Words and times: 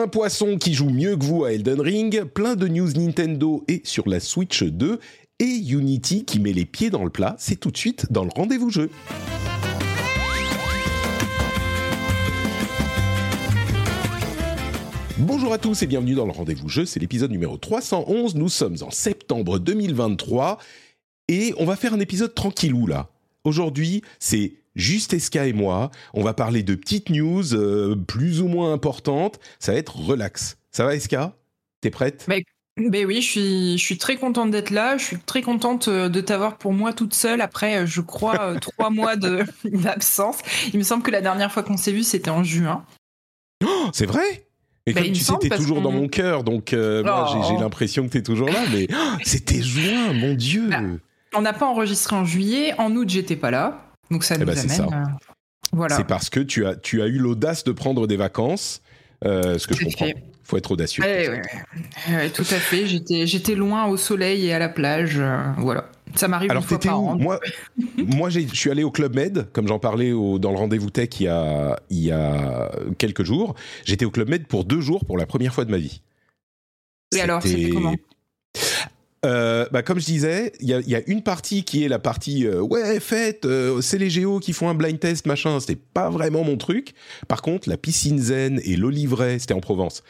Un 0.00 0.06
poisson 0.06 0.58
qui 0.58 0.74
joue 0.74 0.90
mieux 0.90 1.16
que 1.16 1.24
vous 1.24 1.44
à 1.44 1.52
Elden 1.52 1.80
Ring, 1.80 2.22
plein 2.22 2.54
de 2.54 2.68
news 2.68 2.92
Nintendo 2.92 3.64
et 3.66 3.80
sur 3.82 4.08
la 4.08 4.20
Switch 4.20 4.62
2 4.62 5.00
et 5.40 5.44
Unity 5.44 6.24
qui 6.24 6.38
met 6.38 6.52
les 6.52 6.66
pieds 6.66 6.88
dans 6.88 7.02
le 7.02 7.10
plat, 7.10 7.34
c'est 7.40 7.56
tout 7.56 7.72
de 7.72 7.76
suite 7.76 8.06
dans 8.12 8.22
le 8.22 8.30
rendez-vous 8.32 8.70
jeu. 8.70 8.90
Bonjour 15.18 15.52
à 15.52 15.58
tous 15.58 15.82
et 15.82 15.88
bienvenue 15.88 16.14
dans 16.14 16.26
le 16.26 16.32
rendez-vous 16.32 16.68
jeu, 16.68 16.84
c'est 16.84 17.00
l'épisode 17.00 17.32
numéro 17.32 17.56
311, 17.56 18.36
nous 18.36 18.48
sommes 18.48 18.76
en 18.82 18.92
septembre 18.92 19.58
2023 19.58 20.58
et 21.26 21.54
on 21.58 21.64
va 21.64 21.74
faire 21.74 21.92
un 21.92 21.98
épisode 21.98 22.36
tranquillou 22.36 22.86
là. 22.86 23.08
Aujourd'hui, 23.42 24.02
c'est 24.20 24.52
juste 24.78 25.12
Eska 25.12 25.46
et 25.46 25.52
moi, 25.52 25.90
on 26.14 26.22
va 26.22 26.32
parler 26.32 26.62
de 26.62 26.74
petites 26.74 27.10
news 27.10 27.52
euh, 27.52 27.94
plus 27.96 28.40
ou 28.40 28.48
moins 28.48 28.72
importantes, 28.72 29.38
ça 29.58 29.72
va 29.72 29.78
être 29.78 29.96
relax. 29.96 30.56
Ça 30.70 30.84
va 30.84 30.94
Eska? 30.94 31.34
T'es 31.82 31.90
prête? 31.90 32.24
Mais 32.28 32.44
ben 32.76 33.06
oui, 33.06 33.20
je 33.20 33.28
suis, 33.28 33.78
je 33.78 33.84
suis 33.84 33.98
très 33.98 34.16
contente 34.16 34.52
d'être 34.52 34.70
là. 34.70 34.96
Je 34.96 35.04
suis 35.04 35.18
très 35.18 35.42
contente 35.42 35.88
euh, 35.88 36.08
de 36.08 36.20
t'avoir 36.20 36.58
pour 36.58 36.72
moi 36.72 36.92
toute 36.92 37.12
seule 37.12 37.40
après, 37.40 37.78
euh, 37.78 37.86
je 37.86 38.00
crois, 38.00 38.54
trois 38.60 38.90
mois 38.90 39.16
d'absence. 39.64 40.38
Il 40.72 40.78
me 40.78 40.84
semble 40.84 41.02
que 41.02 41.10
la 41.10 41.20
dernière 41.20 41.52
fois 41.52 41.64
qu'on 41.64 41.76
s'est 41.76 41.92
vu, 41.92 42.04
c'était 42.04 42.30
en 42.30 42.44
juin. 42.44 42.84
Oh, 43.66 43.88
c'est 43.92 44.06
vrai? 44.06 44.46
Et 44.86 44.92
bah, 44.92 45.02
comme 45.02 45.12
tu 45.12 45.20
sais, 45.20 45.34
t'es 45.38 45.50
toujours 45.50 45.82
dans 45.82 45.90
mon 45.90 46.08
cœur, 46.08 46.44
donc 46.44 46.72
moi 46.72 47.42
j'ai 47.46 47.54
oh. 47.56 47.60
l'impression 47.60 48.04
que 48.04 48.12
t'es 48.12 48.22
toujours 48.22 48.48
là, 48.48 48.60
mais 48.72 48.86
oh, 48.90 49.18
c'était 49.22 49.60
juin, 49.60 50.14
mon 50.14 50.32
Dieu 50.32 50.68
bah, 50.68 50.80
On 51.34 51.42
n'a 51.42 51.52
pas 51.52 51.66
enregistré 51.66 52.16
en 52.16 52.24
juillet, 52.24 52.72
en 52.78 52.94
août 52.94 53.06
j'étais 53.06 53.36
pas 53.36 53.50
là, 53.50 53.87
donc 54.10 54.24
ça 54.24 54.34
eh 54.36 54.38
nous 54.38 54.46
ben, 54.46 54.58
amène... 54.58 54.68
Ça. 54.68 54.88
voilà. 55.72 55.96
C'est 55.96 56.06
parce 56.06 56.30
que 56.30 56.40
tu 56.40 56.66
as, 56.66 56.76
tu 56.76 57.02
as 57.02 57.06
eu 57.06 57.18
l'audace 57.18 57.64
de 57.64 57.72
prendre 57.72 58.06
des 58.06 58.16
vacances, 58.16 58.82
ce 59.22 59.66
que 59.66 59.74
je 59.74 59.84
comprends 59.84 60.12
faut 60.48 60.56
être 60.56 60.72
audacieux. 60.72 61.02
tout 62.34 62.42
à 62.42 62.58
fait. 62.58 62.86
J'étais, 62.86 63.26
j'étais 63.26 63.54
loin 63.54 63.86
au 63.86 63.98
soleil 63.98 64.46
et 64.46 64.54
à 64.54 64.58
la 64.58 64.70
plage. 64.70 65.18
Euh, 65.18 65.36
voilà. 65.58 65.90
Ça 66.14 66.26
m'arrive 66.26 66.50
une 66.50 66.62
fois 66.62 66.80
par 66.80 67.00
an. 67.00 67.18
Moi, 67.18 67.38
moi 67.98 68.30
je 68.30 68.40
suis 68.54 68.70
allé 68.70 68.82
au 68.82 68.90
Club 68.90 69.14
Med, 69.14 69.48
comme 69.52 69.68
j'en 69.68 69.78
parlais 69.78 70.10
dans 70.10 70.50
le 70.50 70.56
rendez-vous 70.56 70.88
tech 70.88 71.20
il 71.20 71.24
y 71.24 71.28
a, 71.28 71.78
il 71.90 71.98
y 71.98 72.10
a 72.10 72.72
quelques 72.96 73.24
jours. 73.24 73.54
J'étais 73.84 74.06
au 74.06 74.10
Club 74.10 74.30
Med 74.30 74.46
pour 74.46 74.64
deux 74.64 74.80
jours 74.80 75.04
pour 75.04 75.18
la 75.18 75.26
première 75.26 75.52
fois 75.52 75.66
de 75.66 75.70
ma 75.70 75.76
vie. 75.76 76.00
Et 77.14 77.20
alors, 77.20 77.42
c'était 77.42 77.68
comment? 77.68 77.94
Euh, 79.24 79.66
bah, 79.72 79.82
comme 79.82 79.98
je 79.98 80.04
disais, 80.04 80.52
il 80.60 80.68
y, 80.68 80.94
a, 80.94 81.02
une 81.06 81.22
partie 81.22 81.64
qui 81.64 81.84
est 81.84 81.88
la 81.88 81.98
partie 81.98 82.46
euh, 82.46 82.60
ouais 82.60 83.00
fête, 83.00 83.46
c'est 83.80 83.98
les 83.98 84.10
géos 84.10 84.40
qui 84.40 84.52
font 84.52 84.68
un 84.68 84.74
blind 84.74 84.98
test 84.98 85.26
machin. 85.26 85.58
C'était 85.60 85.76
pas 85.76 86.10
vraiment 86.10 86.44
mon 86.44 86.56
truc. 86.56 86.94
Par 87.26 87.42
contre, 87.42 87.68
la 87.68 87.76
piscine 87.76 88.18
zen 88.18 88.60
et 88.64 88.76
l'olivret, 88.76 89.38
c'était 89.38 89.54
en 89.54 89.60
Provence 89.60 90.02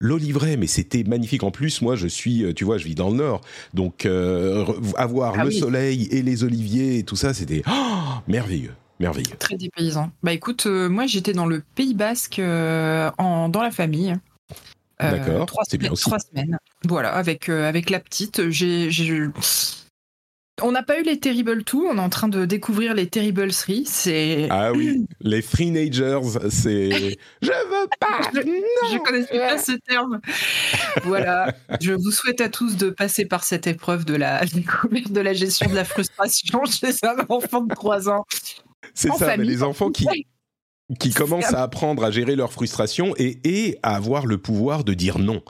l'olivret, 0.00 0.56
mais 0.56 0.66
c'était 0.66 1.04
magnifique. 1.04 1.42
En 1.42 1.50
plus, 1.50 1.82
moi, 1.82 1.96
je 1.96 2.06
suis, 2.06 2.44
euh, 2.44 2.52
tu 2.52 2.64
vois, 2.64 2.78
je 2.78 2.84
vis 2.84 2.94
dans 2.94 3.10
le 3.10 3.16
nord, 3.16 3.40
donc 3.74 4.06
euh, 4.06 4.64
avoir 4.96 5.34
ah 5.38 5.44
le 5.44 5.50
soleil 5.50 6.08
et 6.10 6.22
les 6.22 6.44
oliviers 6.44 6.98
et 6.98 7.02
tout 7.02 7.16
ça, 7.16 7.34
c'était 7.34 7.62
oh, 7.68 8.20
merveilleux. 8.28 8.74
Merveilleux. 8.98 9.36
Très 9.38 9.56
dépaysant. 9.56 10.10
Bah 10.22 10.32
écoute, 10.32 10.64
euh, 10.66 10.88
moi 10.88 11.06
j'étais 11.06 11.34
dans 11.34 11.44
le 11.44 11.62
Pays 11.74 11.92
Basque 11.92 12.38
en, 12.38 13.48
dans 13.50 13.62
la 13.62 13.70
famille. 13.70 14.14
D'accord. 14.98 15.50
C'est 15.68 15.78
bien 15.78 15.92
aussi. 15.92 16.04
Trois 16.04 16.18
semaines. 16.18 16.58
Voilà, 16.84 17.14
avec, 17.14 17.48
avec 17.48 17.90
la 17.90 18.00
petite. 18.00 18.50
J'ai 18.50 18.90
on 20.62 20.72
n'a 20.72 20.82
pas 20.82 20.98
eu 20.98 21.02
les 21.02 21.20
Terrible 21.20 21.62
2, 21.64 21.76
on 21.76 21.98
est 21.98 22.00
en 22.00 22.08
train 22.08 22.28
de 22.28 22.46
découvrir 22.46 22.94
les 22.94 23.06
Terrible 23.06 23.50
3. 23.50 23.74
C'est 23.84 24.46
ah 24.48 24.72
oui, 24.72 25.06
les 25.20 25.44
Nagers, 25.60 26.20
c'est 26.48 27.18
je 27.42 27.50
veux 27.50 27.88
pas. 28.00 28.30
je, 28.32 28.40
ne 28.40 29.04
connaissais 29.04 29.38
pas 29.38 29.58
ce 29.58 29.72
terme. 29.72 30.20
voilà, 31.04 31.54
je 31.80 31.92
vous 31.92 32.10
souhaite 32.10 32.40
à 32.40 32.48
tous 32.48 32.76
de 32.76 32.88
passer 32.88 33.26
par 33.26 33.44
cette 33.44 33.66
épreuve 33.66 34.06
de 34.06 34.14
la 34.14 34.44
de 35.10 35.20
la 35.20 35.34
gestion 35.34 35.68
de 35.68 35.74
la 35.74 35.84
frustration 35.84 36.64
chez 36.70 36.94
un 37.02 37.16
enfant 37.28 37.62
de 37.62 37.74
3 37.74 38.08
ans. 38.08 38.24
C'est 38.94 39.12
ça, 39.12 39.36
mais 39.36 39.44
les 39.44 39.62
enfants 39.62 39.90
qui 39.90 40.06
qui 40.98 41.10
commencent 41.10 41.52
à 41.52 41.62
apprendre 41.62 42.04
à 42.04 42.10
gérer 42.10 42.36
leur 42.36 42.52
frustration 42.52 43.14
et, 43.16 43.38
et 43.44 43.78
à 43.82 43.96
avoir 43.96 44.26
le 44.26 44.38
pouvoir 44.38 44.84
de 44.84 44.94
dire 44.94 45.18
non. 45.18 45.42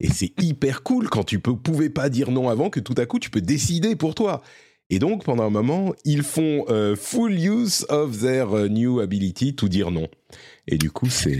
Et 0.00 0.08
c'est 0.08 0.32
hyper 0.42 0.82
cool 0.82 1.08
quand 1.08 1.24
tu 1.24 1.38
peux, 1.38 1.56
pouvais 1.56 1.90
pas 1.90 2.08
dire 2.08 2.30
non 2.30 2.48
avant 2.48 2.68
que 2.68 2.80
tout 2.80 2.94
à 2.98 3.06
coup 3.06 3.18
tu 3.18 3.30
peux 3.30 3.40
décider 3.40 3.96
pour 3.96 4.14
toi. 4.14 4.42
Et 4.90 4.98
donc 4.98 5.24
pendant 5.24 5.44
un 5.44 5.50
moment, 5.50 5.94
ils 6.04 6.22
font 6.22 6.66
euh, 6.68 6.94
full 6.96 7.32
use 7.32 7.86
of 7.88 8.20
their 8.20 8.54
euh, 8.54 8.68
new 8.68 9.00
ability 9.00 9.54
to 9.54 9.68
dire 9.68 9.90
non. 9.90 10.08
Et 10.66 10.76
du 10.76 10.90
coup, 10.90 11.08
c'est 11.08 11.38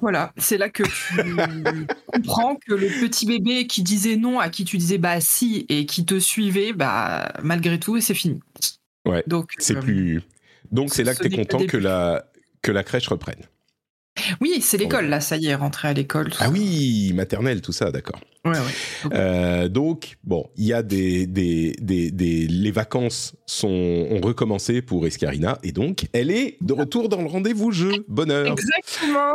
voilà, 0.00 0.32
c'est 0.36 0.58
là 0.58 0.68
que 0.68 0.82
tu 0.82 1.86
comprends 2.12 2.56
que 2.56 2.74
le 2.74 2.88
petit 3.00 3.26
bébé 3.26 3.66
qui 3.66 3.82
disait 3.82 4.16
non 4.16 4.40
à 4.40 4.48
qui 4.48 4.64
tu 4.64 4.76
disais 4.76 4.98
bah 4.98 5.20
si 5.20 5.66
et 5.68 5.86
qui 5.86 6.04
te 6.04 6.18
suivait, 6.18 6.72
bah 6.72 7.32
malgré 7.42 7.78
tout, 7.78 7.96
et 7.96 8.00
c'est 8.00 8.14
fini. 8.14 8.40
Ouais. 9.06 9.22
Donc 9.26 9.52
c'est 9.58 9.76
euh, 9.76 9.80
plus. 9.80 10.22
Donc 10.72 10.92
c'est 10.92 11.04
là 11.04 11.14
que 11.14 11.22
tu 11.26 11.32
es 11.32 11.36
content 11.36 11.66
que 11.66 11.76
la 11.76 12.24
que 12.62 12.72
la 12.72 12.82
crèche 12.82 13.08
reprenne. 13.08 13.42
Oui, 14.40 14.60
c'est 14.62 14.78
l'école, 14.78 15.06
là, 15.08 15.20
ça 15.20 15.36
y 15.36 15.46
est, 15.46 15.54
rentré 15.54 15.88
à 15.88 15.92
l'école. 15.92 16.32
Ah 16.40 16.48
oui, 16.50 17.12
maternelle, 17.14 17.60
tout 17.60 17.72
ça, 17.72 17.90
d'accord. 17.90 18.20
Ouais, 18.46 18.58
ouais. 18.58 19.10
Euh, 19.12 19.68
donc, 19.68 20.16
bon, 20.24 20.48
il 20.56 20.66
y 20.66 20.72
a 20.72 20.82
des, 20.82 21.26
des, 21.26 21.74
des, 21.80 22.10
des, 22.10 22.46
Les 22.46 22.70
vacances 22.70 23.34
sont, 23.46 23.68
ont 23.68 24.20
recommencé 24.20 24.82
pour 24.82 25.06
Escarina, 25.06 25.58
et 25.62 25.72
donc, 25.72 26.06
elle 26.12 26.30
est 26.30 26.56
de 26.60 26.72
retour 26.72 27.08
dans 27.08 27.20
le 27.20 27.28
rendez-vous 27.28 27.72
jeu. 27.72 27.92
Bonheur. 28.08 28.52
Exactement. 28.52 29.34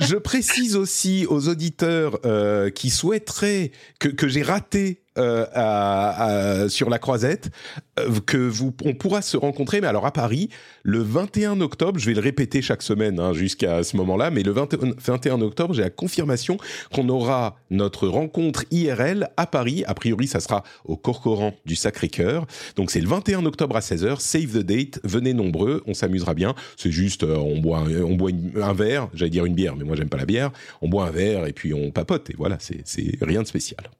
Je 0.00 0.16
précise 0.16 0.76
aussi 0.76 1.26
aux 1.28 1.48
auditeurs 1.48 2.18
euh, 2.24 2.70
qui 2.70 2.90
souhaiteraient 2.90 3.72
que, 3.98 4.08
que 4.08 4.28
j'ai 4.28 4.42
raté 4.42 5.02
euh, 5.18 6.68
sur 6.68 6.88
la 6.90 7.00
croisette 7.00 7.50
euh, 7.98 8.20
que 8.24 8.36
vous 8.36 8.72
on 8.84 8.94
pourra 8.94 9.20
se 9.20 9.36
rencontrer 9.36 9.80
mais 9.80 9.88
alors 9.88 10.06
à 10.06 10.12
Paris 10.12 10.48
le 10.84 11.00
21 11.00 11.60
octobre 11.60 11.98
je 11.98 12.06
vais 12.06 12.14
le 12.14 12.20
répéter 12.20 12.62
chaque 12.62 12.82
semaine 12.82 13.18
hein, 13.18 13.32
jusqu'à 13.32 13.82
ce 13.82 13.96
moment-là 13.96 14.30
mais 14.30 14.44
le 14.44 14.52
21 14.52 15.40
octobre 15.40 15.74
j'ai 15.74 15.82
la 15.82 15.90
confirmation 15.90 16.56
qu'on 16.94 17.08
aura 17.08 17.56
notre 17.70 18.06
rencontre 18.06 18.37
IRL 18.70 19.28
à 19.36 19.46
Paris. 19.46 19.84
A 19.86 19.94
priori 19.94 20.26
ça 20.26 20.40
sera 20.40 20.62
au 20.84 20.96
Corcoran 20.96 21.54
du 21.66 21.76
Sacré-Cœur. 21.76 22.46
Donc 22.76 22.90
c'est 22.90 23.00
le 23.00 23.08
21 23.08 23.44
octobre 23.46 23.76
à 23.76 23.80
16h 23.80 24.20
save 24.20 24.52
the 24.52 24.64
date. 24.64 25.00
Venez 25.04 25.34
nombreux. 25.34 25.82
On 25.86 25.94
s'amusera 25.94 26.34
bien. 26.34 26.54
C'est 26.76 26.90
juste 26.90 27.24
euh, 27.24 27.36
on 27.36 27.58
boit 27.58 27.78
un, 27.78 28.02
on 28.02 28.14
boit 28.14 28.30
un 28.56 28.72
verre. 28.72 29.08
J'allais 29.14 29.30
dire 29.30 29.44
une 29.44 29.54
bière 29.54 29.76
mais 29.76 29.84
moi 29.84 29.96
j'aime 29.96 30.08
pas 30.08 30.18
la 30.18 30.26
bière. 30.26 30.50
On 30.82 30.88
boit 30.88 31.06
un 31.06 31.10
verre 31.10 31.46
et 31.46 31.52
puis 31.52 31.74
on 31.74 31.90
papote. 31.90 32.30
Et 32.30 32.34
voilà 32.36 32.58
c'est 32.60 33.18
rien 33.20 33.42
de 33.42 33.46
spécial. 33.46 33.90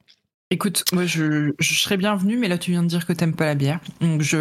Écoute, 0.51 0.85
moi 0.95 1.05
je, 1.05 1.53
je 1.59 1.75
serais 1.75 1.99
bienvenue, 1.99 2.39
mais 2.39 2.49
là 2.49 2.57
tu 2.57 2.71
viens 2.71 2.83
de 2.83 2.89
dire 2.89 3.07
que 3.07 3.13
t'aimes 3.13 3.35
pas 3.35 3.45
la 3.45 3.55
bière. 3.55 3.81
Donc 4.01 4.23
je. 4.23 4.39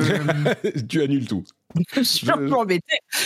tu 0.88 1.02
annules 1.02 1.28
tout. 1.28 1.44
je 1.96 2.02
suis 2.02 2.30
un 2.30 2.38
peu 2.38 2.54
embêté. 2.54 2.98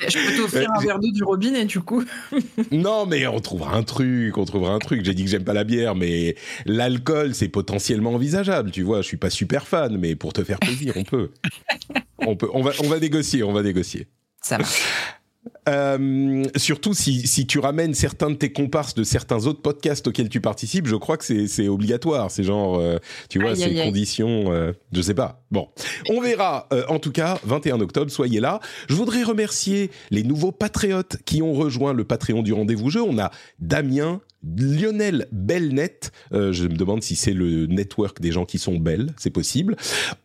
je 0.00 0.26
peux 0.26 0.36
t'offrir 0.36 0.70
un 0.72 0.80
verre 0.80 0.98
d'eau 0.98 1.10
du 1.10 1.24
robinet 1.24 1.64
du 1.64 1.80
coup. 1.80 2.04
non, 2.72 3.06
mais 3.06 3.26
on 3.26 3.40
trouvera 3.40 3.74
un 3.74 3.82
truc, 3.82 4.36
on 4.36 4.44
trouvera 4.44 4.72
un 4.72 4.78
truc. 4.78 5.04
J'ai 5.04 5.14
dit 5.14 5.24
que 5.24 5.30
j'aime 5.30 5.44
pas 5.44 5.52
la 5.54 5.64
bière, 5.64 5.94
mais 5.94 6.36
l'alcool 6.66 7.34
c'est 7.34 7.48
potentiellement 7.48 8.14
envisageable. 8.14 8.70
Tu 8.70 8.82
vois, 8.82 9.02
je 9.02 9.06
suis 9.06 9.16
pas 9.16 9.30
super 9.30 9.66
fan, 9.66 9.96
mais 9.98 10.14
pour 10.14 10.32
te 10.32 10.44
faire 10.44 10.58
plaisir, 10.58 10.94
on 10.96 11.04
peut. 11.04 11.30
on 12.18 12.36
peut. 12.36 12.48
On 12.52 12.62
va, 12.62 12.72
on 12.82 12.88
va 12.88 12.98
négocier, 12.98 13.42
on 13.42 13.52
va 13.52 13.62
négocier. 13.62 14.08
Ça 14.42 14.58
marche. 14.58 14.82
Euh, 15.68 16.44
surtout 16.56 16.94
si, 16.94 17.26
si, 17.26 17.46
tu 17.46 17.58
ramènes 17.58 17.94
certains 17.94 18.30
de 18.30 18.34
tes 18.34 18.52
comparses 18.52 18.94
de 18.94 19.04
certains 19.04 19.46
autres 19.46 19.60
podcasts 19.60 20.06
auxquels 20.06 20.28
tu 20.28 20.40
participes, 20.40 20.86
je 20.86 20.96
crois 20.96 21.16
que 21.16 21.46
c'est 21.46 21.68
obligatoire. 21.68 22.30
C'est 22.30 22.44
genre, 22.44 22.78
euh, 22.78 22.98
tu 23.28 23.40
vois, 23.40 23.56
ces 23.56 23.74
conditions, 23.74 24.52
euh, 24.52 24.72
je 24.92 25.02
sais 25.02 25.14
pas. 25.14 25.44
Bon, 25.50 25.68
on 26.08 26.20
verra. 26.20 26.68
Euh, 26.72 26.84
en 26.88 26.98
tout 26.98 27.12
cas, 27.12 27.38
21 27.44 27.80
octobre, 27.80 28.10
soyez 28.10 28.40
là. 28.40 28.60
Je 28.88 28.94
voudrais 28.94 29.22
remercier 29.22 29.90
les 30.10 30.22
nouveaux 30.22 30.52
patriotes 30.52 31.18
qui 31.24 31.42
ont 31.42 31.54
rejoint 31.54 31.92
le 31.92 32.04
Patreon 32.04 32.42
du 32.42 32.52
rendez-vous 32.52 32.90
jeu. 32.90 33.02
On 33.02 33.18
a 33.18 33.30
Damien, 33.58 34.20
Lionel 34.44 35.28
Belnet, 35.32 36.10
euh, 36.32 36.52
je 36.52 36.64
me 36.64 36.74
demande 36.74 37.02
si 37.02 37.16
c'est 37.16 37.32
le 37.32 37.66
network 37.66 38.20
des 38.20 38.32
gens 38.32 38.44
qui 38.44 38.58
sont 38.58 38.76
belles, 38.76 39.12
c'est 39.16 39.30
possible. 39.30 39.76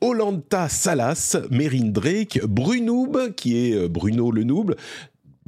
Olanta 0.02 0.70
Salas, 0.70 1.38
Mérine 1.52 1.92
Drake, 1.92 2.42
Brunoob, 2.44 3.34
qui 3.36 3.58
est 3.58 3.76
euh, 3.76 3.88
Bruno 3.88 4.32
le 4.32 4.44
Noob, 4.44 4.76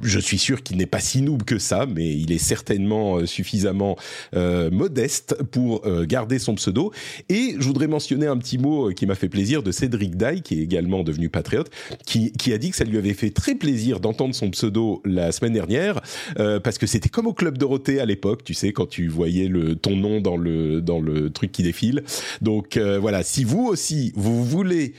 je 0.02 0.18
suis 0.18 0.38
sûr 0.38 0.62
qu'il 0.62 0.76
n'est 0.76 0.86
pas 0.86 1.00
si 1.00 1.22
noob 1.22 1.42
que 1.42 1.58
ça, 1.58 1.86
mais 1.86 2.08
il 2.16 2.32
est 2.32 2.38
certainement 2.38 3.16
euh, 3.16 3.26
suffisamment 3.26 3.96
euh, 4.34 4.70
modeste 4.70 5.36
pour 5.50 5.86
euh, 5.86 6.04
garder 6.04 6.38
son 6.38 6.54
pseudo. 6.54 6.92
Et 7.28 7.54
je 7.58 7.64
voudrais 7.64 7.86
mentionner 7.86 8.26
un 8.26 8.36
petit 8.36 8.58
mot 8.58 8.90
qui 8.90 9.06
m'a 9.06 9.14
fait 9.14 9.28
plaisir 9.28 9.62
de 9.62 9.72
Cédric 9.72 10.16
Dai, 10.16 10.40
qui 10.40 10.58
est 10.58 10.62
également 10.62 11.02
devenu 11.02 11.28
patriote, 11.28 11.70
qui, 12.06 12.32
qui, 12.32 12.52
a 12.52 12.58
dit 12.58 12.70
que 12.70 12.76
ça 12.76 12.84
lui 12.84 12.98
avait 12.98 13.14
fait 13.14 13.30
très 13.30 13.54
plaisir 13.54 14.00
d'entendre 14.00 14.34
son 14.34 14.50
pseudo 14.50 15.02
la 15.04 15.32
semaine 15.32 15.52
dernière, 15.52 16.00
parce 16.36 16.78
que 16.78 16.86
c'était 16.86 17.08
comme 17.08 17.26
au 17.26 17.32
Club 17.32 17.58
Dorothée 17.58 18.00
à 18.00 18.06
l'époque, 18.06 18.44
tu 18.44 18.54
sais, 18.54 18.72
quand 18.72 18.86
tu 18.86 19.08
voyais 19.08 19.48
le, 19.48 19.74
ton 19.76 19.96
nom 19.96 20.20
dans 20.20 20.36
le, 20.36 20.80
dans 20.80 21.00
le 21.00 21.30
truc 21.30 21.52
qui 21.52 21.62
défile. 21.62 22.02
Donc 22.40 22.78
voilà, 22.78 23.22
si 23.22 23.44
vous 23.44 23.66
aussi, 23.66 24.12
vous 24.14 24.44
voulez 24.44 24.94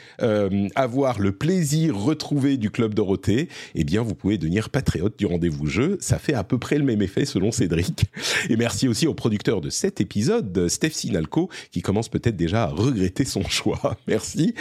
avoir 0.75 1.19
le 1.19 1.31
plaisir 1.31 1.97
retrouvé 1.97 2.57
du 2.57 2.69
Club 2.69 2.94
Dorothée, 2.94 3.50
eh 3.75 3.83
bien 3.83 4.01
vous 4.01 4.15
pouvez 4.15 4.38
devenir 4.38 4.69
patriote 4.69 4.91
du 5.18 5.26
rendez-vous 5.26 5.68
jeu. 5.68 5.98
Ça 6.00 6.20
fait 6.20 6.34
à 6.34 6.44
peu 6.44 6.58
près 6.58 6.78
le 6.78 6.84
même 6.84 7.02
effet 7.02 7.26
selon 7.26 7.52
Cédric. 7.52 8.06
Et 8.50 8.56
merci 8.56 8.88
aussi 8.88 9.08
au 9.08 9.14
producteur 9.14 9.62
de 9.62 9.70
cet 9.70 10.02
épisode, 10.02 10.68
Steph 10.68 10.92
Sinalco, 10.92 11.50
qui 11.72 11.82
commence 11.82 12.10
peut-être 12.10 12.36
déjà 12.36 12.64
à 12.64 12.68
regretter 12.68 13.26
son 13.26 13.44
choix. 13.50 13.98
Merci 14.08 14.54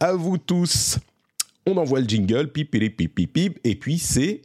à 0.00 0.12
vous 0.12 0.38
tous. 0.38 0.98
On 1.66 1.76
envoie 1.76 2.00
le 2.00 2.08
jingle, 2.08 2.48
pip, 2.48 2.70
pip, 2.70 2.96
pip, 2.96 3.14
pip, 3.14 3.32
pip, 3.32 3.60
et 3.64 3.74
puis 3.74 3.98
c'est 3.98 4.42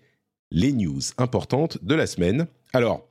les 0.51 0.73
news 0.73 1.01
importantes 1.17 1.77
de 1.83 1.95
la 1.95 2.07
semaine. 2.07 2.47
Alors, 2.73 3.07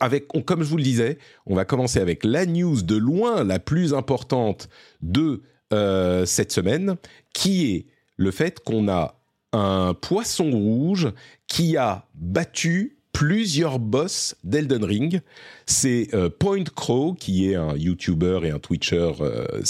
avec, 0.00 0.28
comme 0.44 0.62
je 0.62 0.68
vous 0.68 0.76
le 0.76 0.82
disais, 0.82 1.18
on 1.46 1.54
va 1.54 1.64
commencer 1.64 2.00
avec 2.00 2.24
la 2.24 2.46
news 2.46 2.82
de 2.82 2.96
loin 2.96 3.44
la 3.44 3.58
plus 3.58 3.94
importante 3.94 4.68
de 5.02 5.42
euh, 5.72 6.24
cette 6.24 6.52
semaine, 6.52 6.96
qui 7.32 7.72
est 7.72 7.86
le 8.16 8.30
fait 8.30 8.60
qu'on 8.60 8.88
a 8.88 9.20
un 9.54 9.94
poisson 9.94 10.50
rouge 10.50 11.12
qui 11.46 11.76
a 11.76 12.06
battu 12.14 12.98
plusieurs 13.12 13.78
boss 13.78 14.34
d'Elden 14.42 14.84
Ring. 14.84 15.20
C'est 15.64 16.08
euh, 16.12 16.28
Point 16.28 16.64
Crow, 16.64 17.14
qui 17.14 17.50
est 17.50 17.54
un 17.54 17.76
YouTuber 17.76 18.40
et 18.42 18.50
un 18.50 18.58
Twitcher 18.58 19.12
euh, 19.20 19.62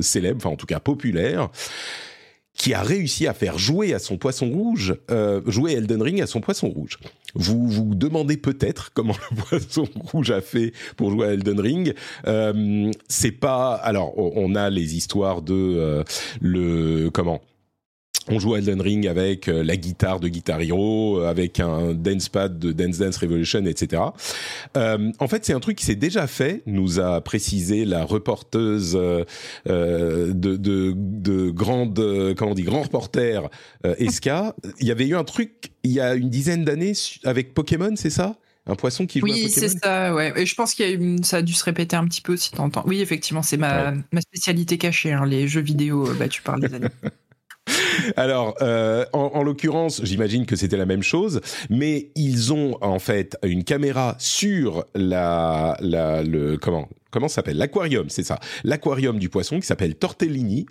célèbre, 0.00 0.36
enfin 0.38 0.50
en 0.50 0.56
tout 0.56 0.66
cas 0.66 0.78
populaire, 0.78 1.50
qui 2.54 2.72
a 2.74 2.82
réussi 2.82 3.26
à 3.26 3.34
faire 3.34 3.58
jouer 3.58 3.92
à 3.92 3.98
son 3.98 4.18
poisson 4.18 4.48
rouge, 4.50 4.94
euh, 5.10 5.40
jouer 5.46 5.72
Elden 5.72 6.00
Ring 6.00 6.22
à 6.22 6.26
son 6.26 6.40
poisson 6.40 6.68
rouge. 6.68 6.98
Vous 7.34 7.66
vous 7.66 7.96
demandez 7.96 8.36
peut-être 8.36 8.92
comment 8.94 9.16
le 9.30 9.36
poisson 9.42 9.88
rouge 10.12 10.30
a 10.30 10.40
fait 10.40 10.72
pour 10.96 11.10
jouer 11.10 11.26
à 11.26 11.32
Elden 11.32 11.58
Ring. 11.58 11.94
c'est 13.08 13.32
pas. 13.32 13.74
Alors, 13.74 14.16
on 14.16 14.54
a 14.54 14.70
les 14.70 14.94
histoires 14.94 15.42
de 15.42 16.04
le 16.40 17.10
comment 17.10 17.40
on 18.28 18.38
joue 18.38 18.54
à 18.54 18.58
Elden 18.58 18.80
Ring 18.80 19.06
avec 19.08 19.48
euh, 19.48 19.62
la 19.62 19.76
guitare 19.76 20.20
de 20.20 20.28
Guitar 20.28 20.60
Hero, 20.60 21.20
euh, 21.20 21.28
avec 21.28 21.60
un 21.60 21.92
dance 21.92 22.28
pad 22.28 22.58
de 22.58 22.72
Dance 22.72 22.98
Dance 22.98 23.16
Revolution, 23.16 23.64
etc. 23.66 24.02
Euh, 24.76 25.10
en 25.18 25.28
fait, 25.28 25.44
c'est 25.44 25.52
un 25.52 25.60
truc 25.60 25.78
qui 25.78 25.84
s'est 25.84 25.96
déjà 25.96 26.26
fait, 26.26 26.62
nous 26.66 27.00
a 27.00 27.20
précisé 27.20 27.84
la 27.84 28.04
reporteuse 28.04 28.96
euh, 28.96 29.24
de, 29.66 30.56
de, 30.56 30.94
de 30.96 31.50
grande, 31.50 32.34
comment 32.36 32.52
on 32.52 32.54
dit, 32.54 32.62
grand 32.62 32.82
reporter 32.82 33.48
Eska. 33.98 34.54
Il 34.80 34.86
y 34.86 34.90
avait 34.90 35.06
eu 35.06 35.16
un 35.16 35.24
truc 35.24 35.72
il 35.82 35.92
y 35.92 36.00
a 36.00 36.14
une 36.14 36.30
dizaine 36.30 36.64
d'années 36.64 36.92
avec 37.24 37.54
Pokémon, 37.54 37.94
c'est 37.96 38.10
ça? 38.10 38.36
Un 38.66 38.76
poisson 38.76 39.06
qui 39.06 39.18
joue 39.18 39.26
oui, 39.26 39.50
c'est 39.50 39.68
ça, 39.68 40.14
ouais. 40.14 40.32
Et 40.36 40.46
je 40.46 40.54
pense 40.54 40.74
qu'il 40.74 41.24
ça 41.24 41.38
a 41.38 41.42
dû 41.42 41.52
se 41.52 41.64
répéter 41.64 41.96
un 41.96 42.06
petit 42.06 42.20
peu 42.20 42.34
aussi 42.34 42.52
temps. 42.52 42.70
Oui, 42.86 43.00
effectivement, 43.00 43.42
c'est 43.42 43.56
ma, 43.56 43.92
ma 44.12 44.20
spécialité 44.20 44.78
cachée, 44.78 45.10
hein, 45.10 45.26
les 45.26 45.48
jeux 45.48 45.60
vidéo 45.60 46.08
battus 46.14 46.44
par 46.44 46.56
les 46.58 46.72
années. 46.72 46.86
Alors, 48.16 48.54
euh, 48.60 49.04
en, 49.12 49.42
l'occurrence, 49.42 50.00
j'imagine 50.04 50.46
que 50.46 50.56
c'était 50.56 50.76
la 50.76 50.86
même 50.86 51.02
chose, 51.02 51.40
mais 51.70 52.10
ils 52.16 52.52
ont 52.52 52.76
en 52.80 52.98
fait 52.98 53.36
une 53.44 53.64
caméra 53.64 54.16
sur 54.18 54.84
la, 54.94 55.76
la 55.80 56.22
le 56.22 56.56
comment 56.56 56.88
comment 57.10 57.28
s'appelle? 57.28 57.58
L'aquarium, 57.58 58.08
c'est 58.08 58.24
ça, 58.24 58.40
l'aquarium 58.64 59.18
du 59.18 59.28
poisson 59.28 59.60
qui 59.60 59.66
s'appelle 59.66 59.94
Tortellini, 59.94 60.66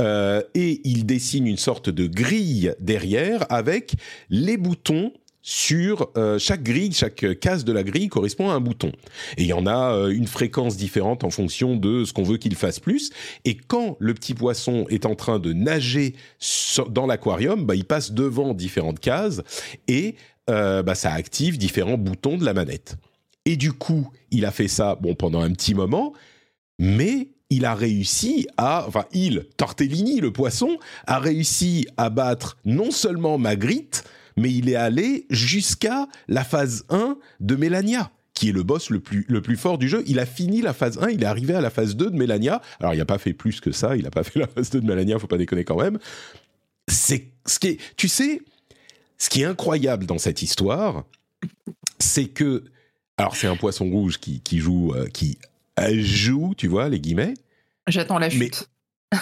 euh, 0.00 0.42
et 0.54 0.80
ils 0.84 1.06
dessinent 1.06 1.46
une 1.46 1.56
sorte 1.56 1.88
de 1.88 2.06
grille 2.06 2.74
derrière 2.80 3.46
avec 3.48 3.94
les 4.28 4.56
boutons 4.56 5.12
sur 5.46 6.10
euh, 6.16 6.38
chaque 6.38 6.62
grille, 6.62 6.94
chaque 6.94 7.38
case 7.38 7.66
de 7.66 7.72
la 7.72 7.82
grille 7.82 8.08
correspond 8.08 8.48
à 8.48 8.54
un 8.54 8.60
bouton. 8.60 8.90
Et 9.36 9.42
il 9.42 9.46
y 9.46 9.52
en 9.52 9.66
a 9.66 9.92
euh, 9.92 10.08
une 10.08 10.26
fréquence 10.26 10.78
différente 10.78 11.22
en 11.22 11.28
fonction 11.28 11.76
de 11.76 12.06
ce 12.06 12.14
qu'on 12.14 12.22
veut 12.22 12.38
qu'il 12.38 12.54
fasse 12.56 12.80
plus. 12.80 13.10
Et 13.44 13.54
quand 13.54 13.98
le 14.00 14.14
petit 14.14 14.32
poisson 14.32 14.86
est 14.88 15.04
en 15.04 15.14
train 15.14 15.38
de 15.38 15.52
nager 15.52 16.14
dans 16.88 17.06
l'aquarium, 17.06 17.66
bah, 17.66 17.74
il 17.74 17.84
passe 17.84 18.12
devant 18.12 18.54
différentes 18.54 19.00
cases 19.00 19.42
et 19.86 20.14
euh, 20.48 20.82
bah, 20.82 20.94
ça 20.94 21.12
active 21.12 21.58
différents 21.58 21.98
boutons 21.98 22.38
de 22.38 22.44
la 22.46 22.54
manette. 22.54 22.96
Et 23.44 23.56
du 23.56 23.74
coup, 23.74 24.08
il 24.30 24.46
a 24.46 24.50
fait 24.50 24.68
ça 24.68 24.94
bon 24.94 25.14
pendant 25.14 25.42
un 25.42 25.52
petit 25.52 25.74
moment, 25.74 26.14
mais 26.78 27.28
il 27.50 27.66
a 27.66 27.74
réussi 27.74 28.46
à, 28.56 28.86
enfin 28.88 29.04
il, 29.12 29.44
Tortellini, 29.58 30.20
le 30.20 30.32
poisson, 30.32 30.78
a 31.06 31.18
réussi 31.18 31.86
à 31.98 32.08
battre 32.08 32.56
non 32.64 32.90
seulement 32.90 33.36
Magritte, 33.36 34.04
mais 34.36 34.52
il 34.52 34.68
est 34.68 34.76
allé 34.76 35.26
jusqu'à 35.30 36.06
la 36.28 36.44
phase 36.44 36.84
1 36.88 37.16
de 37.40 37.56
Mélania 37.56 38.10
qui 38.34 38.48
est 38.48 38.52
le 38.52 38.64
boss 38.64 38.90
le 38.90 39.00
plus, 39.00 39.24
le 39.28 39.40
plus 39.40 39.56
fort 39.56 39.78
du 39.78 39.88
jeu. 39.88 40.02
Il 40.06 40.18
a 40.18 40.26
fini 40.26 40.60
la 40.60 40.74
phase 40.74 40.98
1, 40.98 41.10
il 41.10 41.22
est 41.22 41.26
arrivé 41.26 41.54
à 41.54 41.60
la 41.60 41.70
phase 41.70 41.96
2 41.96 42.10
de 42.10 42.16
Mélania. 42.16 42.60
Alors, 42.80 42.92
il 42.92 42.98
n'a 42.98 43.04
pas 43.04 43.18
fait 43.18 43.32
plus 43.32 43.60
que 43.60 43.70
ça, 43.70 43.96
il 43.96 44.02
n'a 44.02 44.10
pas 44.10 44.24
fait 44.24 44.40
la 44.40 44.48
phase 44.48 44.70
2 44.70 44.80
de 44.80 44.86
Mélania, 44.86 45.18
faut 45.18 45.28
pas 45.28 45.38
déconner 45.38 45.64
quand 45.64 45.80
même. 45.80 45.98
C'est 46.88 47.28
ce 47.46 47.58
qui 47.58 47.68
est, 47.68 47.80
tu 47.96 48.08
sais, 48.08 48.42
ce 49.18 49.30
qui 49.30 49.42
est 49.42 49.46
incroyable 49.46 50.04
dans 50.04 50.18
cette 50.18 50.42
histoire, 50.42 51.04
c'est 51.98 52.26
que, 52.26 52.64
alors 53.16 53.36
c'est 53.36 53.46
un 53.46 53.56
poisson 53.56 53.88
rouge 53.88 54.18
qui, 54.18 54.40
qui 54.40 54.58
joue, 54.58 54.92
euh, 54.94 55.06
qui 55.06 55.38
joue, 55.92 56.54
tu 56.56 56.66
vois, 56.66 56.88
les 56.88 57.00
guillemets. 57.00 57.34
J'attends 57.86 58.18
la 58.18 58.30
chute. 58.30 58.68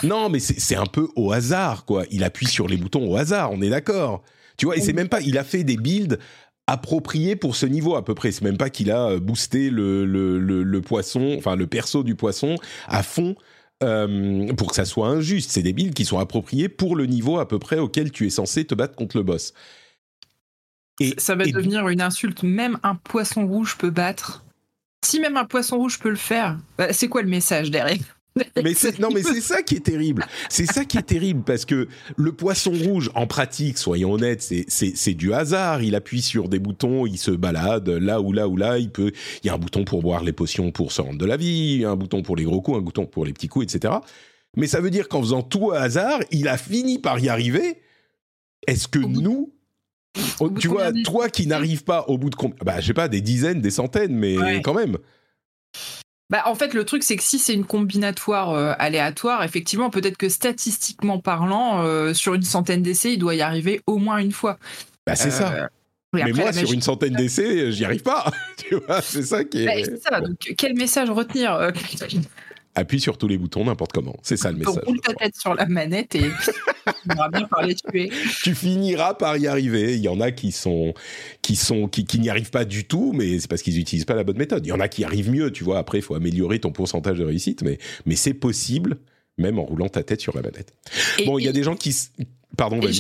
non, 0.03 0.31
mais 0.31 0.41
c'est 0.41 0.77
un 0.77 0.87
peu 0.87 1.09
au 1.17 1.33
hasard, 1.33 1.85
quoi. 1.85 2.05
Il 2.11 2.25
appuie 2.25 2.47
sur 2.47 2.67
les 2.67 2.79
boutons 2.79 3.07
au 3.11 3.17
hasard, 3.17 3.53
on 3.53 3.61
est 3.61 3.69
d'accord. 3.69 4.23
Tu 4.63 4.67
vois, 4.67 4.77
et 4.77 4.81
c'est 4.81 4.93
même 4.93 5.09
pas, 5.09 5.21
il 5.21 5.39
a 5.39 5.43
fait 5.43 5.65
des 5.65 5.77
builds 5.77 6.21
appropriés 6.69 7.35
pour 7.35 7.57
ce 7.57 7.67
niveau 7.67 7.97
à 7.97 8.05
peu 8.05 8.15
près. 8.15 8.31
C'est 8.31 8.45
même 8.45 8.59
pas 8.59 8.71
qu'il 8.71 8.93
a 8.93 9.09
euh, 9.09 9.19
boosté 9.19 9.71
le, 9.71 10.05
le, 10.05 10.39
le, 10.39 10.81
poisson, 10.81 11.35
enfin 11.37 11.57
le 11.57 11.67
perso 11.67 12.05
du 12.05 12.15
poisson 12.15 12.55
à 12.87 13.03
fond 13.03 13.35
euh, 13.83 14.53
pour 14.53 14.69
que 14.69 14.77
ça 14.77 14.85
soit 14.85 15.09
injuste. 15.09 15.51
C'est 15.51 15.63
des 15.63 15.73
builds 15.73 15.95
qui 15.95 16.05
sont 16.05 16.21
appropriés 16.21 16.69
pour 16.69 16.95
le 16.95 17.07
niveau 17.07 17.41
à 17.41 17.49
peu 17.49 17.59
près 17.59 17.81
auquel 17.81 18.13
tu 18.13 18.25
es 18.25 18.31
censé 18.31 18.65
te 18.65 18.77
battre 18.77 18.95
contre 18.95 19.17
le 19.17 19.25
boss. 19.25 19.53
Et, 21.01 21.15
ça 21.19 21.35
va 21.35 21.45
devenir 21.45 21.89
une 21.89 22.01
insulte. 22.01 22.45
Même 22.45 22.79
un 22.85 22.95
poisson 22.95 23.45
rouge 23.45 23.77
peut 23.77 23.91
battre. 23.91 24.45
Si 25.05 25.19
même 25.19 25.37
un 25.37 25.45
poisson 25.45 25.77
rouge 25.77 25.99
peut 25.99 26.09
le 26.09 26.15
faire, 26.15 26.57
bah, 26.79 26.93
c'est 26.93 27.09
quoi 27.09 27.23
le 27.23 27.29
message 27.29 27.73
derrière? 27.73 27.99
Mais 28.63 28.75
c'est, 28.75 28.99
non, 28.99 29.09
mais 29.13 29.23
c'est 29.23 29.41
ça 29.41 29.63
qui 29.63 29.77
est 29.77 29.85
terrible. 29.85 30.25
C'est 30.49 30.67
ça 30.67 30.85
qui 30.85 30.99
est 30.99 31.03
terrible 31.03 31.43
parce 31.45 31.65
que 31.65 31.89
le 32.17 32.33
poisson 32.33 32.73
rouge, 32.73 33.11
en 33.15 33.27
pratique, 33.27 33.79
soyons 33.79 34.13
honnêtes, 34.13 34.43
c'est, 34.43 34.65
c'est, 34.69 34.93
c'est 34.97 35.15
du 35.15 35.35
hasard. 35.35 35.83
Il 35.83 35.95
appuie 35.95 36.23
sur 36.23 36.49
des 36.49 36.59
boutons, 36.59 37.07
il 37.07 37.19
se 37.19 37.31
balade 37.31 37.89
là 37.89 38.21
ou 38.21 38.33
là 38.33 38.49
ou 38.49 38.57
là. 38.57 38.79
Il 38.79 38.91
peut, 38.91 39.13
il 39.43 39.47
y 39.47 39.51
a 39.51 39.55
un 39.55 39.59
bouton 39.59 39.85
pour 39.85 40.03
boire 40.03 40.23
les 40.23 40.33
potions 40.33 40.71
pour 40.71 40.93
se 40.93 41.03
rendre 41.03 41.19
de 41.19 41.27
la 41.27 41.37
vie, 41.37 41.85
un 41.85 41.97
bouton 41.97 42.23
pour 42.23 42.37
les 42.37 42.45
gros 42.45 42.61
coups, 42.61 42.79
un 42.79 42.83
bouton 42.83 43.07
pour 43.07 43.25
les 43.25 43.33
petits 43.33 43.49
coups, 43.49 43.75
etc. 43.75 43.95
Mais 44.57 44.67
ça 44.67 44.81
veut 44.81 44.91
dire 44.91 45.09
qu'en 45.09 45.21
faisant 45.21 45.43
tout 45.43 45.67
au 45.67 45.73
hasard, 45.73 46.21
il 46.31 46.49
a 46.49 46.57
fini 46.57 46.99
par 46.99 47.19
y 47.19 47.29
arriver. 47.29 47.81
Est-ce 48.67 48.87
que 48.87 48.99
nous, 48.99 49.53
tu 50.61 50.69
vois, 50.69 50.93
toi 51.05 51.29
qui 51.29 51.47
n'arrives 51.47 51.85
pas 51.85 52.05
au 52.09 52.19
bout 52.19 52.31
de, 52.31 52.37
bah, 52.65 52.81
je 52.81 52.87
sais 52.87 52.95
pas, 52.95 53.09
des 53.09 53.21
dizaines, 53.21 53.61
des 53.61 53.71
centaines, 53.71 54.15
mais 54.15 54.61
quand 54.63 54.75
même. 54.75 54.99
Bah, 56.33 56.45
en 56.47 56.55
fait, 56.55 56.73
le 56.73 56.85
truc, 56.85 57.03
c'est 57.03 57.17
que 57.17 57.23
si 57.23 57.39
c'est 57.39 57.53
une 57.53 57.67
combinatoire 57.67 58.53
euh, 58.53 58.73
aléatoire, 58.79 59.45
effectivement, 59.45 59.91
peut-être 59.91 60.17
que 60.17 60.31
statistiquement 60.31 61.19
parlant, 61.19 61.85
euh, 61.85 62.15
sur 62.15 62.33
une 62.33 62.43
centaine 62.43 62.83
d'essais, 62.83 63.13
il 63.13 63.19
doit 63.19 63.35
y 63.35 63.43
arriver 63.43 63.83
au 63.87 63.99
moins 63.99 64.17
une 64.17 64.33
fois. 64.33 64.59
Bah, 65.07 65.15
c'est 65.15 65.31
ça. 65.31 65.53
Euh, 65.53 65.67
mais 66.15 66.33
moi, 66.33 66.51
sur 66.55 66.73
une 66.73 66.81
centaine 66.81 67.13
d'essais, 67.13 67.71
j'y 67.71 67.85
arrive 67.85 68.03
pas. 68.03 68.33
tu 68.57 68.77
vois, 68.77 69.03
c'est 69.03 69.25
ça 69.25 69.45
qui 69.45 69.65
est. 69.65 69.67
Bah, 69.67 69.99
ça. 70.03 70.21
Donc, 70.23 70.55
quel 70.57 70.75
message 70.75 71.11
retenir 71.11 71.71
Appuie 72.75 73.01
sur 73.01 73.19
tous 73.19 73.29
les 73.29 73.37
boutons 73.37 73.67
n'importe 73.67 73.93
comment. 73.93 74.17
C'est 74.23 74.39
ça 74.39 74.51
le 74.51 74.57
message. 74.57 74.85
Roule 74.87 75.03
ta 75.03 75.13
tête 75.13 75.37
sur 75.37 75.55
la 75.55 75.67
manette 75.67 76.15
et. 76.15 76.31
finiras 77.03 77.29
bien 77.29 77.47
par 77.47 77.63
les 77.63 77.75
tuer. 77.75 78.11
tu 78.43 78.55
finiras 78.55 79.15
par 79.15 79.37
y 79.37 79.47
arriver. 79.47 79.95
Il 79.95 80.01
y 80.01 80.09
en 80.09 80.21
a 80.21 80.31
qui 80.31 80.53
sont, 80.53 80.95
qui 81.43 81.57
sont, 81.57 81.89
qui, 81.89 82.05
qui 82.05 82.19
n'y 82.19 82.31
arrivent 82.31 82.51
pas 82.51 82.65
du 82.65 82.85
tout, 82.85 83.13
mais 83.13 83.39
c'est 83.39 83.49
parce 83.49 83.63
qu'ils 83.63 83.77
n'utilisent 83.77 84.05
pas 84.05 84.15
la 84.15 84.25
bonne 84.25 84.39
méthode. 84.39 84.67
Il 84.67 84.71
y 84.71 84.73
en 84.73 84.81
a 84.81 84.89
qui 84.89 85.05
arrivent 85.05 85.31
mieux, 85.31 85.51
tu 85.51 85.65
vois. 85.65 85.79
Après, 85.79 85.99
il 85.99 86.03
faut 86.03 86.15
améliorer 86.15 86.59
ton 86.59 86.73
pourcentage 86.73 87.19
de 87.19 87.25
réussite, 87.25 87.63
mais, 87.63 87.79
mais 88.07 88.17
c'est 88.17 88.35
possible, 88.35 88.99
même 89.39 89.59
en 89.59 89.65
roulant 89.65 89.89
ta 89.89 90.03
tête 90.03 90.21
sur 90.21 90.35
la 90.35 90.43
manette. 90.43 90.75
bon, 91.27 91.39
il 91.39 91.45
y 91.45 91.49
a 91.49 91.53
des 91.53 91.63
gens 91.63 91.77
qui, 91.77 91.95
Pardon, 92.57 92.81
tu, 92.81 92.93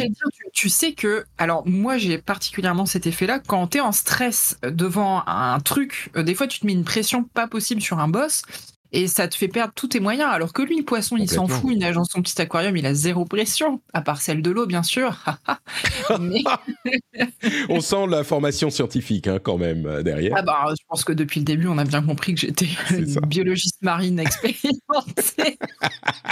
tu, 0.54 0.68
sais 0.70 0.92
que, 0.94 1.26
alors 1.36 1.66
moi 1.66 1.98
j'ai 1.98 2.16
particulièrement 2.16 2.86
cet 2.86 3.06
effet-là, 3.06 3.38
quand 3.38 3.66
tu 3.68 3.78
es 3.78 3.80
en 3.82 3.92
stress 3.92 4.56
devant 4.62 5.22
un 5.26 5.60
truc, 5.60 6.10
euh, 6.16 6.22
des 6.22 6.34
fois 6.34 6.46
tu 6.46 6.60
te 6.60 6.66
mets 6.66 6.72
une 6.72 6.84
pression 6.84 7.24
pas 7.24 7.46
possible 7.46 7.82
sur 7.82 7.98
un 7.98 8.08
boss, 8.08 8.44
et 8.92 9.08
ça 9.08 9.26
te 9.26 9.34
fait 9.34 9.48
perdre 9.48 9.72
tous 9.74 9.88
tes 9.88 10.00
moyens. 10.00 10.30
Alors 10.30 10.52
que 10.52 10.62
lui, 10.62 10.76
le 10.76 10.84
poisson, 10.84 11.16
il 11.16 11.28
s'en 11.28 11.48
fout, 11.48 11.70
il 11.72 11.78
nage 11.78 11.94
dans 11.94 12.04
son 12.04 12.20
petit 12.22 12.40
aquarium, 12.40 12.76
il 12.76 12.84
a 12.86 12.94
zéro 12.94 13.24
pression, 13.24 13.80
à 13.94 14.02
part 14.02 14.20
celle 14.20 14.42
de 14.42 14.50
l'eau, 14.50 14.66
bien 14.66 14.82
sûr. 14.82 15.18
on 17.68 17.80
sent 17.80 18.06
la 18.08 18.22
formation 18.22 18.70
scientifique 18.70 19.26
hein, 19.28 19.38
quand 19.42 19.56
même 19.56 19.86
euh, 19.86 20.02
derrière. 20.02 20.34
Ah 20.36 20.42
bah, 20.42 20.64
je 20.70 20.84
pense 20.88 21.04
que 21.04 21.12
depuis 21.12 21.40
le 21.40 21.44
début, 21.44 21.68
on 21.68 21.78
a 21.78 21.84
bien 21.84 22.02
compris 22.02 22.34
que 22.34 22.40
j'étais 22.40 22.68
biologiste 23.26 23.82
marine 23.82 24.18
expérimentée. 24.20 25.58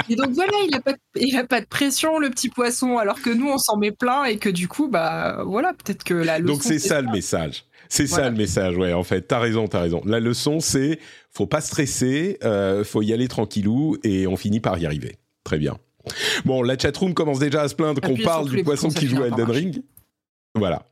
et 0.08 0.16
donc 0.16 0.30
voilà, 0.30 0.52
il 0.64 0.70
n'a 0.70 0.80
pas, 0.80 0.92
de, 0.92 1.46
pas 1.46 1.60
de 1.60 1.66
pression, 1.66 2.18
le 2.18 2.28
petit 2.28 2.50
poisson, 2.50 2.98
alors 2.98 3.22
que 3.22 3.30
nous, 3.30 3.48
on 3.48 3.58
s'en 3.58 3.78
met 3.78 3.92
plein 3.92 4.24
et 4.24 4.36
que 4.36 4.50
du 4.50 4.68
coup, 4.68 4.88
bah 4.88 5.42
voilà, 5.46 5.72
peut-être 5.72 6.04
que 6.04 6.14
la 6.14 6.38
leçon. 6.38 6.54
Donc 6.54 6.62
c'est 6.62 6.78
ça 6.78 7.00
le 7.00 7.10
message. 7.10 7.64
C'est 7.90 8.06
ça 8.06 8.30
le 8.30 8.36
message, 8.36 8.76
ouais. 8.76 8.92
En 8.92 9.02
fait, 9.02 9.22
t'as 9.22 9.40
raison, 9.40 9.66
t'as 9.66 9.80
raison. 9.80 10.00
La 10.06 10.20
leçon, 10.20 10.60
c'est 10.60 10.98
faut 11.30 11.46
pas 11.46 11.60
stresser, 11.60 12.38
euh, 12.44 12.84
faut 12.84 13.02
y 13.02 13.12
aller 13.12 13.28
tranquillou 13.28 13.96
et 14.04 14.26
on 14.26 14.36
finit 14.36 14.60
par 14.60 14.78
y 14.78 14.86
arriver. 14.86 15.16
Très 15.44 15.58
bien. 15.58 15.76
Bon, 16.44 16.62
la 16.62 16.78
chatroom 16.78 17.14
commence 17.14 17.40
déjà 17.40 17.62
à 17.62 17.68
se 17.68 17.74
plaindre 17.74 18.00
qu'on 18.00 18.16
parle 18.16 18.48
du 18.48 18.62
poisson 18.62 18.88
qui 18.88 19.08
joue 19.08 19.22
à 19.22 19.26
Elden 19.26 19.50
Ring. 19.50 19.82
Voilà. 20.54 20.82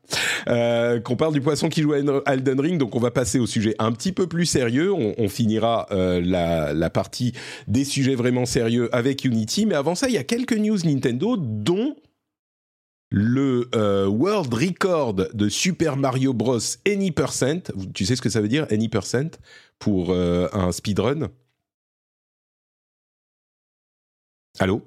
Euh, 0.47 0.99
qu'on 0.99 1.15
parle 1.15 1.33
du 1.33 1.41
poisson 1.41 1.67
qui 1.67 1.81
joue 1.81 1.93
à 1.93 2.33
Elden 2.33 2.59
Ring, 2.59 2.77
donc 2.77 2.95
on 2.95 2.99
va 2.99 3.11
passer 3.11 3.39
au 3.39 3.47
sujet 3.47 3.75
un 3.79 3.91
petit 3.91 4.11
peu 4.11 4.27
plus 4.27 4.45
sérieux. 4.45 4.93
On, 4.93 5.27
finira 5.29 5.87
euh, 5.91 6.21
la, 6.23 6.73
la, 6.73 6.89
partie 6.89 7.33
des 7.67 7.83
sujets 7.83 8.15
vraiment 8.15 8.45
sérieux 8.45 8.93
avec 8.93 9.25
Unity, 9.25 9.65
mais 9.65 9.75
avant 9.75 9.95
ça, 9.95 10.07
il 10.07 10.13
y 10.13 10.17
a 10.17 10.23
quelques 10.23 10.57
news 10.57 10.77
Nintendo, 10.85 11.35
dont 11.37 11.95
le 13.09 13.69
euh, 13.75 14.07
world 14.07 14.53
record 14.53 15.13
de 15.15 15.49
Super 15.49 15.97
Mario 15.97 16.33
Bros. 16.33 16.59
Any 16.87 17.11
percent. 17.11 17.71
Tu 17.93 18.05
sais 18.05 18.15
ce 18.15 18.21
que 18.21 18.29
ça 18.29 18.41
veut 18.41 18.47
dire, 18.47 18.67
any 18.71 18.89
percent, 18.89 19.31
pour 19.79 20.11
euh, 20.11 20.47
un 20.53 20.71
speedrun? 20.71 21.29
Allô? 24.59 24.81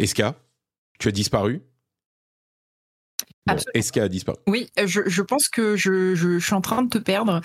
Eska 0.00 0.34
Tu 0.98 1.08
as 1.08 1.12
disparu? 1.12 1.62
Est-ce 3.74 3.92
qu'elle 3.92 4.04
a 4.04 4.08
disparu? 4.08 4.38
Oui, 4.46 4.68
je, 4.84 5.22
pense 5.22 5.48
que 5.48 5.76
je, 5.76 6.38
suis 6.38 6.54
en 6.54 6.60
train 6.60 6.82
de 6.82 6.88
te 6.88 6.98
perdre. 6.98 7.40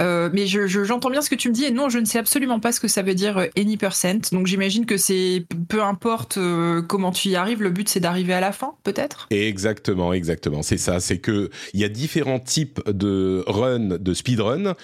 Euh, 0.00 0.28
mais 0.32 0.46
j'entends 0.46 1.10
bien 1.10 1.22
ce 1.22 1.30
que 1.30 1.34
tu 1.34 1.48
me 1.48 1.54
dis 1.54 1.64
et 1.64 1.70
non, 1.70 1.88
je 1.88 1.98
ne 1.98 2.04
sais 2.04 2.18
absolument 2.18 2.60
pas 2.60 2.72
ce 2.72 2.80
que 2.80 2.88
ça 2.88 3.02
veut 3.02 3.14
dire 3.14 3.38
euh, 3.38 3.46
any 3.56 3.76
percent. 3.76 4.32
Donc 4.32 4.46
j'imagine 4.46 4.86
que 4.86 4.96
c'est 4.96 5.46
peu 5.68 5.82
importe 5.82 6.38
euh, 6.38 6.82
comment 6.82 7.12
tu 7.12 7.28
y 7.28 7.36
arrives, 7.36 7.62
le 7.62 7.70
but 7.70 7.88
c'est 7.88 8.00
d'arriver 8.00 8.34
à 8.34 8.40
la 8.40 8.52
fin, 8.52 8.74
peut-être? 8.82 9.26
Exactement, 9.30 10.12
exactement. 10.12 10.62
C'est 10.62 10.78
ça. 10.78 11.00
C'est 11.00 11.18
que 11.18 11.50
il 11.72 11.80
y 11.80 11.84
a 11.84 11.88
différents 11.88 12.40
types 12.40 12.80
de 12.88 13.44
run, 13.46 13.98
de 13.98 14.14
speedrun. 14.14 14.74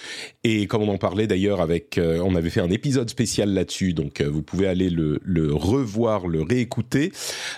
Et 0.45 0.67
comme 0.67 0.83
on 0.83 0.89
en 0.89 0.99
parlait 0.99 1.27
d'ailleurs 1.27 1.61
avec, 1.61 1.99
on 2.01 2.35
avait 2.35 2.51
fait 2.51 2.61
un 2.61 2.71
épisode 2.71 3.11
spécial 3.11 3.53
là-dessus, 3.53 3.93
donc 3.93 4.21
vous 4.23 4.43
pouvez 4.43 4.67
aller 4.67 4.91
le, 4.91 5.21
le 5.23 5.53
revoir, 5.53 6.27
le 6.27 6.43
réécouter. 6.43 7.13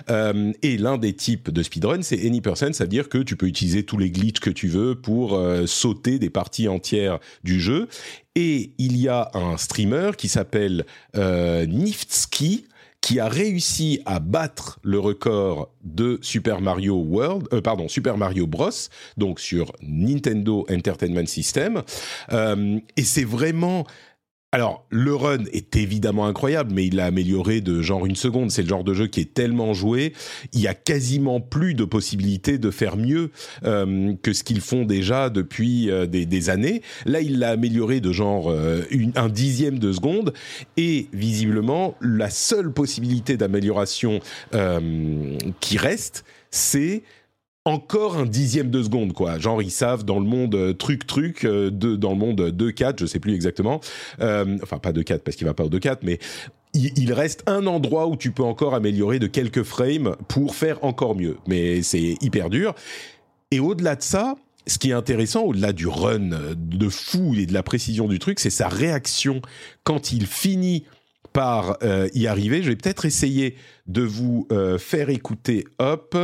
et 0.09 0.77
l'un 0.79 0.99
des 0.99 1.15
types 1.15 1.51
de 1.51 1.63
speedrun, 1.63 2.03
c'est 2.03 2.27
any 2.27 2.41
percent. 2.41 2.73
Ça 2.73 2.87
dire 2.93 3.09
que 3.09 3.19
tu 3.19 3.37
peux 3.37 3.47
utiliser 3.47 3.85
tous 3.85 3.97
les 3.97 4.11
glitches 4.11 4.41
que 4.41 4.51
tu 4.51 4.69
veux 4.69 4.95
pour 4.95 5.35
euh, 5.35 5.67
sauter 5.67 6.19
des 6.19 6.29
parties 6.29 6.69
entières 6.69 7.21
du 7.43 7.59
jeu. 7.59 7.89
Et 8.35 8.73
il 8.77 8.99
y 8.99 9.09
a 9.09 9.31
un 9.33 9.57
streamer 9.57 10.11
qui 10.19 10.29
s'appelle 10.29 10.85
euh, 11.17 11.65
Niftski 11.65 12.67
qui 13.01 13.19
a 13.19 13.29
réussi 13.29 14.01
à 14.05 14.21
battre 14.21 14.79
le 14.85 14.99
record 14.99 15.73
de 15.83 16.19
Super 16.21 16.61
Mario 16.61 16.97
World, 16.97 17.49
euh, 17.53 17.63
pardon, 17.63 17.89
Super 17.89 18.17
Mario 18.19 18.47
Bros, 18.47 18.71
donc 19.17 19.41
sur 19.41 19.73
Nintendo 19.81 20.67
Entertainment 20.71 21.27
System. 21.27 21.83
et 22.31 23.03
c'est 23.03 23.25
vraiment 23.25 23.87
alors, 24.55 24.85
le 24.91 25.15
run 25.15 25.45
est 25.55 25.77
évidemment 25.77 26.27
incroyable, 26.27 26.75
mais 26.75 26.85
il 26.85 26.97
l'a 26.97 27.07
amélioré 27.07 27.63
de 27.63 27.81
genre 27.81 28.05
une 28.05 28.17
seconde. 28.17 28.51
C'est 28.51 28.61
le 28.61 28.69
genre 28.69 28.85
de 28.85 28.93
jeu 28.93 29.07
qui 29.07 29.21
est 29.21 29.33
tellement 29.33 29.73
joué, 29.73 30.13
il 30.53 30.61
y 30.61 30.69
a 30.69 30.75
quasiment 30.75 31.41
plus 31.41 31.73
de 31.73 31.87
possibilités 31.87 32.59
de 32.59 32.71
faire 32.71 32.99
mieux 32.99 33.31
euh, 33.65 34.13
que 34.23 34.35
ce 34.35 34.45
qu'ils 34.45 34.61
font 34.61 34.85
déjà 34.85 35.31
depuis 35.31 35.91
euh, 35.91 36.05
des, 36.05 36.51
années. 36.51 36.83
Là, 37.07 37.23
il 37.23 37.39
l'a 37.39 37.49
amélioré 37.49 38.01
de 38.01 38.13
genre 38.13 38.51
euh, 38.51 38.83
un 39.15 39.31
dixième 39.31 39.79
de 39.79 39.91
seconde, 39.91 40.35
et 40.77 41.07
visiblement, 41.15 41.97
la 42.03 42.29
seule 42.29 42.75
possibilité 42.75 43.39
d'amélioration 43.39 44.21
qui 45.61 45.79
reste, 45.79 46.25
c'est 46.51 47.03
encore 47.65 48.17
un 48.17 48.27
dixième 48.27 48.71
de 48.71 48.83
seconde, 48.83 49.13
quoi. 49.13 49.39
Genre, 49.39 49.63
ils 49.63 49.71
savent 49.71 50.05
dans 50.05 50.19
le 50.19 50.27
monde 50.27 50.55
euh, 50.55 50.73
truc 50.73 51.07
truc, 51.07 51.45
euh, 51.45 51.71
de, 51.71 51.95
dans 51.95 52.11
le 52.11 52.17
monde 52.17 52.41
2-4, 52.41 52.95
je 52.99 53.07
sais 53.07 53.21
plus 53.21 53.35
exactement. 53.35 53.81
Euh, 54.21 54.59
enfin, 54.63 54.79
pas 54.79 54.93
2-4 54.93 55.21
parce 55.21 55.37
qu'il 55.37 55.47
va 55.47 55.55
pas 55.55 55.65
au 55.65 55.71
2-4, 55.71 55.99
mais 56.03 56.19
il, 56.75 57.13
reste 57.13 57.43
un 57.47 57.67
endroit 57.67 58.09
où 58.09 58.17
tu 58.17 58.33
peux 58.33 58.43
encore 58.43 58.75
améliorer 58.75 59.19
de 59.19 59.27
quelques 59.27 59.63
frames 59.63 60.17
pour 60.27 60.55
faire 60.55 60.83
encore 60.85 61.15
mieux. 61.15 61.37
Mais 61.47 61.83
c'est 61.83 62.17
hyper 62.21 62.49
dur. 62.51 62.75
Et 63.51 63.61
au-delà 63.61 63.95
de 63.95 64.03
ça, 64.03 64.37
ce 64.67 64.79
qui 64.79 64.91
est 64.91 64.95
intéressant, 64.95 65.43
au-delà 65.43 65.75
du 65.75 65.87
run 65.87 66.31
de 66.57 66.89
fou 66.89 67.35
et 67.37 67.45
de 67.45 67.53
la 67.53 67.63
précision 67.63 68.09
du 68.09 68.19
truc, 68.19 68.41
c'est 68.41 68.49
sa 68.49 68.69
réaction 68.69 69.43
quand 69.85 70.13
il 70.13 70.27
finit 70.27 70.85
par 71.35 71.77
y 72.15 72.27
arriver. 72.27 72.63
Je 72.63 72.71
vais 72.71 72.77
peut-être 72.77 73.05
essayer 73.05 73.57
de 73.87 74.03
vous 74.03 74.49
faire 74.79 75.11
écouter. 75.11 75.67
Hop. 75.79 76.17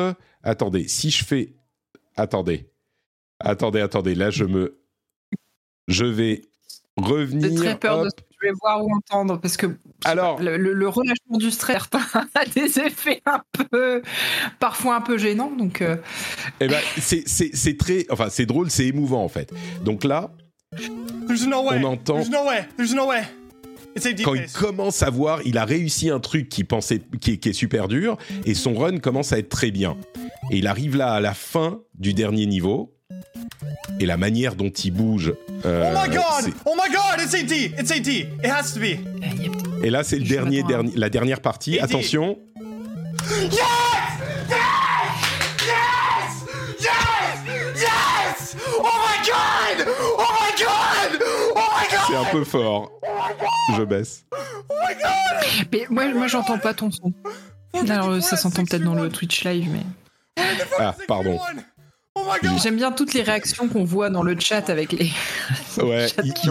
Attendez, 0.49 0.89
si 0.89 1.11
je 1.11 1.27
fais... 1.27 1.53
Attendez. 2.17 2.71
Attendez, 3.39 3.81
attendez. 3.81 4.15
Là, 4.15 4.31
je 4.31 4.45
me... 4.45 4.81
Je 5.89 6.07
vais 6.07 6.41
revenir... 6.97 7.51
J'ai 7.51 7.55
très 7.55 7.79
peur 7.79 8.05
de 8.05 8.09
ce 8.09 8.15
que 8.17 8.23
je 8.31 8.49
vais 8.49 8.55
voir 8.59 8.83
ou 8.83 8.91
entendre 8.95 9.39
parce 9.39 9.59
que 9.59 9.67
Alors, 10.07 10.41
le, 10.41 10.89
relâchement 10.89 11.37
du 11.37 11.51
stress 11.51 11.83
a 12.35 12.47
des 12.47 12.81
effets 12.81 13.21
un 13.27 13.43
peu... 13.53 14.01
parfois 14.59 14.97
un 14.97 15.03
peu 15.03 15.19
gênants. 15.19 15.55
Donc, 15.55 15.83
euh. 15.83 15.99
eh 16.61 16.69
ben, 16.69 16.81
c'est 16.97 17.77
très... 17.77 18.07
Enfin, 18.09 18.31
c'est 18.31 18.47
drôle, 18.47 18.71
c'est 18.71 18.87
émouvant 18.87 19.23
en 19.23 19.29
fait. 19.29 19.53
Donc 19.85 20.03
là... 20.03 20.31
on 20.73 21.85
entend... 21.85 22.15
There's 22.15 22.31
no 22.31 22.47
way. 22.47 22.67
There's 22.79 22.95
no 22.95 23.07
way 23.09 23.25
quand 24.25 24.35
il 24.35 24.47
commence 24.51 25.03
à 25.03 25.11
voir, 25.11 25.41
il 25.45 25.59
a 25.59 25.65
réussi 25.65 26.11
un 26.11 26.21
truc 26.21 26.49
qui 26.49 26.65
pensait 26.65 27.01
qui 27.21 27.33
est, 27.33 27.53
super 27.53 27.89
dur 27.89 28.17
et 28.45 28.55
son 28.55 28.75
run 28.75 28.99
commence 28.99 29.33
à 29.33 29.39
être 29.39 29.49
très 29.49 29.71
bien. 29.71 29.97
Et 30.51 30.59
il 30.59 30.67
arrive 30.67 30.97
là 30.97 31.13
à 31.13 31.21
la 31.21 31.35
fin 31.35 31.81
du 31.95 32.15
dernier 32.15 32.47
niveau 32.47 32.95
et 34.01 34.07
la 34.07 34.17
manière 34.17 34.55
dont 34.55 34.71
il 34.71 34.93
bouge. 34.93 35.35
Euh, 35.65 35.93
oh 35.95 35.99
my 35.99 36.15
god! 36.15 36.55
Oh 36.65 36.75
my 36.75 36.93
god! 36.93 37.21
It's 37.21 37.35
AD! 37.35 37.53
It's 37.79 37.91
AD! 37.91 38.09
It 38.09 38.47
has 38.47 38.73
to 38.75 38.81
be! 38.81 38.99
Et 39.85 39.91
là, 39.91 40.05
c'est 40.05 40.19
le 40.19 40.25
dernier, 40.25 40.63
dernier, 40.63 40.93
la 40.95 41.11
dernière 41.11 41.41
partie. 41.41 41.79
Attention. 41.79 42.39
Yes! 43.31 43.53
Yes! 44.49 44.59
Yes! 45.61 46.45
Yes! 46.81 47.39
Yes! 47.77 48.57
Oh 48.79 48.83
my 48.83 49.27
god! 49.27 49.89
Oh 50.19 50.27
my 50.41 50.53
god! 50.59 51.23
Oh 51.57 51.59
my 51.59 51.89
god! 51.91 52.01
C'est 52.09 52.17
un 52.17 52.25
peu 52.33 52.45
fort. 52.45 52.91
Je 53.77 53.83
baisse. 53.85 54.25
Oh 54.33 54.75
my 54.87 54.95
god! 54.95 55.69
Mais 55.73 55.87
moi, 55.91 56.09
moi 56.15 56.27
j'entends 56.29 56.59
pas 56.59 56.75
ton 56.75 56.91
son. 56.91 57.13
Alors, 57.89 58.23
ça 58.23 58.37
s'entend 58.37 58.65
peut-être 58.65 58.83
dans 58.85 58.95
le 58.95 59.09
Twitch 59.11 59.45
live, 59.45 59.69
mais. 59.71 59.83
Ah, 60.79 60.95
pardon. 61.07 61.39
Oh 62.15 62.33
J'aime 62.63 62.77
bien 62.77 62.93
toutes 62.93 63.15
les 63.15 63.23
réactions 63.23 63.69
qu'on 63.69 63.85
voit 63.85 64.11
dans 64.11 64.23
le 64.23 64.39
chat 64.39 64.71
avec 64.71 64.93
les, 64.93 65.11
ouais, 65.83 66.09
qui 66.35 66.49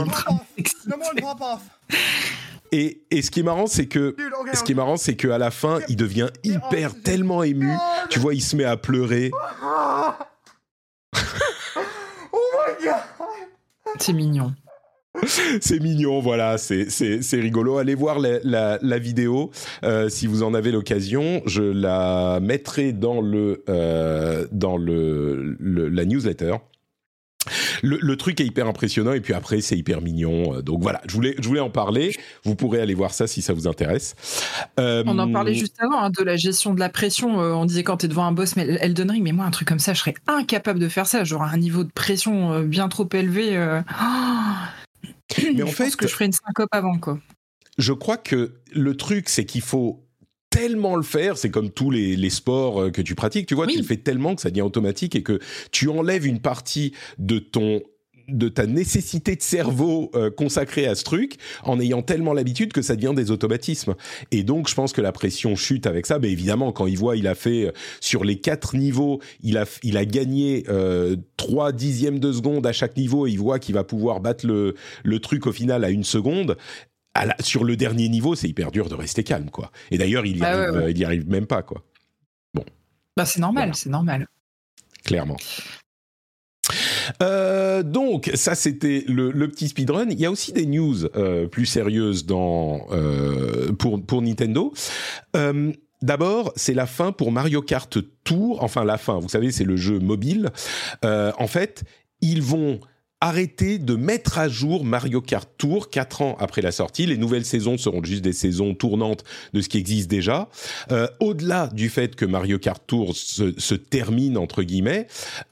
et, 2.71 3.01
et, 3.11 3.21
ce 3.21 3.31
qui 3.31 3.39
est 3.41 3.43
marrant, 3.43 3.67
c'est 3.67 3.87
que 3.87 4.15
ce 4.53 4.63
qui 4.63 4.73
est 4.73 4.75
marrant, 4.75 4.97
c'est 4.97 5.15
que 5.15 5.29
à 5.29 5.37
la 5.37 5.51
fin, 5.51 5.79
il 5.87 5.95
devient 5.95 6.29
hyper 6.43 7.01
tellement 7.01 7.43
ému. 7.43 7.71
Tu 8.09 8.19
vois, 8.19 8.33
il 8.33 8.41
se 8.41 8.55
met 8.55 8.65
à 8.65 8.77
pleurer. 8.77 9.31
oh 9.63 10.11
my 12.33 12.85
god! 12.85 12.95
C'est 13.99 14.13
mignon. 14.13 14.53
c'est 15.61 15.79
mignon, 15.79 16.19
voilà, 16.19 16.57
c'est 16.57 17.21
rigolo. 17.33 17.77
Allez 17.77 17.95
voir 17.95 18.19
la, 18.19 18.99
vidéo 18.99 19.51
euh, 19.83 20.09
si 20.09 20.27
vous 20.27 20.43
en 20.43 20.53
avez 20.53 20.71
l'occasion. 20.71 21.41
Je 21.45 21.63
la 21.63 22.39
mettrai 22.41 22.93
dans 22.93 23.21
le 23.21 23.63
euh, 23.69 24.45
dans 24.51 24.77
le, 24.77 25.57
la 25.59 26.05
newsletter. 26.05 26.55
le, 27.83 28.15
truc 28.15 28.41
est 28.41 28.45
hyper 28.45 28.67
impressionnant 28.67 29.13
et 29.13 29.21
puis 29.21 29.33
après 29.33 29.61
c'est 29.61 29.77
hyper 29.77 30.01
mignon. 30.01 30.61
Donc 30.61 30.81
voilà, 30.81 31.01
je 31.07 31.13
voulais, 31.13 31.35
je 31.39 31.47
voulais 31.47 31.59
en 31.59 31.69
parler. 31.69 32.15
Vous 32.43 32.55
pourrez 32.55 32.81
aller 32.81 32.93
voir 32.93 33.13
ça 33.13 33.27
si 33.27 33.41
ça 33.41 33.53
vous 33.53 33.67
intéresse. 33.67 34.15
Euh, 34.79 35.03
on 35.05 35.17
en 35.19 35.31
parlait 35.31 35.53
juste 35.53 35.77
avant 35.79 35.99
hein, 35.99 36.09
de 36.09 36.23
la 36.23 36.35
gestion 36.35 36.73
de 36.73 36.79
la 36.79 36.89
pression. 36.89 37.37
On 37.37 37.65
disait 37.65 37.83
quand 37.83 37.97
tu 37.97 38.05
es 38.05 38.09
devant 38.09 38.25
un 38.25 38.31
boss, 38.31 38.55
mais 38.55 38.65
Elden 38.81 39.11
Ring, 39.11 39.23
mais 39.23 39.31
moi 39.31 39.45
un 39.45 39.51
truc 39.51 39.67
comme 39.67 39.79
ça, 39.79 39.93
je 39.93 39.99
serais 39.99 40.15
incapable 40.27 40.79
de 40.79 40.87
faire 40.87 41.07
ça. 41.07 41.23
J'aurais 41.23 41.49
un 41.53 41.57
niveau 41.57 41.83
de 41.83 41.91
pression 41.91 42.61
bien 42.61 42.89
trop 42.89 43.07
élevé. 43.13 43.57
Mais 45.37 45.63
en 45.63 45.67
je 45.67 45.71
fait, 45.71 45.83
pense 45.85 45.95
que 45.95 46.07
je 46.07 46.13
ferais 46.13 46.25
une 46.25 46.33
syncope 46.33 46.69
avant 46.71 46.97
quoi. 46.97 47.19
Je 47.77 47.93
crois 47.93 48.17
que 48.17 48.55
le 48.71 48.97
truc, 48.97 49.29
c'est 49.29 49.45
qu'il 49.45 49.61
faut 49.61 50.07
tellement 50.49 50.95
le 50.95 51.03
faire, 51.03 51.37
c'est 51.37 51.51
comme 51.51 51.69
tous 51.69 51.91
les, 51.91 52.29
sports 52.29 52.81
euh, 52.81 52.89
que 52.89 53.01
tu 53.01 53.15
pratiques, 53.15 53.47
tu 53.47 53.53
vois, 53.55 53.67
tu 53.67 53.77
le 53.77 53.83
fais 53.83 53.97
tellement 53.97 54.35
que 54.35 54.41
ça 54.41 54.49
devient 54.49 54.61
automatique 54.61 55.15
et 55.15 55.23
que 55.23 55.39
tu 55.71 55.89
enlèves 55.89 56.25
une 56.25 56.39
partie 56.39 56.93
de 57.19 57.37
ton 57.39 57.81
de 58.27 58.49
ta 58.49 58.65
nécessité 58.65 59.35
de 59.35 59.41
cerveau 59.41 60.11
euh, 60.15 60.29
consacrée 60.29 60.87
à 60.87 60.95
ce 60.95 61.03
truc 61.03 61.37
en 61.63 61.79
ayant 61.79 62.01
tellement 62.01 62.33
l'habitude 62.33 62.73
que 62.73 62.81
ça 62.81 62.95
devient 62.95 63.13
des 63.15 63.31
automatismes. 63.31 63.95
Et 64.31 64.43
donc, 64.43 64.69
je 64.69 64.75
pense 64.75 64.93
que 64.93 65.01
la 65.01 65.11
pression 65.11 65.55
chute 65.55 65.85
avec 65.85 66.05
ça. 66.05 66.19
Mais 66.19 66.31
évidemment, 66.31 66.71
quand 66.71 66.87
il 66.87 66.97
voit, 66.97 67.15
il 67.15 67.27
a 67.27 67.35
fait 67.35 67.67
euh, 67.67 67.71
sur 68.01 68.23
les 68.23 68.39
quatre 68.39 68.75
niveaux, 68.75 69.21
il 69.41 69.57
a, 69.57 69.65
il 69.83 69.97
a 69.97 70.05
gagné 70.05 70.65
trois 71.37 71.71
dixièmes 71.71 72.19
de 72.19 72.31
seconde 72.31 72.65
à 72.65 72.71
chaque 72.71 72.97
niveau 72.97 73.27
et 73.27 73.31
il 73.31 73.39
voit 73.39 73.59
qu'il 73.59 73.75
va 73.75 73.83
pouvoir 73.83 74.19
battre 74.19 74.45
le, 74.45 74.75
le 75.03 75.19
truc 75.19 75.47
au 75.47 75.51
final 75.51 75.83
à 75.83 75.89
une 75.89 76.03
seconde 76.03 76.57
sur 77.39 77.63
le 77.63 77.75
dernier 77.75 78.09
niveau, 78.09 78.35
c'est 78.35 78.47
hyper 78.47 78.71
dur 78.71 78.89
de 78.89 78.95
rester 78.95 79.23
calme, 79.23 79.49
quoi. 79.49 79.71
Et 79.91 79.97
d'ailleurs, 79.97 80.25
il, 80.25 80.37
y 80.37 80.43
ah 80.43 80.49
arrive, 80.49 81.01
euh, 81.01 81.05
arrive 81.05 81.29
même 81.29 81.47
pas, 81.47 81.63
quoi. 81.63 81.83
Bon. 82.53 82.63
Bah, 83.15 83.25
c'est 83.25 83.39
normal, 83.39 83.71
c'est 83.73 83.89
normal. 83.89 84.27
Clairement. 85.03 85.37
Euh, 87.21 87.83
donc 87.83 88.31
ça 88.33 88.55
c'était 88.55 89.03
le, 89.07 89.31
petit 89.47 89.69
speedrun. 89.69 90.07
Il 90.09 90.19
y 90.19 90.25
a 90.25 90.31
aussi 90.31 90.53
des 90.53 90.65
news 90.65 91.05
euh, 91.15 91.47
plus 91.47 91.65
sérieuses 91.65 92.25
dans 92.25 92.87
pour 93.79 94.03
pour 94.03 94.21
Nintendo. 94.21 94.73
D'abord, 96.03 96.53
c'est 96.55 96.75
la 96.75 96.85
fin 96.85 97.11
pour 97.11 97.31
Mario 97.31 97.63
Kart 97.63 97.97
Tour. 98.23 98.61
Enfin, 98.61 98.85
la 98.85 98.99
fin. 98.99 99.19
Vous 99.19 99.29
savez, 99.29 99.51
c'est 99.51 99.63
le 99.63 99.77
jeu 99.77 99.97
mobile. 99.99 100.51
en 101.03 101.47
fait, 101.47 101.83
ils 102.21 102.41
vont 102.41 102.79
arrêter 103.19 103.79
de 103.79 103.95
mettre 103.95 104.37
à 104.37 104.47
jour 104.47 104.85
Mario 104.85 105.21
Kart 105.21 105.49
Tour 105.57 105.89
quatre 105.89 106.21
ans 106.21 106.37
après 106.39 106.61
la 106.61 106.71
sortie. 106.71 107.05
Les 107.05 107.17
nouvelles 107.17 107.45
saisons 107.45 107.77
seront 107.77 108.03
juste 108.03 108.21
des 108.21 108.33
saisons 108.33 108.75
tournantes 108.75 109.23
de 109.53 109.61
ce 109.61 109.69
qui 109.69 109.77
existe 109.77 110.09
déjà. 110.09 110.49
Euh, 110.91 111.07
au-delà 111.19 111.67
du 111.67 111.89
fait 111.89 112.15
que 112.15 112.25
Mario 112.25 112.59
Kart 112.59 112.81
Tour 112.85 113.15
se, 113.15 113.59
se 113.59 113.75
termine 113.75 114.37
entre 114.37 114.61
guillemets, 114.63 115.07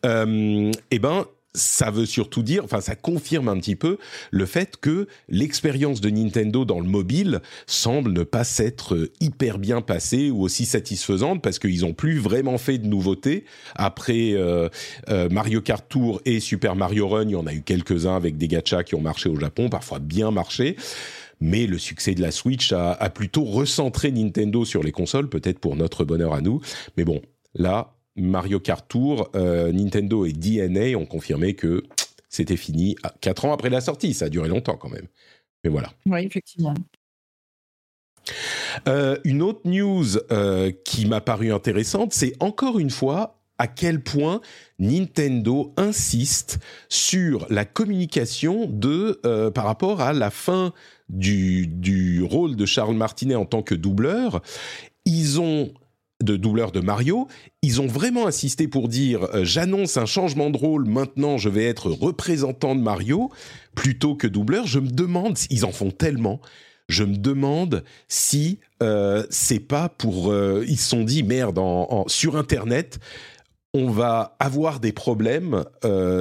euh, 0.06 0.72
eh 0.92 1.00
ben 1.00 1.26
ça 1.56 1.92
veut 1.92 2.06
surtout 2.06 2.44
dire, 2.44 2.64
enfin 2.64 2.82
ça 2.82 2.96
confirme 2.96 3.48
un 3.48 3.58
petit 3.58 3.76
peu 3.76 3.98
le 4.32 4.46
fait 4.46 4.78
que 4.78 5.08
l'expérience 5.30 6.02
de 6.02 6.10
Nintendo 6.10 6.66
dans 6.66 6.80
le 6.80 6.88
mobile 6.88 7.42
semble 7.66 8.14
ne 8.14 8.24
pas 8.24 8.44
s'être 8.44 8.96
euh, 8.96 9.12
hyper 9.20 9.58
bien 9.58 9.82
passée 9.82 10.30
ou 10.30 10.44
aussi 10.44 10.66
satisfaisante 10.66 11.42
parce 11.42 11.60
qu'ils 11.60 11.86
ont 11.86 11.94
plus 11.94 12.20
vraiment 12.20 12.58
fait 12.58 12.78
de 12.78 12.88
nouveautés 12.88 13.46
après 13.76 14.34
euh, 14.34 14.70
euh, 15.10 15.30
Mario 15.30 15.62
Kart 15.62 15.86
Tour 15.88 16.22
et 16.26 16.40
Super 16.40 16.76
Mario 16.76 17.08
Run. 17.08 17.24
Il 17.24 17.32
y 17.32 17.36
en 17.36 17.48
a 17.48 17.54
eu 17.54 17.62
quelques-uns 17.62 18.16
avec 18.16 18.38
des 18.38 18.48
gachas 18.48 18.84
qui 18.84 18.96
ont 18.96 19.02
marché 19.02 19.30
au 19.30 19.40
Japon, 19.40 19.70
parfois 19.70 20.00
bien 20.00 20.32
marché. 20.32 20.76
Mais 21.42 21.68
le 21.68 21.78
succès 21.78 22.16
de 22.16 22.22
la 22.22 22.32
Switch 22.32 22.72
a 22.72 23.10
plutôt 23.10 23.44
recentré 23.44 24.10
Nintendo 24.10 24.64
sur 24.64 24.82
les 24.82 24.94
consoles, 24.94 25.28
peut-être 25.28 25.60
pour 25.60 25.76
notre 25.76 26.06
bonheur 26.06 26.34
à 26.34 26.40
nous. 26.40 26.62
Mais 26.96 27.04
bon, 27.04 27.22
là, 27.54 27.95
Mario 28.16 28.60
Kart 28.60 28.88
Tour, 28.88 29.30
euh, 29.36 29.72
Nintendo 29.72 30.26
et 30.26 30.32
DNA 30.32 30.98
ont 30.98 31.06
confirmé 31.06 31.54
que 31.56 31.84
c'était 32.30 32.58
fini 32.58 32.96
quatre 33.22 33.46
ans 33.46 33.54
après 33.54 33.70
la 33.70 33.82
sortie. 33.82 34.14
Ça 34.14 34.26
a 34.26 34.30
duré 34.30 34.48
longtemps 34.48 34.78
quand 34.78 34.90
même. 34.90 35.08
Mais 35.64 35.70
voilà. 35.70 35.92
Oui, 36.06 36.24
effectivement. 36.24 36.74
Euh, 38.88 39.18
une 39.24 39.42
autre 39.42 39.62
news 39.66 40.18
euh, 40.32 40.72
qui 40.84 41.06
m'a 41.06 41.22
paru 41.22 41.52
intéressante, 41.54 42.14
c'est 42.14 42.34
encore 42.40 42.80
une 42.80 42.90
fois 42.90 43.42
à 43.58 43.68
quel 43.68 44.04
point 44.04 44.42
Nintendo 44.80 45.74
insiste 45.78 46.60
sur 46.90 47.48
la 47.50 47.64
communication 47.64 48.68
de 48.68 49.22
par 49.52 49.64
rapport 49.64 50.02
à 50.02 50.12
la 50.12 50.30
fin 50.30 50.74
du, 51.08 51.66
du 51.66 52.22
rôle 52.22 52.58
de 52.58 52.66
Charles 52.66 52.96
Martinet 52.96 53.36
en 53.36 53.46
tant 53.46 53.64
que 53.64 53.74
doubleur. 53.74 54.42
Ils 55.06 55.40
ont 55.40 55.72
de 56.26 56.36
doubleur 56.36 56.72
de 56.72 56.80
Mario, 56.82 57.28
ils 57.62 57.82
ont 57.82 57.88
vraiment 57.88 58.28
insisté 58.28 58.68
pour 58.68 58.88
dire 58.88 59.24
euh, 59.34 59.46
j'annonce 59.46 59.98
un 59.98 60.06
changement 60.06 60.50
de 60.50 60.58
rôle, 60.58 60.86
maintenant 60.86 61.38
je 61.38 61.50
vais 61.50 61.66
être 61.66 61.90
représentant 61.90 62.76
de 62.76 62.82
Mario 62.82 63.32
plutôt 63.76 64.16
que 64.16 64.28
doubleur. 64.28 64.68
Je 64.68 64.80
me 64.80 64.90
demande, 64.90 65.38
ils 65.50 65.64
en 65.64 65.72
font 65.72 65.92
tellement, 65.92 66.42
je 66.90 67.04
me 67.04 67.16
demande 67.16 67.84
si 68.08 68.60
euh, 68.84 69.26
c'est 69.30 69.60
pas 69.60 69.90
pour. 69.90 70.32
Euh, 70.32 70.66
ils 70.68 70.78
se 70.78 70.90
sont 70.90 71.04
dit 71.04 71.24
merde, 71.24 71.60
sur 72.08 72.36
Internet, 72.36 73.00
on 73.74 73.90
va 73.90 74.36
avoir 74.40 74.80
des 74.80 74.92
problèmes 74.92 75.64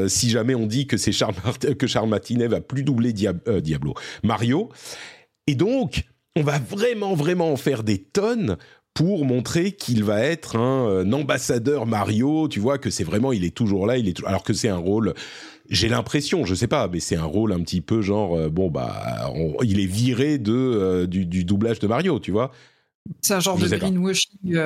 si 0.08 0.28
jamais 0.28 0.54
on 0.54 0.66
dit 0.66 0.86
que 0.86 0.96
c'est 0.96 1.12
Charles, 1.12 1.34
Charles 1.86 2.08
Martinet 2.08 2.48
va 2.48 2.60
plus 2.60 2.82
doubler 2.82 3.12
Diablo, 3.12 3.94
Mario. 4.22 4.70
Et 5.46 5.54
donc, 5.54 6.04
on 6.36 6.42
va 6.42 6.58
vraiment, 6.58 7.14
vraiment 7.14 7.52
en 7.52 7.56
faire 7.56 7.84
des 7.84 7.98
tonnes 7.98 8.56
pour 8.94 9.24
montrer 9.24 9.72
qu'il 9.72 10.04
va 10.04 10.20
être 10.22 10.56
un, 10.56 10.88
euh, 10.88 11.12
ambassadeur 11.12 11.84
Mario, 11.84 12.48
tu 12.48 12.60
vois 12.60 12.78
que 12.78 12.90
c'est 12.90 13.04
vraiment 13.04 13.32
il 13.32 13.44
est 13.44 13.54
toujours 13.54 13.86
là, 13.86 13.98
il 13.98 14.08
est 14.08 14.24
alors 14.24 14.44
que 14.44 14.52
c'est 14.52 14.68
un 14.68 14.76
rôle 14.76 15.14
j'ai 15.70 15.88
l'impression, 15.88 16.44
je 16.44 16.54
sais 16.54 16.66
pas, 16.66 16.88
mais 16.88 17.00
c'est 17.00 17.16
un 17.16 17.24
rôle 17.24 17.52
un 17.52 17.60
petit 17.60 17.80
peu 17.80 18.02
genre 18.02 18.36
euh, 18.36 18.48
bon 18.48 18.70
bah 18.70 19.32
il 19.62 19.80
est 19.80 19.86
viré 19.86 20.38
de 20.38 20.52
euh, 20.52 21.06
du, 21.06 21.44
doublage 21.44 21.78
de 21.78 21.86
Mario, 21.86 22.20
tu 22.20 22.30
vois. 22.30 22.52
C'est 23.20 23.34
un 23.34 23.40
genre 23.40 23.58
de 23.58 23.68
greenwashing. 23.68 24.58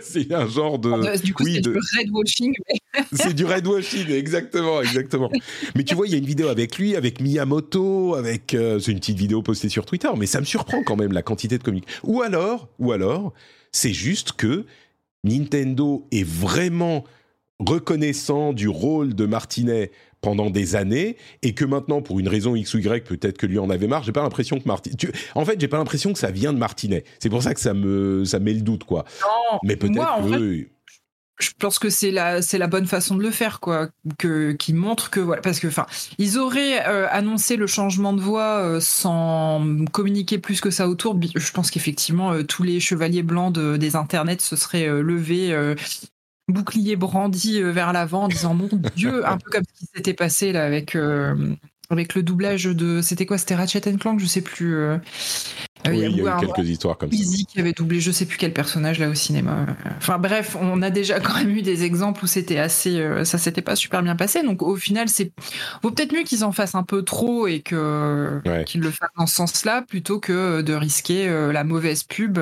c'est 0.00 0.32
un 0.32 0.48
genre 0.48 0.78
de. 0.78 1.22
Du 1.22 1.34
coup, 1.34 1.44
c'est 1.44 1.60
du 1.60 1.70
redwashing. 1.70 2.54
c'est 3.12 3.34
du 3.34 3.44
redwashing, 3.44 4.10
exactement, 4.10 4.80
exactement. 4.80 5.30
mais 5.74 5.84
tu 5.84 5.94
vois, 5.94 6.06
il 6.06 6.12
y 6.12 6.14
a 6.14 6.18
une 6.18 6.26
vidéo 6.26 6.48
avec 6.48 6.78
lui, 6.78 6.96
avec 6.96 7.20
Miyamoto, 7.20 8.14
avec. 8.14 8.54
Euh, 8.54 8.78
c'est 8.78 8.92
une 8.92 8.98
petite 8.98 9.18
vidéo 9.18 9.42
postée 9.42 9.68
sur 9.68 9.86
Twitter, 9.86 10.08
mais 10.16 10.26
ça 10.26 10.40
me 10.40 10.44
surprend 10.44 10.82
quand 10.82 10.96
même 10.96 11.12
la 11.12 11.22
quantité 11.22 11.58
de 11.58 11.62
comics. 11.62 11.86
Ou 12.04 12.22
alors, 12.22 12.68
ou 12.78 12.92
alors, 12.92 13.32
c'est 13.70 13.92
juste 13.92 14.32
que 14.32 14.64
Nintendo 15.24 16.06
est 16.10 16.26
vraiment 16.26 17.04
reconnaissant 17.58 18.52
du 18.52 18.68
rôle 18.68 19.14
de 19.14 19.26
Martinet 19.26 19.90
pendant 20.22 20.48
des 20.48 20.76
années 20.76 21.16
et 21.42 21.52
que 21.52 21.64
maintenant, 21.66 22.00
pour 22.00 22.18
une 22.18 22.28
raison 22.28 22.54
X 22.54 22.72
ou 22.74 22.78
Y, 22.78 23.04
peut-être 23.04 23.36
que 23.36 23.46
lui 23.46 23.58
en 23.58 23.68
avait 23.68 23.88
marre. 23.88 24.04
J'ai 24.04 24.12
pas 24.12 24.22
l'impression 24.22 24.58
que 24.58 24.66
Martinet. 24.66 24.96
En 25.34 25.44
fait, 25.44 25.60
j'ai 25.60 25.68
pas 25.68 25.76
l'impression 25.76 26.12
que 26.12 26.18
ça 26.18 26.30
vient 26.30 26.54
de 26.54 26.58
Martinet. 26.58 27.04
C'est 27.18 27.28
pour 27.28 27.42
ça 27.42 27.52
que 27.52 27.60
ça 27.60 27.74
me 27.74 28.24
ça 28.24 28.38
met 28.38 28.54
le 28.54 28.62
doute, 28.62 28.84
quoi. 28.84 29.04
Non, 29.20 29.58
Mais 29.64 29.76
peut-être 29.76 30.30
que. 30.30 30.66
je 31.40 31.50
pense 31.58 31.80
que 31.80 31.90
c'est 31.90 32.12
la 32.12 32.40
c'est 32.40 32.58
la 32.58 32.68
bonne 32.68 32.86
façon 32.86 33.16
de 33.16 33.22
le 33.22 33.32
faire 33.32 33.58
quoi 33.58 33.88
que 34.16 34.52
qui 34.52 34.72
montre 34.72 35.10
que 35.10 35.18
voilà 35.18 35.42
parce 35.42 35.58
que 35.58 35.66
enfin 35.66 35.86
ils 36.18 36.38
auraient 36.38 36.86
euh, 36.86 37.08
annoncé 37.10 37.56
le 37.56 37.66
changement 37.66 38.12
de 38.12 38.20
voix 38.20 38.60
euh, 38.60 38.78
sans 38.80 39.84
communiquer 39.90 40.38
plus 40.38 40.60
que 40.60 40.70
ça 40.70 40.88
autour 40.88 41.18
je 41.34 41.50
pense 41.50 41.72
qu'effectivement 41.72 42.32
euh, 42.32 42.44
tous 42.44 42.62
les 42.62 42.78
chevaliers 42.78 43.24
blancs 43.24 43.52
des 43.52 43.96
internets 43.96 44.40
se 44.40 44.54
seraient 44.54 44.86
levés 44.86 45.52
bouclier 46.48 46.96
brandi 46.96 47.60
euh, 47.60 47.70
vers 47.70 47.92
l'avant 47.92 48.24
en 48.24 48.28
disant 48.28 48.54
mon 48.54 48.68
Dieu, 48.96 49.26
un 49.26 49.38
peu 49.38 49.50
comme 49.50 49.64
ce 49.74 49.78
qui 49.78 49.90
s'était 49.94 50.14
passé 50.14 50.52
là 50.52 50.64
avec 50.64 50.94
euh, 50.94 51.34
avec 51.90 52.14
le 52.14 52.22
doublage 52.22 52.64
de 52.64 53.00
c'était 53.02 53.26
quoi 53.26 53.38
c'était 53.38 53.54
Ratchet 53.54 53.80
Clank 53.80 54.18
je 54.18 54.26
sais 54.26 54.40
plus 54.40 54.74
euh, 54.74 54.98
oui, 55.88 55.98
il 55.98 56.16
y 56.16 56.28
a, 56.28 56.36
eu 56.36 56.40
quelques 56.40 56.68
histoires 56.68 56.96
comme 56.96 57.10
ça. 57.10 57.18
qui 57.18 57.60
avait 57.60 57.72
doublé 57.72 58.00
je 58.00 58.12
sais 58.12 58.24
plus 58.24 58.38
quel 58.38 58.52
personnage 58.52 59.00
là 59.00 59.08
au 59.08 59.14
cinéma. 59.14 59.66
Enfin 59.96 60.18
bref, 60.18 60.56
on 60.60 60.80
a 60.80 60.90
déjà 60.90 61.18
quand 61.18 61.34
même 61.34 61.50
eu 61.50 61.62
des 61.62 61.82
exemples 61.82 62.22
où 62.22 62.28
c'était 62.28 62.58
assez, 62.58 63.04
ça 63.24 63.36
s'était 63.36 63.62
pas 63.62 63.74
super 63.74 64.00
bien 64.00 64.14
passé. 64.14 64.44
Donc 64.44 64.62
au 64.62 64.76
final, 64.76 65.08
c'est 65.08 65.32
vaut 65.82 65.90
peut-être 65.90 66.12
mieux 66.12 66.22
qu'ils 66.22 66.44
en 66.44 66.52
fassent 66.52 66.76
un 66.76 66.84
peu 66.84 67.02
trop 67.02 67.48
et 67.48 67.62
que 67.62 68.40
qu'ils 68.64 68.80
le 68.80 68.92
fassent 68.92 69.10
dans 69.18 69.26
ce 69.26 69.34
sens-là 69.34 69.82
plutôt 69.82 70.20
que 70.20 70.60
de 70.60 70.72
risquer 70.72 71.28
la 71.52 71.64
mauvaise 71.64 72.04
pub 72.04 72.38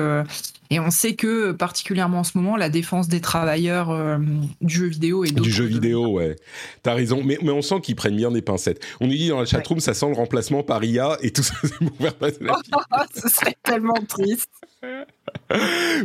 et 0.71 0.79
on 0.79 0.89
sait 0.89 1.15
que, 1.15 1.51
particulièrement 1.51 2.19
en 2.19 2.23
ce 2.23 2.37
moment, 2.37 2.55
la 2.55 2.69
défense 2.69 3.09
des 3.09 3.19
travailleurs 3.19 3.89
euh, 3.89 4.17
du 4.61 4.73
jeu 4.73 4.87
vidéo 4.87 5.25
et 5.25 5.31
Du 5.31 5.51
jeu 5.51 5.65
vidéo, 5.65 6.07
ouais. 6.07 6.37
T'as 6.81 6.93
raison. 6.93 7.21
Mais, 7.25 7.37
mais 7.41 7.51
on 7.51 7.61
sent 7.61 7.81
qu'ils 7.81 7.97
prennent 7.97 8.15
bien 8.15 8.31
des 8.31 8.41
pincettes. 8.41 8.81
On 9.01 9.07
nous 9.07 9.13
dit 9.13 9.27
dans 9.27 9.39
la 9.39 9.45
chatroom, 9.45 9.81
ça 9.81 9.93
sent 9.93 10.07
le 10.07 10.15
remplacement 10.15 10.63
par 10.63 10.81
IA 10.81 11.17
et 11.21 11.31
tout 11.31 11.43
ça, 11.43 11.55
c'est 11.61 11.77
pour 11.77 11.97
faire 11.97 12.15
passer 12.15 12.37
la 12.39 12.55
Ce 13.13 13.27
serait 13.27 13.57
tellement 13.61 14.01
triste. 14.07 14.49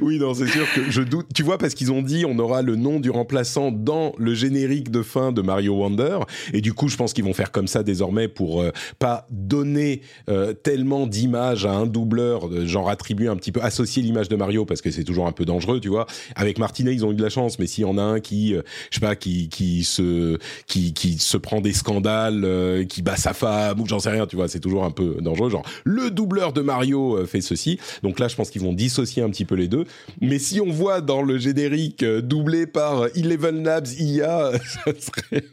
oui, 0.03 0.19
non, 0.19 0.35
c'est 0.35 0.47
sûr 0.47 0.67
que 0.75 0.91
je 0.91 1.03
doute. 1.03 1.27
Tu 1.35 1.43
vois, 1.43 1.59
parce 1.59 1.75
qu'ils 1.75 1.93
ont 1.93 2.03
dit 2.03 2.25
on 2.27 2.39
aura 2.39 2.63
le 2.63 2.77
nom 2.77 3.01
du 3.01 3.11
remplaçant 3.11 3.71
dans 3.71 4.13
le 4.19 4.35
générique 4.35 4.91
de 4.91 5.03
fin 5.03 5.33
de 5.33 5.43
Mario 5.43 5.75
Wonder, 5.75 6.19
et 6.53 6.61
du 6.61 6.73
coup, 6.73 6.89
je 6.89 6.97
pense 6.97 7.13
qu'ils 7.13 7.25
vont 7.25 7.33
faire 7.33 7.53
comme 7.53 7.69
ça 7.69 7.83
désormais 7.83 8.29
pour 8.29 8.63
euh, 8.63 8.73
pas 8.99 9.27
donner 9.31 10.03
euh, 10.29 10.53
tellement 10.53 11.07
d'images 11.07 11.67
à 11.67 11.73
un 11.73 11.87
doubleur, 11.87 12.67
genre 12.67 12.89
attribuer 12.89 13.29
un 13.29 13.37
petit 13.37 13.53
peu, 13.53 13.61
associer 13.63 14.03
l'image 14.03 14.29
de 14.29 14.37
Mario 14.37 14.65
parce 14.65 14.81
que 14.81 14.91
c'est 14.91 15.05
toujours 15.05 15.27
un 15.27 15.33
peu 15.33 15.45
dangereux, 15.45 15.81
tu 15.81 15.89
vois. 15.89 16.07
Avec 16.35 16.59
Martinet, 16.59 16.95
ils 16.95 17.05
ont 17.05 17.13
eu 17.13 17.17
de 17.17 17.23
la 17.23 17.31
chance, 17.31 17.59
mais 17.59 17.67
s'il 17.67 17.83
y 17.83 17.87
en 17.87 17.99
a 17.99 18.03
un 18.03 18.21
qui, 18.21 18.55
euh, 18.55 18.63
je 18.91 18.97
sais 18.97 19.07
pas, 19.07 19.17
qui 19.17 19.49
qui 19.49 19.85
se 19.85 20.39
qui 20.67 20.93
qui 20.93 21.19
se 21.19 21.37
prend 21.37 21.61
des 21.61 21.73
scandales, 21.73 22.87
qui 22.89 23.03
bat 23.03 23.17
sa 23.17 23.33
femme 23.33 23.81
ou 23.81 23.87
j'en 23.87 23.99
sais 23.99 24.11
rien, 24.11 24.27
tu 24.27 24.37
vois, 24.37 24.49
c'est 24.49 24.61
toujours 24.61 24.85
un 24.85 24.91
peu 24.91 25.17
dangereux. 25.21 25.51
Genre 25.51 25.65
le 25.85 26.11
doubleur 26.11 26.53
de 26.53 26.61
Mario 26.61 27.25
fait 27.27 27.41
ceci, 27.41 27.79
donc 28.03 28.19
là, 28.19 28.29
je 28.29 28.37
pense 28.37 28.51
qu'ils 28.51 28.63
vont 28.63 28.73
dissocier 28.73 29.16
un 29.23 29.31
petit 29.31 29.45
peu 29.45 29.55
les 29.55 29.69
deux. 29.69 29.85
Mais 30.21 30.39
si 30.39 30.61
on 30.61 30.71
voit 30.71 31.01
dans 31.01 31.23
le 31.23 31.39
générique 31.39 32.03
euh, 32.03 32.21
doublé 32.21 32.67
par 32.67 33.07
Eleven 33.17 33.63
Labs 33.63 33.89
IA, 33.99 34.53
ça 34.85 34.93
serait... 34.99 35.45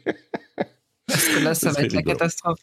là, 1.42 1.54
ça 1.54 1.72
va 1.72 1.82
être 1.82 1.92
la 1.92 2.02
catastrophe. 2.02 2.58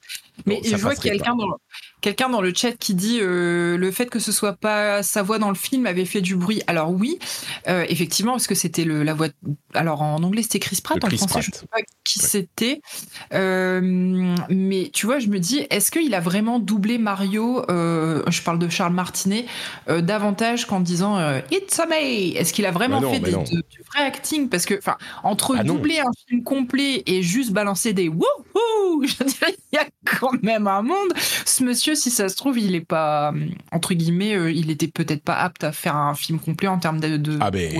Mais 0.46 0.62
je 0.64 0.76
vois 0.76 0.96
quelqu'un 0.96 1.36
dans, 1.36 1.58
quelqu'un 2.02 2.30
dans 2.30 2.42
le 2.42 2.52
chat 2.54 2.74
qui 2.74 2.96
dit 2.96 3.20
euh, 3.22 3.78
le 3.78 3.92
fait 3.92 4.08
que 4.08 4.20
ce 4.20 4.32
soit 4.32 4.54
pas 4.54 5.04
sa 5.04 5.22
voix 5.22 5.40
dans 5.40 5.50
le 5.50 5.56
film 5.56 5.86
avait 5.86 6.06
fait 6.06 6.22
du 6.22 6.36
bruit. 6.36 6.62
Alors 6.68 6.92
oui, 6.92 7.20
euh, 7.68 7.86
effectivement, 7.88 8.34
parce 8.34 8.48
que 8.48 8.56
c'était 8.56 8.84
la 8.84 9.14
voix. 9.14 9.28
Alors 9.74 10.02
en 10.02 10.22
anglais 10.24 10.42
c'était 10.42 10.60
Chris 10.60 10.80
Pratt, 10.84 11.04
en 11.04 11.10
français 11.10 11.42
je 11.42 11.52
sais 11.52 11.68
pas 11.68 11.80
qui 12.04 12.20
c'était. 12.20 12.82
Euh, 13.34 13.82
mais 14.50 14.90
tu 14.92 15.06
vois, 15.06 15.20
je 15.20 15.28
me 15.28 15.40
dis, 15.40 15.66
est-ce 15.70 15.92
qu'il 15.92 16.14
a 16.14 16.20
vraiment 16.20 16.60
doublé 16.60 16.98
Mario 16.98 17.64
Je 17.70 18.42
parle 18.42 18.60
de 18.60 18.70
Charles 18.70 18.94
Martinet 18.94 19.46
davantage 19.88 20.66
qu'en 20.66 20.80
disant 20.80 21.20
It's 21.52 21.80
a 21.80 21.86
me. 21.86 22.36
Est-ce 22.38 22.52
qu'il 22.54 22.66
a 22.66 22.72
vraiment 22.72 23.02
fait 23.02 23.20
du 23.20 23.32
vrai 23.94 24.04
acting? 24.04 24.50
Parce 24.50 24.66
que, 24.66 24.78
enfin, 24.78 24.98
entre 25.24 25.56
ah 25.60 25.64
doubler 25.64 26.00
un 26.00 26.12
film 26.28 26.44
complet 26.44 27.04
et 27.06 27.22
juste 27.22 27.52
balancer 27.52 27.94
des 27.94 28.08
wouhou, 28.10 29.04
je 29.04 29.24
dirais, 29.24 29.56
il 29.72 29.76
y 29.76 29.78
a 29.78 29.86
quand 30.06 30.42
même 30.42 30.68
un 30.68 30.82
monde. 30.82 31.14
Ce 31.46 31.64
monsieur 31.64 31.91
si 31.96 32.10
ça 32.10 32.30
se 32.30 32.36
trouve, 32.36 32.60
il 32.60 32.76
est 32.76 32.86
pas, 32.86 33.34
entre 33.72 33.94
guillemets, 33.94 34.36
euh, 34.36 34.52
il 34.52 34.70
était 34.72 34.88
peut-être 34.88 35.24
pas 35.24 35.36
apte 35.36 35.64
à 35.64 35.72
faire 35.72 35.96
un 35.96 36.14
film 36.16 36.40
complet 36.40 36.68
en 36.68 36.80
termes 36.80 37.00
de, 37.00 37.18
de 37.18 37.38
ah 37.40 37.52
ben, 37.52 37.74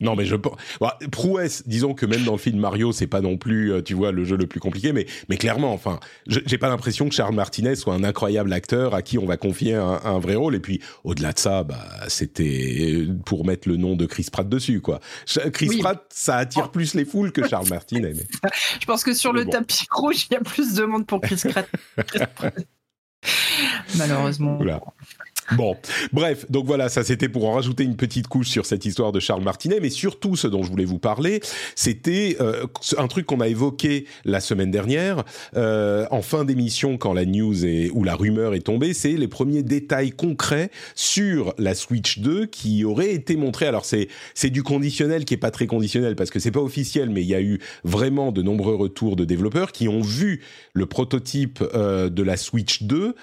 Non, 0.00 0.16
mais 0.16 0.24
je 0.24 0.36
bah, 0.36 0.98
prouesse, 1.10 1.62
disons 1.66 1.94
que 1.94 2.06
même 2.06 2.24
dans 2.24 2.32
le 2.32 2.38
film 2.38 2.58
Mario, 2.58 2.92
c'est 2.92 3.06
pas 3.06 3.20
non 3.20 3.36
plus, 3.36 3.72
euh, 3.72 3.82
tu 3.82 3.94
vois, 3.94 4.12
le 4.12 4.24
jeu 4.24 4.36
le 4.36 4.46
plus 4.46 4.60
compliqué, 4.60 4.92
mais, 4.92 5.06
mais 5.28 5.36
clairement, 5.36 5.72
enfin, 5.72 6.00
j'ai 6.26 6.58
pas 6.58 6.68
l'impression 6.68 7.08
que 7.08 7.14
Charles 7.14 7.34
Martinez 7.34 7.76
soit 7.76 7.94
un 7.94 8.04
incroyable 8.04 8.52
acteur 8.52 8.94
à 8.94 9.02
qui 9.02 9.18
on 9.18 9.26
va 9.26 9.36
confier 9.36 9.74
un, 9.74 10.18
vrai 10.18 10.34
rôle. 10.34 10.54
Et 10.54 10.60
puis, 10.60 10.80
au-delà 11.04 11.32
de 11.32 11.38
ça, 11.38 11.62
bah, 11.62 11.84
c'était 12.08 13.06
pour 13.24 13.44
mettre 13.44 13.68
le 13.68 13.76
nom 13.76 13.96
de 13.96 14.06
Chris 14.06 14.28
Pratt 14.30 14.48
dessus, 14.48 14.80
quoi. 14.80 15.00
Chris 15.52 15.78
Pratt, 15.78 16.04
ça 16.10 16.36
attire 16.36 16.64
oh. 16.66 16.70
plus 16.70 16.94
les 16.94 17.04
foules 17.04 17.32
que 17.32 17.46
Charles 17.46 17.68
Martinez. 17.68 18.14
Je 18.80 18.86
pense 18.86 19.04
que 19.04 19.14
sur 19.14 19.32
le 19.32 19.44
tapis 19.46 19.86
rouge, 19.90 20.26
il 20.30 20.34
y 20.34 20.36
a 20.36 20.40
plus 20.40 20.74
de 20.74 20.84
monde 20.84 21.06
pour 21.06 21.20
Chris 21.20 21.40
Pratt. 21.48 21.68
Malheureusement. 23.96 24.58
Bon, 25.56 25.76
bref, 26.12 26.46
donc 26.50 26.66
voilà, 26.66 26.88
ça 26.88 27.04
c'était 27.04 27.28
pour 27.28 27.48
en 27.48 27.52
rajouter 27.52 27.84
une 27.84 27.96
petite 27.96 28.26
couche 28.26 28.48
sur 28.48 28.66
cette 28.66 28.84
histoire 28.84 29.12
de 29.12 29.20
Charles 29.20 29.42
Martinet, 29.42 29.78
mais 29.80 29.90
surtout 29.90 30.34
ce 30.34 30.48
dont 30.48 30.62
je 30.62 30.70
voulais 30.70 30.84
vous 30.84 30.98
parler, 30.98 31.40
c'était 31.76 32.36
euh, 32.40 32.66
un 32.98 33.06
truc 33.06 33.26
qu'on 33.26 33.40
a 33.40 33.48
évoqué 33.48 34.06
la 34.24 34.40
semaine 34.40 34.70
dernière 34.70 35.24
euh, 35.56 36.06
en 36.10 36.22
fin 36.22 36.44
d'émission 36.44 36.98
quand 36.98 37.12
la 37.12 37.24
news 37.24 37.64
est, 37.64 37.90
ou 37.90 38.02
la 38.02 38.16
rumeur 38.16 38.54
est 38.54 38.60
tombée, 38.60 38.92
c'est 38.92 39.12
les 39.12 39.28
premiers 39.28 39.62
détails 39.62 40.10
concrets 40.10 40.70
sur 40.94 41.54
la 41.58 41.74
Switch 41.74 42.18
2 42.18 42.46
qui 42.46 42.84
auraient 42.84 43.12
été 43.12 43.36
montrés. 43.36 43.66
Alors 43.66 43.84
c'est 43.84 44.08
c'est 44.34 44.50
du 44.50 44.62
conditionnel 44.62 45.24
qui 45.24 45.34
est 45.34 45.38
pas 45.38 45.50
très 45.52 45.66
conditionnel 45.66 46.16
parce 46.16 46.30
que 46.30 46.40
c'est 46.40 46.50
pas 46.50 46.60
officiel, 46.60 47.10
mais 47.10 47.22
il 47.22 47.28
y 47.28 47.34
a 47.34 47.40
eu 47.40 47.60
vraiment 47.84 48.32
de 48.32 48.42
nombreux 48.42 48.74
retours 48.74 49.16
de 49.16 49.24
développeurs 49.24 49.72
qui 49.72 49.88
ont 49.88 50.00
vu 50.02 50.42
le 50.72 50.86
prototype 50.86 51.62
euh, 51.74 52.08
de 52.08 52.22
la 52.22 52.36
Switch 52.36 52.82
2 52.82 53.14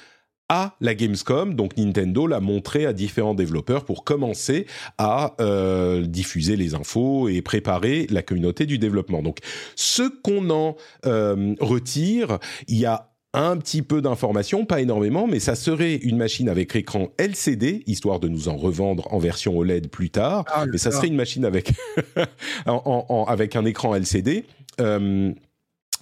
à 0.49 0.75
la 0.82 0.95
Gamescom. 0.95 1.56
Donc 1.56 1.77
Nintendo 1.77 2.27
l'a 2.27 2.39
montré 2.39 2.86
à 2.86 2.93
différents 2.93 3.34
développeurs 3.34 3.86
pour 3.86 4.03
commencer 4.03 4.67
à 4.97 5.36
euh, 5.39 6.03
diffuser 6.06 6.56
les 6.56 6.75
infos 6.75 7.29
et 7.29 7.41
préparer 7.41 8.08
la 8.10 8.21
communauté 8.21 8.65
du 8.65 8.77
développement. 8.77 9.21
Donc 9.21 9.39
ce 9.75 10.03
qu'on 10.21 10.49
en 10.49 10.75
euh, 11.06 11.56
retire, 11.60 12.39
il 12.67 12.77
y 12.77 12.86
a 12.86 13.10
un 13.34 13.58
petit 13.58 13.82
peu 13.82 14.01
d'informations, 14.01 14.65
pas 14.65 14.79
énormément, 14.79 15.25
mais 15.25 15.39
ça 15.39 15.56
serait 15.56 15.95
une 15.95 16.17
machine 16.17 16.49
avec 16.49 16.75
écran 16.75 17.10
LCD, 17.17 17.84
histoire 17.88 18.19
de 18.19 18.27
nous 18.27 18.47
en 18.47 18.56
revendre 18.56 19.12
en 19.12 19.17
version 19.17 19.58
OLED 19.58 19.89
plus 19.89 20.12
tard. 20.12 20.45
Ah, 20.53 20.65
mais 20.71 20.77
ça 20.77 20.91
serait 20.91 21.08
une 21.08 21.15
machine 21.15 21.43
avec 21.43 21.71
avec 23.27 23.56
un 23.56 23.65
écran 23.65 23.95
LCD. 23.95 24.45
Euh, 24.79 25.34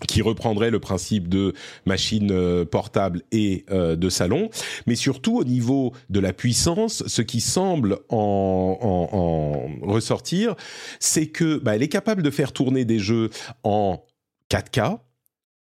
qui 0.08 0.22
reprendrait 0.22 0.72
le 0.72 0.80
principe 0.80 1.28
de 1.28 1.54
machine 1.86 2.32
euh, 2.32 2.66
portable 2.66 3.22
et 3.32 3.66
euh, 3.72 3.96
de 3.96 4.10
salon, 4.10 4.50
mais 4.88 4.96
surtout 4.96 5.38
au 5.38 5.44
niveau 5.44 5.94
de 6.10 6.20
la 6.20 6.34
puissance, 6.34 7.04
ce 7.08 7.22
qui 7.22 7.42
semble 7.42 8.00
en, 8.10 9.70
ressortir, 9.82 10.56
c'est 11.00 11.28
que 11.28 11.58
bah, 11.58 11.76
elle 11.76 11.84
est 11.84 11.88
capable 11.88 12.24
de 12.24 12.30
faire 12.30 12.52
tourner 12.52 12.86
des 12.86 13.00
jeux 13.00 13.30
en 13.64 14.04
4K, 14.50 15.00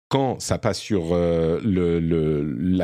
quand 0.10 0.42
ça 0.42 0.58
passe 0.58 0.80
sur 0.80 1.14
euh, 1.14 1.60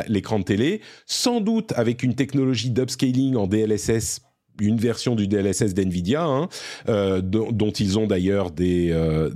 l'écran 0.08 0.40
de 0.40 0.44
télé, 0.46 0.82
sans 1.06 1.42
doute 1.42 1.74
avec 1.76 2.02
une 2.02 2.16
technologie 2.16 2.70
d'upscaling 2.70 3.36
en 3.36 3.48
DLSS 3.48 4.22
une 4.60 4.78
version 4.78 5.16
du 5.16 5.28
DLSS 5.28 5.74
d'NVIDIA, 5.74 6.24
hein, 6.24 6.50
euh, 6.90 7.22
dont, 7.22 7.72
ils 7.72 8.00
ont 8.00 8.08
d'ailleurs 8.08 8.52
des, 8.52 8.90
euh, 8.92 9.30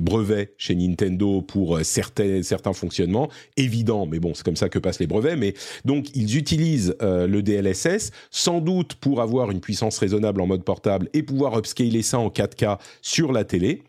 brevets 0.00 0.54
chez 0.58 0.74
Nintendo 0.74 1.42
pour 1.42 1.76
euh, 1.76 1.82
certains, 1.82 2.72
fonctionnements, 2.72 3.28
évidents, 3.56 4.06
mais 4.06 4.18
bon, 4.18 4.34
c'est 4.34 4.44
comme 4.44 4.56
ça 4.56 4.68
que 4.68 4.78
passent 4.78 5.00
les 5.00 5.06
brevets, 5.06 5.36
mais 5.36 5.54
donc 5.84 6.14
ils 6.14 6.36
utilisent 6.36 6.96
le 7.00 7.40
DLSS, 7.40 8.10
sans 8.30 8.60
doute 8.60 8.94
pour 8.96 9.20
avoir 9.20 9.50
une 9.50 9.60
puissance 9.60 9.98
raisonnable 9.98 10.40
en 10.40 10.46
mode 10.46 10.64
portable 10.64 11.08
et 11.14 11.22
pouvoir 11.22 11.56
upscaler 11.58 12.02
ça 12.02 12.18
en 12.18 12.28
4K 12.28 12.78
sur 13.02 13.32
la 13.32 13.44
télé. 13.44 13.82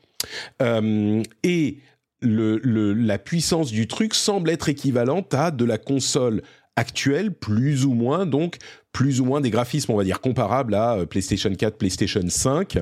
et 1.44 1.78
la 2.22 3.18
puissance 3.18 3.72
du 3.72 3.88
truc 3.88 4.14
semble 4.14 4.50
être 4.50 4.70
équivalente 4.70 5.34
à 5.34 5.52
de 5.52 5.66
la 5.66 5.78
console 5.78 6.42
actuelle, 6.78 7.34
plus 7.34 7.86
ou 7.86 7.94
moins, 7.94 8.26
donc 8.26 8.58
plus 8.92 9.22
ou 9.22 9.26
moins 9.26 9.42
des 9.42 9.52
graphismes, 9.52 9.92
on 9.92 9.96
va 9.96 10.04
dire, 10.04 10.22
comparables 10.22 10.74
à 10.74 10.96
euh, 10.96 11.06
PlayStation 11.06 11.54
4, 11.54 11.78
PlayStation 11.78 12.22
5. 12.28 12.80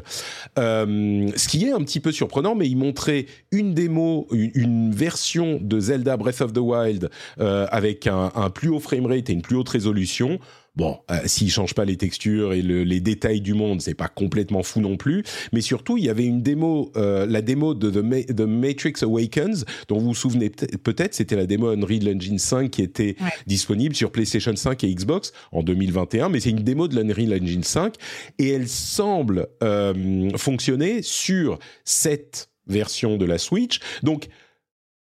Euh, 0.57 1.27
ce 1.35 1.47
qui 1.47 1.65
est 1.65 1.71
un 1.71 1.79
petit 1.79 1.99
peu 1.99 2.11
surprenant, 2.11 2.55
mais 2.55 2.67
il 2.67 2.77
montrait 2.77 3.25
une 3.51 3.73
démo, 3.73 4.27
une, 4.31 4.91
version 4.91 5.59
de 5.61 5.79
Zelda 5.79 6.15
Breath 6.15 6.41
of 6.41 6.53
the 6.53 6.59
Wild 6.59 7.09
euh, 7.39 7.67
avec 7.69 8.07
un, 8.07 8.31
un, 8.35 8.49
plus 8.49 8.69
haut 8.69 8.79
framerate 8.79 9.29
et 9.29 9.33
une 9.33 9.41
plus 9.41 9.57
haute 9.57 9.69
résolution. 9.69 10.39
Bon, 10.75 10.99
euh, 11.09 11.19
s'ils 11.25 11.51
changent 11.51 11.73
pas 11.73 11.85
les 11.85 11.95
textures 11.95 12.51
et 12.53 12.61
les 12.61 12.99
détails 12.99 13.39
du 13.39 13.53
monde, 13.53 13.81
c'est 13.81 13.93
pas 13.93 14.09
complètement 14.09 14.61
fou 14.61 14.81
non 14.81 14.97
plus. 14.97 15.23
Mais 15.53 15.61
surtout, 15.61 15.97
il 15.97 16.03
y 16.03 16.09
avait 16.09 16.25
une 16.25 16.41
démo, 16.41 16.91
euh, 16.97 17.25
la 17.25 17.41
démo 17.41 17.73
de 17.73 17.89
The, 17.89 18.41
Matrix 18.41 18.95
Awakens, 19.01 19.65
dont 19.87 19.99
vous 19.99 20.07
vous 20.07 20.15
souvenez 20.15 20.49
peut-être, 20.49 21.13
c'était 21.13 21.37
la 21.37 21.45
démo 21.45 21.69
Unreal 21.69 22.15
Engine 22.15 22.39
5 22.39 22.69
qui 22.69 22.81
était 22.81 23.15
disponible 23.47 23.95
sur 23.95 24.11
PlayStation 24.11 24.55
5 24.55 24.83
et 24.83 24.93
Xbox 24.93 25.31
en 25.51 25.63
2021. 25.63 26.29
Mais 26.29 26.41
c'est 26.41 26.49
une 26.49 26.63
démo 26.63 26.87
de 26.87 26.95
l'Unreal 26.95 27.41
Engine 27.41 27.63
5 27.63 27.95
et 28.39 28.49
elle 28.49 28.67
semble 28.67 29.47
euh, 29.63 30.29
fonctionner 30.37 31.01
sur 31.01 31.57
cette 31.85 32.49
version 32.67 33.17
de 33.17 33.25
la 33.25 33.37
Switch. 33.37 33.79
Donc 34.03 34.27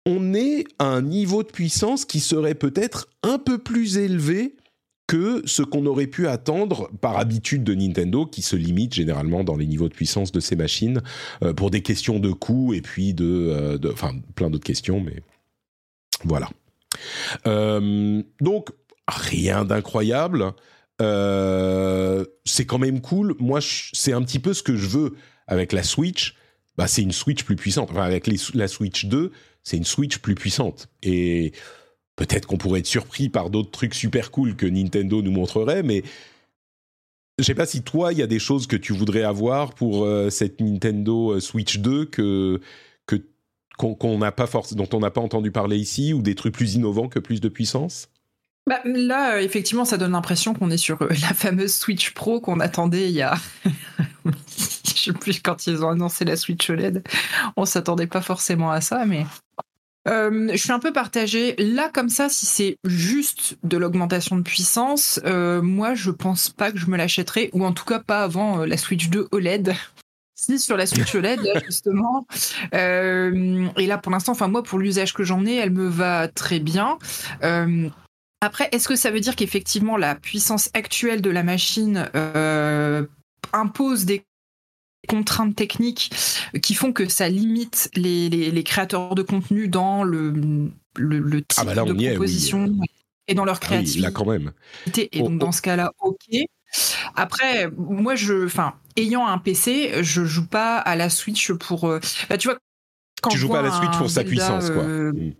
on 0.06 0.34
est 0.34 0.64
à 0.80 0.86
un 0.86 1.02
niveau 1.02 1.44
de 1.44 1.50
puissance 1.50 2.06
qui 2.06 2.20
serait 2.20 2.56
peut-être 2.56 3.10
un 3.22 3.38
peu 3.38 3.60
plus 3.60 3.98
élevé 3.98 4.56
que 5.10 5.42
ce 5.46 5.64
qu'on 5.64 5.88
aurait 5.88 6.06
pu 6.06 6.28
attendre 6.28 6.92
par 7.02 7.18
habitude 7.18 7.64
de 7.64 7.74
Nintendo, 7.74 8.28
qui 8.28 8.44
se 8.44 8.56
limite 8.56 8.94
généralement 8.94 9.44
dans 9.44 9.56
les 9.56 9.66
niveaux 9.66 9.90
de 9.90 9.94
puissance 9.96 10.32
de 10.32 10.40
ces 10.40 10.56
machines 10.56 11.02
euh, 11.42 11.52
pour 11.52 11.72
des 11.72 11.82
questions 11.82 12.20
de 12.20 12.32
coût 12.32 12.76
et 12.76 12.82
puis 12.82 13.16
de, 13.16 13.26
euh, 13.26 13.92
enfin 13.92 14.14
plein 14.36 14.52
d'autres 14.52 14.68
questions, 14.68 15.02
mais 15.02 15.24
voilà. 16.26 16.48
Euh, 17.48 18.22
donc 18.40 18.70
rien 19.08 19.66
d'incroyable. 19.66 20.54
c'est 21.00 22.66
quand 22.68 22.78
même 22.78 23.02
cool. 23.02 23.36
Moi, 23.40 23.62
c'est 23.94 24.14
un 24.14 24.22
petit 24.22 24.40
peu 24.40 24.54
ce 24.54 24.62
que 24.62 24.78
je 24.78 24.86
veux 24.86 25.16
avec 25.48 25.74
la 25.74 25.82
Switch. 25.82 26.36
Bah, 26.78 26.86
c'est 26.86 27.02
une 27.02 27.14
Switch 27.14 27.44
plus 27.44 27.56
puissante. 27.56 27.90
Enfin, 27.90 28.04
avec 28.04 28.28
la 28.54 28.68
Switch 28.68 29.06
2, 29.08 29.32
c'est 29.64 29.78
une 29.78 29.86
Switch 29.86 30.20
plus 30.20 30.36
puissante. 30.36 30.88
Et 31.02 31.54
Peut-être 32.20 32.48
qu'on 32.48 32.58
pourrait 32.58 32.82
être 32.82 32.86
surpris 32.86 33.30
par 33.30 33.50
d'autres 33.50 33.72
trucs 33.72 33.96
super 33.96 34.30
cool 34.30 34.58
que 34.58 34.66
Nintendo 34.66 35.22
nous 35.22 35.32
montrerait, 35.32 35.84
mais 35.84 36.04
je 37.38 37.46
sais 37.46 37.56
pas 37.56 37.66
si 37.66 37.82
toi, 37.82 38.12
il 38.12 38.20
y 38.20 38.22
a 38.22 38.28
des 38.28 38.40
choses 38.40 38.68
que 38.68 38.76
tu 38.76 38.92
voudrais 38.92 39.24
avoir 39.24 39.74
pour 39.74 40.04
euh, 40.04 40.30
cette 40.30 40.60
Nintendo 40.60 41.32
euh, 41.32 41.40
Switch 41.40 41.78
2 41.78 42.08
que 42.08 42.60
qu'on 43.78 44.18
n'a 44.18 44.34
pas 44.34 44.48
force, 44.48 44.74
dont 44.74 44.90
on 44.92 45.00
n'a 45.00 45.12
pas 45.12 45.22
entendu 45.22 45.50
parler 45.52 45.78
ici, 45.78 46.12
ou 46.12 46.22
des 46.22 46.36
trucs 46.36 46.54
plus 46.54 46.76
innovants 46.76 47.08
que 47.08 47.20
plus 47.20 47.40
de 47.40 47.48
puissance? 47.48 48.10
Bah, 48.68 48.82
là, 48.84 49.36
euh, 49.36 49.40
effectivement, 49.40 49.86
ça 49.86 49.96
donne 49.96 50.12
l'impression 50.12 50.54
qu'on 50.54 50.70
est 50.70 50.78
sur 50.78 51.02
la 51.02 51.34
fameuse 51.34 51.74
Switch 51.74 52.14
Pro 52.14 52.42
qu'on 52.42 52.60
attendait 52.60 53.10
il 53.10 53.16
y 53.16 53.22
a. 53.22 53.36
Je 54.84 54.94
sais 54.94 55.14
plus 55.14 55.40
quand 55.40 55.66
ils 55.68 55.86
ont 55.86 55.90
annoncé 55.90 56.26
la 56.26 56.36
Switch 56.36 56.70
OLED. 56.70 57.02
On 57.56 57.64
s'attendait 57.64 58.08
pas 58.08 58.22
forcément 58.22 58.72
à 58.72 58.82
ça, 58.82 59.06
mais. 59.06 59.26
Euh, 60.10 60.50
je 60.52 60.58
suis 60.58 60.72
un 60.72 60.80
peu 60.80 60.92
partagée. 60.92 61.56
Là, 61.58 61.90
comme 61.94 62.10
ça, 62.10 62.30
si 62.30 62.46
c'est 62.46 62.78
juste 62.84 63.58
de 63.64 63.78
l'augmentation 63.78 64.38
de 64.38 64.42
puissance, 64.42 65.20
moi, 65.26 65.94
je 65.94 66.12
pense 66.12 66.50
pas 66.50 66.72
que 66.72 66.78
je 66.78 66.88
me 66.88 66.98
l'achèterai, 66.98 67.50
ou 67.54 67.66
en 67.66 67.72
tout 67.72 67.86
cas 67.86 68.00
pas 68.00 68.24
avant 68.24 68.66
la 68.66 68.78
Switch 68.78 69.10
2 69.10 69.28
OLED. 69.32 69.74
Si 70.42 70.58
sur 70.58 70.78
la 70.78 70.86
Switch 70.86 71.14
OLED 71.14 71.42
justement, 71.66 72.26
et 72.72 73.88
là 73.88 73.98
pour 73.98 74.10
l'instant, 74.10 74.32
enfin 74.32 74.48
moi 74.48 74.64
pour 74.64 74.80
l'usage 74.80 75.14
que 75.14 75.26
j'en 75.26 75.46
ai, 75.46 75.56
elle 75.56 75.72
me 75.72 75.90
va 75.90 76.30
très 76.30 76.60
bien. 76.60 76.98
Après, 78.42 78.70
est-ce 78.72 78.88
que 78.88 78.96
ça 78.96 79.12
veut 79.12 79.20
dire 79.20 79.36
qu'effectivement 79.36 79.98
la 79.98 80.16
puissance 80.16 80.70
actuelle 80.74 81.22
de 81.22 81.30
la 81.30 81.44
machine 81.44 82.10
euh, 82.16 83.06
impose 83.52 84.06
des 84.06 84.24
contraintes 85.08 85.56
techniques 85.56 86.12
qui 86.62 86.74
font 86.74 86.92
que 86.92 87.08
ça 87.08 87.30
limite 87.30 87.90
les, 87.96 88.64
créateurs 88.64 89.16
de 89.16 89.22
contenu 89.22 89.68
dans 89.68 90.04
le, 90.04 90.32
le, 90.96 91.42
type 91.42 91.58
ah 91.58 91.64
bah 91.64 91.76
de 91.76 92.10
proposition 92.12 92.70
et 93.28 93.34
dans 93.34 93.46
leur 93.46 93.58
ah 93.58 93.66
créativité. 93.66 94.02
là 94.02 94.12
quand 94.12 94.26
même. 94.26 94.52
Et 95.12 95.20
donc 95.20 95.38
dans 95.38 95.52
ce 95.52 95.62
cas-là, 95.62 95.94
ok. 96.02 96.28
Après, 97.16 97.70
moi, 97.78 98.16
je, 98.16 98.46
enfin, 98.46 98.76
ayant 98.96 99.26
un 99.26 99.38
PC, 99.38 100.04
je 100.04 100.24
joue 100.24 100.46
pas 100.46 100.78
à 100.78 100.96
la 100.96 101.10
Switch 101.10 101.52
pour. 101.54 101.86
Euh, 101.86 102.00
bah, 102.30 102.38
tu 102.38 102.48
vois, 102.48 102.58
quand 103.22 103.30
tu 103.30 103.38
joues 103.38 103.50
pas 103.50 103.60
à 103.60 103.64
la 103.64 103.72
Switch 103.72 103.98
pour 103.98 104.10
sa 104.10 104.24
puissance, 104.24 104.70
quoi. 104.70 104.84
Euh, 104.84 105.12
mm. 105.14 105.34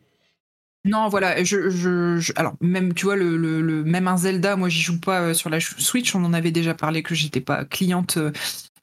Non, 0.86 1.10
voilà, 1.10 1.44
je, 1.44 1.70
je, 1.70 2.32
alors 2.38 2.54
même 2.62 2.94
tu 2.94 3.06
vois 3.06 3.18
le, 3.18 3.36
le, 3.36 3.84
même 3.84 4.08
un 4.08 4.16
Zelda, 4.16 4.56
moi 4.56 4.70
j'y 4.70 4.82
joue 4.82 4.98
pas 4.98 5.20
euh, 5.22 5.34
sur 5.34 5.50
la 5.50 5.60
Switch, 5.60 6.16
on 6.16 6.24
en 6.24 6.32
avait 6.32 6.52
déjà 6.52 6.74
parlé 6.74 7.04
que 7.04 7.14
j'étais 7.14 7.42
pas 7.42 7.66
cliente 7.66 8.16
euh, 8.16 8.32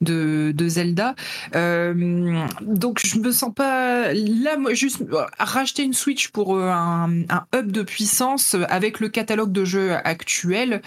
de, 0.01 0.53
de 0.55 0.67
Zelda, 0.67 1.15
euh, 1.55 2.45
donc 2.61 3.01
je 3.03 3.17
me 3.17 3.31
sens 3.31 3.51
pas 3.51 4.13
là, 4.13 4.57
moi 4.57 4.75
juste 4.75 5.03
racheter 5.39 5.81
une 5.81 5.93
Switch 5.93 6.27
pour 6.29 6.59
un, 6.59 7.23
un 7.29 7.45
hub 7.55 7.71
de 7.71 7.81
puissance 7.81 8.55
avec 8.69 8.99
le 8.99 9.09
catalogue 9.09 9.51
de 9.51 9.65
jeux 9.65 9.93
actuel, 9.93 10.83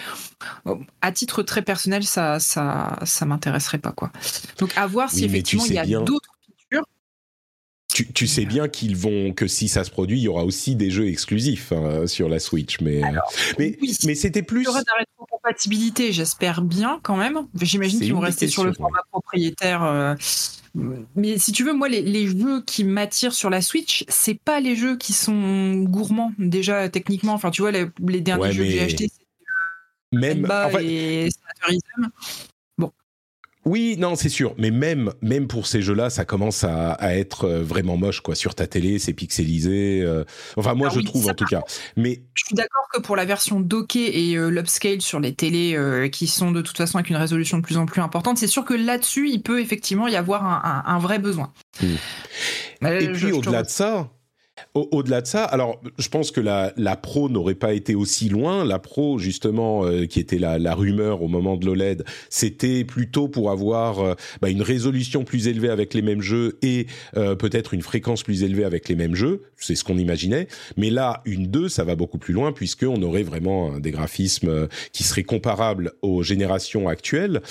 à 1.03 1.11
titre 1.11 1.43
très 1.43 1.63
personnel, 1.63 2.05
ça 2.05 2.39
ça 2.39 3.01
ça 3.03 3.27
m'intéresserait 3.27 3.79
pas 3.79 3.91
quoi. 3.91 4.13
Donc 4.61 4.71
à 4.77 4.87
voir 4.87 5.11
si 5.11 5.25
effectivement 5.25 5.65
il 5.67 5.75
y 5.75 5.79
a 5.79 5.87
d'autres 5.87 6.30
tu, 7.93 8.27
sais 8.27 8.45
bien 8.45 8.69
qu'ils 8.69 8.97
vont 8.97 9.33
que 9.33 9.47
si 9.47 9.69
ça 9.69 9.85
se 9.85 9.91
produit, 9.91 10.19
il 10.19 10.23
y 10.23 10.29
aura 10.29 10.45
aussi 10.45 10.77
des 10.77 10.91
jeux 10.91 11.09
exclusifs 11.09 11.73
hein, 11.73 12.07
sur 12.07 12.29
la 12.29 12.39
Switch, 12.39 12.81
mais 12.81 13.01
mais, 13.59 13.79
mais 14.05 14.15
c'était 14.15 14.43
plus. 14.43 14.63
Il 14.63 14.65
y 14.65 14.69
aura 14.69 14.81
de 14.81 14.87
la 14.87 14.99
rétrocompatibilité, 14.99 16.13
j'espère 16.13 16.63
bien 16.63 17.01
quand 17.03 17.17
même. 17.17 17.47
J'imagine 17.61 18.01
qu'ils 18.01 18.15
vont 18.15 18.21
rester 18.21 18.49
sur 18.49 18.65
le 18.65 18.73
format 18.73 19.03
propriétaire. 19.11 19.83
Euh, 19.83 20.15
mais 21.17 21.39
si 21.39 21.53
tu 21.53 21.65
veux, 21.65 21.73
moi, 21.73 21.89
les, 21.89 22.27
jeux 22.29 22.63
qui 22.63 22.85
m'attirent 22.85 23.35
sur 23.35 23.51
la 23.51 23.61
Switch, 23.61 24.05
c'est 24.09 24.39
pas 24.39 24.61
les 24.61 24.77
jeux 24.77 24.97
qui 24.97 25.13
sont 25.13 25.83
gourmands 25.83 26.33
déjà 26.39 26.89
techniquement. 26.89 27.35
Enfin, 27.35 27.51
tu 27.51 27.63
vois, 27.63 27.73
les, 27.73 28.21
derniers 28.21 28.53
jeux 28.53 28.65
que 28.65 28.71
j'ai 28.71 28.81
achetés, 28.81 29.11
c'est 29.13 30.19
même 30.19 30.45
en 30.45 30.71
fait... 30.71 30.85
et 30.85 31.29
oui, 33.67 33.97
non, 33.99 34.17
c'est 34.17 34.31
sûr. 34.31 34.55
Mais 34.57 34.71
même, 34.71 35.13
même 35.21 35.47
pour 35.47 35.67
ces 35.67 35.83
jeux-là, 35.83 36.09
ça 36.09 36.25
commence 36.25 36.65
à, 36.65 36.97
être 37.15 37.45
euh, 37.45 37.63
vraiment 37.63 37.99
moche, 37.99 38.21
quoi. 38.21 38.35
Sur 38.35 38.55
ta 38.55 38.67
télé, 38.67 38.99
c'est 38.99 39.13
pixelisé. 39.13 40.01
Euh. 40.03 40.25
Enfin, 40.57 40.75
moi, 40.75 40.89
je 40.89 41.01
trouve 41.01 41.29
en 41.29 41.35
tout 41.35 41.45
cas. 41.45 41.63
Mais 41.97 42.23
je 42.35 42.45
suis 42.47 42.55
d'accord 42.55 42.87
que 42.93 43.01
pour 43.01 43.17
la 43.17 43.27
version 43.27 43.61
dockée 43.61 44.31
et 44.31 44.37
euh, 44.37 44.49
l'upscale 44.49 45.03
sur 45.03 45.21
les 45.21 45.35
télés 45.35 45.79
qui 46.11 46.27
sont 46.27 46.53
de 46.53 46.63
toute 46.63 46.77
façon 46.77 46.97
avec 46.99 47.11
une 47.11 47.17
résolution 47.17 47.59
de 47.59 47.63
plus 47.63 47.77
en 47.77 47.85
plus 47.85 48.01
importante, 48.01 48.39
c'est 48.39 48.47
sûr 48.47 48.65
que 48.65 48.75
là-dessus, 48.75 49.29
il 49.29 49.43
peut 49.43 49.61
effectivement 49.61 50.09
y 50.09 50.17
avoir 50.17 50.45
un, 50.45 50.99
vrai 50.99 51.19
besoin. 51.19 51.53
Hmm. 51.83 52.87
Et 52.87 53.09
puis, 53.09 53.33
au-delà 53.33 53.63
de 53.63 53.69
ça, 53.69 54.11
au-delà 54.75 55.21
de 55.21 55.27
ça, 55.27 55.45
alors 55.45 55.81
je 55.99 56.09
pense 56.09 56.31
que 56.31 56.41
la, 56.41 56.97
Pro 56.97 57.29
n'aurait 57.29 57.55
pas 57.55 57.73
été 57.73 57.95
aussi 57.95 58.29
loin. 58.29 58.65
La 58.65 58.79
Pro, 58.79 59.19
justement, 59.19 59.85
euh, 59.85 60.07
qui 60.07 60.21
était 60.21 60.39
la, 60.39 60.75
rumeur 60.75 61.23
au 61.23 61.29
moment 61.29 61.57
de 61.57 61.67
l'OLED, 61.67 62.05
c'était 62.29 62.85
plutôt 62.85 63.29
pour 63.29 63.51
avoir 63.51 63.99
euh, 63.99 64.15
bah, 64.41 64.49
une 64.49 64.63
résolution 64.63 65.25
plus 65.25 65.49
élevée 65.49 65.71
avec 65.71 65.95
les 65.95 66.03
mêmes 66.03 66.23
jeux 66.23 66.59
et 66.63 66.87
euh, 67.17 67.35
peut-être 67.35 67.75
une 67.75 67.83
fréquence 67.83 68.23
plus 68.23 68.45
élevée 68.45 68.65
avec 68.65 68.89
les 68.89 68.95
mêmes 68.95 69.17
jeux. 69.17 69.43
C'est 69.57 69.75
ce 69.75 69.83
qu'on 69.83 69.99
imaginait. 69.99 70.47
Mais 70.77 70.91
là, 70.91 71.23
une 71.25 71.47
2, 71.47 71.69
ça 71.69 71.83
va 71.83 71.97
beaucoup 71.97 72.19
plus 72.19 72.33
loin 72.33 72.53
puisqu'on 72.53 73.03
aurait 73.03 73.25
vraiment 73.25 73.79
des 73.79 73.91
graphismes 73.91 74.69
qui 74.93 75.03
seraient 75.03 75.25
comparables 75.25 75.93
aux 76.03 76.23
générations 76.23 76.89
actuelles. 76.89 77.43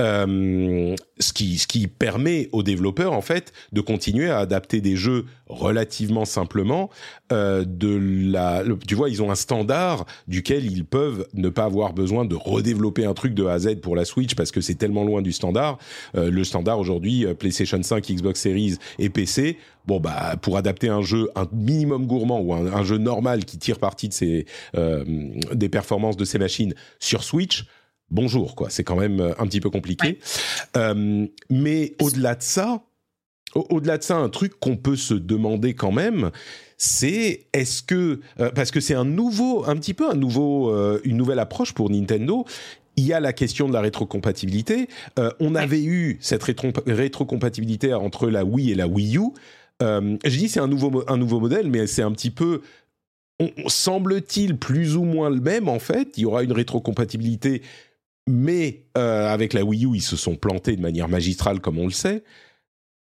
Euh, 0.00 0.96
ce, 1.18 1.32
qui, 1.32 1.58
ce 1.58 1.66
qui 1.66 1.86
permet 1.86 2.48
aux 2.52 2.62
développeurs 2.62 3.12
en 3.12 3.20
fait 3.20 3.52
de 3.72 3.80
continuer 3.80 4.30
à 4.30 4.38
adapter 4.38 4.80
des 4.80 4.96
jeux 4.96 5.26
relativement 5.52 6.24
simplement. 6.24 6.90
Euh, 7.32 7.64
de 7.66 7.98
la, 8.30 8.62
tu 8.86 8.94
vois, 8.94 9.08
ils 9.08 9.22
ont 9.22 9.30
un 9.30 9.36
standard 9.36 10.04
duquel 10.28 10.70
ils 10.70 10.84
peuvent 10.84 11.26
ne 11.34 11.48
pas 11.48 11.64
avoir 11.64 11.92
besoin 11.92 12.24
de 12.24 12.34
redévelopper 12.34 13.04
un 13.04 13.14
truc 13.14 13.34
de 13.34 13.44
A 13.46 13.52
à 13.52 13.58
Z 13.58 13.80
pour 13.80 13.96
la 13.96 14.04
Switch 14.04 14.34
parce 14.34 14.50
que 14.50 14.60
c'est 14.60 14.74
tellement 14.74 15.04
loin 15.04 15.22
du 15.22 15.32
standard. 15.32 15.78
Euh, 16.16 16.30
le 16.30 16.44
standard 16.44 16.78
aujourd'hui, 16.78 17.26
PlayStation 17.38 17.82
5, 17.82 18.06
Xbox 18.06 18.40
Series 18.40 18.76
et 18.98 19.08
PC. 19.08 19.58
Bon 19.86 19.98
bah 19.98 20.36
pour 20.40 20.56
adapter 20.56 20.88
un 20.88 21.02
jeu 21.02 21.28
un 21.34 21.48
minimum 21.52 22.06
gourmand 22.06 22.38
ou 22.40 22.54
un, 22.54 22.72
un 22.72 22.84
jeu 22.84 22.98
normal 22.98 23.44
qui 23.44 23.58
tire 23.58 23.80
parti 23.80 24.08
de 24.08 24.14
ces 24.14 24.46
des 25.52 25.68
performances 25.68 26.16
de 26.16 26.24
ces 26.24 26.38
machines 26.38 26.74
sur 27.00 27.24
Switch 27.24 27.66
bonjour, 28.12 28.54
quoi. 28.54 28.70
C'est 28.70 28.84
quand 28.84 28.96
même 28.96 29.20
euh, 29.20 29.32
un 29.38 29.46
petit 29.46 29.60
peu 29.60 29.70
compliqué. 29.70 30.20
Euh, 30.76 31.26
mais 31.50 31.96
au-delà 32.00 32.36
de 32.36 32.42
ça, 32.42 32.82
au-delà 33.54 33.98
de 33.98 34.02
ça, 34.02 34.16
un 34.16 34.28
truc 34.28 34.58
qu'on 34.58 34.76
peut 34.76 34.96
se 34.96 35.14
demander 35.14 35.74
quand 35.74 35.92
même, 35.92 36.30
c'est 36.76 37.46
est-ce 37.52 37.82
que 37.82 38.20
euh, 38.40 38.50
parce 38.50 38.70
que 38.70 38.80
c'est 38.80 38.94
un 38.94 39.04
nouveau, 39.04 39.64
un 39.66 39.76
petit 39.76 39.94
peu 39.94 40.08
un 40.10 40.14
nouveau, 40.14 40.74
une 41.04 41.16
nouvelle 41.16 41.38
approche 41.38 41.72
pour 41.72 41.90
Nintendo. 41.90 42.44
Il 42.96 43.04
y 43.04 43.12
a 43.12 43.20
la 43.20 43.32
question 43.32 43.68
de 43.68 43.72
la 43.72 43.80
rétrocompatibilité. 43.80 44.88
on 45.40 45.54
avait 45.54 45.82
eu 45.82 46.18
cette 46.20 46.42
rétrocompatibilité 46.42 47.94
entre 47.94 48.28
la 48.28 48.44
Wii 48.44 48.72
et 48.72 48.74
la 48.74 48.86
Wii 48.86 49.16
U. 49.16 49.30
je 49.80 50.36
dis 50.36 50.48
c'est 50.48 50.60
un 50.60 50.68
nouveau, 50.68 51.02
un 51.08 51.16
nouveau 51.16 51.40
modèle, 51.40 51.70
mais 51.70 51.86
c'est 51.86 52.02
un 52.02 52.12
petit 52.12 52.30
peu 52.30 52.60
semble-t-il 53.66 54.56
plus 54.58 54.96
ou 54.96 55.04
moins 55.04 55.30
le 55.30 55.40
même 55.40 55.68
en 55.68 55.78
fait. 55.78 56.18
Il 56.18 56.24
y 56.24 56.26
aura 56.26 56.42
une 56.42 56.52
rétrocompatibilité 56.52 57.62
mais 58.28 58.84
euh, 58.96 59.28
avec 59.28 59.52
la 59.52 59.64
Wii 59.64 59.86
U, 59.86 59.90
ils 59.94 60.02
se 60.02 60.16
sont 60.16 60.36
plantés 60.36 60.76
de 60.76 60.82
manière 60.82 61.08
magistrale, 61.08 61.60
comme 61.60 61.78
on 61.78 61.84
le 61.84 61.92
sait. 61.92 62.22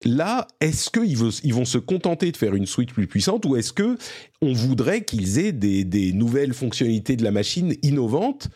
Là, 0.04 0.48
est-ce 0.60 0.90
qu'ils 0.90 1.18
ils 1.44 1.54
vont 1.54 1.66
se 1.66 1.78
contenter 1.78 2.32
de 2.32 2.38
faire 2.38 2.54
une 2.54 2.66
Switch 2.66 2.92
plus 2.92 3.08
puissante 3.08 3.46
ou 3.46 3.56
est-ce 3.56 3.74
que 3.74 3.98
on 4.42 4.54
voudrait 4.54 5.04
qu'ils 5.04 5.40
aient 5.40 5.54
des, 5.54 6.12
nouvelles 6.14 6.54
fonctionnalités 6.54 7.16
de 7.16 7.24
la 7.24 7.32
machine 7.32 7.74
innovantes 7.82 8.50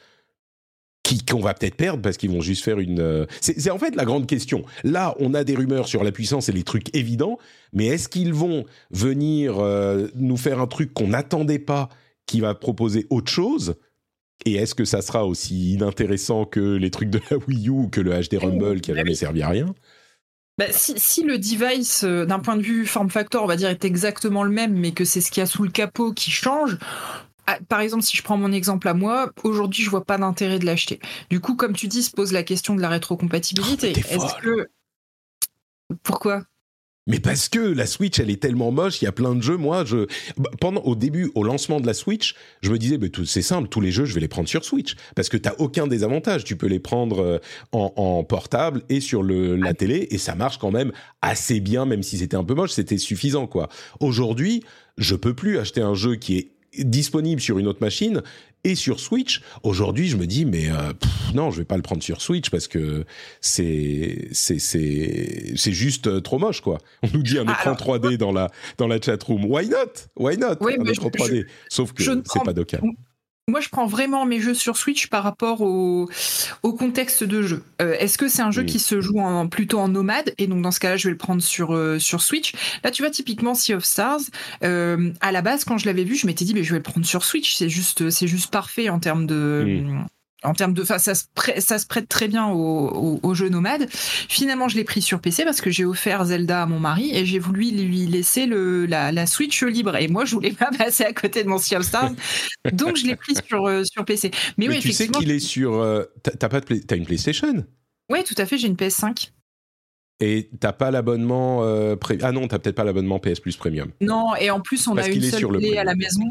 qu'on 1.30 1.40
va 1.40 1.54
peut-être 1.54 1.76
perdre 1.76 2.02
parce 2.02 2.18
qu'ils 2.18 2.32
vont 2.32 2.42
juste 2.42 2.64
faire 2.64 2.80
une. 2.80 3.00
Euh, 3.00 3.26
c'est 3.42 3.70
en 3.70 3.80
fait 3.80 3.96
la 3.96 4.06
grande 4.06 4.28
question. 4.28 4.64
Là, 4.84 5.16
on 5.20 5.34
a 5.34 5.44
des 5.44 5.56
rumeurs 5.56 5.88
sur 5.88 6.04
la 6.04 6.12
puissance 6.12 6.50
et 6.50 6.52
les 6.52 6.64
trucs 6.64 6.96
évidents, 6.96 7.38
mais 7.74 7.88
est-ce 7.88 8.10
qu'ils 8.10 8.34
vont 8.34 8.66
venir 8.92 9.60
euh, 9.60 10.08
nous 10.16 10.38
faire 10.38 10.60
un 10.60 10.68
truc 10.68 10.94
qu'on 10.94 11.10
n'attendait 11.10 11.60
pas, 11.60 11.90
qui 12.26 12.40
va 12.40 12.56
proposer 12.56 13.08
autre 13.10 13.32
chose? 13.32 13.76
Et 14.46 14.56
est-ce 14.56 14.74
que 14.74 14.86
ça 14.86 15.02
sera 15.02 15.26
aussi 15.26 15.74
inintéressant 15.74 16.46
que 16.46 16.60
les 16.60 16.92
trucs 16.92 17.10
de 17.10 17.20
la 17.30 17.38
Wii 17.38 17.68
U 17.68 17.72
ou 17.72 17.88
que 17.90 18.02
le 18.02 18.12
HD 18.12 18.38
Rumble 18.40 18.82
qui 18.82 18.92
n'a 18.92 18.98
jamais 18.98 19.16
servi 19.16 19.42
à 19.42 19.50
rien? 19.50 19.74
Bah, 20.60 20.66
si, 20.72 21.24
le 21.24 21.38
device, 21.38 22.04
euh, 22.04 22.26
d'un 22.26 22.40
point 22.40 22.58
de 22.58 22.62
vue 22.62 22.86
form 22.86 23.10
factor, 23.10 23.42
on 23.46 23.48
va 23.48 23.56
dire, 23.56 23.70
est 23.70 23.86
exactement 23.86 24.44
le 24.44 24.50
même, 24.50 24.74
mais 24.74 24.92
que 24.92 25.06
c'est 25.06 25.22
ce 25.22 25.32
qu'il 25.32 25.40
y 25.40 25.44
a 25.44 25.46
sous 25.46 25.64
le 25.64 25.70
capot 25.70 26.12
qui 26.12 26.32
change, 26.32 26.78
ah, 27.48 27.58
par 27.70 27.80
exemple, 27.80 28.04
si 28.04 28.18
je 28.18 28.24
prends 28.24 28.36
mon 28.36 28.52
exemple 28.52 28.90
à 28.90 28.94
moi, 28.94 29.32
aujourd'hui, 29.46 29.86
je 29.86 29.90
vois 29.90 30.04
pas 30.04 30.18
d'intérêt 30.18 30.60
de 30.60 30.66
l'acheter. 30.66 31.00
Du 31.30 31.40
coup, 31.40 31.56
comme 31.56 31.72
tu 31.72 31.88
dis, 31.88 32.04
se 32.04 32.12
pose 32.12 32.34
la 32.34 32.44
question 32.44 32.76
de 32.76 32.82
la 32.82 32.90
rétrocompatibilité. 32.90 33.94
Oh, 33.96 34.00
Est-ce 34.10 34.36
que 34.42 34.70
pourquoi? 36.04 36.44
Mais 37.10 37.20
parce 37.20 37.50
que 37.50 37.60
la 37.60 37.88
Switch, 37.88 38.20
elle 38.20 38.30
est 38.30 38.40
tellement 38.40 38.72
moche, 38.72 39.02
il 39.02 39.06
y 39.06 39.08
a 39.08 39.12
plein 39.12 39.34
de 39.34 39.42
jeux. 39.42 39.58
Moi, 39.58 39.84
je 39.84 40.06
bah, 40.38 40.52
pendant 40.62 40.82
au 40.82 40.96
début, 40.96 41.32
au 41.34 41.44
lancement 41.44 41.80
de 41.80 41.88
la 41.88 41.96
Switch, 41.96 42.36
je 42.62 42.72
me 42.72 42.78
disais, 42.78 43.00
c'est 43.26 43.42
simple, 43.42 43.68
tous 43.68 43.82
les 43.82 43.92
jeux, 43.92 44.06
je 44.06 44.14
vais 44.14 44.22
les 44.22 44.28
prendre 44.28 44.48
sur 44.48 44.64
Switch 44.64 44.96
parce 45.16 45.28
que 45.28 45.36
t'as 45.36 45.54
aucun 45.58 45.88
désavantage. 45.88 46.44
Tu 46.44 46.56
peux 46.56 46.68
les 46.68 46.80
prendre 46.80 47.20
euh, 47.20 47.40
en, 47.72 48.24
portable 48.24 48.84
et 48.90 49.02
sur 49.02 49.24
le, 49.24 49.56
la 49.56 49.74
télé 49.74 50.08
et 50.12 50.20
ça 50.20 50.36
marche 50.36 50.60
quand 50.60 50.72
même 50.72 50.92
assez 51.24 51.60
bien, 51.60 51.86
même 51.86 52.04
si 52.04 52.20
c'était 52.20 52.38
un 52.38 52.44
peu 52.44 52.54
moche, 52.54 52.72
c'était 52.72 53.00
suffisant 53.00 53.48
quoi. 53.48 53.70
Aujourd'hui, 54.00 54.64
je 55.00 55.16
peux 55.16 55.34
plus 55.34 55.58
acheter 55.58 55.82
un 55.82 55.96
jeu 55.96 56.16
qui 56.16 56.38
est 56.38 56.52
disponible 56.78 57.42
sur 57.42 57.58
une 57.58 57.68
autre 57.68 57.82
machine 57.82 58.22
et 58.64 58.76
sur 58.76 59.00
Switch. 59.00 59.42
Aujourd'hui, 59.64 60.08
je 60.08 60.18
me 60.18 60.28
dis 60.28 60.46
mais 60.46 60.70
euh, 60.70 60.94
non, 61.34 61.52
je 61.52 61.60
vais 61.60 61.66
pas 61.66 61.78
le 61.78 61.82
prendre 61.82 62.04
sur 62.04 62.22
Switch 62.22 62.50
parce 62.50 62.68
que 62.68 63.06
c'est 63.42 64.30
c'est 64.32 64.60
c'est 64.60 65.54
c'est 65.56 65.72
juste 65.72 66.08
euh, 66.08 66.22
trop 66.22 66.40
moche 66.40 66.62
quoi. 66.62 66.80
On 67.04 67.10
nous 67.14 67.24
dit 67.24 67.38
un 67.38 67.46
ah, 67.48 67.54
écran 67.54 67.74
3D 67.74 68.18
dans 68.18 68.32
la 68.32 68.50
dans 68.78 68.88
la 68.88 69.02
chat 69.02 69.22
room. 69.24 69.46
Why 69.46 69.68
not? 69.68 70.10
Why 70.18 70.38
not? 70.38 70.56
Un 70.62 70.86
écran 70.86 71.10
3D. 71.10 71.46
Sauf 71.70 71.94
que 71.94 72.04
c'est 72.04 72.44
pas 72.44 72.54
Docker. 72.54 72.82
Moi, 73.50 73.60
je 73.60 73.70
prends 73.70 73.86
vraiment 73.86 74.26
mes 74.26 74.40
jeux 74.40 74.54
sur 74.54 74.78
Switch 74.78 75.08
par 75.08 75.24
rapport 75.24 75.62
au, 75.62 76.10
au 76.64 76.74
contexte 76.74 77.24
de 77.24 77.42
jeu. 77.42 77.64
Euh, 77.82 77.96
est-ce 78.00 78.18
que 78.18 78.28
c'est 78.28 78.42
un 78.42 78.52
jeu 78.52 78.62
Oui. 78.62 78.68
qui 78.68 78.80
se 78.80 79.02
joue 79.02 79.20
en, 79.20 79.48
plutôt 79.48 79.80
en 79.80 79.88
nomade? 79.88 80.34
Et 80.38 80.48
donc, 80.48 80.62
dans 80.62 80.72
ce 80.72 80.80
cas-là, 80.80 80.98
je 80.98 81.08
vais 81.08 81.12
le 81.12 81.18
prendre 81.18 81.42
sur, 81.42 81.74
euh, 81.74 82.00
sur 82.00 82.22
Switch. 82.22 82.54
Là, 82.84 82.92
tu 82.92 83.02
vois, 83.02 83.12
typiquement, 83.12 83.54
Sea 83.56 83.74
of 83.76 83.84
Stars, 83.84 84.20
euh, 84.64 85.12
à 85.22 85.32
la 85.32 85.42
base, 85.42 85.64
quand 85.66 85.78
je 85.78 85.86
l'avais 85.86 86.04
vu, 86.04 86.16
je 86.16 86.28
m'étais 86.28 86.46
dit, 86.46 86.54
mais 86.54 86.64
je 86.64 86.72
vais 86.72 86.78
le 86.80 86.84
prendre 86.84 87.06
sur 87.06 87.24
Switch. 87.24 87.56
C'est 87.56 87.70
juste, 87.70 88.10
c'est 88.10 88.28
juste 88.28 88.52
parfait 88.52 88.90
en 88.90 89.00
termes 89.00 89.26
de. 89.26 89.82
En 90.44 90.54
termes 90.54 90.74
de, 90.74 90.82
enfin, 90.84 91.00
ça 91.00 91.16
se, 91.16 91.26
prête, 91.36 91.60
ça 91.62 91.78
se 91.80 91.86
prête 91.86 92.08
très 92.08 92.30
bien 92.30 92.48
au, 92.48 92.88
au, 92.88 93.20
au 93.24 93.34
jeu 93.34 93.50
nomade. 93.50 93.88
Finalement, 93.92 94.70
je 94.70 94.78
l'ai 94.78 94.86
pris 94.86 95.02
sur 95.02 95.20
PC 95.20 95.44
parce 95.44 95.60
que 95.60 95.70
j'ai 95.70 95.84
offert 95.84 96.24
Zelda 96.26 96.64
à 96.64 96.66
mon 96.66 96.80
mari 96.80 97.12
et 97.14 97.26
j'ai 97.26 97.40
voulu 97.40 97.72
lui 97.72 98.06
laisser 98.06 98.46
le, 98.46 98.86
la, 98.86 99.12
la 99.12 99.26
Switch 99.28 99.64
libre. 99.64 99.98
Et 99.98 100.08
moi, 100.08 100.24
je 100.24 100.36
voulais 100.36 100.52
pas 100.54 100.70
passer 100.78 101.04
à 101.04 101.12
côté 101.12 101.44
de 101.44 101.50
mon 101.50 101.58
Sea 101.58 101.76
of 101.76 101.84
Stars, 101.84 102.12
donc 102.72 102.96
je 102.96 103.06
l'ai 103.06 103.16
pris 103.18 103.34
sur, 103.48 103.66
euh, 103.68 103.84
sur 103.84 104.06
PC. 104.06 104.32
Mais, 104.58 104.68
Mais 104.68 104.76
oui, 104.76 104.80
tu 104.80 104.94
sais 104.94 105.08
qu'il 105.10 105.30
est 105.32 105.40
sur. 105.40 105.76
euh, 105.76 106.06
t'as- 106.24 106.48
pas 106.50 106.62
de 106.62 106.96
une 106.96 107.06
PlayStation? 107.06 107.66
Oui, 108.10 108.24
tout 108.24 108.36
à 108.38 108.46
fait, 108.46 108.58
j'ai 108.58 108.68
une 108.68 108.76
PS5. 108.76 109.32
Et 110.20 110.50
t'as 110.60 110.74
pas 110.74 110.92
l'abonnement. 110.92 111.64
euh, 111.64 111.96
pré- 111.96 112.18
Ah 112.22 112.32
non, 112.32 112.48
t'as 112.48 112.60
peut-être 112.60 112.76
pas 112.76 112.84
l'abonnement 112.84 113.20
PS 113.20 113.40
Plus 113.40 113.56
Premium. 113.56 113.90
Non, 114.02 114.36
et 114.36 114.50
en 114.52 114.60
plus, 114.60 114.88
on 114.88 114.96
Parce 114.96 115.08
a 115.08 115.12
une 115.12 115.22
seule 115.24 115.48
clé 115.48 115.78
à 115.78 115.84
la 115.84 115.96
maison. 115.96 116.24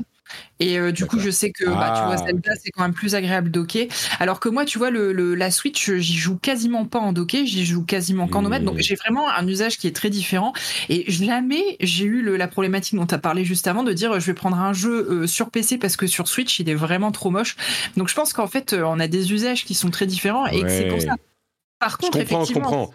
Et 0.61 0.79
euh, 0.79 0.93
du 0.93 1.07
coup, 1.07 1.19
je 1.19 1.31
sais 1.31 1.51
que 1.53 1.65
bah, 1.65 1.91
tu 1.95 2.01
Ah, 2.03 2.07
vois, 2.07 2.17
Zelda, 2.19 2.53
c'est 2.63 2.71
quand 2.71 2.83
même 2.83 2.93
plus 2.93 3.15
agréable 3.15 3.51
docké. 3.51 3.89
Alors 4.21 4.41
que 4.41 4.51
moi, 4.51 4.67
tu 4.67 4.77
vois, 4.77 4.91
le, 4.91 5.15
le- 5.15 5.35
la 5.35 5.51
Switch, 5.51 5.91
j'y 5.91 6.19
joue 6.19 6.37
quasiment 6.37 6.85
pas 6.85 6.99
en 6.99 7.15
docké, 7.15 7.47
j'y 7.47 7.65
joue 7.65 7.83
quasiment 7.83 8.29
qu'en 8.29 8.43
nomade. 8.43 8.61
Mmh. 8.61 8.67
Donc, 8.67 8.79
j'ai 8.81 8.95
vraiment 8.95 9.27
un 9.31 9.49
usage 9.49 9.79
qui 9.79 9.87
est 9.87 9.97
très 9.97 10.11
différent. 10.11 10.53
Et 10.91 11.11
jamais 11.11 11.79
j'ai 11.81 12.05
eu 12.05 12.21
le- 12.21 12.37
la 12.37 12.47
problématique 12.47 12.95
dont 12.97 13.07
tu 13.07 13.15
as 13.15 13.19
parlé 13.19 13.43
juste 13.47 13.67
avant 13.69 13.85
de 13.85 13.93
dire 13.95 14.13
euh, 14.13 14.21
je 14.21 14.27
vais 14.27 14.35
prendre 14.35 14.59
un 14.59 14.75
jeu 14.75 15.09
euh, 15.23 15.27
sur 15.27 15.49
PC 15.51 15.79
parce 15.79 15.97
que 15.97 16.07
sur 16.07 16.29
Switch, 16.29 16.61
il 16.61 16.69
est 16.69 16.75
vraiment 16.75 17.11
trop 17.11 17.31
moche. 17.31 17.57
Donc, 17.97 18.09
je 18.11 18.15
pense 18.15 18.35
qu'en 18.35 18.49
fait, 18.49 18.75
on 18.75 19.01
a 19.01 19.09
des 19.09 19.33
usages 19.33 19.65
qui 19.65 19.73
sont 19.73 19.89
très 19.89 20.05
différents 20.05 20.47
et 20.49 20.61
c'est 20.69 20.89
pour 20.89 21.01
ça. 21.01 21.15
Par 21.79 21.93
Je 21.93 21.97
contre, 21.97 22.19
comprends, 22.19 22.39
je 22.39 22.43
effectivement, 22.51 22.61
comprends. 22.69 22.95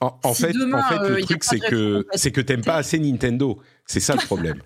En, 0.00 0.18
en 0.22 0.34
si 0.34 0.42
fait, 0.42 0.52
demain, 0.52 0.78
en 0.78 0.88
fait, 0.88 0.96
euh, 0.96 1.16
le 1.16 1.22
a 1.22 1.22
truc, 1.22 1.44
c'est 1.44 1.58
que 1.58 2.06
c'est 2.14 2.30
que 2.30 2.40
t'aimes 2.40 2.64
pas 2.64 2.76
assez 2.76 2.98
Nintendo. 2.98 3.60
C'est 3.86 4.00
ça 4.00 4.14
le 4.14 4.20
problème. 4.24 4.62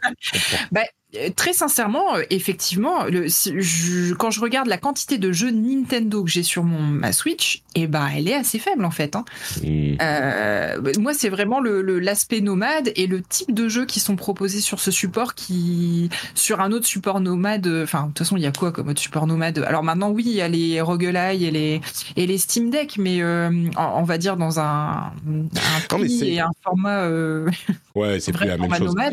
Bah, 0.73 0.83
euh, 1.17 1.31
très 1.35 1.53
sincèrement, 1.53 2.17
euh, 2.17 2.23
effectivement, 2.31 3.05
le, 3.05 3.29
si- 3.29 3.55
je- 3.61 4.13
quand 4.15 4.31
je 4.31 4.41
regarde 4.41 4.67
la 4.69 4.77
quantité 4.77 5.19
de 5.19 5.31
jeux 5.33 5.51
Nintendo 5.51 6.25
que 6.25 6.31
j'ai 6.31 6.43
sur 6.43 6.65
mon 6.65 6.81
ma 6.83 7.13
Switch, 7.13 7.63
et 7.77 7.87
ben 7.87 8.09
elle 8.15 8.29
est 8.29 8.35
assez 8.35 8.59
faible 8.59 8.85
en 8.85 8.91
fait. 8.91 9.15
hein. 9.17 9.25
Hmm. 9.63 9.95
Euh, 10.03 10.93
moi, 10.99 11.15
c'est 11.15 11.29
vraiment 11.29 11.61
le 11.61 11.81
le- 11.81 12.01
l'aspect 12.01 12.41
nomade 12.41 12.91
et 12.97 13.07
le 13.07 13.23
type 13.23 13.55
de 13.55 13.69
jeux 13.69 13.87
qui 13.87 14.01
sont 14.01 14.17
proposés 14.17 14.61
sur 14.61 14.81
ce 14.81 14.91
support 14.91 15.35
qui, 15.35 16.11
sur 16.35 16.61
un 16.61 16.73
autre 16.73 16.87
support 16.87 17.21
nomade. 17.21 17.67
Enfin, 17.85 18.03
de 18.03 18.07
toute 18.09 18.19
façon, 18.19 18.37
il 18.37 18.43
y 18.43 18.47
a 18.47 18.53
quoi 18.53 18.73
comme 18.73 18.89
autre 18.89 19.01
support 19.01 19.27
nomade? 19.27 19.59
Alors 19.67 19.85
maintenant, 19.85 20.11
oui, 20.11 20.25
il 20.27 20.33
y 20.33 20.41
a 20.43 20.49
les 20.49 20.81
roguelike 20.81 21.41
et 21.43 21.51
les 21.53 21.81
et 22.17 22.27
les 22.27 22.39
Steam 22.39 22.69
Deck, 22.71 22.97
mais 22.99 23.23
euh, 23.23 23.49
on, 23.77 23.83
on 23.83 24.03
va 24.03 24.19
dire 24.19 24.37
dans 24.37 24.59
un, 24.61 25.13
un 25.27 25.81
prix 25.89 26.29
et 26.35 26.41
un 26.41 26.51
format 26.65 27.03
euh, 27.05 27.49
Ouais, 27.95 28.21
c'est 28.21 28.33
plus 28.33 28.47
la 28.47 28.59
même 28.59 28.75
chose. 28.75 28.89
nomade. 28.95 29.06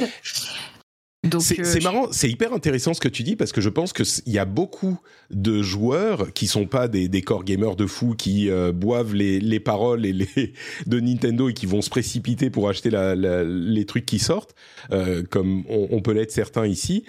C'est 1.39 1.55
euh, 1.61 1.81
marrant, 1.83 2.07
c'est 2.11 2.29
hyper 2.29 2.51
intéressant 2.53 2.93
ce 2.93 2.99
que 2.99 3.07
tu 3.07 3.23
dis 3.23 3.37
parce 3.37 3.53
que 3.53 3.61
je 3.61 3.69
pense 3.69 3.93
que 3.93 4.03
il 4.25 4.33
y 4.33 4.39
a 4.39 4.43
beaucoup 4.45 4.99
de 5.31 5.61
joueurs 5.61 6.33
qui 6.33 6.47
sont 6.47 6.65
pas 6.65 6.89
des, 6.89 7.07
des 7.07 7.21
core 7.21 7.45
gamers 7.45 7.77
de 7.77 7.85
fous 7.85 8.13
qui 8.13 8.49
euh, 8.49 8.73
boivent 8.73 9.15
les, 9.15 9.39
les 9.39 9.59
paroles 9.61 10.05
et 10.05 10.11
les 10.11 10.27
de 10.85 10.99
Nintendo 10.99 11.47
et 11.47 11.53
qui 11.53 11.65
vont 11.65 11.81
se 11.81 11.89
précipiter 11.89 12.49
pour 12.49 12.67
acheter 12.67 12.89
la, 12.89 13.15
la- 13.15 13.45
les 13.45 13.85
trucs 13.85 14.05
qui 14.05 14.19
sortent, 14.19 14.53
euh, 14.91 15.23
comme 15.29 15.63
on, 15.69 15.87
on 15.91 16.01
peut 16.01 16.11
l'être 16.11 16.31
certains 16.31 16.67
ici. 16.67 17.05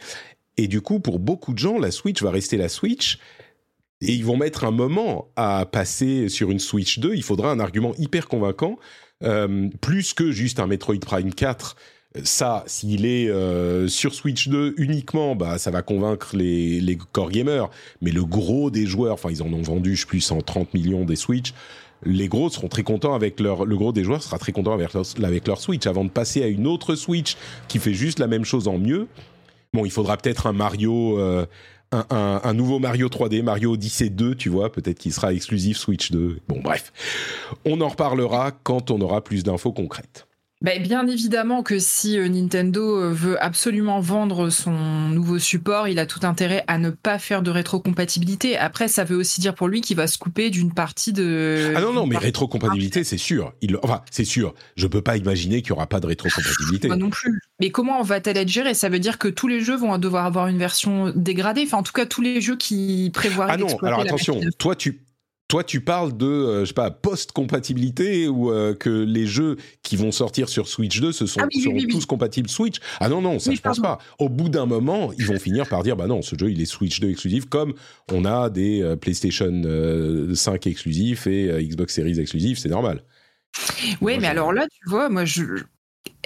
Et 0.57 0.69
du 0.69 0.81
coup, 0.81 1.01
pour 1.01 1.19
beaucoup 1.19 1.53
de 1.53 1.59
gens, 1.59 1.79
la 1.81 1.91
Switch 1.91 2.23
va 2.23 2.31
rester 2.31 2.57
la 2.57 2.69
Switch. 2.69 3.19
Et 4.01 4.13
ils 4.13 4.25
vont 4.25 4.37
mettre 4.37 4.63
un 4.65 4.71
moment 4.71 5.29
à 5.35 5.67
passer 5.67 6.29
sur 6.29 6.51
une 6.53 6.61
Switch 6.61 7.01
2. 7.01 7.15
Il 7.15 7.23
faudra 7.25 7.51
un 7.51 7.59
argument 7.59 7.95
hyper 7.99 8.29
convaincant, 8.29 8.79
euh, 9.25 9.69
plus 9.81 10.15
que 10.15 10.31
juste 10.31 10.61
un 10.61 10.67
Metroid 10.69 10.99
Prime 11.01 11.35
4 11.35 11.75
ça, 12.23 12.63
s'il 12.67 13.07
est 13.07 13.29
euh, 13.29 13.89
sur 13.89 14.15
Switch 14.15 14.49
2 14.49 14.75
uniquement, 14.79 15.35
bah, 15.35 15.59
ça 15.59 15.71
va 15.71 15.83
convaincre 15.83 16.37
les, 16.37 16.81
les 16.81 16.97
core 16.97 17.31
gamers. 17.31 17.69
Mais 18.03 18.13
le 18.13 18.25
gros 18.25 18.71
des 18.71 18.87
joueurs, 18.87 19.15
enfin, 19.15 19.31
ils 19.31 19.43
en 19.43 19.53
ont 19.53 19.63
vendu, 19.63 19.97
je 19.97 20.07
plus, 20.07 20.21
130 20.21 20.75
millions 20.75 21.05
des 21.05 21.17
Switch. 21.17 21.53
Les 22.07 22.29
gros 22.29 22.51
seront 22.51 22.69
très 22.69 22.83
contents 22.83 23.15
avec 23.15 23.41
leur, 23.41 23.65
le 23.65 23.77
gros 23.77 23.93
des 23.93 24.05
joueurs 24.05 24.23
sera 24.23 24.39
très 24.39 24.53
content 24.53 24.73
avec 24.75 24.93
leur, 24.93 25.05
avec 25.25 25.47
leur 25.49 25.61
Switch 25.61 25.87
avant 25.87 26.05
de 26.05 26.11
passer 26.11 26.43
à 26.43 26.47
une 26.47 26.67
autre 26.67 26.95
Switch 26.95 27.37
qui 27.67 27.79
fait 27.79 27.95
juste 27.95 28.19
la 28.19 28.27
même 28.27 28.45
chose 28.45 28.69
en 28.69 28.79
mieux. 28.79 29.09
Bon, 29.73 29.85
il 29.85 29.91
faudra 29.91 30.17
peut-être 30.17 30.47
un 30.47 30.53
Mario, 30.53 31.19
euh, 31.19 31.47
un, 31.91 32.05
un- 32.11 32.41
un 32.45 32.53
nouveau 32.55 32.79
Mario 32.79 33.09
3D, 33.09 33.43
Mario 33.43 33.73
Odyssey 33.73 34.11
2, 34.11 34.35
tu 34.37 34.51
vois, 34.51 34.71
peut-être 34.71 34.99
qu'il 34.99 35.13
sera 35.13 35.33
exclusif 35.33 35.79
Switch 35.79 36.13
2. 36.13 36.41
Bon, 36.47 36.61
bref, 36.63 36.93
on 37.65 37.81
en 37.81 37.89
reparlera 37.89 38.53
quand 38.53 38.91
on 38.93 39.01
aura 39.01 39.25
plus 39.25 39.43
d'infos 39.43 39.73
concrètes. 39.73 40.27
Ben, 40.63 40.83
bien 40.83 41.07
évidemment 41.07 41.63
que 41.63 41.79
si 41.79 42.19
euh, 42.19 42.29
Nintendo 42.29 42.99
euh, 42.99 43.13
veut 43.13 43.43
absolument 43.43 44.01
vendre 44.01 44.49
son 44.49 44.73
nouveau 45.11 45.39
support, 45.39 45.89
il 45.89 45.99
a 45.99 46.07
tout 46.07 46.21
intérêt 46.23 46.65
à 46.69 46.79
ne 46.79 46.89
pas 46.89 47.19
faire 47.19 47.43
de 47.43 47.51
rétrocompatibilité. 47.51 48.57
Après, 48.57 48.89
ça 48.89 49.05
veut 49.05 49.17
aussi 49.17 49.43
dire 49.43 49.55
pour 49.55 49.69
lui 49.69 49.83
qu'il 49.83 49.97
va 49.97 50.07
se 50.07 50.17
couper 50.17 50.49
d'une 50.49 50.73
partie 50.73 51.13
de. 51.13 51.75
Ah 51.77 51.81
non, 51.83 51.93
non, 51.93 52.07
mais 52.07 52.17
rétrocompatibilité, 52.17 53.05
c'est 53.05 53.19
sûr. 53.19 53.53
Il, 53.61 53.77
enfin, 53.83 54.03
c'est 54.11 54.25
sûr. 54.25 54.55
Je 54.77 54.87
peux 54.87 55.03
pas 55.03 55.19
imaginer 55.19 55.61
qu'il 55.61 55.71
y 55.71 55.73
aura 55.73 55.87
pas 55.87 56.01
de 56.01 56.07
rétrocompatibilité. 56.07 56.89
Moi 56.89 56.97
non 56.97 57.11
plus. 57.11 57.43
Mais 57.61 57.71
comment 57.71 58.03
va-t-elle 58.03 58.39
être 58.39 58.49
gérée? 58.49 58.75
Ça 58.75 58.89
veut 58.89 59.01
dire 59.01 59.19
que 59.19 59.29
tous 59.29 59.49
les 59.49 59.61
jeux 59.61 59.77
vont 59.77 59.99
devoir 59.99 60.25
avoir 60.25 60.47
une 60.47 60.59
version 60.59 61.13
dégradée. 61.15 61.65
Enfin, 61.67 61.79
en 61.79 61.83
tout 61.83 61.93
cas, 61.93 62.07
tous 62.07 62.23
les 62.23 62.41
jeux 62.41 62.57
qui 62.57 63.11
prévoient 63.13 63.49
Ah 63.51 63.59
non, 63.59 63.77
alors 63.83 64.01
attention, 64.01 64.41
toi 64.59 64.75
tu, 64.75 65.04
toi 65.49 65.63
tu 65.65 65.81
parles 65.81 66.17
de, 66.17 66.27
euh, 66.27 66.61
je 66.61 66.67
sais 66.67 66.75
pas, 66.75 66.91
post-compatibilité 66.91 68.29
ou 68.29 68.51
euh, 68.51 68.75
que 68.75 68.89
les 68.91 69.27
jeux 69.27 69.57
qui 69.83 69.97
vont 69.97 70.11
sortir 70.13 70.49
sur 70.49 70.69
Switch 70.69 71.01
2 71.01 71.13
ce 71.13 71.27
sont, 71.27 71.41
Ah 71.43 71.47
oui, 71.55 71.63
seront 71.63 71.75
oui, 71.75 71.85
oui. 71.87 71.93
tous 71.93 72.07
compatibles 72.07 72.49
Switch. 72.49 72.77
Ah 73.01 73.09
non, 73.09 73.21
non, 73.21 73.39
ça 73.39 73.53
je 73.53 73.61
pense 73.61 73.81
pas. 73.81 73.99
Au 74.19 74.29
bout 74.29 74.49
d'un 74.49 74.67
moment, 74.67 75.13
ils 75.19 75.27
vont 75.27 75.39
finir 75.39 75.69
par 75.69 75.83
dire, 75.83 75.97
bah 75.97 76.07
non, 76.07 76.23
ce 76.23 76.37
jeu 76.39 76.51
il 76.51 76.61
est 76.61 76.65
Switch 76.67 77.01
2 77.01 77.11
exclusif, 77.11 77.45
comme 77.47 77.75
on 78.13 78.25
a 78.25 78.49
des 78.51 78.83
euh, 78.83 78.97
PlayStation 78.97 79.63
euh, 79.65 80.35
5 80.35 80.67
exclusifs 80.67 81.27
et 81.27 81.49
Xbox 81.67 81.95
Series 81.95 82.19
exclusifs, 82.19 82.59
c'est 82.59 82.69
normal. 82.71 83.03
Oui, 84.01 84.15
mais 84.19 84.23
je- 84.27 84.31
alors 84.31 84.53
là, 84.53 84.67
tu 84.69 84.89
vois, 84.89 85.09
moi, 85.09 85.25
je. 85.25 85.43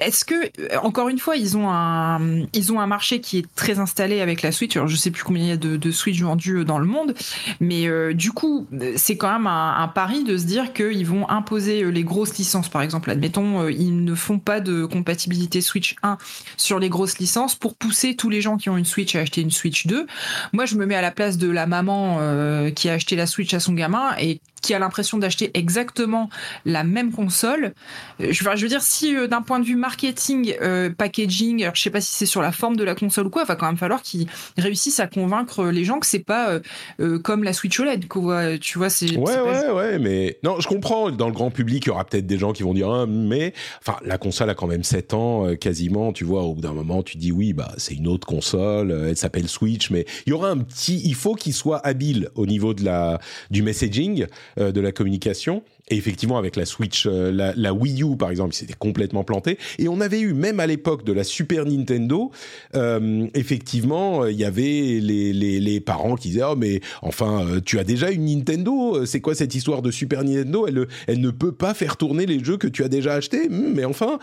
Est-ce 0.01 0.25
que, 0.25 0.35
euh, 0.35 0.79
encore 0.83 1.09
une 1.09 1.19
fois, 1.19 1.37
ils 1.37 1.57
ont 1.57 1.71
un, 1.71 2.47
ils 2.53 2.73
ont 2.73 2.81
un 2.81 2.87
marché 2.87 3.21
qui 3.21 3.39
est 3.39 3.55
très 3.55 3.79
installé 3.79 4.21
avec 4.21 4.43
la 4.43 4.53
Switch. 4.53 4.77
Alors, 4.77 4.89
je 4.89 4.97
sais 4.97 5.11
plus 5.11 5.25
combien 5.25 5.43
il 5.43 5.49
y 5.49 5.53
a 5.53 5.57
de, 5.57 5.91
Switch 5.91 6.21
vendus 6.21 6.65
dans 6.65 6.79
le 6.79 6.87
monde, 6.87 7.15
mais 7.61 7.89
euh, 7.89 8.13
du 8.13 8.33
coup, 8.33 8.67
euh, 8.73 8.93
c'est 8.97 9.17
quand 9.17 9.33
même 9.33 9.47
un, 9.47 9.89
pari 9.89 10.23
de 10.23 10.37
se 10.37 10.45
dire 10.45 10.73
qu'ils 10.73 11.07
vont 11.07 11.29
imposer 11.31 11.83
euh, 11.83 11.89
les 11.89 12.05
grosses 12.05 12.37
licences. 12.37 12.69
Par 12.69 12.83
exemple, 12.83 13.11
admettons, 13.11 13.63
euh, 13.63 13.73
ils 13.73 14.05
ne 14.05 14.15
font 14.15 14.39
pas 14.39 14.61
de 14.61 14.85
compatibilité 14.85 15.61
Switch 15.61 15.97
1 16.03 16.19
sur 16.57 16.79
les 16.79 16.89
grosses 16.89 17.19
licences 17.19 17.55
pour 17.55 17.75
pousser 17.75 18.17
tous 18.17 18.29
les 18.29 18.41
gens 18.41 18.57
qui 18.59 18.69
ont 18.69 18.77
une 18.77 18.85
Switch 18.85 19.15
à 19.15 19.21
acheter 19.21 19.41
une 19.41 19.51
Switch 19.51 19.87
2. 19.87 20.07
Moi, 20.53 20.67
je 20.67 20.77
me 20.77 20.87
mets 20.87 20.95
à 20.95 21.03
la 21.03 21.11
place 21.11 21.39
de 21.39 21.51
la 21.51 21.67
maman 21.67 22.19
euh, 22.21 22.71
qui 22.71 22.89
a 22.89 22.95
acheté 22.95 23.17
la 23.17 23.27
Switch 23.27 23.53
à 23.55 23.61
son 23.61 23.73
gamin 23.73 24.15
et 24.19 24.41
qui 24.61 24.75
a 24.75 24.79
l'impression 24.79 25.19
d'acheter 25.19 25.51
exactement 25.55 26.29
la 26.65 26.85
même 26.85 27.13
console. 27.13 27.75
Euh, 28.21 28.29
Je, 28.31 28.45
veux- 28.45 28.69
dire, 28.69 28.83
si 28.83 29.15
euh, 29.15 29.27
d'un 29.27 29.43
point 29.43 29.61
de 29.61 29.65
vue 29.65 29.77
marketing, 29.89 30.55
euh, 30.61 30.91
packaging, 30.91 31.63
alors 31.63 31.75
je 31.75 31.81
sais 31.83 31.89
pas 31.91 32.01
si 32.03 32.13
c'est 32.13 32.27
sur 32.27 32.43
la 32.43 32.53
forme 32.53 32.77
de 32.77 32.85
la 32.85 32.95
console 32.95 33.27
ou 33.27 33.31
quoi, 33.31 33.43
il 33.43 33.49
va 33.49 33.57
quand 33.57 33.67
même 33.67 33.79
falloir 33.79 34.03
qu'ils 34.03 34.27
réussissent 34.59 35.01
à 35.01 35.07
convaincre 35.07 35.65
les 35.69 35.85
gens 35.85 35.99
que 35.99 36.07
c'est 36.07 36.19
pas 36.19 36.51
euh, 36.51 36.61
euh, 37.01 37.19
comme 37.19 37.43
la 37.43 37.55
Switch 37.55 37.81
OLED, 37.81 38.07
quoi. 38.07 38.59
Tu 38.59 38.77
vois, 38.79 38.91
c'est. 38.91 39.17
Ouais, 39.17 39.35
pas- 39.35 39.45
ouais, 39.45 39.71
ouais, 39.73 39.99
mais 39.99 40.39
non, 40.45 40.61
je 40.61 40.69
comprends. 40.69 41.11
Dans 41.11 41.27
le 41.27 41.33
grand 41.33 41.51
public, 41.51 41.85
il 41.87 41.89
y 41.89 41.91
aura 41.91 42.05
peut-être 42.05 42.27
des 42.27 42.37
gens 42.39 42.53
qui 42.53 42.63
vont 42.63 42.75
dire, 42.75 42.91
ah, 42.91 43.07
mais 43.07 43.55
enfin, 43.81 43.99
la 44.05 44.19
console 44.19 44.51
a 44.51 44.55
quand 44.55 44.67
même 44.67 44.85
7 44.85 45.15
ans, 45.15 45.47
euh, 45.47 45.55
quasiment. 45.55 46.13
Tu 46.13 46.25
vois, 46.25 46.43
au 46.43 46.55
bout 46.55 46.61
d'un 46.61 46.75
moment, 46.75 47.03
tu 47.03 47.17
dis, 47.17 47.33
oui, 47.33 47.55
bah, 47.55 47.73
c'est 47.79 47.95
une 47.95 48.09
autre 48.09 48.27
console. 48.27 48.91
euh, 48.91 49.09
elle 49.09 49.17
s'appelle 49.17 49.49
Switch, 49.49 49.91
mais 49.91 50.05
il 50.27 50.31
y 50.31 50.33
aura 50.35 50.51
un 50.51 50.59
petit. 50.59 51.01
Il 51.05 51.15
faut 51.15 51.35
qu'il 51.35 51.55
soit 51.55 51.79
habile 51.87 52.29
au 52.35 52.45
niveau 52.45 52.75
de 52.75 52.85
la 52.85 53.19
du 53.51 53.63
messaging, 53.63 54.27
euh, 54.61 54.71
de 54.71 54.81
la 54.83 54.93
communication. 54.93 55.63
Et 55.91 55.97
effectivement, 55.97 56.37
avec 56.37 56.57
la 56.57 56.67
Switch, 56.67 57.07
euh, 57.07 57.33
la, 57.33 57.55
la 57.57 57.73
Wii 57.73 58.03
U, 58.03 58.17
par 58.17 58.31
exemple, 58.31 58.53
il 58.55 58.57
s'était 58.59 58.75
complètement 58.75 59.25
planté. 59.25 59.57
Et 59.79 59.89
on 59.89 60.01
avait 60.01 60.21
eu, 60.21 60.35
même 60.35 60.61
à 60.61 60.67
l'époque 60.67 61.05
de 61.05 61.13
la 61.13 61.25
Super 61.25 61.65
Nintendo, 61.65 62.31
euh, 62.75 63.27
effectivement, 63.35 64.23
euh, 64.25 64.31
il 64.31 64.39
y 64.39 64.45
avait 64.45 64.99
les, 65.01 65.33
les, 65.33 65.61
les 65.61 65.81
parents 65.81 66.17
qui 66.17 66.29
disaient, 66.29 66.43
oh, 66.45 66.57
mais 66.57 66.81
enfin, 67.01 67.47
tu 67.65 67.79
as 67.79 67.85
déjà 67.85 68.11
une 68.11 68.27
Nintendo, 68.27 69.07
c'est 69.07 69.21
quoi 69.21 69.35
cette 69.35 69.55
histoire 69.55 69.81
de 69.81 69.91
Super 69.91 70.25
Nintendo? 70.25 70.67
Elle, 70.67 70.87
elle 71.07 71.21
ne 71.21 71.31
peut 71.31 71.53
pas 71.53 71.73
faire 71.75 71.97
tourner 71.97 72.27
les 72.27 72.45
jeux 72.45 72.59
que 72.59 72.69
tu 72.69 72.85
as 72.85 72.89
déjà 72.89 73.15
achetés, 73.15 73.49
Hmm, 73.49 73.73
mais 73.75 73.85
enfin... 73.85 74.19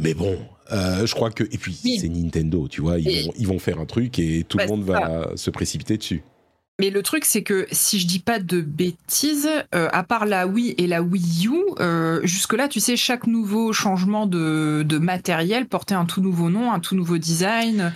Mais 0.00 0.14
bon, 0.14 0.38
euh, 0.72 1.06
je 1.06 1.14
crois 1.14 1.30
que... 1.30 1.42
Et 1.44 1.58
puis, 1.58 1.76
Oui. 1.84 1.98
c'est 2.00 2.08
Nintendo, 2.08 2.68
tu 2.68 2.80
vois, 2.80 2.98
ils, 3.00 3.26
vont, 3.26 3.32
ils 3.36 3.46
vont 3.48 3.58
faire 3.58 3.80
un 3.80 3.84
truc 3.84 4.18
et 4.20 4.44
tout 4.48 4.56
Bah, 4.56 4.64
le 4.64 4.68
monde 4.70 4.84
c'est 4.86 4.92
va 4.92 5.32
se 5.34 5.50
précipiter 5.50 5.96
dessus. 5.96 6.22
Mais 6.80 6.90
le 6.90 7.02
truc, 7.02 7.24
c'est 7.24 7.42
que 7.42 7.66
si 7.72 7.98
je 7.98 8.06
dis 8.06 8.20
pas 8.20 8.38
de 8.38 8.60
bêtises, 8.60 9.48
euh, 9.74 9.88
à 9.92 10.04
part 10.04 10.26
la 10.26 10.46
Wii 10.46 10.74
et 10.78 10.86
la 10.86 11.02
Wii 11.02 11.46
U, 11.48 11.52
euh, 11.80 12.20
jusque-là, 12.22 12.68
tu 12.68 12.78
sais, 12.78 12.96
chaque 12.96 13.26
nouveau 13.26 13.72
changement 13.72 14.26
de, 14.26 14.84
de 14.86 14.98
matériel 14.98 15.66
portait 15.66 15.94
un 15.96 16.04
tout 16.04 16.20
nouveau 16.20 16.50
nom, 16.50 16.70
un 16.72 16.78
tout 16.78 16.94
nouveau 16.94 17.18
design. 17.18 17.92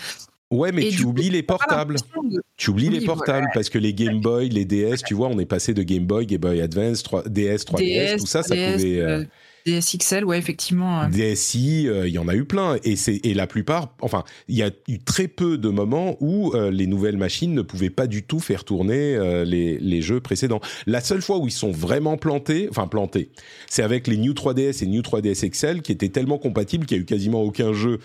Ouais, 0.50 0.72
mais 0.72 0.86
Et 0.86 0.90
tu 0.90 1.04
coup, 1.04 1.10
oublies 1.10 1.30
les 1.30 1.44
portables. 1.44 1.94
de- 1.94 2.40
Tu 2.56 2.70
oublies 2.70 2.88
Oui, 2.88 2.98
les 2.98 3.06
portables 3.06 3.46
parce 3.54 3.70
que 3.70 3.78
les 3.78 3.94
Game 3.94 4.20
Boy, 4.20 4.48
les 4.48 4.64
DS, 4.64 5.02
tu 5.06 5.14
vois, 5.14 5.28
on 5.28 5.38
est 5.38 5.46
passé 5.46 5.74
de 5.74 5.82
Game 5.84 6.04
Boy, 6.04 6.26
Game 6.26 6.40
Boy 6.40 6.60
Advance, 6.60 7.04
3, 7.04 7.22
DS, 7.28 7.64
3DS, 7.64 8.16
tout 8.18 8.26
ça, 8.26 8.42
ça 8.42 8.54
3DS, 8.56 8.72
pouvait. 8.74 9.00
euh, 9.00 9.24
DSXL, 9.66 10.24
ouais, 10.24 10.38
effectivement. 10.38 11.02
euh. 11.02 11.08
DSI, 11.08 11.88
euh, 11.88 12.08
il 12.08 12.14
y 12.14 12.18
en 12.18 12.28
a 12.28 12.34
eu 12.34 12.44
plein. 12.44 12.76
Et, 12.84 12.94
et 13.24 13.34
la 13.34 13.46
plupart, 13.46 13.94
enfin, 14.00 14.24
il 14.48 14.56
y 14.56 14.62
a 14.62 14.70
eu 14.88 14.98
très 14.98 15.28
peu 15.28 15.58
de 15.58 15.68
moments 15.68 16.16
où 16.20 16.52
euh, 16.54 16.70
les 16.70 16.86
nouvelles 16.86 17.16
machines 17.16 17.54
ne 17.54 17.62
pouvaient 17.62 17.90
pas 17.90 18.06
du 18.06 18.22
tout 18.22 18.40
faire 18.40 18.64
tourner 18.64 19.16
les, 19.44 19.78
les 19.78 20.02
jeux 20.02 20.20
précédents. 20.20 20.60
La 20.86 21.00
seule 21.00 21.22
fois 21.22 21.38
où 21.38 21.46
ils 21.46 21.52
sont 21.52 21.70
vraiment 21.70 22.16
plantés, 22.16 22.68
enfin 22.70 22.86
plantés, 22.86 23.30
c'est 23.68 23.82
avec 23.82 24.06
les 24.06 24.16
New 24.16 24.32
3DS 24.32 24.82
et 24.82 24.86
New 24.86 25.02
3DS 25.02 25.48
XL 25.50 25.82
qui 25.82 25.92
étaient 25.92 26.08
tellement 26.08 26.38
compatibles 26.38 26.86
qu'il 26.86 26.96
y 26.96 27.00
a 27.00 27.02
eu 27.02 27.06
quasiment 27.06 27.42
aucun 27.42 27.72
jeu 27.72 27.98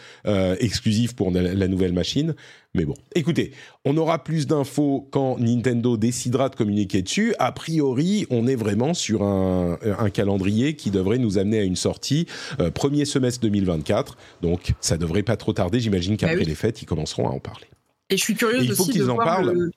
exclusif 0.60 1.16
pour 1.16 1.32
la 1.32 1.68
nouvelle 1.68 1.94
machine. 1.94 2.36
Mais 2.78 2.86
bon, 2.86 2.94
écoutez, 3.16 3.52
on 3.86 3.98
aura 3.98 4.24
plus 4.24 4.46
d'infos 4.48 5.08
quand 5.12 5.38
Nintendo 5.40 5.98
décidera 5.98 6.48
de 6.50 6.56
communiquer 6.56 7.02
dessus. 7.02 7.34
A 7.40 7.52
priori, 7.52 8.28
on 8.30 8.46
est 8.48 8.56
vraiment 8.56 8.94
sur 8.94 9.24
un, 9.24 9.78
un 9.98 10.10
calendrier 10.12 10.76
qui 10.76 10.92
devrait 10.92 11.18
nous 11.18 11.38
amener 11.40 11.60
à 11.60 11.64
une 11.64 11.76
sortie 11.76 12.28
euh, 12.60 12.70
premier 12.72 13.04
semestre 13.06 13.42
2024. 13.42 14.16
Donc, 14.42 14.74
ça 14.80 14.98
devrait 14.98 15.24
pas 15.24 15.38
trop 15.38 15.54
tarder. 15.54 15.80
J'imagine 15.80 16.18
qu'après 16.18 16.36
Bah 16.36 16.42
oui. 16.44 16.48
les 16.48 16.56
fêtes, 16.56 16.82
ils 16.82 16.86
commenceront 16.86 17.28
à 17.28 17.32
en 17.32 17.40
parler. 17.40 17.66
Et 18.12 18.16
je 18.18 18.22
suis 18.22 18.36
curieuse 18.36 18.62
Et 18.62 18.66
il 18.68 18.74
faut 18.76 18.86
qu'ils 18.86 19.04
de 19.06 19.10
en 19.10 19.18
parlent. 19.18 19.52
le- 19.54 19.72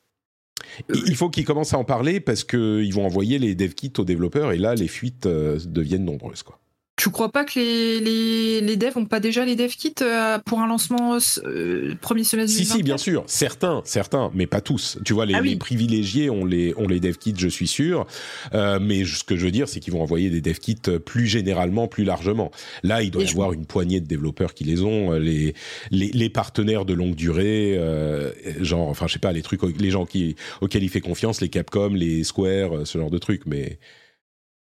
Il 0.94 1.02
il 1.08 1.16
faut 1.16 1.30
qu'ils 1.30 1.46
commencent 1.46 1.72
à 1.72 1.78
en 1.78 1.84
parler 1.84 2.20
parce 2.20 2.44
qu'ils 2.44 2.92
vont 2.92 3.06
envoyer 3.06 3.38
les 3.38 3.54
dev 3.54 3.72
kits 3.72 3.92
aux 3.98 4.04
développeurs 4.04 4.52
et 4.52 4.58
là, 4.58 4.74
les 4.74 4.88
fuites 4.88 5.24
euh, 5.26 5.58
deviennent 5.66 6.04
nombreuses. 6.04 6.42
Quoi. 6.42 6.58
Tu 7.00 7.08
crois 7.10 7.32
pas 7.32 7.46
que 7.46 7.58
les, 7.58 7.98
les, 7.98 8.60
les 8.60 8.76
devs 8.76 8.98
ont 8.98 9.06
pas 9.06 9.20
déjà 9.20 9.46
les 9.46 9.56
dev 9.56 9.70
kits 9.70 9.94
euh, 10.02 10.38
pour 10.44 10.60
un 10.60 10.66
lancement 10.66 11.16
euh, 11.46 11.94
premier 12.02 12.24
semestre 12.24 12.54
Si, 12.54 12.66
si, 12.66 12.82
2024? 12.82 12.84
bien 12.84 12.98
sûr. 12.98 13.24
Certains, 13.26 13.80
certains, 13.86 14.30
mais 14.34 14.46
pas 14.46 14.60
tous. 14.60 14.98
Tu 15.02 15.14
vois, 15.14 15.24
les, 15.24 15.32
Ah 15.32 15.40
oui. 15.40 15.50
les 15.50 15.56
privilégiés 15.56 16.28
ont 16.28 16.44
les, 16.44 16.74
ont 16.76 16.86
les 16.86 17.00
dev 17.00 17.16
kits, 17.16 17.32
je 17.38 17.48
suis 17.48 17.66
sûr. 17.68 18.06
Euh, 18.52 18.78
mais 18.82 19.06
ce 19.06 19.24
que 19.24 19.34
je 19.36 19.46
veux 19.46 19.50
dire, 19.50 19.66
c'est 19.66 19.80
qu'ils 19.80 19.94
vont 19.94 20.02
envoyer 20.02 20.28
des 20.28 20.42
dev 20.42 20.58
kits 20.58 20.76
plus 21.06 21.26
généralement, 21.26 21.88
plus 21.88 22.04
largement. 22.04 22.50
Là, 22.82 23.02
il 23.02 23.10
doit 23.10 23.22
Et 23.22 23.26
y 23.26 23.30
avoir 23.30 23.54
une 23.54 23.64
poignée 23.64 24.00
de 24.02 24.06
développeurs 24.06 24.52
qui 24.52 24.64
les 24.64 24.82
ont. 24.82 25.14
euh, 25.14 25.18
Les, 25.18 25.54
les, 25.90 26.08
les 26.12 26.28
partenaires 26.28 26.84
de 26.84 26.92
longue 26.92 27.14
durée, 27.14 27.76
euh, 27.78 28.30
genre, 28.62 28.88
enfin, 28.88 29.06
je 29.06 29.14
sais 29.14 29.18
pas, 29.18 29.32
les 29.32 29.40
trucs, 29.42 29.62
les 29.80 29.90
gens 29.90 30.04
qui, 30.04 30.36
auxquels 30.60 30.82
il 30.82 30.90
fait 30.90 31.00
confiance, 31.00 31.40
les 31.40 31.48
Capcom, 31.48 31.94
les 31.94 32.24
Square, 32.24 32.86
ce 32.86 32.98
genre 32.98 33.10
de 33.10 33.18
trucs. 33.18 33.46
Mais 33.46 33.78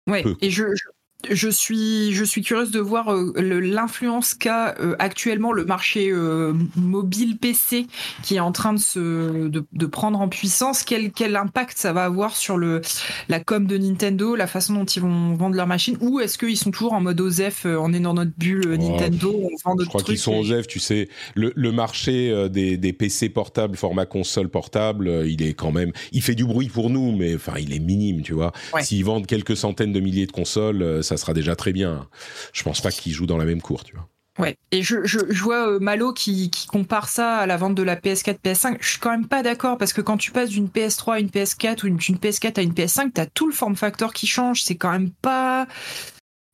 Ouais, 0.08 0.24
peu. 0.24 0.36
et 0.42 0.50
je, 0.50 0.64
je, 0.74 0.84
je 1.30 1.50
suis, 1.50 2.14
je 2.14 2.24
suis 2.24 2.42
curieuse 2.42 2.72
de 2.72 2.80
voir 2.80 3.12
euh, 3.14 3.34
l'influence 3.62 4.34
qu'a 4.34 4.76
euh, 4.80 4.96
actuellement 5.00 5.52
le 5.52 5.66
marché 5.66 6.10
euh, 6.12 6.54
mobile 6.78 7.38
PC 7.38 7.88
qui 8.24 8.36
est 8.36 8.40
en 8.40 8.54
train 8.54 8.72
de, 8.74 8.80
se, 8.80 9.48
de, 9.50 9.66
de 9.72 9.86
prendre 9.86 10.22
en 10.22 10.30
puissance. 10.30 10.84
Quel, 10.84 11.12
quel 11.12 11.36
impact 11.36 11.78
ça 11.78 11.92
va 11.92 12.06
avoir 12.06 12.38
sur 12.38 12.58
le, 12.58 12.82
la 13.28 13.42
com 13.42 13.68
de 13.68 13.78
Nintendo, 13.78 14.36
la 14.36 14.48
façon 14.48 14.74
dont 14.76 14.86
ils 14.86 15.02
vont 15.02 15.34
vendre 15.36 15.58
leur 15.58 15.68
machine 15.68 15.98
Ou 16.00 16.22
est-ce 16.22 16.38
qu'ils 16.38 16.56
sont 16.58 16.72
toujours 16.72 16.94
en 16.94 17.02
mode 17.02 17.20
OZEF, 17.20 17.66
on 17.66 17.92
est 17.94 18.00
dans 18.00 18.14
notre 18.14 18.32
bulle 18.38 18.62
Oh, 18.74 18.78
Nintendo, 18.78 19.36
on 19.44 19.70
vend 19.72 19.76
Je 19.78 19.86
crois 19.88 20.02
qu'ils 20.02 20.18
sont 20.18 20.42
et- 20.42 20.54
aux 20.54 20.64
F, 20.64 20.68
tu 20.68 20.80
sais. 20.80 21.10
Le, 21.36 21.52
le 21.56 21.72
marché 21.74 22.48
des, 22.50 22.78
des 22.78 22.94
PC 22.94 23.28
portables, 23.30 23.76
format 23.76 24.06
console 24.06 24.48
portable, 24.48 25.24
il 25.28 25.42
est 25.44 25.54
quand 25.54 25.72
même. 25.74 25.92
Il 26.14 26.22
fait 26.22 26.36
du 26.36 26.46
bruit 26.46 26.70
pour 26.70 26.90
nous, 26.90 27.12
mais 27.16 27.36
enfin, 27.36 27.54
il 27.60 27.74
est 27.74 27.80
minime, 27.80 28.22
tu 28.22 28.32
vois. 28.34 28.54
Ouais. 28.74 28.84
S'ils 28.84 29.04
vendent 29.04 29.28
quelques 29.28 29.58
centaines 29.58 29.92
de 29.92 30.00
milliers 30.00 30.26
de 30.26 30.32
consoles, 30.32 31.04
ça 31.10 31.18
sera 31.18 31.34
déjà 31.34 31.56
très 31.56 31.74
bien. 31.74 32.08
Je 32.54 32.64
pense 32.64 32.82
pas 32.82 32.92
qu'ils 32.92 33.14
jouent 33.14 33.26
dans 33.26 33.38
la 33.38 33.46
même 33.46 33.62
cour, 33.62 33.84
tu 33.84 33.96
vois. 33.96 34.08
Ouais, 34.38 34.56
et 34.72 34.84
je, 34.84 34.96
vois 35.42 35.68
euh, 35.68 35.80
Malo 35.80 36.14
qui, 36.14 36.50
qui 36.50 36.66
compare 36.68 37.10
ça 37.10 37.40
à 37.40 37.46
la 37.46 37.58
vente 37.58 37.76
de 37.76 37.84
la 37.84 37.98
PS4, 37.98 38.38
PS5. 38.42 38.78
Je 38.80 38.90
suis 38.92 39.00
quand 39.00 39.12
même 39.12 39.28
pas 39.28 39.44
d'accord 39.44 39.78
parce 39.78 39.92
que 39.92 40.00
quand 40.00 40.16
tu 40.16 40.32
passes 40.32 40.50
d'une 40.50 40.68
PS3 40.68 41.16
à 41.16 41.20
une 41.20 41.28
PS4 41.28 41.84
ou 41.84 41.88
une, 41.88 41.98
d'une 41.98 42.16
PS4 42.16 42.60
à 42.60 42.62
une 42.62 42.72
PS5, 42.72 43.12
t'as 43.14 43.26
tout 43.26 43.48
le 43.48 43.54
form 43.54 43.76
factor 43.76 44.14
qui 44.14 44.28
change. 44.28 44.64
C'est 44.64 44.78
quand 44.78 44.92
même 44.92 45.12
pas 45.22 45.68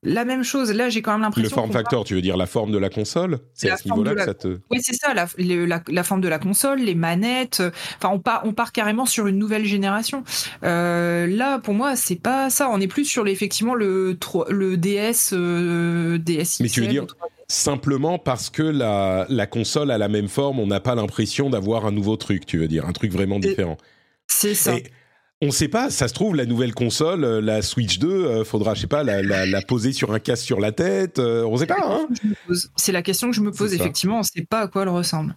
la 0.05 0.23
même 0.25 0.43
chose. 0.43 0.71
Là, 0.71 0.89
j'ai 0.89 1.01
quand 1.01 1.11
même 1.11 1.21
l'impression. 1.21 1.49
Le 1.49 1.53
form 1.53 1.71
factor, 1.71 2.03
tu 2.05 2.13
veux 2.15 2.21
dire 2.21 2.37
la 2.37 2.45
forme 2.45 2.71
de 2.71 2.77
la 2.77 2.89
console? 2.89 3.39
C'est 3.53 3.69
à 3.69 3.77
ce 3.77 3.89
niveau-là 3.89 4.15
que 4.15 4.23
ça 4.23 4.33
te. 4.33 4.59
Oui, 4.71 4.79
c'est 4.81 4.95
ça, 4.95 5.13
la, 5.13 5.27
le- 5.37 5.65
la, 5.65 5.81
la 5.89 6.03
forme 6.03 6.21
de 6.21 6.27
la 6.29 6.39
console, 6.39 6.79
les 6.79 6.95
manettes. 6.95 7.59
euh, 7.59 7.71
Enfin, 7.97 8.13
on 8.13 8.19
part, 8.19 8.41
on 8.45 8.53
part 8.53 8.71
carrément 8.71 9.05
sur 9.05 9.27
une 9.27 9.37
nouvelle 9.37 9.65
génération. 9.65 10.23
Euh, 10.63 11.27
là, 11.27 11.59
pour 11.59 11.73
moi, 11.73 11.95
c'est 11.95 12.15
pas 12.21 12.49
ça. 12.49 12.69
On 12.71 12.79
est 12.79 12.87
plus 12.87 13.05
sur 13.05 13.27
effectivement 13.27 13.75
le, 13.75 14.17
le 14.49 14.77
DS, 14.77 15.31
euh, 15.33 16.17
Mais 16.59 16.69
tu 16.69 16.81
veux 16.81 16.87
dire- 16.87 17.03
le 17.03 17.07
3DS. 17.07 17.29
Simplement 17.47 18.17
parce 18.17 18.49
que 18.49 18.63
la, 18.63 19.27
la 19.29 19.45
console 19.45 19.91
a 19.91 19.99
la 19.99 20.07
même 20.07 20.27
forme, 20.27 20.59
on 20.59 20.65
n'a 20.65 20.79
pas 20.79 20.95
l'impression 20.95 21.51
d'avoir 21.51 21.85
un 21.85 21.91
nouveau 21.91 22.15
truc, 22.17 22.45
tu 22.47 22.57
veux 22.57 22.67
dire, 22.67 22.87
un 22.87 22.91
truc 22.91 23.11
vraiment 23.11 23.37
différent. 23.37 23.77
C'est 24.27 24.55
ça. 24.55 24.73
Et 24.75 24.83
on 25.41 25.51
sait 25.51 25.67
pas, 25.67 25.89
ça 25.89 26.07
se 26.07 26.13
trouve, 26.13 26.35
la 26.35 26.45
nouvelle 26.45 26.73
console, 26.73 27.23
euh, 27.23 27.41
la 27.41 27.61
Switch 27.61 27.99
2, 27.99 28.07
euh, 28.07 28.43
faudra, 28.43 28.73
je 28.73 28.81
sais 28.81 28.87
pas, 28.87 29.03
la, 29.03 29.21
la, 29.21 29.45
la 29.45 29.61
poser 29.61 29.91
sur 29.91 30.11
un 30.13 30.19
casque 30.19 30.45
sur 30.45 30.59
la 30.59 30.71
tête, 30.71 31.19
euh, 31.19 31.43
on 31.45 31.57
sait 31.57 31.65
pas, 31.65 31.75
hein. 31.81 32.07
C'est 32.75 32.91
la 32.91 33.01
question 33.01 33.29
que 33.29 33.35
je 33.35 33.41
me 33.41 33.51
pose, 33.51 33.73
effectivement. 33.73 34.15
On 34.15 34.19
ne 34.19 34.23
sait 34.23 34.45
pas 34.49 34.61
à 34.61 34.67
quoi 34.67 34.83
elle 34.83 34.89
ressemble. 34.89 35.35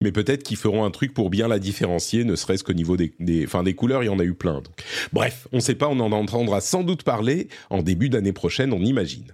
Mais 0.00 0.12
peut-être 0.12 0.44
qu'ils 0.44 0.56
feront 0.56 0.84
un 0.84 0.90
truc 0.90 1.12
pour 1.12 1.28
bien 1.28 1.48
la 1.48 1.58
différencier, 1.58 2.22
ne 2.22 2.36
serait-ce 2.36 2.62
qu'au 2.62 2.72
niveau 2.72 2.96
des, 2.96 3.14
des, 3.18 3.74
couleurs, 3.74 4.04
il 4.04 4.06
y 4.06 4.10
en 4.10 4.20
a 4.20 4.24
eu 4.24 4.34
plein. 4.34 4.54
Donc. 4.54 4.84
Bref, 5.12 5.48
on 5.52 5.56
ne 5.56 5.60
sait 5.60 5.74
pas, 5.74 5.88
on 5.88 5.98
en 5.98 6.12
entendra 6.12 6.60
sans 6.60 6.84
doute 6.84 7.02
parler 7.02 7.48
en 7.70 7.82
début 7.82 8.08
d'année 8.08 8.32
prochaine, 8.32 8.72
on 8.72 8.80
imagine. 8.80 9.32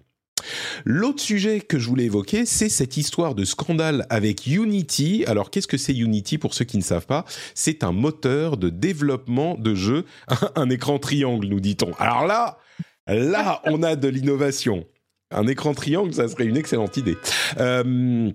L'autre 0.85 1.21
sujet 1.21 1.61
que 1.61 1.79
je 1.79 1.89
voulais 1.89 2.05
évoquer, 2.05 2.47
c'est 2.47 2.69
cette 2.69 2.97
histoire 2.97 3.35
de 3.35 3.45
scandale 3.45 4.07
avec 4.11 4.47
Unity. 4.47 5.25
Alors, 5.27 5.51
qu'est-ce 5.51 5.67
que 5.67 5.77
c'est 5.77 5.95
Unity 5.95 6.39
pour 6.39 6.55
ceux 6.55 6.65
qui 6.65 6.77
ne 6.77 6.83
savent 6.83 7.07
pas? 7.07 7.25
C'est 7.55 7.85
un 7.85 7.93
moteur 7.93 8.57
de 8.57 8.69
développement 8.69 9.57
de 9.57 9.75
jeux, 9.75 10.05
un 10.57 10.71
écran 10.71 10.99
triangle, 10.99 11.47
nous 11.49 11.61
dit-on. 11.61 11.93
Alors 11.99 12.27
là, 12.27 12.59
là, 13.07 13.63
on 13.65 13.83
a 13.83 13.97
de 13.97 14.09
l'innovation. 14.09 14.85
Un 15.31 15.47
écran 15.47 15.75
triangle, 15.75 16.15
ça 16.15 16.29
serait 16.29 16.45
une 16.45 16.57
excellente 16.57 16.97
idée. 16.97 17.17
Euh, 17.59 18.31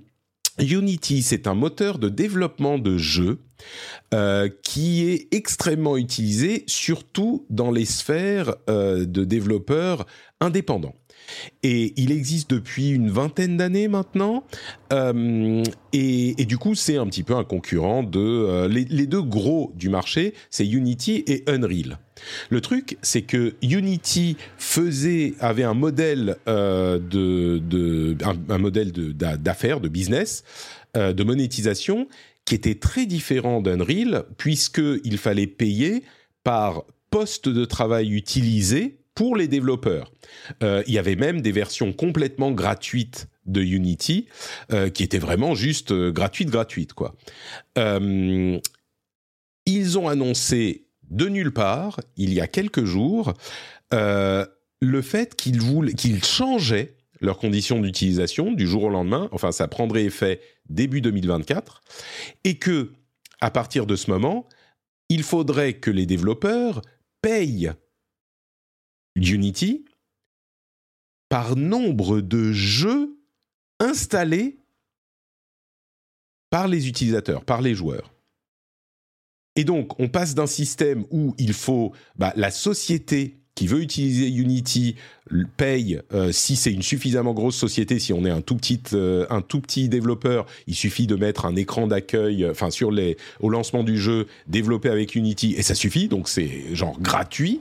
Unity, 0.59 1.21
c'est 1.21 1.47
un 1.47 1.53
moteur 1.53 1.99
de 1.99 2.09
développement 2.09 2.77
de 2.77 2.97
jeux 2.97 3.39
euh, 4.13 4.49
qui 4.63 5.09
est 5.09 5.33
extrêmement 5.33 5.97
utilisé, 5.97 6.63
surtout 6.67 7.45
dans 7.49 7.71
les 7.71 7.85
sphères 7.85 8.55
euh, 8.69 9.05
de 9.05 9.23
développeurs 9.23 10.05
indépendants. 10.41 10.95
Et 11.63 11.93
il 11.97 12.11
existe 12.11 12.49
depuis 12.49 12.89
une 12.89 13.09
vingtaine 13.09 13.57
d'années 13.57 13.87
maintenant. 13.87 14.43
Euh, 14.93 15.63
et, 15.93 16.45
du 16.45 16.57
coup, 16.57 16.75
c'est 16.75 16.97
un 16.97 17.05
petit 17.07 17.23
peu 17.23 17.35
un 17.35 17.43
concurrent 17.43 18.03
de... 18.03 18.19
euh, 18.19 18.67
les, 18.67 19.07
deux 19.07 19.21
gros 19.21 19.71
du 19.75 19.89
marché, 19.89 20.33
c'est 20.49 20.67
Unity 20.67 21.23
et 21.27 21.43
Unreal. 21.47 21.97
Le 22.49 22.61
truc, 22.61 22.97
c'est 23.01 23.21
que 23.21 23.55
Unity 23.61 24.37
faisait, 24.57 25.33
avait 25.39 25.63
un 25.63 25.73
modèle 25.73 26.37
euh, 26.47 26.99
de, 26.99 27.59
de 27.59 28.17
un, 28.23 28.57
modèle 28.57 28.91
de- 28.91 29.11
d'affaires, 29.11 29.79
de, 29.79 29.87
business, 29.87 30.43
de 30.95 31.23
monétisation 31.23 32.07
qui 32.45 32.55
était 32.55 32.75
très 32.75 33.05
différent 33.05 33.61
d'Unreal 33.61 34.25
puisqu'il 34.37 35.17
fallait 35.17 35.47
payer 35.47 36.03
par 36.43 36.83
poste 37.09 37.49
de 37.49 37.65
travail 37.65 38.11
utilisé 38.11 38.98
pour 39.19 39.35
les 39.35 39.49
développeurs. 39.49 40.13
Euh, 40.63 40.81
il 40.87 40.93
y 40.93 40.97
avait 40.97 41.17
même 41.17 41.41
des 41.41 41.51
versions 41.51 41.91
complètement 41.91 42.51
gratuites 42.51 43.27
de 43.45 43.61
Unity 43.61 44.27
euh, 44.71 44.89
qui 44.89 45.03
étaient 45.03 45.17
vraiment 45.17 45.55
juste 45.55 45.91
euh, 45.91 46.09
gratuites, 46.09 46.49
gratuites 46.49 46.93
quoi. 46.93 47.17
Ils 49.65 49.99
ont 49.99 50.07
annoncé 50.07 50.85
de 51.09 51.27
nulle 51.27 51.51
part, 51.51 51.99
il 52.15 52.33
y 52.33 52.39
a 52.39 52.47
quelques 52.47 52.85
jours, 52.85 53.33
le 53.91 55.01
fait 55.01 55.35
qu'ils 55.35 55.59
qu'ils 55.95 56.23
changeaient 56.23 56.95
leurs 57.19 57.39
conditions 57.39 57.81
d'utilisation 57.81 58.53
du 58.53 58.67
jour 58.67 58.83
au 58.83 58.89
lendemain. 58.89 59.27
Enfin, 59.33 59.51
ça 59.51 59.67
prendrait 59.67 60.05
effet 60.05 60.39
début 60.69 61.01
2024, 61.01 61.81
et 62.45 62.57
que 62.57 62.93
à 63.41 63.51
partir 63.51 63.85
de 63.85 63.97
ce 63.97 64.09
moment, 64.09 64.47
il 65.09 65.23
faudrait 65.23 65.73
que 65.73 65.91
les 65.91 66.05
développeurs 66.05 66.81
payent 67.21 67.73
Unity 69.27 69.85
par 71.29 71.55
nombre 71.55 72.21
de 72.21 72.51
jeux 72.51 73.17
installés 73.79 74.57
par 76.49 76.67
les 76.67 76.87
utilisateurs, 76.87 77.45
par 77.45 77.61
les 77.61 77.75
joueurs. 77.75 78.11
Et 79.55 79.63
donc, 79.63 79.99
on 79.99 80.07
passe 80.07 80.35
d'un 80.35 80.47
système 80.47 81.05
où 81.11 81.35
il 81.37 81.53
faut 81.53 81.93
bah, 82.15 82.33
la 82.35 82.49
société 82.49 83.35
qui 83.55 83.67
veut 83.67 83.81
utiliser 83.81 84.29
Unity 84.29 84.95
paye 85.57 85.99
euh, 86.13 86.31
si 86.31 86.55
c'est 86.55 86.71
une 86.71 86.81
suffisamment 86.81 87.33
grosse 87.33 87.57
société, 87.57 87.99
si 87.99 88.13
on 88.13 88.23
est 88.23 88.29
un 88.29 88.39
tout 88.39 88.55
petit 88.55 88.81
euh, 88.93 89.25
un 89.29 89.41
tout 89.41 89.59
petit 89.59 89.89
développeur, 89.89 90.45
il 90.65 90.75
suffit 90.75 91.07
de 91.07 91.17
mettre 91.17 91.45
un 91.45 91.57
écran 91.57 91.85
d'accueil, 91.85 92.45
euh, 92.45 93.13
au 93.41 93.49
lancement 93.49 93.83
du 93.83 93.97
jeu 93.97 94.27
développé 94.47 94.87
avec 94.87 95.13
Unity 95.13 95.55
et 95.57 95.61
ça 95.61 95.75
suffit, 95.75 96.07
donc 96.07 96.29
c'est 96.29 96.73
genre 96.73 96.97
gratuit. 97.01 97.59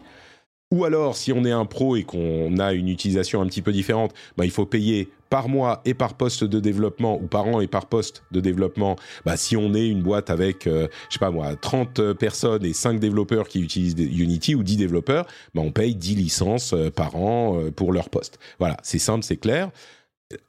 Ou 0.71 0.85
alors, 0.85 1.17
si 1.17 1.33
on 1.33 1.47
est 1.47 1.51
un 1.51 1.65
pro 1.65 1.97
et 1.97 2.03
qu'on 2.03 2.59
a 2.59 2.75
une 2.75 2.89
utilisation 2.89 3.41
un 3.41 3.47
petit 3.47 3.63
peu 3.63 3.73
différente, 3.73 4.13
bah, 4.37 4.45
il 4.45 4.51
faut 4.51 4.67
payer 4.67 5.09
par 5.31 5.49
mois 5.49 5.81
et 5.87 5.95
par 5.95 6.15
poste 6.15 6.45
de 6.45 6.61
développement, 6.61 7.19
ou 7.21 7.27
par 7.27 7.47
an 7.47 7.61
et 7.61 7.67
par 7.67 7.87
poste 7.87 8.23
de 8.33 8.41
développement, 8.41 8.97
bah, 9.25 9.39
si 9.39 9.57
on 9.57 9.75
est 9.75 9.89
une 9.89 10.03
boîte 10.03 10.29
avec, 10.29 10.67
euh, 10.67 10.89
je 11.09 11.15
sais 11.15 11.19
pas 11.19 11.31
moi, 11.31 11.57
30 11.57 12.13
personnes 12.13 12.67
et 12.67 12.75
5 12.75 13.01
développeurs 13.01 13.49
qui 13.49 13.61
utilisent 13.61 13.97
Unity, 13.99 14.55
ou 14.55 14.63
10 14.63 14.77
développeurs, 14.77 15.27
bah, 15.55 15.63
on 15.65 15.73
paye 15.73 15.95
10 15.95 16.17
licences 16.17 16.75
euh, 16.75 16.91
par 16.91 17.17
an 17.17 17.59
euh, 17.59 17.71
pour 17.71 17.93
leur 17.93 18.11
poste. 18.11 18.39
Voilà, 18.59 18.77
c'est 18.83 18.99
simple, 18.99 19.25
c'est 19.25 19.39
clair. 19.39 19.71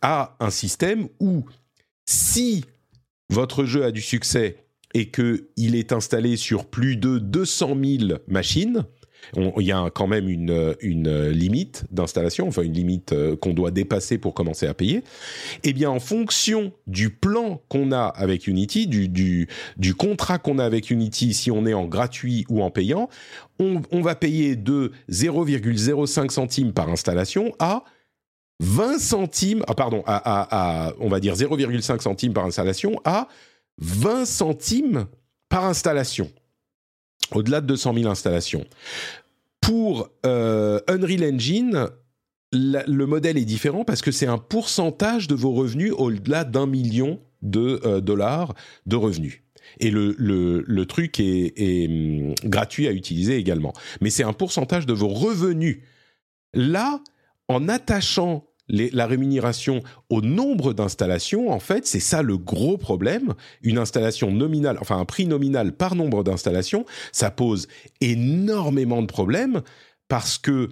À 0.01 0.35
un 0.41 0.49
système 0.49 1.07
où, 1.21 1.45
si 2.05 2.65
votre 3.29 3.63
jeu 3.63 3.85
a 3.85 3.91
du 3.91 4.01
succès 4.01 4.65
et 4.93 5.11
qu'il 5.11 5.75
est 5.75 5.93
installé 5.93 6.35
sur 6.35 6.65
plus 6.65 6.97
de 6.97 7.19
200 7.19 7.77
000 7.81 8.19
machines, 8.27 8.85
il 9.35 9.65
y 9.65 9.71
a 9.71 9.89
quand 9.89 10.07
même 10.07 10.27
une, 10.29 11.29
limite 11.29 11.85
d'installation, 11.91 12.47
enfin 12.47 12.63
une 12.63 12.73
limite 12.73 13.13
euh, 13.13 13.35
qu'on 13.35 13.53
doit 13.53 13.71
dépasser 13.71 14.17
pour 14.17 14.33
commencer 14.33 14.67
à 14.67 14.73
payer. 14.73 15.03
Eh 15.63 15.73
bien, 15.73 15.89
en 15.89 15.99
fonction 15.99 16.71
du 16.87 17.09
plan 17.09 17.61
qu'on 17.69 17.91
a 17.91 18.05
avec 18.05 18.47
Unity, 18.47 18.87
du, 18.87 19.47
contrat 19.95 20.39
qu'on 20.39 20.59
a 20.59 20.65
avec 20.65 20.89
Unity, 20.89 21.33
si 21.33 21.51
on 21.51 21.65
est 21.65 21.73
en 21.73 21.85
gratuit 21.85 22.45
ou 22.49 22.63
en 22.63 22.71
payant, 22.71 23.09
on, 23.59 24.01
va 24.01 24.15
payer 24.15 24.55
de 24.55 24.91
0,05 25.11 26.29
centimes 26.29 26.71
par 26.71 26.89
installation 26.89 27.53
à 27.59 27.83
20 28.61 28.99
centimes, 28.99 29.63
ah 29.67 29.75
pardon, 29.75 30.03
à 30.05 30.93
on 30.99 31.09
va 31.09 31.19
dire 31.19 31.33
0,5 31.35 32.01
centimes 32.01 32.33
par 32.33 32.45
installation 32.45 32.99
à 33.03 33.27
20 33.79 34.25
centimes 34.25 35.05
par 35.49 35.65
installation 35.65 36.29
au-delà 37.33 37.61
de 37.61 37.67
200 37.67 37.93
000 37.95 38.09
installations. 38.09 38.65
Pour 39.61 40.09
euh, 40.25 40.79
Unreal 40.87 41.35
Engine, 41.35 41.87
le 42.51 43.05
modèle 43.05 43.37
est 43.37 43.45
différent 43.45 43.83
parce 43.83 44.01
que 44.01 44.11
c'est 44.11 44.27
un 44.27 44.37
pourcentage 44.37 45.27
de 45.27 45.35
vos 45.35 45.51
revenus 45.51 45.93
au-delà 45.97 46.43
d'un 46.43 46.65
million 46.65 47.19
de 47.41 47.79
euh, 47.85 48.01
dollars 48.01 48.53
de 48.85 48.95
revenus. 48.95 49.41
Et 49.79 49.91
le, 49.91 50.83
truc 50.85 51.19
est, 51.19 51.53
est 51.57 51.87
hum, 51.87 52.33
gratuit 52.43 52.87
à 52.87 52.91
utiliser 52.91 53.37
également. 53.37 53.73
Mais 54.01 54.09
c'est 54.09 54.23
un 54.23 54.33
pourcentage 54.33 54.85
de 54.85 54.93
vos 54.93 55.09
revenus. 55.09 55.79
Là, 56.53 57.01
en 57.47 57.67
attachant 57.69 58.48
la 58.69 59.07
rémunération 59.07 59.81
au 60.09 60.21
nombre 60.21 60.73
d'installations, 60.73 61.51
en 61.51 61.59
fait, 61.59 61.87
c'est 61.87 61.99
ça 61.99 62.21
le 62.21 62.37
gros 62.37 62.77
problème. 62.77 63.33
Une 63.61 63.77
installation 63.77 64.31
nominale, 64.31 64.77
enfin 64.79 64.99
un 64.99 65.05
prix 65.05 65.25
nominal 65.25 65.73
par 65.73 65.95
nombre 65.95 66.23
d'installations, 66.23 66.85
ça 67.11 67.31
pose 67.31 67.67
énormément 68.01 69.01
de 69.01 69.07
problèmes 69.07 69.61
parce 70.07 70.37
que 70.37 70.69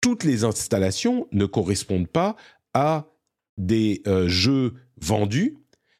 toutes 0.00 0.24
les 0.24 0.44
installations 0.44 1.26
ne 1.32 1.46
correspondent 1.46 2.08
pas 2.08 2.36
à 2.74 3.06
des 3.56 4.02
euh, 4.06 4.28
jeux 4.28 4.74
vendus. 5.00 5.56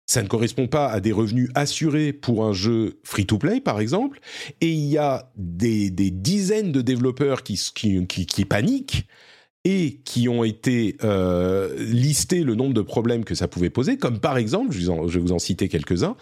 Ça 0.07 0.23
ne 0.23 0.29
correspond 0.29 0.69
pas 0.69 0.89
à 0.89 1.01
des 1.01 1.13
revenus 1.13 1.51
assurés 1.55 2.15
pour 2.15 2.45
un 2.47 2.55
jeu 2.55 2.99
free-to-play, 3.05 3.61
par 3.61 3.79
exemple. 3.79 4.21
Et 4.63 4.71
il 4.71 4.87
y 4.87 4.97
a 4.97 5.31
des, 5.37 5.91
dizaines 5.91 6.73
de 6.73 6.81
développeurs 6.81 7.43
qui, 7.43 7.61
qui 7.75 8.45
paniquent 8.47 9.07
et 9.71 10.01
qui 10.03 10.31
ont 10.31 10.45
été 10.45 10.97
euh, 11.05 11.77
listés 11.79 12.43
le 12.43 12.55
nombre 12.55 12.73
de 12.73 12.81
problèmes 12.81 13.23
que 13.23 13.35
ça 13.35 13.49
pouvait 13.49 13.69
poser, 13.69 13.99
comme 13.99 14.19
par 14.19 14.39
exemple, 14.39 14.73
je, 14.73 14.91
vais 14.91 15.21
vous 15.21 15.33
en 15.33 15.39
citer 15.39 15.69
quelques-uns, 15.69 16.17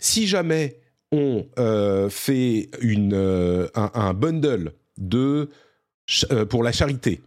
si 0.00 0.26
jamais 0.26 0.78
on 1.12 1.44
euh, 1.58 2.08
fait 2.08 2.70
euh, 2.82 3.68
un, 3.74 4.14
bundle 4.14 4.72
pour 6.48 6.62
la 6.62 6.72
charité, 6.72 7.20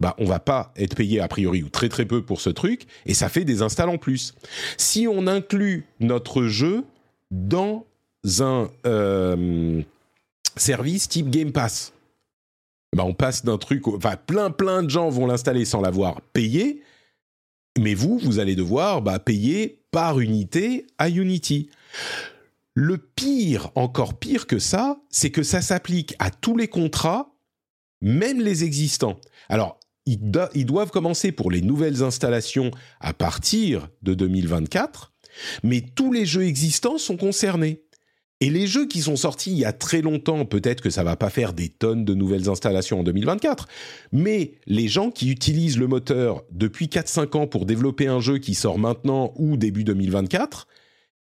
bah, 0.00 0.14
on 0.16 0.24
va 0.24 0.38
pas 0.38 0.72
être 0.76 0.96
payé 0.96 1.20
a 1.20 1.28
priori 1.28 1.62
ou 1.62 1.68
très 1.68 1.90
très 1.90 2.06
peu 2.06 2.22
pour 2.22 2.40
ce 2.40 2.48
truc, 2.48 2.86
et 3.04 3.12
ça 3.12 3.28
fait 3.28 3.44
des 3.44 3.60
installs 3.60 3.90
en 3.90 3.98
plus. 3.98 4.32
Si 4.78 5.06
on 5.06 5.26
inclut 5.26 5.84
notre 6.00 6.44
jeu 6.44 6.84
dans 7.30 7.84
un 8.40 8.70
service 10.56 11.08
type 11.10 11.28
Game 11.28 11.52
Pass, 11.52 11.92
bah, 12.94 13.04
on 13.04 13.14
passe 13.14 13.44
d'un 13.44 13.58
truc, 13.58 13.86
enfin 13.88 14.16
plein 14.16 14.50
plein 14.50 14.82
de 14.82 14.90
gens 14.90 15.08
vont 15.08 15.26
l'installer 15.26 15.64
sans 15.64 15.80
l'avoir 15.80 16.20
payé, 16.20 16.82
mais 17.78 17.94
vous, 17.94 18.18
vous 18.18 18.38
allez 18.38 18.54
devoir 18.54 19.02
bah, 19.02 19.18
payer 19.18 19.82
par 19.90 20.20
unité 20.20 20.86
à 20.98 21.08
Unity. 21.08 21.70
Le 22.74 22.98
pire, 22.98 23.70
encore 23.74 24.18
pire 24.18 24.46
que 24.46 24.58
ça, 24.58 24.98
c'est 25.10 25.30
que 25.30 25.42
ça 25.42 25.60
s'applique 25.60 26.14
à 26.18 26.30
tous 26.30 26.56
les 26.56 26.68
contrats, 26.68 27.34
même 28.00 28.40
les 28.40 28.64
existants. 28.64 29.20
Alors, 29.48 29.78
ils, 30.06 30.18
ils, 30.54 30.66
doivent 30.66 30.90
commencer 30.90 31.32
pour 31.32 31.50
les 31.50 31.60
nouvelles 31.60 32.02
installations 32.02 32.70
à 33.00 33.12
partir 33.12 33.88
de 34.02 34.14
2024, 34.14 35.12
mais 35.62 35.80
tous 35.80 36.12
les 36.12 36.26
jeux 36.26 36.44
existants 36.44 36.98
sont 36.98 37.16
concernés. 37.16 37.84
Et 38.42 38.50
les 38.50 38.66
jeux 38.66 38.88
qui 38.88 39.02
sont 39.02 39.14
sortis 39.14 39.52
il 39.52 39.58
y 39.58 39.64
a 39.64 39.72
très 39.72 40.02
longtemps, 40.02 40.44
peut-être 40.44 40.80
que 40.80 40.90
ça 40.90 41.04
va 41.04 41.14
pas 41.14 41.30
faire 41.30 41.52
des 41.52 41.68
tonnes 41.68 42.04
de 42.04 42.12
nouvelles 42.12 42.48
installations 42.48 42.98
en 42.98 43.02
2024, 43.04 43.68
mais 44.10 44.54
les 44.66 44.88
gens 44.88 45.12
qui 45.12 45.30
utilisent 45.30 45.78
le 45.78 45.86
moteur 45.86 46.42
depuis 46.50 46.86
4-5 46.86 47.36
ans 47.36 47.46
pour 47.46 47.66
développer 47.66 48.08
un 48.08 48.18
jeu 48.18 48.38
qui 48.38 48.54
sort 48.54 48.80
maintenant 48.80 49.32
ou 49.36 49.56
début 49.56 49.84
2024, 49.84 50.66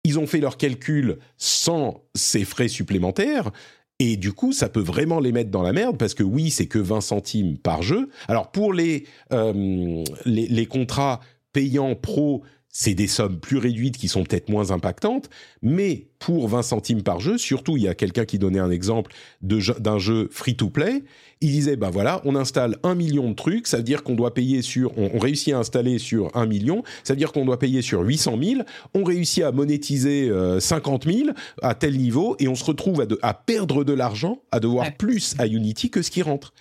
ils 0.06 0.18
ont 0.18 0.28
fait 0.28 0.40
leurs 0.40 0.56
calculs 0.56 1.18
sans 1.38 2.06
ces 2.16 2.46
frais 2.46 2.70
supplémentaires. 2.70 3.52
Et 4.00 4.16
du 4.16 4.32
coup, 4.32 4.54
ça 4.54 4.70
peut 4.70 4.80
vraiment 4.80 5.20
les 5.20 5.34
mettre 5.34 5.52
dans 5.52 5.62
la 5.62 5.74
merde 5.74 5.98
parce 5.98 6.14
que 6.14 6.24
oui, 6.24 6.50
c'est 6.50 6.68
que 6.68 6.80
20 6.80 7.02
centimes 7.02 7.58
par 7.58 7.82
jeu. 7.82 8.08
Alors 8.30 8.50
pour 8.50 8.72
les, 8.72 9.04
euh, 9.34 10.06
les, 10.24 10.48
les 10.48 10.66
contrats 10.68 11.20
payants 11.52 11.96
pro, 11.96 12.44
c'est 12.72 12.94
des 12.94 13.08
sommes 13.08 13.40
plus 13.40 13.58
réduites 13.58 13.98
qui 13.98 14.08
sont 14.08 14.24
peut-être 14.24 14.50
moins 14.50 14.72
impactantes, 14.72 15.30
mais 15.62 16.08
pour 16.20 16.48
20 16.48 16.62
centimes 16.62 17.02
par 17.02 17.20
jeu, 17.20 17.38
surtout 17.38 17.78
il 17.78 17.84
y 17.84 17.88
a 17.88 17.96
quelqu'un 17.96 18.26
qui 18.26 18.38
donnait 18.38 18.60
un 18.60 18.70
exemple 18.70 19.12
d'un 19.42 19.98
jeu 19.98 20.28
free-to-play, 20.32 21.04
il 21.42 21.52
disait, 21.52 21.78
ben 21.78 21.90
voilà, 21.90 22.22
on 22.26 22.36
installe 22.36 22.78
un 22.84 22.94
million 22.94 23.30
de 23.30 23.36
trucs, 23.36 23.66
ça 23.66 23.78
veut 23.78 23.84
dire 23.84 24.04
qu'on 24.04 24.16
doit 24.16 24.34
payer 24.34 24.62
sur, 24.62 24.96
on, 24.98 25.18
réussit 25.18 25.54
à 25.54 25.60
installer 25.60 25.98
sur 25.98 26.36
un 26.36 26.46
million, 26.46 26.84
ça 27.04 27.14
veut 27.14 27.18
dire 27.18 27.32
qu'on 27.32 27.46
doit 27.46 27.58
payer 27.58 27.82
sur 27.82 28.02
800 28.02 28.38
000, 28.42 28.62
on 28.94 29.04
réussit 29.04 29.44
à 29.44 29.52
monétiser 29.52 30.32
50 30.60 31.08
euh, 31.08 31.12
000 31.12 31.30
à 31.62 31.74
tel 31.74 31.98
niveau, 31.98 32.36
et 32.40 32.48
on 32.48 32.56
se 32.56 32.66
retrouve 32.66 33.02
à, 33.02 33.28
à 33.28 33.34
perdre 33.34 33.84
de 33.84 33.94
l'argent, 33.94 34.42
à 34.52 34.60
devoir 34.60 34.94
plus 34.96 35.36
à 35.40 35.48
Unity 35.48 35.90
que 35.90 36.02
ce 36.02 36.12
qui 36.12 36.22
rentre. 36.22 36.54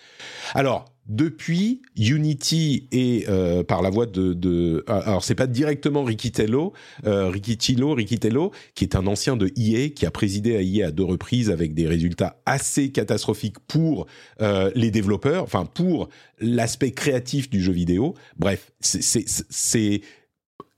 Alors, 0.55 0.87
depuis 1.09 1.81
Unity 1.97 2.87
et 2.93 3.25
euh, 3.29 3.65
par 3.65 3.81
la 3.81 3.89
voix 3.89 4.05
de, 4.07 4.35
de 4.35 4.85
alors 4.87 5.25
c'est 5.25 5.35
pas 5.35 5.47
directement 5.47 6.05
Riquitello, 6.05 6.75
euh, 7.07 7.31
Riquitello, 7.31 7.95
Riquitello, 7.95 8.53
qui 8.75 8.85
est 8.85 8.95
un 8.95 9.07
ancien 9.07 9.37
de 9.37 9.51
EA 9.57 9.89
qui 9.89 10.05
a 10.05 10.11
présidé 10.11 10.57
à 10.57 10.63
EA 10.63 10.89
à 10.89 10.91
deux 10.91 11.05
reprises 11.05 11.51
avec 11.51 11.73
des 11.73 11.87
résultats 11.87 12.41
assez 12.45 12.93
catastrophiques 12.93 13.59
pour 13.61 14.07
euh, 14.43 14.71
les 14.75 14.91
développeurs, 14.91 15.43
enfin 15.43 15.65
pour 15.65 16.11
l'aspect 16.41 16.93
créatif 16.93 17.49
du 17.49 17.63
jeu 17.63 17.73
vidéo. 17.73 18.15
Bref, 18.37 18.71
c'est 18.81 20.03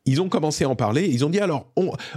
ils 0.07 0.20
ont 0.20 0.28
commencé 0.28 0.64
à 0.64 0.68
en 0.68 0.76
parler. 0.76 1.09
Ils 1.09 1.24
ont 1.24 1.31
dit 1.31 1.41
alors, 1.41 1.72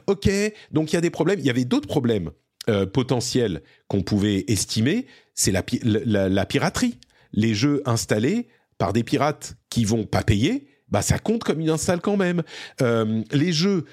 ok, 0.08 0.30
donc 0.72 0.92
il 0.92 0.96
y 0.96 0.98
a 0.98 1.02
des 1.02 1.10
problèmes. 1.10 1.40
Il 1.40 1.46
y 1.46 1.50
avait 1.50 1.66
d'autres 1.66 1.88
problèmes 1.88 2.32
euh, 2.70 2.86
potentiels 2.86 3.62
qu'on 3.88 4.04
pouvait 4.04 4.46
estimer. 4.48 5.06
C'est 5.36 5.52
la 5.52 6.46
piraterie 6.46 6.98
les 7.34 7.54
jeux 7.54 7.82
installés 7.86 8.48
par 8.78 8.94
des 8.94 9.04
pirates 9.04 9.56
qui 9.70 9.86
vont 9.86 10.06
pas 10.06 10.24
payer, 10.24 10.68
bah 10.90 11.02
ça 11.02 11.20
compte 11.20 11.44
comme 11.44 11.60
une 11.60 11.70
install 11.70 12.02
quand 12.02 12.18
même. 12.18 12.44
Euh, 12.82 13.24
les 13.32 13.52
jeux 13.52 13.86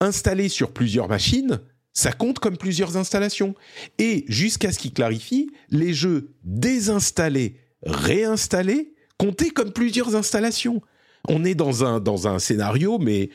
installés 0.00 0.48
sur 0.48 0.72
plusieurs 0.72 1.08
machines, 1.08 1.60
ça 1.92 2.12
compte 2.12 2.38
comme 2.38 2.58
plusieurs 2.58 2.96
installations. 2.96 3.54
Et 3.98 4.24
jusqu'à 4.28 4.70
ce 4.70 4.78
qu'il 4.78 4.92
clarifie, 4.92 5.50
les 5.70 5.94
jeux 5.94 6.34
désinstallés, 6.44 7.58
réinstallés, 7.84 8.94
comptaient 9.18 9.50
comme 9.50 9.72
plusieurs 9.72 10.14
installations. 10.14 10.82
On 11.28 11.44
est 11.44 11.54
dans 11.54 11.84
un, 11.84 12.00
dans 12.00 12.28
un 12.28 12.38
scénario, 12.38 12.98
mais 12.98 13.30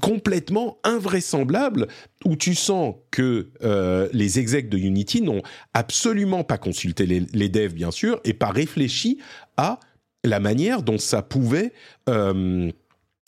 complètement 0.00 0.78
invraisemblable 0.84 1.88
où 2.24 2.36
tu 2.36 2.54
sens 2.54 2.94
que 3.10 3.50
euh, 3.62 4.08
les 4.12 4.38
execs 4.38 4.68
de 4.68 4.78
Unity 4.78 5.20
n'ont 5.20 5.42
absolument 5.74 6.44
pas 6.44 6.58
consulté 6.58 7.06
les, 7.06 7.48
devs 7.48 7.74
bien 7.74 7.90
sûr 7.90 8.20
et 8.24 8.34
pas 8.34 8.50
réfléchi 8.50 9.18
à 9.56 9.80
la 10.24 10.38
manière 10.38 10.82
dont 10.82 10.98
ça 10.98 11.22
pouvait 11.22 11.72
euh, 12.08 12.70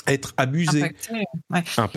être 0.07 0.35
abusé. 0.37 0.93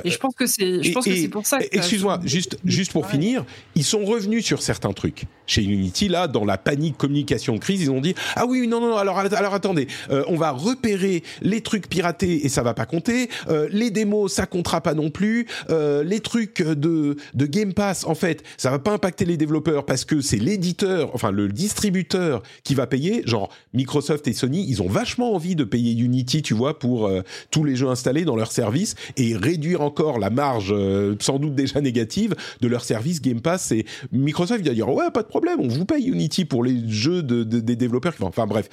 Et 0.04 0.10
je 0.10 0.18
pense 0.18 0.36
que 0.36 0.45
c'est, 0.45 0.84
je 0.84 0.91
pense 0.91 1.06
que 1.06 1.16
c'est 1.16 1.28
pour 1.28 1.45
ça. 1.45 1.60
Excuse-moi, 1.72 2.20
juste, 2.24 2.58
juste 2.66 2.91
pour 2.91 3.08
finir, 3.08 3.45
ils 3.76 3.84
sont 3.84 4.06
revenus 4.06 4.45
sur 4.45 4.62
certains 4.62 4.93
trucs. 4.93 5.24
Chez 5.45 5.64
Unity, 5.64 6.08
là, 6.08 6.28
dans 6.28 6.45
la 6.45 6.58
panique 6.58 6.97
communication 6.97 7.58
crise, 7.58 7.82
ils 7.82 7.91
ont 7.91 8.01
dit 8.01 8.16
ah 8.36 8.45
oui, 8.45 8.68
non, 8.68 8.80
non, 8.80 8.97
alors, 8.97 9.20
alors 9.20 9.54
attendez, 9.54 9.88
euh, 10.10 10.24
on 10.28 10.36
va 10.36 10.51
repérer 10.51 11.24
les 11.41 11.62
trucs 11.62 11.89
piratés 11.89 12.45
et 12.45 12.49
ça 12.49 12.64
va 12.64 12.74
pas 12.74 12.86
compter. 12.86 13.30
Euh, 13.49 13.68
les 13.72 13.91
démos, 13.91 14.32
ça 14.32 14.45
comptera 14.45 14.82
pas 14.82 14.93
non 14.93 15.10
plus. 15.10 15.47
Euh, 15.70 16.04
les 16.04 16.20
trucs 16.20 16.62
de 16.62 17.16
de 17.34 17.45
Game 17.45 17.74
Pass, 17.74 18.06
en 18.06 18.16
fait, 18.16 18.43
ça 18.58 18.70
va 18.70 18.80
pas 18.80 18.91
impacter 18.91 19.26
les 19.26 19.38
développeurs 19.38 19.86
parce 19.86 20.06
que 20.06 20.22
c'est 20.22 20.38
l'éditeur, 20.38 21.12
enfin 21.14 21.32
le 21.32 21.49
distributeur 21.49 22.43
qui 22.64 22.76
va 22.76 22.88
payer. 22.88 23.24
Genre 23.26 23.49
Microsoft 23.74 24.28
et 24.28 24.34
Sony, 24.34 24.66
ils 24.68 24.82
ont 24.82 24.89
vachement 24.89 25.34
envie 25.34 25.56
de 25.56 25.64
payer 25.64 25.93
Unity, 25.93 26.41
tu 26.41 26.54
vois, 26.54 26.80
pour 26.80 27.10
tous 27.51 27.64
les 27.64 27.76
jeux 27.76 27.89
installés 27.94 28.26
dans 28.26 28.36
leur 28.36 28.52
service 28.52 28.96
et 29.16 29.38
réduire 29.38 29.80
encore 29.82 30.20
la 30.20 30.30
marge, 30.30 30.74
euh, 30.74 31.16
sans 31.22 31.39
doute 31.39 31.56
déjà 31.56 31.80
négative, 31.80 32.36
de 32.60 32.68
leur 32.68 32.84
service 32.84 33.22
Game 33.22 33.39
Pass. 33.39 33.72
Et 33.72 33.86
Microsoft 34.12 34.66
va 34.66 34.74
dire 34.74 34.89
ouais, 34.89 35.12
pas 35.14 35.24
de 35.24 35.28
problème, 35.28 35.60
on 35.62 35.70
vous 35.70 35.86
paye 35.86 36.08
Unity 36.08 36.44
pour 36.44 36.64
les 36.64 36.78
jeux 36.89 37.24
de, 37.24 37.44
des 37.44 37.76
développeurs. 37.78 38.14
Enfin 38.20 38.46
bref, 38.46 38.68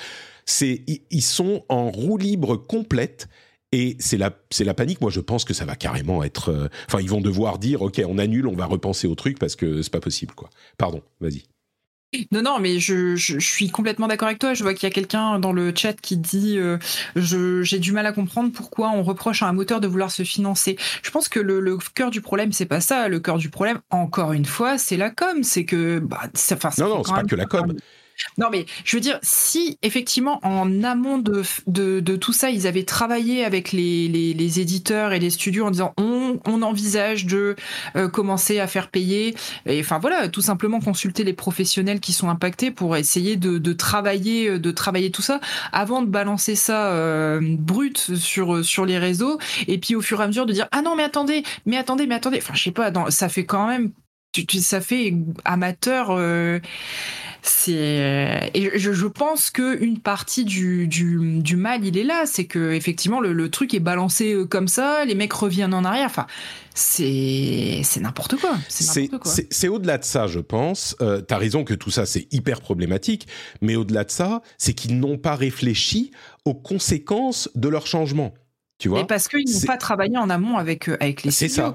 c'est 0.45 0.83
ils 1.11 1.23
sont 1.23 1.63
en 1.69 1.91
roue 1.91 2.17
libre 2.19 2.57
complète. 2.57 3.29
Et 3.73 3.97
c'est 4.01 4.19
la, 4.19 4.33
c'est 4.51 4.65
la 4.65 4.75
panique. 4.75 5.01
Moi, 5.01 5.13
je 5.13 5.21
pense 5.21 5.45
que 5.45 5.55
ça 5.55 5.65
va 5.65 5.77
carrément 5.77 6.25
être. 6.25 6.49
Euh, 6.49 6.69
enfin, 6.89 7.01
ils 7.01 7.09
vont 7.09 7.21
devoir 7.21 7.61
dire, 7.61 7.83
ok, 7.83 8.03
on 8.05 8.19
annule, 8.19 8.49
on 8.49 8.57
va 8.57 8.67
repenser 8.67 9.07
au 9.07 9.15
truc 9.15 9.39
parce 9.39 9.55
que 9.55 9.83
c'est 9.83 9.93
pas 9.93 10.01
possible, 10.01 10.35
quoi. 10.35 10.51
Pardon, 10.77 11.03
vas-y. 11.21 11.45
Non, 12.33 12.43
non, 12.43 12.59
mais 12.59 12.81
je, 12.81 13.15
je, 13.15 13.39
suis 13.39 13.71
complètement 13.71 14.09
d'accord 14.09 14.27
avec 14.27 14.41
toi. 14.41 14.53
Je 14.53 14.65
vois 14.65 14.75
qu'il 14.75 14.83
y 14.83 14.91
a 14.91 14.93
quelqu'un 14.93 15.39
dans 15.39 15.53
le 15.53 15.73
chat 15.75 15.93
qui 15.93 16.17
dit 16.17 16.59
euh, 16.59 16.77
j'ai 17.15 17.79
du 17.79 17.93
mal 17.93 18.05
à 18.05 18.13
comprendre 18.13 18.51
pourquoi 18.53 18.91
on 18.91 19.05
reproche 19.05 19.45
à 19.45 19.47
un 19.47 19.53
moteur 19.53 19.81
de 19.81 19.87
vouloir 19.87 20.11
se 20.11 20.25
financer. 20.25 20.77
Je 21.03 21.11
pense 21.13 21.29
que 21.29 21.39
le, 21.39 21.61
le 21.61 21.79
cœur 21.95 22.11
du 22.11 22.21
problème, 22.21 22.51
c'est 22.51 22.67
pas 22.67 22.81
ça. 22.81 23.07
Le 23.07 23.21
cœur 23.21 23.39
du 23.39 23.49
problème, 23.49 23.79
encore 23.91 24.33
une 24.33 24.45
fois, 24.45 24.77
c'est 24.77 24.97
la 24.97 25.11
com. 25.11 25.45
C'est 25.45 25.65
que. 25.65 26.01
Bah, 26.01 26.23
ça, 26.35 26.57
non, 26.79 26.89
non, 26.89 27.05
c'est 27.05 27.15
pas 27.15 27.23
que 27.23 27.37
la 27.37 27.47
com. 27.47 27.77
Non, 28.39 28.49
mais 28.51 28.67
je 28.85 28.97
veux 28.97 29.01
dire, 29.01 29.19
si 29.23 29.79
effectivement 29.83 30.41
en 30.43 30.83
amont 30.83 31.19
de, 31.19 31.43
de, 31.67 32.17
tout 32.17 32.33
ça, 32.33 32.51
ils 32.51 32.67
avaient 32.67 32.85
travaillé 32.85 33.45
avec 33.45 33.73
les, 33.73 34.09
les, 34.09 34.61
éditeurs 34.61 35.13
et 35.13 35.19
les 35.19 35.31
studios 35.31 35.67
en 35.67 35.71
disant 35.71 35.93
on, 35.97 36.39
on 36.47 36.63
envisage 36.63 37.27
de 37.27 37.57
euh, 37.97 38.09
commencer 38.09 38.59
à 38.59 38.67
faire 38.67 38.89
payer, 38.89 39.35
et 39.67 39.81
enfin 39.81 39.99
voilà, 39.99 40.29
tout 40.29 40.41
simplement 40.41 40.81
consulter 40.81 41.25
les 41.25 41.33
professionnels 41.33 42.01
qui 42.01 42.13
sont 42.13 42.29
impactés 42.29 42.71
pour 42.71 42.97
essayer 42.97 43.37
de, 43.37 43.59
de 43.59 43.73
travailler, 43.73 44.49
euh, 44.49 44.59
de 44.59 44.71
travailler 44.71 45.11
tout 45.11 45.23
ça 45.23 45.41
avant 45.73 46.03
de 46.03 46.09
balancer 46.09 46.57
ça 46.57 46.93
euh, 46.93 47.41
brut 47.43 48.17
sur 48.17 48.65
sur 48.65 48.87
les 48.87 48.99
réseaux, 48.99 49.39
et 49.69 49.79
puis 49.79 49.95
au 49.95 50.01
fur 50.01 50.21
et 50.21 50.25
à 50.25 50.27
mesure 50.27 50.47
de 50.47 50.53
dire 50.53 50.69
ah 50.73 50.83
non 50.83 50.97
mais 50.97 51.05
attendez, 51.05 51.45
mais 51.67 51.77
attendez, 51.77 52.07
mais 52.07 52.17
attendez, 52.17 52.39
enfin 52.39 52.55
je 52.55 52.63
sais 52.63 52.73
pas, 52.73 52.93
ça 53.11 53.29
fait 53.29 53.45
quand 53.45 53.67
même, 53.67 53.93
ça 54.61 54.81
fait 54.81 55.15
amateur. 55.45 56.11
Euh, 56.11 56.61
c'est 57.43 57.73
euh, 57.75 58.39
et 58.55 58.79
je, 58.79 58.93
je 58.93 59.07
pense 59.07 59.51
que 59.51 59.83
une 59.83 59.99
partie 59.99 60.45
du, 60.45 60.87
du, 60.87 61.41
du, 61.41 61.57
mal 61.57 61.85
il 61.85 61.97
est 61.97 62.05
là. 62.05 62.25
C'est 62.27 62.45
que 62.45 62.73
effectivement 62.73 63.21
le, 63.21 63.33
le, 63.33 63.51
truc 63.51 63.73
est 63.75 63.81
balancé 63.81 64.35
euh, 64.35 64.45
comme 64.45 64.69
ça 64.69 65.05
les 65.05 65.15
mecs 65.15 65.33
reviennent 65.33 65.75
en 65.75 65.85
arrière. 65.85 66.07
Enfin 66.07 66.27
c'est 66.75 67.81
c'est 67.83 68.01
n'importe 68.01 68.37
quoi. 68.37 68.57
C'est 68.69 69.69
au-delà 69.69 69.99
de 69.99 70.05
ça 70.05 70.27
je 70.27 70.41
pense. 70.41 70.97
Euh, 71.01 71.21
t'as 71.21 71.39
raison 71.39 71.65
que 71.65 71.75
tout 71.75 71.91
ça 71.91 72.07
c'est 72.07 72.29
hyper 72.33 72.61
problématique. 72.61 73.27
Mais 73.63 73.77
au-delà 73.77 74.05
de 74.05 74.11
ça 74.11 74.43
c'est 74.59 74.75
qu'ils 74.75 74.99
n'ont 74.99 75.19
pas 75.19 75.35
réfléchi 75.35 76.11
aux 76.45 76.55
conséquences 76.55 77.49
de 77.55 77.69
leur 77.69 77.87
changement. 77.87 78.35
Tu 78.79 78.89
vois? 78.89 79.01
Et 79.01 79.07
parce 79.07 79.29
qu'ils 79.29 79.51
n'ont 79.53 79.67
pas 79.67 79.77
travaillé 79.77 80.17
en 80.17 80.31
amont 80.31 80.57
avec 80.57 80.89
avec 80.89 81.23
les 81.23 81.31
c'est 81.31 81.49
ça 81.49 81.75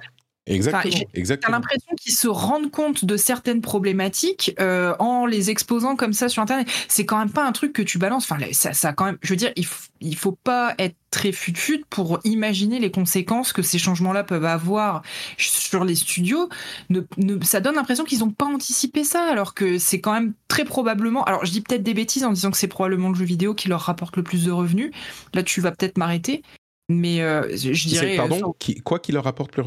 Exactement. 1.16 1.48
J'ai 1.48 1.52
l'impression 1.52 1.96
qu'ils 2.00 2.14
se 2.14 2.28
rendent 2.28 2.70
compte 2.70 3.04
de 3.04 3.18
certaines 3.18 3.62
problématiques 3.62 4.54
euh, 4.60 4.96
en 5.00 5.26
les 5.26 5.50
exposant 5.50 5.96
comme 5.96 6.14
ça 6.14 6.30
sur 6.30 6.44
Internet. 6.44 6.68
C'est 6.88 7.06
quand 7.06 7.18
même 7.18 7.32
pas 7.32 7.46
un 7.46 7.52
truc 7.52 7.74
que 7.74 7.82
tu 7.82 7.98
balances. 7.98 8.30
Enfin, 8.30 8.44
ça, 8.52 8.74
ça 8.74 8.94
quand 8.94 9.06
même. 9.06 9.18
Je 9.22 9.30
veux 9.30 9.38
dire, 9.38 9.52
il, 9.56 9.66
il 10.02 10.16
faut 10.16 10.34
pas 10.34 10.76
être 10.78 10.96
très 11.10 11.32
fut-fut 11.32 11.84
pour 11.90 12.20
imaginer 12.26 12.80
les 12.80 12.92
conséquences 12.92 13.54
que 13.54 13.64
ces 13.64 13.80
changements-là 13.80 14.24
peuvent 14.24 14.46
avoir 14.46 15.02
sur 15.38 15.84
les 15.84 15.96
studios. 15.96 16.50
Ne, 16.90 17.02
ne, 17.18 17.44
ça 17.44 17.60
donne 17.60 17.76
l'impression 17.76 18.04
qu'ils 18.04 18.20
n'ont 18.20 18.32
pas 18.32 18.46
anticipé 18.46 19.04
ça, 19.04 19.24
alors 19.24 19.56
que 19.56 19.80
c'est 19.80 20.00
quand 20.00 20.14
même 20.14 20.34
très 20.48 20.66
probablement. 20.66 21.24
Alors, 21.24 21.44
je 21.46 21.52
dis 21.52 21.62
peut-être 21.62 21.84
des 21.84 21.94
bêtises 21.96 22.24
en 22.24 22.32
disant 22.32 22.52
que 22.52 22.58
c'est 22.58 22.68
probablement 22.68 23.10
le 23.10 23.16
jeu 23.16 23.26
vidéo 23.26 23.56
qui 23.56 23.68
leur 23.68 23.82
rapporte 23.82 24.16
le 24.16 24.24
plus 24.24 24.46
de 24.46 24.52
revenus. 24.52 24.92
Là, 25.34 25.42
tu 25.42 25.60
vas 25.62 25.72
peut-être 25.72 25.98
m'arrêter. 25.98 26.44
Mais 26.88 27.22
euh, 27.22 27.48
je 27.56 27.88
dirais. 27.88 28.16
Pardon, 28.16 28.56
qui, 28.60 28.76
quoi 28.76 29.00
qui 29.00 29.12
leur 29.12 29.24
rapporte 29.24 29.52
plus 29.52 29.64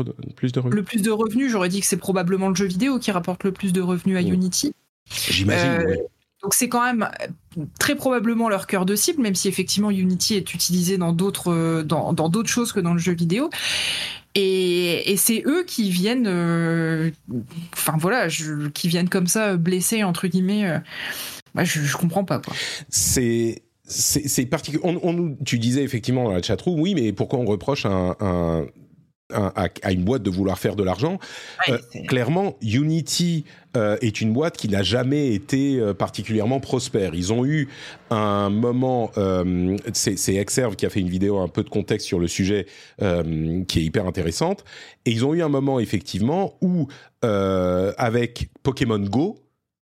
de 0.52 0.60
revenus 0.60 0.76
Le 0.76 0.82
plus 0.82 1.02
de 1.02 1.10
revenus, 1.10 1.50
j'aurais 1.50 1.68
dit 1.68 1.80
que 1.80 1.86
c'est 1.86 1.96
probablement 1.96 2.48
le 2.48 2.54
jeu 2.54 2.66
vidéo 2.66 2.98
qui 2.98 3.10
rapporte 3.10 3.44
le 3.44 3.52
plus 3.52 3.72
de 3.72 3.80
revenus 3.80 4.16
à 4.16 4.22
Unity. 4.22 4.72
J'imagine, 5.10 5.88
euh, 5.88 5.96
Donc 6.42 6.54
c'est 6.54 6.68
quand 6.68 6.84
même 6.84 7.10
très 7.80 7.96
probablement 7.96 8.48
leur 8.48 8.66
cœur 8.66 8.86
de 8.86 8.94
cible, 8.94 9.20
même 9.22 9.34
si 9.34 9.48
effectivement 9.48 9.90
Unity 9.90 10.34
est 10.34 10.54
utilisé 10.54 10.96
dans 10.96 11.12
d'autres 11.12 11.82
dans, 11.82 12.12
dans 12.12 12.28
d'autres 12.28 12.50
choses 12.50 12.72
que 12.72 12.80
dans 12.80 12.92
le 12.92 13.00
jeu 13.00 13.14
vidéo. 13.14 13.50
Et, 14.34 15.10
et 15.10 15.16
c'est 15.16 15.42
eux 15.46 15.64
qui 15.66 15.90
viennent, 15.90 16.28
euh, 16.28 17.10
enfin 17.72 17.96
voilà, 17.98 18.28
je, 18.28 18.68
qui 18.68 18.86
viennent 18.86 19.08
comme 19.08 19.26
ça 19.26 19.56
blesser 19.56 20.04
entre 20.04 20.28
guillemets. 20.28 20.68
Euh, 20.68 20.78
bah, 21.54 21.64
je, 21.64 21.80
je 21.80 21.96
comprends 21.96 22.24
pas 22.24 22.38
quoi. 22.38 22.54
C'est 22.88 23.62
c'est 23.88 24.46
particulier. 24.46 24.82
On, 24.84 25.00
on, 25.02 25.36
tu 25.44 25.58
disais 25.58 25.82
effectivement 25.82 26.24
dans 26.24 26.32
la 26.32 26.42
chatroom, 26.42 26.78
oui, 26.78 26.94
mais 26.94 27.12
pourquoi 27.12 27.38
on 27.38 27.46
reproche 27.46 27.86
un, 27.86 28.14
un, 28.20 28.66
un, 29.32 29.52
à, 29.82 29.92
une 29.92 30.04
boîte 30.04 30.22
de 30.22 30.30
vouloir 30.30 30.58
faire 30.58 30.76
de 30.76 30.82
l'argent? 30.82 31.18
Ouais, 31.66 31.74
euh, 31.74 32.02
Clairement, 32.06 32.56
Unity 32.60 33.44
euh, 33.76 33.96
est 34.02 34.20
une 34.20 34.32
boîte 34.32 34.56
qui 34.56 34.68
n'a 34.68 34.82
jamais 34.82 35.34
été 35.34 35.78
euh, 35.78 35.94
particulièrement 35.94 36.60
prospère. 36.60 37.14
Ils 37.14 37.32
ont 37.32 37.46
eu 37.46 37.68
un 38.10 38.50
moment, 38.50 39.10
c'est 39.94 40.34
Exerve 40.34 40.76
qui 40.76 40.86
a 40.86 40.90
fait 40.90 41.00
une 41.00 41.10
vidéo 41.10 41.38
un 41.38 41.48
peu 41.48 41.64
de 41.64 41.70
contexte 41.70 42.06
sur 42.06 42.18
le 42.18 42.28
sujet 42.28 42.66
qui 43.00 43.78
est 43.78 43.82
hyper 43.82 44.06
intéressante, 44.06 44.64
et 45.06 45.10
ils 45.10 45.24
ont 45.24 45.34
eu 45.34 45.42
un 45.42 45.48
moment 45.48 45.80
effectivement 45.80 46.58
où 46.60 46.88
avec 47.22 48.50
Pokémon 48.62 48.98
Go, 48.98 49.38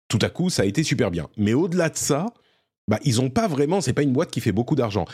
tout 0.09 0.19
à 0.21 0.29
coup, 0.29 0.51
ça 0.51 0.63
a 0.63 0.67
été 0.67 0.83
super 0.83 1.11
bien. 1.11 1.29
Mais 1.37 1.55
au-delà 1.55 1.89
de 1.89 1.97
ça, 1.97 2.27
bah, 2.89 2.99
ils 3.05 3.21
ont 3.21 3.31
pas 3.31 3.49
vraiment, 3.49 3.81
c'est 3.81 3.93
pas 3.93 4.03
une 4.03 4.13
boîte 4.13 4.31
qui 4.31 4.41
fait 4.41 4.53
beaucoup 4.53 4.75
d'argent. 4.75 5.05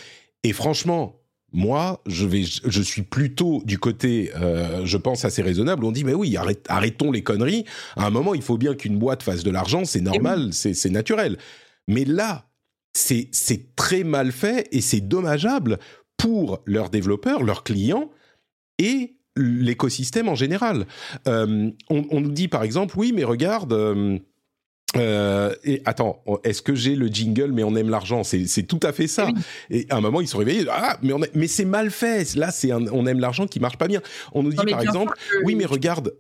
Et 0.43 0.53
franchement, 0.53 1.21
moi, 1.53 2.01
je 2.07 2.27
vais, 2.27 2.43
je 2.45 2.83
suis 2.83 3.03
plutôt 3.03 3.63
du 3.65 3.79
côté, 3.79 4.31
euh, 4.37 4.85
je 4.85 4.97
pense 4.97 5.25
assez 5.25 5.43
raisonnable. 5.43 5.85
On 5.85 5.93
dit, 5.93 6.05
mais 6.05 6.15
oui, 6.15 6.37
arrête, 6.37 6.65
arrêtons 6.69 7.11
les 7.11 7.23
conneries. 7.23 7.65
À 7.97 8.07
un 8.07 8.11
moment, 8.11 8.35
il 8.35 8.43
faut 8.43 8.59
bien 8.59 8.75
qu'une 8.75 8.99
boîte 8.99 9.23
fasse 9.23 9.43
de 9.43 9.51
l'argent, 9.51 9.85
c'est 9.85 10.01
normal, 10.01 10.51
oui. 10.53 10.75
c'est 10.75 10.91
naturel. 10.91 11.39
Mais 11.89 12.05
là, 12.05 12.47
c'est 12.93 13.29
c'est 13.33 13.77
très 13.77 14.05
mal 14.05 14.33
fait 14.33 14.69
et 14.73 14.81
c'est 14.81 15.01
dommageable 15.01 15.79
pour 16.17 16.61
leurs 16.67 16.91
développeurs, 16.91 17.43
leurs 17.43 17.63
clients 17.65 18.11
et 18.79 19.17
l'écosystème 19.37 20.29
en 20.29 20.35
général. 20.35 20.87
Euh, 21.27 21.71
on, 21.89 22.05
on, 22.11 22.21
nous 22.21 22.33
dit 22.33 22.49
par 22.49 22.63
exemple, 22.63 22.99
oui, 22.99 23.13
mais 23.15 23.25
regarde. 23.25 23.73
Euh, 23.73 24.19
euh, 24.97 25.55
et 25.65 25.83
attends, 25.85 26.23
est-ce 26.45 26.63
que 26.63 26.75
j'ai 26.75 26.97
le 26.97 27.07
jingle 27.07 27.53
mais 27.53 27.63
on 27.63 27.77
aime 27.77 27.91
l'argent? 27.91 28.25
C'est 28.25 28.63
tout 28.65 28.81
à 28.83 28.93
fait 28.93 29.07
ça. 29.07 29.27
Oui. 29.27 29.35
Et 29.71 29.87
à 29.91 29.97
un 29.97 30.01
moment 30.01 30.21
ils 30.21 30.29
sont 30.29 30.39
réveillés. 30.39 30.65
Ah 30.71 30.99
mais 31.03 31.13
on 31.13 31.21
mais 31.35 31.47
c'est 31.47 31.65
mal 31.65 31.91
fait. 31.91 32.35
Là 32.35 32.51
c'est 32.51 32.73
on 32.73 33.07
aime 33.07 33.21
l'argent 33.21 33.47
qui 33.47 33.61
marche 33.61 33.77
pas 33.77 33.89
bien. 33.89 34.01
On 34.33 34.43
nous 34.43 34.51
dit 34.51 34.67
par 34.71 34.81
exemple 34.81 35.15
que... 35.15 35.45
oui 35.45 35.55
mais 35.55 35.67
regarde 35.67 36.13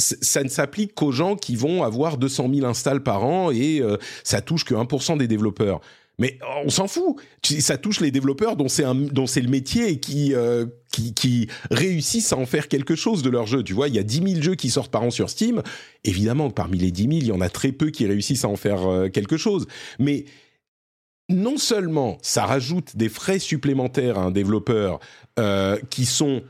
ça 0.00 0.42
ne 0.42 0.48
s'applique 0.48 0.94
qu'aux 0.94 1.12
gens 1.12 1.36
qui 1.36 1.56
vont 1.56 1.82
avoir 1.82 2.16
200 2.16 2.48
000 2.54 2.66
installs 2.66 3.02
par 3.02 3.24
an 3.24 3.50
et 3.50 3.80
euh, 3.80 3.96
ça 4.24 4.40
touche 4.40 4.64
que 4.64 4.74
1% 4.74 5.18
des 5.18 5.28
développeurs. 5.28 5.80
Mais 6.20 6.38
on 6.64 6.70
s'en 6.70 6.86
fout. 6.86 7.16
Ça 7.42 7.78
touche 7.78 8.00
les 8.00 8.12
développeurs 8.12 8.54
dont 8.54 8.68
c'est 8.68 8.84
le 8.84 9.48
métier 9.48 9.88
et 9.88 9.98
qui, 9.98 10.34
euh, 10.34 10.66
qui, 10.92 11.48
réussissent 11.70 12.32
à 12.32 12.36
en 12.36 12.46
faire 12.46 12.68
quelque 12.68 12.94
chose 12.94 13.22
de 13.22 13.30
leur 13.30 13.46
jeu. 13.46 13.64
Tu 13.64 13.72
vois, 13.72 13.88
il 13.88 13.96
y 13.96 13.98
a 13.98 14.04
10 14.04 14.32
000 14.34 14.42
jeux 14.42 14.54
qui 14.54 14.70
sortent 14.70 14.92
par 14.92 15.02
an 15.02 15.10
sur 15.10 15.28
Steam. 15.30 15.62
Évidemment, 16.04 16.50
parmi 16.50 16.78
les 16.78 16.92
10 16.92 17.02
000, 17.02 17.12
il 17.14 17.26
y 17.26 17.32
en 17.32 17.40
a 17.40 17.48
très 17.48 17.72
peu 17.72 17.90
qui 17.90 18.06
réussissent 18.06 18.44
à 18.44 18.48
en 18.48 18.56
faire 18.56 18.86
euh, 18.86 19.08
quelque 19.08 19.36
chose. 19.36 19.66
Mais 19.98 20.26
non 21.30 21.56
seulement 21.56 22.18
ça 22.22 22.44
rajoute 22.44 22.96
des 22.96 23.08
frais 23.08 23.38
supplémentaires 23.38 24.18
à 24.18 24.22
un 24.22 24.30
développeur 24.30 25.00
euh, 25.38 25.78
qui 25.88 26.04
sont 26.04 26.42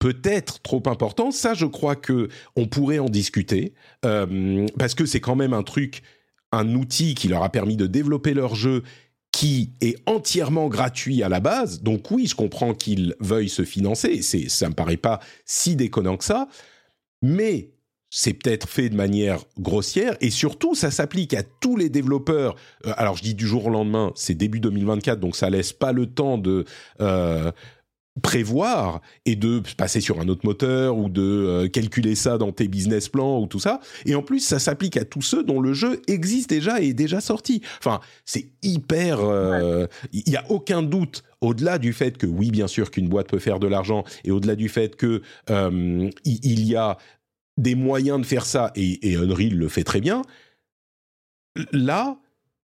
peut-être 0.00 0.60
trop 0.60 0.82
importants, 0.86 1.30
ça 1.30 1.54
je 1.54 1.64
crois 1.64 1.96
que 1.96 2.28
on 2.56 2.66
pourrait 2.66 2.98
en 2.98 3.08
discuter 3.08 3.72
euh, 4.04 4.66
parce 4.78 4.94
que 4.94 5.06
c'est 5.06 5.20
quand 5.20 5.36
même 5.36 5.54
un 5.54 5.62
truc 5.62 6.02
un 6.54 6.74
outil 6.74 7.14
qui 7.14 7.28
leur 7.28 7.42
a 7.42 7.50
permis 7.50 7.76
de 7.76 7.86
développer 7.86 8.34
leur 8.34 8.54
jeu 8.54 8.82
qui 9.32 9.72
est 9.80 9.96
entièrement 10.06 10.68
gratuit 10.68 11.22
à 11.24 11.28
la 11.28 11.40
base. 11.40 11.82
Donc 11.82 12.10
oui, 12.12 12.26
je 12.26 12.36
comprends 12.36 12.72
qu'ils 12.72 13.16
veuillent 13.18 13.48
se 13.48 13.64
financer. 13.64 14.22
C'est, 14.22 14.48
ça 14.48 14.68
me 14.68 14.74
paraît 14.74 14.96
pas 14.96 15.18
si 15.44 15.74
déconnant 15.74 16.16
que 16.16 16.24
ça. 16.24 16.48
Mais 17.20 17.70
c'est 18.10 18.34
peut-être 18.34 18.68
fait 18.68 18.90
de 18.90 18.94
manière 18.94 19.40
grossière 19.58 20.16
et 20.20 20.30
surtout 20.30 20.76
ça 20.76 20.92
s'applique 20.92 21.34
à 21.34 21.42
tous 21.42 21.76
les 21.76 21.88
développeurs. 21.88 22.54
Euh, 22.86 22.92
alors 22.96 23.16
je 23.16 23.22
dis 23.24 23.34
du 23.34 23.44
jour 23.44 23.66
au 23.66 23.70
lendemain, 23.70 24.12
c'est 24.14 24.34
début 24.34 24.60
2024, 24.60 25.18
donc 25.18 25.34
ça 25.34 25.50
laisse 25.50 25.72
pas 25.72 25.90
le 25.90 26.06
temps 26.06 26.38
de 26.38 26.64
euh, 27.00 27.50
prévoir 28.22 29.00
et 29.26 29.36
de 29.36 29.60
passer 29.76 30.00
sur 30.00 30.20
un 30.20 30.28
autre 30.28 30.46
moteur 30.46 30.96
ou 30.96 31.08
de 31.08 31.22
euh, 31.22 31.68
calculer 31.68 32.14
ça 32.14 32.38
dans 32.38 32.52
tes 32.52 32.68
business 32.68 33.08
plans 33.08 33.40
ou 33.40 33.46
tout 33.46 33.58
ça. 33.58 33.80
Et 34.06 34.14
en 34.14 34.22
plus, 34.22 34.40
ça 34.40 34.58
s'applique 34.58 34.96
à 34.96 35.04
tous 35.04 35.22
ceux 35.22 35.42
dont 35.42 35.60
le 35.60 35.72
jeu 35.72 36.00
existe 36.06 36.48
déjà 36.48 36.80
et 36.80 36.88
est 36.88 36.94
déjà 36.94 37.20
sorti. 37.20 37.60
Enfin, 37.78 38.00
c'est 38.24 38.50
hyper... 38.62 39.18
Il 40.12 40.22
n'y 40.26 40.36
a 40.36 40.44
aucun 40.50 40.82
doute 40.82 41.24
au-delà 41.40 41.78
du 41.78 41.92
fait 41.92 42.16
que 42.16 42.26
oui, 42.26 42.50
bien 42.50 42.66
sûr, 42.68 42.90
qu'une 42.90 43.08
boîte 43.08 43.28
peut 43.28 43.38
faire 43.38 43.58
de 43.58 43.66
l'argent, 43.66 44.04
et 44.24 44.30
au-delà 44.30 44.56
du 44.56 44.68
fait 44.68 44.96
que 44.96 45.22
il 45.48 46.64
y 46.64 46.76
a 46.76 46.98
des 47.56 47.74
moyens 47.74 48.20
de 48.20 48.26
faire 48.26 48.46
ça, 48.46 48.72
et, 48.74 49.10
et 49.10 49.16
Unreal 49.16 49.54
le 49.54 49.68
fait 49.68 49.84
très 49.84 50.00
bien, 50.00 50.22
là, 51.72 52.18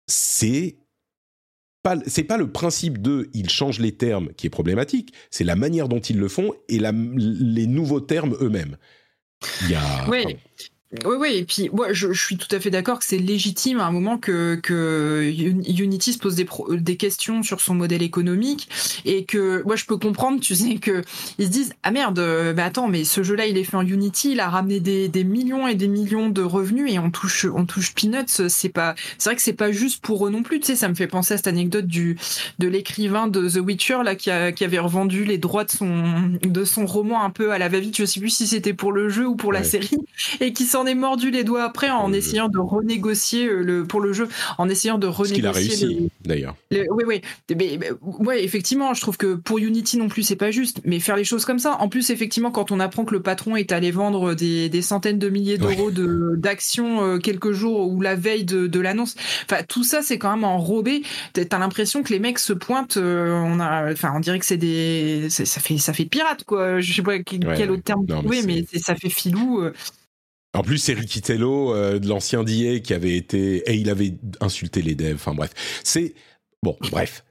c'est 0.07 0.77
pas, 1.85 1.99
c'est 2.07 2.25
pas 2.25 2.39
le 2.39 2.51
principe 2.51 3.01
de 3.01 3.31
ils 3.35 3.51
changent 3.51 3.79
les 3.79 3.93
termes 3.93 4.31
qui 4.37 4.49
est 4.49 4.51
problématique, 4.51 5.13
c'est 5.31 5.45
la 5.45 5.55
manière 5.55 5.89
dont 5.89 6.01
ils 6.01 6.19
le 6.19 6.29
font 6.29 6.53
et 6.69 6.81
les 6.81 7.67
nouveaux 7.67 8.01
termes 8.01 8.37
eux-mêmes. 8.41 8.77
Il 9.63 9.71
y 9.71 9.75
a, 9.75 10.09
oui. 10.09 10.39
Oui, 11.05 11.17
oui, 11.19 11.29
et 11.35 11.45
puis 11.45 11.71
moi 11.73 11.93
je, 11.93 12.13
suis 12.13 12.37
tout 12.37 12.55
à 12.55 12.61
fait 12.61 12.71
d'accord 12.71 12.99
que 13.01 13.05
c'est 13.05 13.19
légitime 13.19 13.81
à 13.81 13.87
un 13.87 13.91
moment 13.91 14.17
que, 14.17 14.55
que 14.57 15.33
Unity 15.69 16.13
se 16.13 16.19
pose 16.19 16.37
des, 16.37 16.47
des 16.71 16.97
questions 16.97 17.43
sur 17.43 17.61
son 17.61 17.75
modèle 17.75 18.03
économique 18.03 18.69
et 19.05 19.25
que 19.25 19.63
moi 19.65 19.75
je 19.75 19.87
peux 19.87 19.97
comprendre, 19.97 20.41
tu 20.41 20.55
sais, 20.55 20.77
que 20.77 21.03
ils 21.39 21.47
se 21.47 21.51
disent 21.51 21.73
ah 21.83 21.91
merde, 21.91 22.21
mais 22.55 22.63
attends, 22.63 22.87
mais 22.87 23.05
ce 23.05 23.25
jeu-là 23.25 23.47
il 23.47 23.59
est 23.59 23.65
fait 23.65 23.77
en 23.77 23.87
Unity, 23.87 24.33
il 24.33 24.41
a 24.41 24.49
ramené 24.49 24.79
des, 24.79 25.09
des 25.09 25.25
millions 25.25 25.67
et 25.67 25.75
des 25.75 25.89
millions 25.89 26.29
de 26.29 26.43
revenus 26.43 26.93
et 26.93 26.99
on 27.01 27.11
touche 27.11 27.47
on 27.53 27.67
touche 27.67 27.93
peanuts, 27.95 28.49
c'est 28.49 28.69
pas 28.69 28.95
c'est 29.19 29.31
vrai 29.31 29.37
que 29.37 29.43
c'est 29.43 29.53
pas 29.53 29.73
juste 29.73 30.01
pour 30.01 30.27
eux 30.27 30.31
non 30.31 30.43
plus, 30.45 30.61
tu 30.61 30.67
sais, 30.67 30.77
ça 30.77 30.89
me 30.89 30.95
fait 30.95 31.09
penser 31.09 31.35
à 31.35 31.37
cette 31.39 31.49
anecdote 31.49 31.87
du 31.87 32.17
de 32.61 32.69
l'écrivain 32.69 33.27
de 33.27 33.49
The 33.49 33.57
Witcher 33.57 33.99
là 34.05 34.15
qui, 34.15 34.31
a, 34.31 34.53
qui 34.53 34.65
avait 34.65 34.79
revendu 34.79 35.25
les 35.25 35.39
droits 35.39 35.65
de 35.65 35.71
son 35.71 36.39
de 36.43 36.65
son 36.65 36.87
roman 36.87 37.25
un 37.25 37.31
peu 37.31 37.51
à 37.51 37.59
la 37.59 37.69
va-vite, 37.69 37.97
je 37.97 38.05
sais 38.05 38.21
plus 38.21 38.31
si 38.31 38.47
c'était 38.47 38.75
pour 38.75 38.93
le 38.93 39.09
jeu 39.09 39.27
ou 39.27 39.35
pour 39.35 39.53
la 39.53 39.65
série 39.65 39.99
et 40.41 40.53
qui 40.53 40.65
s'en 40.67 40.84
est 40.87 40.95
mordu 40.95 41.31
les 41.31 41.45
doigts 41.45 41.65
après 41.65 41.91
en 41.91 42.13
essayant 42.13 42.49
de 42.49 42.59
renégocier 42.59 43.47
euh, 43.47 43.63
le, 43.63 43.85
pour 43.85 44.01
le 44.01 44.13
jeu, 44.13 44.29
en 44.59 44.69
essayant 44.69 44.99
de 44.99 45.07
renégocier. 45.07 45.35
Ce 45.35 45.35
qu'il 45.35 45.47
a 45.47 45.53
réussi, 45.53 46.11
d'ailleurs. 46.25 46.57
Oui, 46.71 47.05
oui. 47.07 47.21
Mais, 47.57 47.79
ouais, 48.03 48.45
effectivement, 48.45 48.95
je 48.95 49.01
trouve 49.01 49.17
que 49.17 49.35
pour 49.35 49.59
Unity 49.59 49.97
non 49.97 50.09
plus, 50.09 50.23
c'est 50.23 50.37
pas 50.37 50.51
juste. 50.51 50.81
Mais 50.85 51.01
faire 51.01 51.17
les 51.17 51.25
choses 51.25 51.45
comme 51.45 51.59
ça, 51.59 51.77
en 51.81 51.89
plus, 51.89 52.11
effectivement, 52.11 52.51
quand 52.51 52.71
on 52.71 52.81
apprend 52.81 53.05
que 53.05 53.15
le 53.15 53.23
patron 53.23 53.57
est 53.57 53.73
allé 53.73 53.91
vendre 53.91 54.35
des, 54.35 54.69
des 54.69 54.83
centaines 54.83 55.19
de 55.19 55.29
milliers 55.29 55.59
d'euros 55.59 55.91
de 55.91 56.35
d'actions 56.37 57.03
euh, 57.03 57.19
quelques 57.19 57.53
jours 57.53 57.89
ou 57.89 58.01
la 58.01 58.15
veille 58.15 58.45
de, 58.45 58.67
de 58.67 58.81
l'annonce, 58.81 59.15
enfin, 59.45 59.63
tout 59.69 59.85
ça, 59.85 60.03
c'est 60.03 60.19
quand 60.19 60.31
même 60.31 60.45
enrobé. 60.45 61.03
T'as 61.33 61.59
l'impression 61.59 62.03
que 62.03 62.13
les 62.13 62.19
mecs 62.19 62.39
se 62.39 62.53
pointent. 62.53 62.97
Euh, 62.97 63.33
on 63.33 63.61
a, 63.61 63.93
enfin, 63.93 64.13
on 64.15 64.21
dirait 64.21 64.39
que 64.39 64.47
c'est 64.47 64.57
des, 64.57 65.29
ça 65.31 65.61
fait, 65.61 65.79
ça 65.79 65.93
fait 65.93 66.05
pirate, 66.05 66.45
quoi. 66.45 66.81
Je 66.81 66.93
sais 66.93 67.03
pas 67.03 67.19
quel, 67.21 67.71
autre 67.71 67.83
terme 67.83 68.07
trouver, 68.07 68.43
mais, 68.43 68.65
mais 68.73 68.79
ça 68.81 68.95
fait 68.95 69.11
filou. 69.11 69.65
En 70.55 70.63
plus, 70.63 70.79
c'est 70.79 70.95
Ricky 70.95 71.21
Tello, 71.21 71.75
euh, 71.75 71.99
de 71.99 72.09
l'ancien 72.09 72.45
DA, 72.45 72.79
qui 72.79 72.95
avait 72.95 73.17
été... 73.17 73.69
Et 73.71 73.75
il 73.75 73.91
avait 73.91 74.15
insulté 74.41 74.83
les 74.83 74.95
devs, 74.95 75.17
enfin 75.17 75.35
bref. 75.35 75.51
C'est... 75.83 76.15
Bon, 76.63 76.77
bref. 76.91 77.25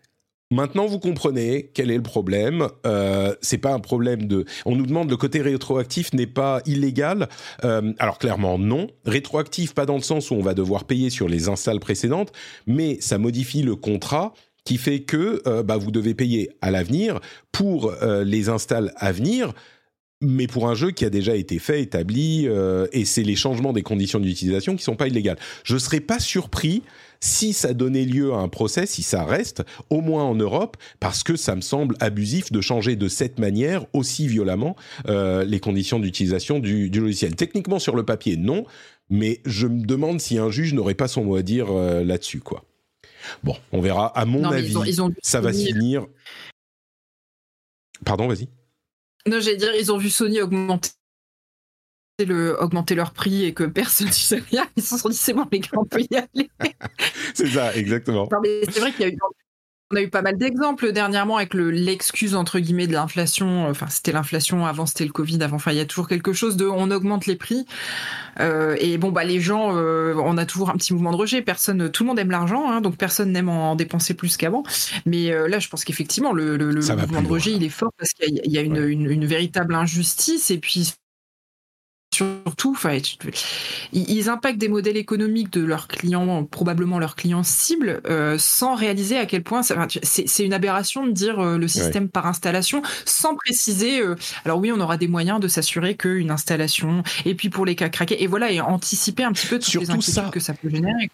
Maintenant, 0.51 0.85
vous 0.85 0.99
comprenez 0.99 1.71
quel 1.73 1.89
est 1.89 1.95
le 1.95 2.03
problème. 2.03 2.67
Euh, 2.85 3.33
c'est 3.41 3.57
pas 3.57 3.73
un 3.73 3.79
problème 3.79 4.27
de. 4.27 4.45
On 4.65 4.75
nous 4.75 4.85
demande 4.85 5.09
le 5.09 5.17
côté 5.17 5.41
rétroactif 5.41 6.13
n'est 6.13 6.27
pas 6.27 6.61
illégal. 6.67 7.27
Euh, 7.63 7.91
alors 7.97 8.19
clairement 8.19 8.59
non. 8.59 8.87
Rétroactif 9.05 9.73
pas 9.73 9.87
dans 9.87 9.95
le 9.95 10.03
sens 10.03 10.29
où 10.29 10.35
on 10.35 10.43
va 10.43 10.53
devoir 10.53 10.83
payer 10.83 11.09
sur 11.09 11.27
les 11.27 11.49
installs 11.49 11.79
précédentes, 11.79 12.31
mais 12.67 13.01
ça 13.01 13.17
modifie 13.17 13.63
le 13.63 13.75
contrat 13.75 14.33
qui 14.65 14.77
fait 14.77 15.01
que 15.01 15.41
euh, 15.47 15.63
bah, 15.63 15.77
vous 15.77 15.91
devez 15.91 16.13
payer 16.13 16.51
à 16.61 16.71
l'avenir 16.71 17.19
pour 17.51 17.91
euh, 17.91 18.23
les 18.23 18.49
installs 18.49 18.93
à 18.97 19.11
venir 19.11 19.53
mais 20.23 20.47
pour 20.47 20.67
un 20.67 20.75
jeu 20.75 20.91
qui 20.91 21.05
a 21.05 21.09
déjà 21.09 21.35
été 21.35 21.59
fait, 21.59 21.81
établi, 21.81 22.47
euh, 22.47 22.87
et 22.91 23.05
c'est 23.05 23.23
les 23.23 23.35
changements 23.35 23.73
des 23.73 23.83
conditions 23.83 24.19
d'utilisation 24.19 24.75
qui 24.75 24.83
sont 24.83 24.95
pas 24.95 25.07
illégales. 25.07 25.37
Je 25.63 25.77
serais 25.77 25.99
pas 25.99 26.19
surpris 26.19 26.81
si 27.19 27.53
ça 27.53 27.73
donnait 27.73 28.05
lieu 28.05 28.33
à 28.33 28.37
un 28.37 28.49
procès, 28.49 28.85
si 28.85 29.03
ça 29.03 29.23
reste, 29.23 29.63
au 29.89 30.01
moins 30.01 30.23
en 30.23 30.35
Europe, 30.35 30.77
parce 30.99 31.23
que 31.23 31.35
ça 31.35 31.55
me 31.55 31.61
semble 31.61 31.95
abusif 31.99 32.51
de 32.51 32.59
changer 32.59 32.95
de 32.95 33.07
cette 33.07 33.39
manière 33.39 33.85
aussi 33.93 34.27
violemment 34.27 34.75
euh, 35.07 35.45
les 35.45 35.59
conditions 35.59 35.99
d'utilisation 35.99 36.59
du, 36.59 36.89
logiciel. 36.89 37.35
Techniquement 37.35 37.79
sur 37.79 37.95
le 37.95 38.03
papier, 38.03 38.35
non, 38.35 38.65
mais 39.09 39.41
je 39.45 39.67
me 39.67 39.85
demande 39.85 40.19
si 40.19 40.37
un 40.37 40.49
juge 40.49 40.73
n'aurait 40.73 40.95
pas 40.95 41.07
son 41.07 41.23
mot 41.23 41.35
à 41.35 41.43
dire 41.43 41.67
euh, 41.69 42.03
là-dessus, 42.03 42.39
quoi. 42.39 42.65
Bon, 43.41 43.55
on 43.71 43.79
verra. 43.79 44.07
À 44.07 44.25
mon 44.25 44.43
avis, 44.43 44.75
ça 45.21 45.39
va 45.39 45.53
se 45.53 45.65
finir. 45.65 46.05
Pardon, 48.03 48.27
vas-y. 48.27 48.49
Non, 49.27 49.39
j'allais 49.39 49.57
dire, 49.57 49.73
ils 49.75 49.91
ont 49.91 49.97
vu 49.97 50.09
Sony 50.09 50.41
augmenter 50.41 50.91
le, 52.19 52.61
augmenter 52.61 52.95
leur 52.95 53.11
prix 53.11 53.45
et 53.45 53.53
que 53.53 53.63
personne 53.63 54.07
ne 54.07 54.11
disait 54.11 54.43
rien, 54.49 54.67
ils 54.75 54.83
se 54.83 54.97
sont 54.97 55.09
dit 55.09 55.15
c'est 55.15 55.33
bon 55.33 55.47
les 55.51 55.59
gars 55.59 55.69
on 55.73 55.85
peut 55.85 56.01
y 56.09 56.15
aller. 56.15 56.49
c'est 57.33 57.47
ça, 57.47 57.75
exactement. 57.75 58.29
c'est 58.43 58.79
vrai 58.79 58.91
qu'il 58.91 59.01
y 59.01 59.05
a 59.05 59.07
eu 59.09 59.17
on 59.93 59.95
a 59.95 60.01
eu 60.01 60.09
pas 60.09 60.21
mal 60.23 60.37
d'exemples 60.37 60.91
dernièrement 60.91 61.37
avec 61.37 61.53
le 61.53 61.69
l'excuse 61.69 62.35
entre 62.35 62.59
guillemets 62.59 62.87
de 62.87 62.93
l'inflation. 62.93 63.67
Enfin, 63.69 63.85
c'était 63.89 64.11
l'inflation 64.11 64.65
avant, 64.65 64.85
c'était 64.85 65.05
le 65.05 65.11
Covid 65.11 65.41
avant. 65.43 65.57
Enfin, 65.57 65.71
il 65.71 65.77
y 65.77 65.81
a 65.81 65.85
toujours 65.85 66.07
quelque 66.07 66.33
chose 66.33 66.57
de, 66.57 66.65
on 66.65 66.89
augmente 66.89 67.27
les 67.27 67.35
prix. 67.35 67.65
Euh, 68.39 68.75
et 68.79 68.97
bon, 68.97 69.11
bah 69.11 69.23
les 69.23 69.39
gens, 69.39 69.75
euh, 69.75 70.15
on 70.17 70.37
a 70.37 70.45
toujours 70.45 70.71
un 70.71 70.73
petit 70.73 70.93
mouvement 70.93 71.11
de 71.11 71.17
rejet. 71.17 71.41
Personne, 71.41 71.91
tout 71.91 72.03
le 72.03 72.07
monde 72.07 72.19
aime 72.19 72.31
l'argent, 72.31 72.69
hein, 72.69 72.81
donc 72.81 72.97
personne 72.97 73.31
n'aime 73.31 73.49
en 73.49 73.75
dépenser 73.75 74.15
plus 74.15 74.35
qu'avant. 74.35 74.63
Mais 75.05 75.31
euh, 75.31 75.47
là, 75.47 75.59
je 75.59 75.69
pense 75.69 75.83
qu'effectivement, 75.83 76.33
le, 76.33 76.57
le, 76.57 76.73
mouvement 76.73 77.21
de 77.21 77.27
rejet, 77.27 77.51
il 77.51 77.63
est 77.63 77.69
fort 77.69 77.91
parce 77.97 78.13
qu'il 78.13 78.41
y 78.45 78.57
a, 78.57 78.61
une, 78.61 78.77
une, 78.77 79.09
une, 79.09 79.25
véritable 79.25 79.75
injustice. 79.75 80.49
Et 80.49 80.57
puis 80.57 80.93
surtout, 82.13 82.77
ils 83.91 84.29
impactent 84.29 84.57
des 84.57 84.67
modèles 84.67 84.97
économiques 84.97 85.51
de 85.51 85.61
leurs 85.61 85.87
clients, 85.87 86.43
probablement 86.43 86.99
leurs 86.99 87.15
clients 87.15 87.43
cibles, 87.43 88.01
euh, 88.07 88.37
sans 88.37 88.75
réaliser 88.75 89.17
à 89.17 89.25
quel 89.25 89.43
point 89.43 89.61
c'est 89.63 90.45
une 90.45 90.53
aberration 90.53 91.05
de 91.05 91.11
dire 91.11 91.39
euh, 91.39 91.57
le 91.57 91.67
système 91.67 92.09
par 92.09 92.27
installation, 92.27 92.81
sans 93.05 93.35
préciser. 93.35 94.01
Euh, 94.01 94.15
alors 94.45 94.59
oui, 94.59 94.71
on 94.71 94.79
aura 94.79 94.97
des 94.97 95.07
moyens 95.07 95.39
de 95.39 95.47
s'assurer 95.47 95.95
qu'une 95.95 96.31
installation, 96.31 97.03
et 97.25 97.35
puis 97.35 97.49
pour 97.49 97.65
les 97.65 97.75
cas 97.75 97.89
craqués, 97.89 98.21
et 98.23 98.27
voilà, 98.27 98.51
et 98.51 98.61
anticiper 98.61 99.23
un 99.23 99.31
petit 99.31 99.47
peu 99.47 99.59
toutes 99.59 99.73
les 99.73 99.91
inquiétudes 99.91 100.31
que 100.31 100.39
ça 100.39 100.53
peut 100.53 100.69
générer. 100.69 101.09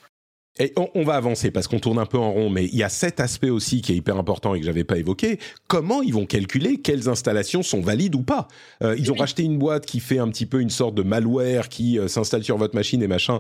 Et 0.62 0.74
on, 0.76 1.04
va 1.04 1.16
avancer 1.16 1.52
parce 1.52 1.70
qu'on 1.70 1.80
tourne 1.80 2.00
un 2.00 2.06
peu 2.06 2.18
en 2.18 2.34
rond, 2.34 2.50
mais 2.50 2.66
il 2.66 2.76
y 2.76 2.84
a 2.84 2.90
cet 2.90 3.22
aspect 3.22 3.50
aussi 3.50 3.82
qui 3.82 3.94
est 3.94 3.96
hyper 3.96 4.18
important 4.18 4.54
et 4.56 4.60
que 4.60 4.66
j'avais 4.66 4.84
pas 4.84 4.98
évoqué. 4.98 5.40
Comment 5.68 6.02
ils 6.02 6.14
vont 6.14 6.26
calculer 6.26 6.82
quelles 6.82 7.08
installations 7.08 7.64
sont 7.64 7.80
valides 7.80 8.16
ou 8.16 8.24
pas? 8.24 8.50
Euh, 8.84 8.94
Ils 9.00 9.10
ont 9.10 9.16
racheté 9.16 9.44
une 9.44 9.58
boîte 9.58 9.86
qui 9.86 10.02
fait 10.02 10.20
un 10.20 10.28
petit 10.28 10.46
peu 10.46 10.60
une 10.60 10.70
sorte 10.70 10.96
de 10.96 11.02
malware 11.02 11.70
qui 11.70 11.98
euh, 11.98 12.10
s'installe 12.10 12.44
sur 12.44 12.58
votre 12.58 12.76
machine 12.76 13.02
et 13.02 13.08
machin. 13.08 13.40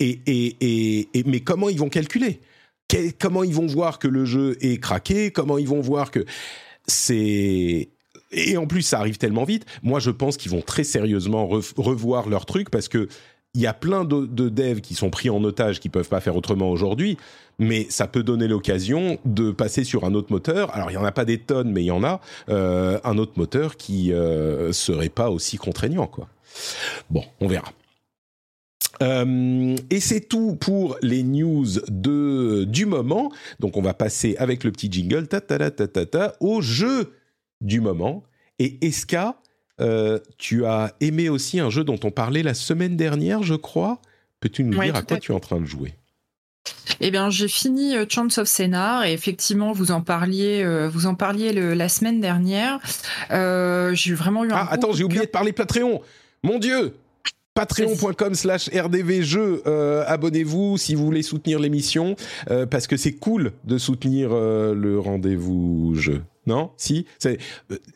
Et, 0.00 0.18
et, 0.26 1.08
et, 1.14 1.22
mais 1.24 1.38
comment 1.38 1.68
ils 1.68 1.78
vont 1.78 1.88
calculer? 1.88 2.40
Comment 3.20 3.44
ils 3.44 3.54
vont 3.54 3.66
voir 3.66 4.00
que 4.00 4.08
le 4.08 4.24
jeu 4.24 4.56
est 4.60 4.80
craqué? 4.80 5.30
Comment 5.30 5.58
ils 5.58 5.68
vont 5.68 5.80
voir 5.80 6.10
que 6.10 6.24
c'est 6.86 7.88
et 8.32 8.56
en 8.56 8.66
plus, 8.66 8.82
ça 8.82 8.98
arrive 8.98 9.18
tellement 9.18 9.44
vite. 9.44 9.64
Moi, 9.84 10.00
je 10.00 10.10
pense 10.10 10.36
qu'ils 10.36 10.50
vont 10.50 10.60
très 10.60 10.82
sérieusement 10.82 11.48
revoir 11.76 12.28
leur 12.28 12.44
truc 12.44 12.70
parce 12.70 12.88
que 12.88 13.08
il 13.56 13.62
y 13.62 13.66
a 13.66 13.72
plein 13.72 14.04
de, 14.04 14.48
devs 14.48 14.82
qui 14.82 14.94
sont 14.94 15.08
pris 15.08 15.30
en 15.30 15.42
otage, 15.42 15.80
qui 15.80 15.88
peuvent 15.88 16.08
pas 16.08 16.20
faire 16.20 16.36
autrement 16.36 16.70
aujourd'hui, 16.70 17.16
mais 17.58 17.86
ça 17.88 18.06
peut 18.06 18.22
donner 18.22 18.48
l'occasion 18.48 19.18
de 19.24 19.50
passer 19.50 19.82
sur 19.82 20.04
un 20.04 20.14
autre 20.14 20.30
moteur. 20.30 20.74
Alors 20.74 20.90
il 20.90 20.94
y 20.94 20.98
en 20.98 21.04
a 21.04 21.10
pas 21.10 21.24
des 21.24 21.38
tonnes, 21.38 21.72
mais 21.72 21.82
il 21.82 21.86
y 21.86 21.90
en 21.90 22.04
a 22.04 22.20
euh, 22.50 23.00
un 23.02 23.16
autre 23.16 23.32
moteur 23.36 23.78
qui 23.78 24.12
euh, 24.12 24.72
serait 24.72 25.08
pas 25.08 25.30
aussi 25.30 25.56
contraignant, 25.56 26.06
quoi. 26.06 26.28
Bon, 27.08 27.24
on 27.40 27.48
verra. 27.48 27.72
Euh, 29.02 29.74
et 29.90 30.00
c'est 30.00 30.28
tout 30.28 30.56
pour 30.56 30.98
les 31.00 31.22
news 31.22 31.66
de 31.88 32.64
du 32.64 32.84
moment. 32.84 33.32
Donc 33.58 33.78
on 33.78 33.82
va 33.82 33.94
passer 33.94 34.36
avec 34.38 34.64
le 34.64 34.70
petit 34.70 34.92
jingle 34.92 35.28
ta 35.28 35.40
ta 35.40 35.70
ta 35.70 35.88
ta 35.88 36.06
ta, 36.06 36.36
au 36.40 36.60
jeu 36.60 37.14
du 37.62 37.80
moment. 37.80 38.22
Et 38.58 38.86
Eska, 38.86 39.36
euh, 39.80 40.18
tu 40.38 40.64
as 40.64 40.94
aimé 41.00 41.28
aussi 41.28 41.60
un 41.60 41.70
jeu 41.70 41.84
dont 41.84 41.98
on 42.04 42.10
parlait 42.10 42.42
la 42.42 42.54
semaine 42.54 42.96
dernière, 42.96 43.42
je 43.42 43.54
crois. 43.54 44.00
Peux-tu 44.40 44.64
nous 44.64 44.78
dire 44.80 44.96
à 44.96 45.02
quoi 45.02 45.18
tu 45.18 45.32
es 45.32 45.34
en 45.34 45.40
train 45.40 45.60
de 45.60 45.66
jouer? 45.66 45.94
Eh 47.00 47.10
bien, 47.10 47.30
j'ai 47.30 47.48
fini 47.48 47.94
euh, 47.94 48.06
Chance 48.08 48.38
of 48.38 48.48
Scénar 48.48 49.04
et 49.04 49.12
effectivement, 49.12 49.72
vous 49.72 49.90
en 49.90 50.00
parliez, 50.00 50.62
euh, 50.64 50.88
vous 50.88 51.06
en 51.06 51.14
parliez 51.14 51.52
la 51.52 51.88
semaine 51.88 52.20
dernière. 52.20 52.80
j'ai 53.30 54.14
vraiment 54.14 54.44
eu 54.44 54.52
un. 54.52 54.56
Ah, 54.56 54.68
attends, 54.70 54.92
j'ai 54.92 55.04
oublié 55.04 55.22
de 55.22 55.30
parler 55.30 55.52
Patreon. 55.52 56.00
Mon 56.42 56.58
Dieu, 56.58 56.94
patreon.com 57.54 58.34
slash 58.34 58.70
rdvjeux 58.70 59.62
abonnez-vous 60.06 60.76
si 60.78 60.94
vous 60.94 61.04
voulez 61.04 61.22
soutenir 61.22 61.58
l'émission 61.58 62.16
parce 62.70 62.86
que 62.86 62.96
c'est 62.96 63.14
cool 63.14 63.52
de 63.64 63.78
soutenir 63.78 64.28
le 64.30 64.98
rendez-vous 64.98 65.94
jeu 65.94 66.22
non? 66.46 66.70
Si? 66.76 67.06
Euh, 67.26 67.36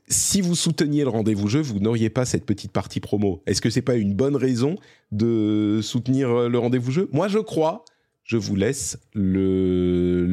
Si 0.08 0.40
vous 0.40 0.54
souteniez 0.54 1.02
le 1.04 1.10
rendez-vous 1.10 1.48
jeu, 1.48 1.60
vous 1.60 1.78
n'auriez 1.80 2.10
pas 2.10 2.24
cette 2.24 2.44
petite 2.44 2.72
partie 2.72 3.00
promo. 3.00 3.42
Est-ce 3.46 3.60
que 3.60 3.70
c'est 3.70 3.82
pas 3.82 3.94
une 3.94 4.14
bonne 4.14 4.36
raison 4.36 4.76
de 5.12 5.80
soutenir 5.82 6.28
euh, 6.30 6.48
le 6.48 6.58
rendez-vous 6.58 6.90
jeu? 6.90 7.08
Moi, 7.12 7.28
je 7.28 7.38
crois. 7.38 7.84
Je 8.24 8.36
vous 8.36 8.54
laisse 8.54 8.96
le, 9.12 10.24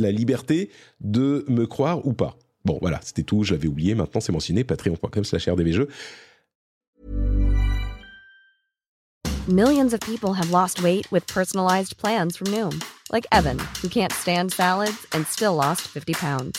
la 0.00 0.10
liberté 0.10 0.70
de 1.00 1.44
me 1.48 1.66
croire 1.66 2.04
ou 2.04 2.12
pas. 2.12 2.36
Bon, 2.64 2.78
voilà, 2.80 2.98
c'était 3.04 3.22
tout. 3.22 3.44
Je 3.44 3.52
l'avais 3.54 3.68
oublié. 3.68 3.94
Maintenant, 3.94 4.20
c'est 4.20 4.32
mentionné. 4.32 4.64
Patreon.com/slash 4.64 5.48
rdvjeux. 5.48 5.88
Millions 9.46 9.92
of 9.92 10.00
people 10.00 10.32
have 10.32 10.50
lost 10.50 10.82
weight 10.82 11.06
with 11.12 11.26
personalized 11.26 11.98
plans 11.98 12.36
from 12.36 12.48
Noom, 12.48 12.82
like 13.12 13.26
Evan, 13.30 13.58
who 13.82 13.88
can't 13.88 14.10
stand 14.12 14.52
salads 14.52 15.06
and 15.12 15.26
still 15.26 15.54
lost 15.54 15.82
50 15.82 16.14
pounds. 16.14 16.58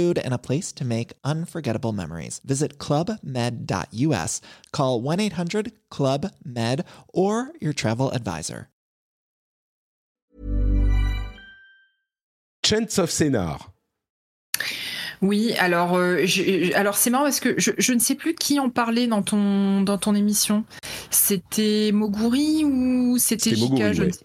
and 0.23 0.33
a 0.33 0.37
place 0.37 0.71
to 0.73 0.83
make 0.85 1.13
unforgettable 1.23 1.91
memories. 1.93 2.41
Visit 2.43 2.77
clubmed.us, 2.79 4.41
call 4.71 5.01
1 5.01 5.19
800 5.19 5.71
Club 5.89 6.27
Med, 6.43 6.83
or 7.13 7.51
your 7.61 7.73
travel 7.73 8.09
advisor. 8.11 8.67
Chance 12.63 12.97
of 12.99 13.09
Scénar. 13.11 13.71
Oui, 15.21 15.53
alors, 15.59 15.95
euh, 15.95 16.25
je- 16.25 16.73
alors 16.73 16.95
c'est 16.95 17.09
marrant 17.11 17.25
parce 17.25 17.39
que 17.39 17.53
je, 17.59 17.71
je 17.77 17.93
ne 17.93 17.99
sais 17.99 18.15
plus 18.15 18.33
qui 18.33 18.59
en 18.59 18.69
parlait 18.69 19.05
dans 19.07 19.21
ton, 19.21 19.81
dans 19.81 19.97
ton 19.99 20.15
émission. 20.15 20.63
C'était 21.11 21.91
Moguri 21.93 22.63
ou 22.65 23.17
c'était 23.19 23.55
je 23.55 24.03
ne 24.03 24.11
sais- 24.11 24.19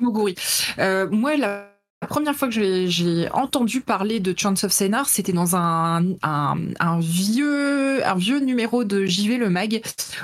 Moguri. 0.00 0.34
Euh, 0.78 1.08
moi, 1.10 1.36
la, 1.36 1.69
la 2.02 2.08
première 2.08 2.34
fois 2.34 2.48
que 2.48 2.86
j'ai- 2.86 3.28
entendu 3.32 3.82
parler 3.82 4.20
de 4.20 4.34
Chance 4.36 4.64
of 4.64 4.72
Scénar, 4.72 5.08
c'était 5.08 5.32
dans 5.32 5.54
un, 5.54 6.02
vieux, 7.00 8.40
numéro 8.40 8.84
de 8.84 9.04
JV 9.04 9.36
Le 9.36 9.50
Mag 9.50 9.82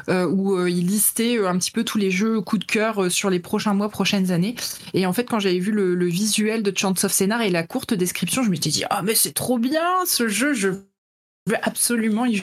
euh, 0.08 0.26
où 0.26 0.56
euh, 0.56 0.70
il 0.70 0.86
listait 0.86 1.38
euh, 1.38 1.48
un 1.48 1.58
petit 1.58 1.70
peu 1.70 1.84
tous 1.84 1.98
les 1.98 2.10
jeux 2.10 2.40
coup 2.40 2.56
de 2.56 2.64
cœur 2.64 3.10
sur 3.10 3.28
les 3.28 3.40
prochains 3.40 3.74
mois, 3.74 3.90
prochaines 3.90 4.30
années. 4.30 4.54
Et 4.94 5.04
en 5.04 5.12
fait, 5.12 5.24
quand 5.24 5.38
j'avais 5.38 5.58
vu 5.58 5.70
le, 5.70 6.06
visuel 6.06 6.62
de 6.62 6.72
Chance 6.76 7.04
of 7.04 7.12
Scénar 7.12 7.42
et 7.42 7.50
la 7.50 7.62
courte 7.62 7.92
description, 7.92 8.42
je 8.42 8.48
m'étais 8.50 8.70
dit 8.70 8.84
ah 8.88 9.02
mais 9.02 9.14
c'est 9.14 9.32
trop 9.32 9.58
bien 9.58 10.04
ce 10.06 10.28
jeu, 10.28 10.54
je 10.54 10.68
veux 10.68 11.56
absolument 11.62 12.24
y 12.24 12.42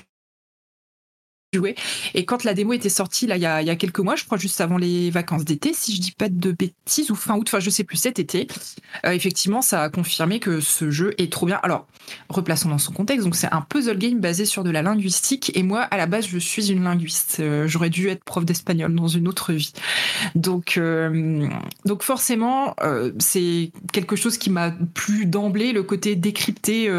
jouer. 1.54 1.76
Et 2.14 2.26
quand 2.26 2.43
la 2.43 2.54
démo 2.54 2.74
était 2.74 2.89
sortie 2.89 3.28
là 3.28 3.38
il 3.38 3.41
y 3.41 3.45
a, 3.45 3.76
quelques 3.76 3.99
mois, 3.99 4.16
je 4.16 4.26
crois 4.26 4.38
juste 4.38 4.62
avant 4.62 4.78
les 4.78 5.10
vacances 5.10 5.45
d'été, 5.45 5.74
si 5.74 5.95
je 5.95 6.01
dis 6.01 6.12
pas 6.12 6.30
de 6.30 6.51
bêtises 6.51 7.12
ou 7.12 7.16
fin 7.16 7.36
août, 7.36 7.47
enfin 7.47 7.60
je 7.60 7.70
sais 7.70 7.84
plus 7.84 7.97
cet 7.97 8.20
été, 8.20 8.47
euh, 9.06 9.12
effectivement 9.12 9.62
ça 9.62 9.84
a 9.84 9.89
confirmé 9.89 10.39
que 10.39 10.60
ce 10.60 10.91
jeu 10.91 11.14
est 11.18 11.32
trop 11.32 11.45
bien. 11.45 11.60
Alors 11.64 11.88
replaçons 12.30 12.70
dans 12.70 12.78
son 12.78 12.93
contexte, 12.93 13.24
donc 13.24 13.36
c'est 13.36 13.51
un 13.51 13.62
puzzle 13.62 13.97
game 13.97 14.20
basé 14.20 14.45
sur 14.45 14.64
de 14.64 14.70
la 14.70 14.82
linguistique 14.82 15.51
et 15.56 15.64
moi 15.64 15.82
à 15.82 15.97
la 15.97 16.06
base 16.06 16.28
je 16.28 16.38
suis 16.38 16.72
une 16.72 16.84
linguiste, 16.84 17.38
Euh, 17.39 17.68
j'aurais 17.68 17.89
dû 17.89 18.10
être 18.10 18.24
prof 18.24 18.45
d'espagnol 18.45 18.93
dans 18.93 19.08
une 19.08 19.28
autre 19.28 19.54
vie. 19.54 19.74
Donc, 20.36 20.78
euh, 20.78 21.47
donc 21.86 22.04
forcément, 22.04 22.76
c'est 23.20 23.72
quelque 23.91 24.16
chose 24.16 24.38
qui 24.38 24.49
m'a 24.49 24.72
plu 24.93 25.26
d'emblée, 25.26 25.74
le 25.74 25.84
côté 25.84 26.16
décrypter 26.16 26.89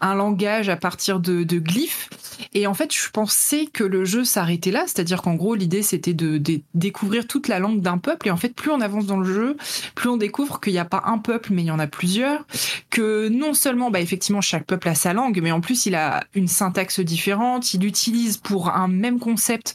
un 0.00 0.14
langage 0.14 0.68
à 0.68 0.76
partir 0.76 1.20
de, 1.20 1.44
de 1.44 1.58
glyphes. 1.58 2.08
Et 2.54 2.66
en 2.66 2.74
fait, 2.74 2.94
je 2.94 3.10
pensais 3.10 3.66
que 3.66 3.84
le 3.84 3.95
jeu 4.04 4.24
s'arrêtait 4.24 4.70
là, 4.70 4.84
c'est-à-dire 4.86 5.22
qu'en 5.22 5.34
gros, 5.34 5.54
l'idée 5.54 5.82
c'était 5.82 6.14
de, 6.14 6.38
de 6.38 6.60
découvrir 6.74 7.26
toute 7.26 7.48
la 7.48 7.58
langue 7.58 7.80
d'un 7.80 7.98
peuple. 7.98 8.28
Et 8.28 8.30
en 8.30 8.36
fait, 8.36 8.54
plus 8.54 8.70
on 8.70 8.80
avance 8.80 9.06
dans 9.06 9.18
le 9.18 9.32
jeu, 9.32 9.56
plus 9.94 10.08
on 10.08 10.16
découvre 10.16 10.60
qu'il 10.60 10.72
n'y 10.72 10.78
a 10.78 10.84
pas 10.84 11.02
un 11.06 11.18
peuple, 11.18 11.52
mais 11.52 11.62
il 11.62 11.66
y 11.66 11.70
en 11.70 11.78
a 11.78 11.86
plusieurs. 11.86 12.46
Que 12.90 13.28
non 13.28 13.54
seulement, 13.54 13.90
bah, 13.90 14.00
effectivement, 14.00 14.40
chaque 14.40 14.66
peuple 14.66 14.88
a 14.88 14.94
sa 14.94 15.12
langue, 15.12 15.40
mais 15.42 15.52
en 15.52 15.60
plus, 15.60 15.86
il 15.86 15.94
a 15.94 16.24
une 16.34 16.48
syntaxe 16.48 17.00
différente. 17.00 17.74
Il 17.74 17.84
utilise 17.84 18.36
pour 18.36 18.70
un 18.70 18.88
même 18.88 19.18
concept 19.18 19.74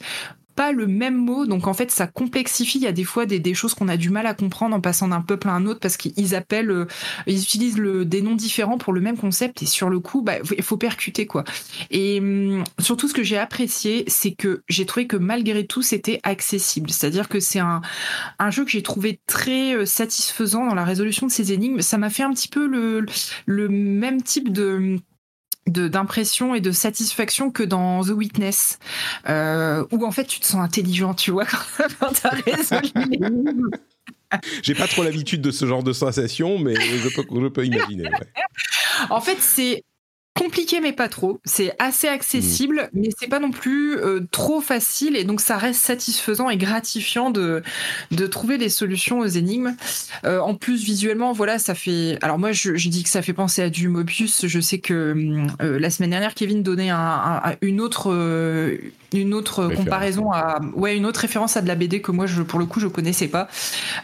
pas 0.56 0.72
le 0.72 0.88
même 0.88 1.16
mot, 1.16 1.46
donc 1.46 1.68
en 1.68 1.74
fait 1.74 1.92
ça 1.92 2.08
complexifie. 2.08 2.78
Il 2.80 2.84
y 2.84 2.88
a 2.88 2.92
des 2.92 3.04
fois 3.04 3.26
des, 3.26 3.54
choses 3.54 3.74
qu'on 3.74 3.88
a 3.88 3.98
du 3.98 4.10
mal 4.10 4.26
à 4.26 4.34
comprendre 4.34 4.76
en 4.76 4.82
passant 4.82 5.08
d'un 5.08 5.22
peuple 5.22 5.50
à 5.50 5.52
un 5.52 5.66
autre 5.66 5.80
parce 5.80 5.98
qu'ils 5.98 6.36
appellent, 6.36 6.72
euh, 6.72 6.88
ils 7.28 7.42
utilisent 7.42 7.76
des 7.76 8.22
noms 8.22 8.36
différents 8.36 8.78
pour 8.78 8.94
le 8.94 9.02
même 9.02 9.18
concept 9.18 9.62
et 9.64 9.66
sur 9.66 9.90
le 9.90 10.00
coup, 10.00 10.22
bah, 10.22 10.36
il 10.56 10.64
faut 10.64 10.78
percuter 10.78 11.26
quoi. 11.26 11.44
Et 11.90 12.20
hum, 12.20 12.64
surtout 12.80 13.08
ce 13.08 13.14
que 13.14 13.24
j'ai 13.24 13.38
apprécié, 13.38 14.04
c'est 14.08 14.32
que 14.32 14.64
j'ai 14.70 14.86
trouvé 14.86 15.08
que 15.08 15.18
malgré 15.18 15.66
tout 15.66 15.82
c'était 15.82 16.20
accessible. 16.24 16.90
C'est-à-dire 16.90 17.30
que 17.30 17.40
c'est 17.40 17.60
un, 17.60 17.82
jeu 18.50 18.66
que 18.66 18.72
j'ai 18.72 18.84
trouvé 18.84 19.20
très 19.28 19.76
euh, 19.76 19.86
satisfaisant 19.86 20.66
dans 20.66 20.76
la 20.76 20.86
résolution 20.86 21.28
de 21.28 21.32
ces 21.32 21.54
énigmes. 21.54 21.82
Ça 21.82 21.98
m'a 21.98 22.10
fait 22.10 22.24
un 22.24 22.32
petit 22.32 22.48
peu 22.48 22.68
le, 22.68 23.70
même 23.70 24.22
type 24.22 24.52
de- 24.52 24.98
d'impression 25.72 26.56
et 26.56 26.62
de 26.62 26.72
satisfaction 26.72 27.52
que 27.52 27.64
dans 27.64 28.04
The 28.04 28.10
Witness, 28.10 28.80
euh, 29.30 29.86
où 29.92 30.06
en 30.06 30.12
fait 30.12 30.26
tu 30.26 30.40
te 30.40 30.46
sens 30.46 30.62
intelligent, 30.62 31.14
tu 31.14 31.32
vois, 31.32 31.46
quand, 31.78 31.88
quand 32.00 32.12
t'as 32.22 32.30
résolu 32.30 32.90
l'énigme. 32.96 33.70
J'ai 34.64 34.76
pas 34.76 34.88
trop 34.88 35.04
l'habitude 35.04 35.42
de 35.42 35.52
ce 35.52 35.66
genre 35.66 35.84
de 35.84 35.92
sensation, 35.92 36.58
mais 36.58 36.76
je 36.76 37.10
peux, 37.10 37.24
je 37.30 37.48
peux 37.48 37.66
imaginer. 37.66 38.04
ouais. 38.04 38.28
En 39.10 39.20
fait, 39.20 39.38
c'est 39.40 39.84
compliqué 40.38 40.80
mais 40.82 40.94
pas 40.94 41.10
trop. 41.10 41.40
C'est 41.46 41.74
assez 41.80 42.08
accessible, 42.08 42.90
mais 42.94 43.10
c'est 43.20 43.28
pas 43.28 43.40
non 43.40 43.52
plus 43.52 43.98
euh, 43.98 44.22
trop 44.32 44.62
facile 44.62 45.16
et 45.16 45.24
donc 45.24 45.42
ça 45.42 45.58
reste 45.58 45.82
satisfaisant 45.82 46.50
et 46.50 46.58
gratifiant 46.58 47.30
de 47.30 47.62
de 48.12 48.28
trouver 48.28 48.58
des 48.58 48.70
solutions 48.70 49.20
aux 49.20 49.26
énigmes. 49.28 49.76
Euh, 50.26 50.40
en 50.40 50.56
plus 50.56 50.84
visuellement, 50.84 51.34
voilà, 51.34 51.60
ça 51.60 51.76
fait. 51.76 52.18
Alors 52.22 52.40
moi, 52.40 52.52
je, 52.52 52.76
je 52.76 52.90
dis 52.90 53.04
que 53.04 53.10
ça 53.10 53.22
fait 53.22 53.34
penser 53.34 53.62
à 53.62 53.70
du 53.70 53.88
Mobius. 53.88 54.46
Je 54.48 54.60
sais 54.60 54.80
que 54.80 55.16
euh, 55.62 55.80
la 55.80 55.90
semaine 55.90 56.12
dernière, 56.12 56.34
Kevin 56.34 56.64
donnait 56.64 56.90
un- 56.90 57.42
un- 57.44 57.56
une 57.62 57.82
autre 57.82 58.12
une 59.14 59.34
autre 59.34 59.64
Référence. 59.64 59.84
comparaison 59.86 60.32
à 60.32 60.60
ouais 60.74 60.96
une 60.96 61.06
autre 61.06 61.20
référence 61.20 61.58
à 61.58 61.62
de 61.62 61.68
la 61.68 61.76
BD 61.76 62.02
que 62.02 62.12
moi 62.12 62.26
je 62.28 62.42
pour 62.42 62.60
le 62.60 62.66
coup 62.66 62.80
je 62.80 62.88
connaissais 62.88 63.28
pas. 63.28 63.48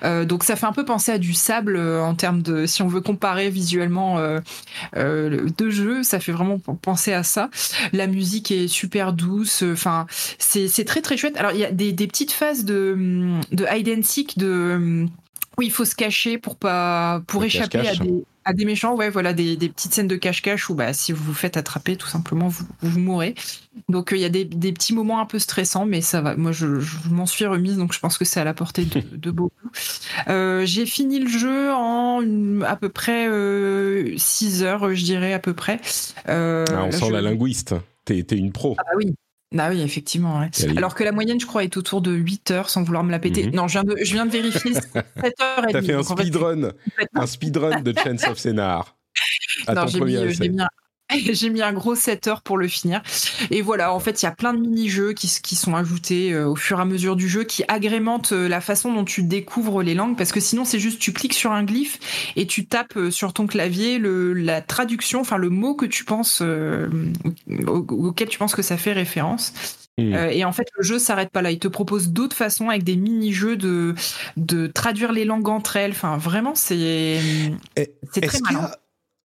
Euh, 0.04 0.26
donc 0.26 0.44
ça 0.44 0.56
fait 0.56 0.66
un 0.66 0.74
peu 0.74 0.86
penser 0.86 1.12
à 1.12 1.18
du 1.18 1.34
sable 1.34 1.76
euh, 1.78 2.02
en 2.02 2.16
termes 2.16 2.42
de 2.42 2.66
si 2.66 2.82
on 2.82 2.88
veut 2.88 3.02
comparer 3.02 3.50
visuellement 3.50 4.18
euh, 4.20 4.40
euh, 4.96 5.48
deux 5.58 5.70
jeux, 5.70 6.04
ça 6.04 6.20
fait 6.20 6.32
vraiment 6.32 6.60
penser 6.82 7.14
à 7.14 7.24
ça. 7.24 7.50
La 7.94 8.08
musique 8.08 8.52
est 8.52 8.68
super 8.68 9.14
douce, 9.14 9.64
euh, 9.64 9.74
enfin 9.74 10.08
c'est 10.40 10.68
c'est 10.68 10.86
très 10.86 11.02
très 11.02 11.18
chouette. 11.18 11.38
Alors 11.38 11.52
il 11.52 11.60
y 11.60 11.66
a 11.66 11.72
des, 11.72 11.94
des 11.94 12.08
petites 12.08 12.32
phases 12.32 12.66
de 12.66 12.94
hum, 12.94 13.42
de 13.52 13.66
hide 13.72 13.90
and 13.90 14.04
seek 14.04 14.38
de 14.38 14.74
hum, 14.76 15.10
où 15.58 15.62
il 15.64 15.72
faut 15.72 15.86
se 15.86 15.96
cacher 15.96 16.38
pour 16.38 16.56
pas 16.56 17.22
pour 17.28 17.42
Le 17.42 17.48
échapper 17.48 17.88
à 17.88 17.96
des 17.96 18.24
à 18.46 18.54
des 18.54 18.64
méchants, 18.64 18.96
ouais, 18.96 19.10
voilà, 19.10 19.34
des, 19.34 19.58
des 19.58 19.68
petites 19.68 19.94
scènes 19.94 20.08
de 20.08 20.16
cache-cache 20.16 20.70
où 20.70 20.74
bah, 20.74 20.94
si 20.94 21.12
vous 21.12 21.22
vous 21.22 21.34
faites 21.34 21.58
attraper, 21.58 21.98
tout 21.98 22.08
simplement, 22.08 22.48
vous, 22.48 22.64
vous 22.82 22.98
mourrez. 22.98 23.36
Donc 23.90 24.14
euh, 24.14 24.16
il 24.16 24.22
y 24.22 24.26
a 24.26 24.30
des, 24.30 24.46
des 24.46 24.72
petits 24.72 24.94
moments 24.94 25.20
un 25.20 25.26
peu 25.26 25.38
stressants, 25.38 25.86
mais 25.86 26.00
ça 26.00 26.22
va. 26.22 26.38
Moi, 26.38 26.54
je, 26.54 26.80
je 26.80 27.10
m'en 27.10 27.26
suis 27.26 27.46
remise, 27.46 27.76
donc 27.76 27.92
je 27.92 28.00
pense 28.00 28.18
que 28.18 28.24
c'est 28.24 28.40
à 28.40 28.46
la 28.46 28.54
portée 28.54 28.86
de, 28.86 29.02
de 29.18 29.32
beaucoup. 29.32 29.52
Euh, 30.30 30.66
J'ai 30.66 30.86
fini 30.86 31.20
le 31.20 31.28
jeu 31.28 31.74
en 31.74 32.22
une- 32.22 32.64
à 32.66 32.78
peu 32.78 32.88
près 32.88 33.28
6 34.18 34.64
heures, 34.64 34.94
je 34.96 35.04
dirais, 35.04 35.34
à 35.34 35.40
peu 35.40 35.54
près. 35.54 35.82
Euh, 36.30 36.64
Ah, 36.70 36.84
on 36.84 36.86
là, 36.86 36.92
sent 36.94 37.06
je- 37.08 37.12
la 37.12 37.22
linguiste. 37.22 37.76
T'es 38.06 38.24
t'es 38.24 38.38
une 38.38 38.54
pro. 38.54 38.76
Ah 38.78 38.84
bah 38.86 38.92
oui. 38.96 39.14
Ah 39.58 39.70
oui, 39.70 39.82
effectivement. 39.82 40.40
ouais. 40.40 40.50
Alors 40.78 40.94
que 40.96 41.04
la 41.04 41.12
moyenne, 41.12 41.40
je 41.40 41.46
crois, 41.46 41.64
est 41.64 41.78
autour 41.78 42.02
de 42.02 42.12
8 42.12 42.52
heures, 42.52 42.70
sans 42.70 42.84
vouloir 42.84 43.04
me 43.04 43.12
la 43.12 43.20
péter. 43.20 43.48
Mhm. 43.48 43.56
Non, 43.56 43.68
je 43.68 43.74
viens 43.80 43.84
de, 43.84 43.96
je 44.04 44.14
viens 44.14 44.26
de 44.26 44.32
vérifier. 44.32 44.74
7 44.74 44.84
heures 45.42 45.70
et 45.70 45.72
T'as 45.72 45.82
fait 45.82 45.94
un 45.94 46.04
speedrun, 46.04 46.72
un 47.16 47.26
speedrun 47.26 47.82
de 47.82 47.94
Chance 47.98 48.24
of 48.28 48.38
Scénar. 48.38 48.98
À 49.66 49.74
Non, 49.74 49.82
ton 49.84 49.88
j'ai 49.88 50.00
premier 50.00 50.26
mis, 50.26 50.58
J'ai 51.32 51.50
mis 51.50 51.62
un 51.62 51.74
gros 51.74 51.96
7 51.96 52.28
heures 52.28 52.42
pour 52.42 52.58
le 52.58 52.68
finir. 52.68 53.02
Et 53.50 53.62
voilà, 53.62 53.94
en 53.94 54.00
fait, 54.00 54.22
il 54.22 54.26
y 54.26 54.28
a 54.28 54.32
plein 54.32 54.54
de 54.54 54.60
mini-jeux 54.60 55.14
qui, 55.14 55.30
qui 55.42 55.56
sont 55.56 55.76
ajoutés 55.76 56.34
euh, 56.34 56.48
au 56.48 56.56
fur 56.56 56.80
et 56.80 56.82
à 56.82 56.86
mesure 56.86 57.16
du 57.16 57.30
jeu, 57.30 57.44
qui 57.44 57.64
agrémentent 57.68 58.34
euh, 58.34 58.50
la 58.50 58.60
façon 58.60 58.94
dont 58.94 59.06
tu 59.06 59.24
découvres 59.24 59.82
les 59.84 59.94
langues, 59.94 60.18
parce 60.18 60.32
que 60.32 60.40
sinon, 60.40 60.66
c'est 60.66 60.80
juste, 60.80 61.00
tu 61.00 61.14
cliques 61.14 61.34
sur 61.34 61.52
un 61.52 61.64
glyphe 61.64 62.00
et 62.36 62.46
tu 62.46 62.66
tapes 62.66 62.98
euh, 62.98 63.12
sur 63.12 63.32
ton 63.32 63.48
clavier 63.48 64.00
le, 64.00 64.34
la 64.34 64.62
traduction, 64.62 65.22
enfin 65.22 65.38
le 65.38 65.50
mot 65.50 65.76
que 65.76 65.86
tu 65.86 66.04
penses, 66.04 66.44
auquel 67.68 68.28
tu 68.28 68.38
penses 68.38 68.56
que 68.56 68.62
ça 68.62 68.78
fait 68.78 68.94
référence. 68.94 69.54
Hmm. 70.00 70.14
et 70.14 70.46
en 70.46 70.52
fait, 70.52 70.68
le 70.78 70.84
jeu 70.84 71.00
s'arrête 71.00 71.32
pas 71.32 71.42
là. 71.42 71.50
Il 71.50 71.58
te 71.58 71.68
propose 71.68 72.10
d'autres 72.10 72.36
façons 72.36 72.70
avec 72.70 72.84
des 72.84 72.96
mini-jeux 72.96 73.56
de, 73.56 73.96
de 74.36 74.68
traduire 74.68 75.12
les 75.12 75.26
langues 75.26 75.50
entre 75.50 75.76
elles. 75.76 75.92
Enfin, 75.92 76.18
vraiment, 76.18 76.54
c'est 76.54 77.20
c'est 78.12 78.22
très 78.22 78.40
malin. 78.42 78.70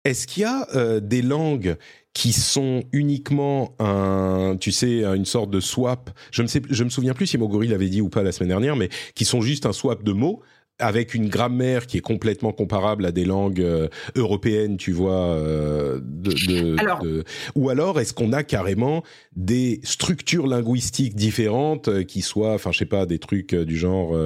Est-ce 0.05 0.27
qu'il 0.27 0.43
y 0.43 0.47
a 0.47 0.67
euh, 0.75 1.01
des 1.01 1.23
langues 1.23 1.77
qui 2.15 2.33
sont 2.33 2.83
uniquement 2.93 3.75
un, 3.79 4.57
tu 4.59 4.73
sais, 4.73 5.05
une 5.05 5.25
sorte 5.25 5.51
de 5.51 5.61
swap? 5.61 6.11
Je 6.31 6.43
ne 6.43 6.49
je 6.49 6.85
me 6.85 6.89
souviens 6.89 7.15
plus 7.15 7.27
si 7.27 7.39
Moguri 7.39 7.69
l'avait 7.69 7.89
dit 7.89 8.01
ou 8.01 8.09
pas 8.09 8.23
la 8.23 8.33
semaine 8.33 8.49
dernière, 8.49 8.77
mais 8.77 8.89
qui 9.15 9.25
sont 9.25 9.41
juste 9.41 9.67
un 9.67 9.73
swap 9.73 10.03
de 10.03 10.13
mots 10.13 10.43
avec 10.79 11.15
une 11.15 11.29
grammaire 11.29 11.87
qui 11.87 11.99
est 11.99 12.03
complètement 12.03 12.53
comparable 12.53 13.05
à 13.05 13.13
des 13.13 13.25
langues 13.25 13.61
euh, 13.61 13.89
européennes, 14.15 14.77
tu 14.77 14.93
vois, 14.93 15.35
euh, 15.35 16.01
de, 16.03 17.25
ou 17.55 17.69
alors 17.69 18.01
est-ce 18.01 18.15
qu'on 18.15 18.33
a 18.33 18.43
carrément 18.43 19.03
des 19.35 19.81
structures 19.83 20.47
linguistiques 20.47 21.15
différentes 21.15 21.89
euh, 21.89 22.05
qui 22.05 22.23
soient, 22.23 22.55
enfin 22.55 22.71
je 22.73 22.79
sais 22.79 22.87
pas, 22.87 23.07
des 23.07 23.19
trucs 23.19 23.55
du 23.55 23.77
genre 23.77 24.17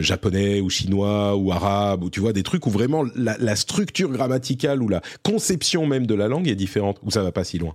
japonais 0.00 0.60
ou 0.60 0.70
chinois 0.70 1.36
ou 1.36 1.52
arabe 1.52 2.04
ou 2.04 2.10
tu 2.10 2.20
vois 2.20 2.32
des 2.32 2.42
trucs 2.42 2.66
où 2.66 2.70
vraiment 2.70 3.04
la, 3.14 3.36
la 3.38 3.56
structure 3.56 4.10
grammaticale 4.10 4.82
ou 4.82 4.88
la 4.88 5.02
conception 5.22 5.86
même 5.86 6.06
de 6.06 6.14
la 6.14 6.28
langue 6.28 6.48
est 6.48 6.54
différente 6.54 6.98
ou 7.02 7.10
ça 7.10 7.22
va 7.22 7.32
pas 7.32 7.44
si 7.44 7.58
loin? 7.58 7.74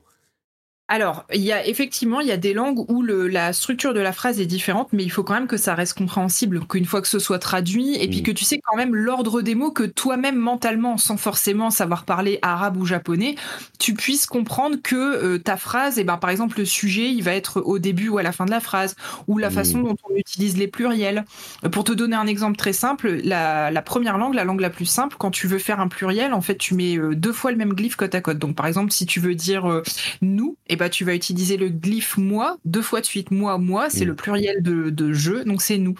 Alors, 0.92 1.24
il 1.32 1.42
y 1.42 1.52
a 1.52 1.68
effectivement, 1.68 2.20
il 2.20 2.28
y 2.28 2.32
a 2.32 2.38
des 2.38 2.56
langues 2.56 2.84
où 2.90 3.04
le, 3.04 3.28
la 3.28 3.54
structure 3.54 3.94
de 3.94 4.00
la 4.00 4.12
phrase 4.12 4.40
est 4.40 4.48
différente, 4.48 4.90
mais 4.92 5.04
il 5.04 5.10
faut 5.10 5.22
quand 5.22 5.36
même 5.36 5.46
que 5.46 5.56
ça 5.56 5.76
reste 5.76 5.96
compréhensible, 5.96 6.66
qu'une 6.66 6.86
fois 6.86 7.04
que 7.04 7.08
ce 7.08 7.20
soit 7.20 7.38
traduit, 7.38 7.96
et 8.02 8.08
puis 8.08 8.22
mm. 8.22 8.24
que 8.24 8.32
tu 8.32 8.44
sais 8.44 8.60
quand 8.60 8.76
même 8.76 8.96
l'ordre 8.96 9.44
des 9.44 9.54
mots, 9.54 9.70
que 9.70 9.84
toi-même 9.84 10.36
mentalement, 10.36 10.98
sans 10.98 11.16
forcément 11.16 11.70
savoir 11.70 12.06
parler 12.06 12.40
arabe 12.42 12.76
ou 12.76 12.88
japonais, 12.88 13.36
tu 13.78 13.94
puisses 13.94 14.26
comprendre 14.26 14.78
que 14.82 14.96
euh, 14.96 15.38
ta 15.38 15.58
phrase, 15.58 16.00
et 16.00 16.02
eh 16.02 16.04
ben 16.06 16.18
par 16.18 16.32
exemple 16.32 16.58
le 16.58 16.66
sujet, 16.66 17.12
il 17.12 17.22
va 17.22 17.36
être 17.36 17.62
au 17.62 17.78
début 17.78 18.10
ou 18.10 18.18
à 18.18 18.24
la 18.24 18.32
fin 18.32 18.46
de 18.46 18.52
la 18.52 18.60
phrase, 18.60 18.96
ou 19.28 19.38
la 19.38 19.52
façon 19.52 19.78
mm. 19.78 19.84
dont 19.84 19.98
on 20.10 20.16
utilise 20.16 20.58
les 20.58 20.68
pluriels. 20.68 21.24
Pour 21.72 21.84
te 21.84 21.92
donner 21.92 22.16
un 22.16 22.26
exemple 22.26 22.58
très 22.58 22.74
simple, 22.74 23.20
la, 23.24 23.70
la, 23.70 23.82
première 23.84 24.18
langue, 24.18 24.34
la 24.34 24.44
langue 24.44 24.62
la 24.62 24.72
plus 24.72 24.86
simple, 24.86 25.18
quand 25.20 25.30
tu 25.30 25.46
veux 25.46 25.60
faire 25.60 25.80
un 25.80 25.88
pluriel, 25.88 26.34
en 26.34 26.42
fait, 26.42 26.58
tu 26.58 26.74
mets 26.74 26.98
euh, 26.98 27.14
deux 27.14 27.34
fois 27.34 27.52
le 27.52 27.58
même 27.58 27.76
glyphe 27.76 27.96
côte 27.96 28.16
à 28.16 28.22
côte. 28.22 28.40
Donc 28.40 28.56
par 28.56 28.66
exemple, 28.66 28.92
si 28.92 29.06
tu 29.06 29.20
veux 29.20 29.36
dire 29.36 29.70
euh, 29.70 29.84
nous, 30.24 30.58
et 30.68 30.79
bah, 30.80 30.90
tu 30.90 31.04
vas 31.04 31.14
utiliser 31.14 31.58
le 31.58 31.70
glyphe 31.70 32.18
moi 32.18 32.58
deux 32.66 32.82
fois 32.82 33.02
de 33.02 33.06
suite. 33.06 33.30
Moi, 33.32 33.58
moi, 33.58 33.90
c'est 33.90 34.06
mm. 34.06 34.08
le 34.08 34.16
pluriel 34.16 34.64
de, 34.64 34.90
de 34.90 35.14
je, 35.14 35.44
donc 35.44 35.62
c'est 35.62 35.78
nous. 35.78 35.96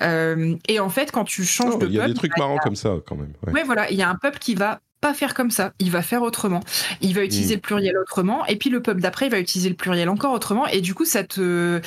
Euh, 0.00 0.54
et 0.68 0.80
en 0.80 0.88
fait, 0.88 1.10
quand 1.10 1.24
tu 1.24 1.44
changes 1.44 1.74
oh, 1.74 1.74
de 1.74 1.80
peuple. 1.80 1.92
Il 1.92 1.96
y 1.96 2.00
a 2.00 2.06
des 2.06 2.14
trucs 2.14 2.36
marrants 2.38 2.58
comme 2.58 2.76
ça, 2.76 2.94
quand 3.06 3.16
même. 3.16 3.32
Ouais. 3.52 3.64
voilà. 3.64 3.90
Il 3.90 3.98
y 3.98 4.02
a 4.02 4.08
un 4.08 4.14
peuple 4.14 4.38
qui 4.38 4.54
va 4.54 4.80
pas 5.02 5.12
faire 5.12 5.34
comme 5.34 5.50
ça, 5.50 5.74
il 5.80 5.90
va 5.90 6.00
faire 6.00 6.22
autrement. 6.22 6.60
Il 7.02 7.14
va 7.14 7.24
utiliser 7.24 7.54
mm. 7.54 7.58
le 7.58 7.60
pluriel 7.60 7.98
autrement, 7.98 8.46
et 8.46 8.56
puis 8.56 8.70
le 8.70 8.80
peuple 8.80 9.00
d'après, 9.00 9.26
il 9.26 9.32
va 9.32 9.40
utiliser 9.40 9.68
le 9.68 9.74
pluriel 9.74 10.08
encore 10.08 10.32
autrement, 10.32 10.66
et 10.68 10.80
du 10.80 10.94
coup, 10.94 11.04
ça 11.04 11.24
te 11.24 11.80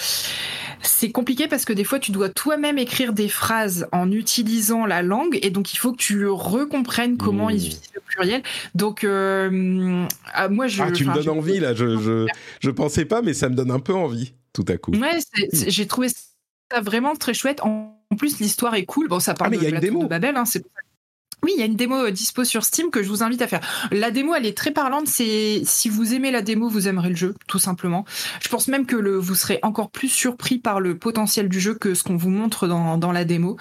c'est 0.81 1.11
compliqué 1.11 1.47
parce 1.47 1.65
que 1.65 1.73
des 1.73 1.85
fois, 1.85 1.97
tu 1.97 2.11
dois 2.11 2.29
toi-même 2.29 2.77
écrire 2.77 3.13
des 3.13 3.29
phrases 3.29 3.87
en 3.91 4.11
utilisant 4.11 4.85
la 4.85 5.01
langue, 5.01 5.39
et 5.41 5.49
donc 5.49 5.73
il 5.73 5.77
faut 5.77 5.93
que 5.93 5.97
tu 5.97 6.27
recomprennes 6.27 7.17
comment 7.17 7.49
ils 7.49 7.55
mmh. 7.55 7.65
utilisent 7.65 7.91
le 7.95 8.01
pluriel. 8.01 8.43
Donc, 8.75 9.03
euh, 9.03 10.05
ah, 10.33 10.49
moi, 10.49 10.67
je. 10.67 10.83
Ah, 10.83 10.91
tu 10.91 11.05
me 11.05 11.13
donnes 11.13 11.29
envie 11.29 11.59
là. 11.59 11.73
Je, 11.73 11.97
je, 11.97 12.27
je, 12.59 12.69
pensais 12.69 13.05
pas, 13.05 13.21
mais 13.21 13.33
ça 13.33 13.49
me 13.49 13.55
donne 13.55 13.71
un 13.71 13.79
peu 13.79 13.93
envie 13.93 14.33
tout 14.53 14.65
à 14.67 14.77
coup. 14.77 14.91
Ouais, 14.91 15.19
j'ai 15.51 15.87
trouvé 15.87 16.09
ça 16.09 16.81
vraiment 16.81 17.15
très 17.15 17.33
chouette. 17.33 17.61
En 17.63 17.97
plus, 18.17 18.39
l'histoire 18.39 18.75
est 18.75 18.85
cool. 18.85 19.07
Bon, 19.07 19.19
ça 19.19 19.33
parle 19.33 19.55
ah, 19.55 19.79
de, 19.79 19.87
de 19.87 20.07
Babel, 20.07 20.35
hein, 20.35 20.45
c'est 20.45 20.63
oui, 21.45 21.51
il 21.55 21.59
y 21.59 21.61
a 21.61 21.67
une 21.67 21.75
démo 21.75 22.07
euh, 22.07 22.11
dispo 22.11 22.43
sur 22.43 22.65
Steam 22.65 22.89
que 22.89 23.03
je 23.03 23.07
vous 23.07 23.21
invite 23.21 23.43
à 23.43 23.47
faire. 23.47 23.61
La 23.91 24.09
démo, 24.09 24.33
elle 24.33 24.47
est 24.47 24.57
très 24.57 24.71
parlante. 24.71 25.07
C'est 25.07 25.61
si 25.63 25.89
vous 25.89 26.15
aimez 26.15 26.31
la 26.31 26.41
démo, 26.41 26.67
vous 26.67 26.87
aimerez 26.87 27.09
le 27.09 27.15
jeu, 27.15 27.35
tout 27.47 27.59
simplement. 27.59 28.03
Je 28.41 28.49
pense 28.49 28.67
même 28.67 28.87
que 28.87 28.95
le, 28.95 29.15
vous 29.15 29.35
serez 29.35 29.59
encore 29.61 29.91
plus 29.91 30.09
surpris 30.09 30.57
par 30.57 30.79
le 30.79 30.97
potentiel 30.97 31.47
du 31.47 31.59
jeu 31.59 31.75
que 31.75 31.93
ce 31.93 32.03
qu'on 32.03 32.17
vous 32.17 32.31
montre 32.31 32.67
dans, 32.67 33.11
la 33.11 33.25
démo. 33.25 33.57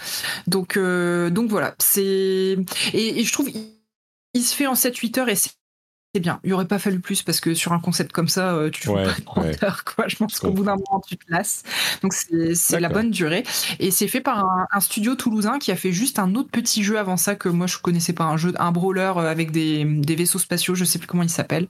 Donc, 0.46 0.78
euh, 0.78 1.28
donc 1.28 1.50
voilà. 1.50 1.74
C'est 1.78 2.56
et, 2.94 3.20
et, 3.20 3.22
je 3.22 3.32
trouve 3.32 3.50
il 4.32 4.42
se 4.42 4.54
fait 4.54 4.66
en 4.66 4.72
7-8 4.72 5.20
heures 5.20 5.28
et 5.28 5.36
c'est 5.36 5.52
c'est 6.14 6.20
bien. 6.20 6.38
Il 6.44 6.48
n'y 6.48 6.52
aurait 6.52 6.66
pas 6.66 6.78
fallu 6.78 7.00
plus 7.00 7.22
parce 7.22 7.40
que 7.40 7.54
sur 7.54 7.72
un 7.72 7.80
concept 7.80 8.12
comme 8.12 8.28
ça, 8.28 8.54
euh, 8.54 8.70
tu 8.70 8.88
ouais, 8.88 9.04
pas 9.28 9.40
ouais. 9.40 9.56
quoi. 9.84 10.06
Je 10.06 10.14
pense 10.14 10.38
qu'au 10.38 10.52
bout 10.52 10.62
d'un 10.62 10.76
moment, 10.76 11.02
tu 11.06 11.16
te 11.16 11.24
lasses. 11.28 11.64
Donc 12.02 12.12
c'est 12.12 12.80
la 12.80 12.88
bonne 12.88 13.10
durée. 13.10 13.42
Et 13.80 13.90
c'est 13.90 14.06
fait 14.06 14.20
par 14.20 14.46
un, 14.70 14.80
studio 14.80 15.16
toulousain 15.16 15.58
qui 15.58 15.72
a 15.72 15.76
fait 15.76 15.92
juste 15.92 16.18
un 16.18 16.34
autre 16.36 16.50
petit 16.50 16.84
jeu 16.84 16.98
avant 16.98 17.16
ça 17.16 17.34
que 17.34 17.48
moi 17.48 17.66
je 17.66 17.78
connaissais 17.78 18.12
pas, 18.12 18.24
un 18.24 18.36
jeu, 18.36 18.52
un 18.58 18.70
brawler 18.70 19.12
euh, 19.16 19.30
avec 19.30 19.50
des, 19.50 19.84
des 19.84 20.14
vaisseaux 20.14 20.38
spatiaux. 20.38 20.74
Je 20.74 20.84
sais 20.84 20.98
plus 20.98 21.08
comment 21.08 21.24
il 21.24 21.30
s'appelle. 21.30 21.66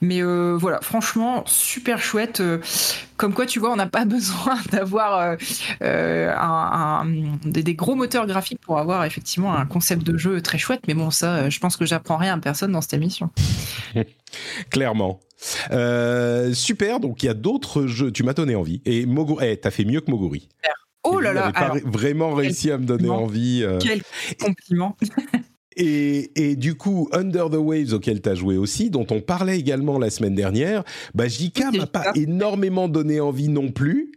Mais 0.00 0.20
euh, 0.20 0.56
voilà, 0.58 0.80
franchement, 0.80 1.44
super 1.46 2.00
chouette. 2.00 2.42
Comme 3.16 3.32
quoi, 3.32 3.46
tu 3.46 3.58
vois, 3.58 3.72
on 3.72 3.76
n'a 3.76 3.86
pas 3.86 4.04
besoin 4.06 4.56
d'avoir 4.70 5.36
euh, 5.82 6.34
un, 6.36 7.06
des, 7.44 7.74
gros 7.74 7.94
moteurs 7.94 8.26
graphiques 8.26 8.60
pour 8.60 8.78
avoir 8.78 9.04
effectivement 9.04 9.54
un 9.54 9.66
concept 9.66 10.02
de 10.02 10.16
jeu 10.16 10.40
très 10.42 10.58
chouette. 10.58 10.80
Mais 10.86 10.94
bon, 10.94 11.10
ça, 11.10 11.48
je 11.50 11.58
pense 11.58 11.76
que 11.76 11.86
j'apprends 11.86 12.16
rien 12.16 12.34
à 12.34 12.40
personne 12.40 12.72
dans 12.72 12.80
cette 12.80 12.94
émission. 12.94 13.30
Clairement. 14.70 15.20
Euh, 15.70 16.52
super, 16.54 17.00
donc 17.00 17.22
il 17.22 17.26
y 17.26 17.28
a 17.28 17.34
d'autres 17.34 17.86
jeux. 17.86 18.10
Tu 18.10 18.22
m'as 18.22 18.32
donné 18.32 18.54
envie. 18.54 18.80
Et 18.84 19.06
Moguri, 19.06 19.46
eh, 19.46 19.56
t'as 19.56 19.70
fait 19.70 19.84
mieux 19.84 20.00
que 20.00 20.10
Moguri. 20.10 20.48
Oh 21.04 21.20
là 21.20 21.32
là. 21.32 21.52
Pas 21.52 21.74
vraiment 21.84 22.34
réussi 22.34 22.70
à 22.70 22.78
me 22.78 22.84
donner 22.84 23.08
envie. 23.08 23.62
Euh. 23.62 23.78
Quel 23.80 24.02
compliment. 24.40 24.96
Et, 25.76 26.30
et, 26.36 26.56
du 26.56 26.74
coup, 26.74 27.08
Under 27.12 27.50
the 27.50 27.56
Waves, 27.56 27.92
auquel 27.92 28.22
tu 28.22 28.28
as 28.28 28.34
joué 28.34 28.56
aussi, 28.56 28.88
dont 28.88 29.06
on 29.10 29.20
parlait 29.20 29.58
également 29.58 29.98
la 29.98 30.08
semaine 30.08 30.34
dernière, 30.34 30.84
bah, 31.14 31.28
JK 31.28 31.76
m'a 31.76 31.86
pas 31.86 32.12
énormément 32.14 32.88
donné 32.88 33.20
envie 33.20 33.48
non 33.48 33.70
plus. 33.70 34.12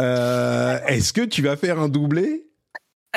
Euh, 0.00 0.78
Est-ce 0.86 1.12
que 1.12 1.20
tu 1.20 1.42
vas 1.42 1.56
faire 1.56 1.78
un 1.78 1.90
doublé? 1.90 2.46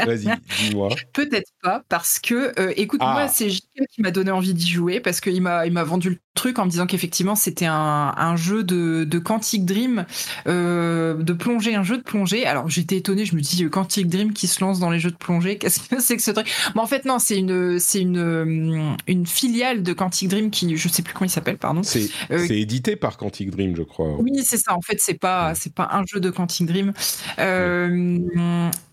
Vas-y, 0.05 0.29
dis-moi. 0.59 0.89
Peut-être 1.13 1.49
pas, 1.68 1.84
parce 1.89 2.20
que, 2.20 2.53
euh, 2.59 2.72
écoute, 2.78 3.01
moi, 3.01 3.24
ah. 3.24 3.28
c'est 3.28 3.49
JK 3.49 3.88
qui 3.91 4.01
m'a 4.01 4.11
donné 4.11 4.32
envie 4.32 4.53
d'y 4.53 4.70
jouer, 4.70 5.01
parce 5.01 5.20
qu'il 5.20 5.41
m'a, 5.41 5.65
il 5.68 5.74
m'a 5.74 5.84
vendu 5.84 6.11
le 6.11 6.18
truc 6.34 6.59
en 6.59 6.65
me 6.65 6.70
disant 6.70 6.86
qu'effectivement, 6.88 7.36
c'était 7.36 7.65
un, 7.65 8.13
un, 8.15 8.36
jeu 8.38 8.63
de, 8.63 9.03
de 9.03 9.20
Quantic 9.20 9.65
Dream, 9.65 10.05
euh, 10.47 11.15
de 11.15 11.34
plongée, 11.34 11.76
un 11.76 11.84
jeu 11.84 11.97
de 11.97 12.03
plongée. 12.03 12.45
Alors, 12.45 12.70
j'étais 12.70 12.95
étonnée, 12.95 13.26
je 13.26 13.36
me 13.36 13.41
dis, 13.41 13.65
euh, 13.65 13.70
Quantic 13.70 14.07
Dream 14.07 14.32
qui 14.32 14.47
se 14.47 14.61
lance 14.61 14.80
dans 14.80 14.89
les 14.89 14.99
jeux 14.99 15.11
de 15.11 15.18
plongée, 15.18 15.57
qu'est-ce 15.59 15.82
que 15.82 15.99
c'est 15.99 16.15
que 16.15 16.24
ce 16.24 16.32
truc? 16.32 16.49
Mais 16.74 16.82
en 16.82 16.88
fait, 16.88 17.03
non, 17.03 17.20
c'est 17.20 17.38
une, 17.38 17.80
c'est 17.80 17.99
une, 17.99 18.95
une 19.07 19.26
filiale 19.28 19.84
de 19.84 19.91
Quantic 19.91 20.30
Dream 20.30 20.49
qui, 20.49 20.78
je 20.78 20.88
sais 20.88 21.01
plus 21.01 21.13
comment 21.13 21.28
il 21.28 21.32
s'appelle, 21.32 21.57
pardon. 21.57 21.84
C'est, 21.84 22.09
euh, 22.32 22.45
c'est 22.47 22.57
édité 22.57 22.95
par 22.95 23.18
Quantic 23.18 23.51
Dream, 23.51 23.76
je 23.76 23.84
crois. 23.84 24.15
Oui, 24.20 24.32
c'est 24.45 24.57
ça. 24.57 24.74
En 24.74 24.82
fait, 24.82 24.99
c'est 25.01 25.20
pas, 25.20 25.53
c'est 25.53 25.74
pas 25.74 25.89
un 25.91 26.05
jeu 26.05 26.22
de 26.22 26.30
Quantic 26.30 26.65
Dream. 26.65 26.93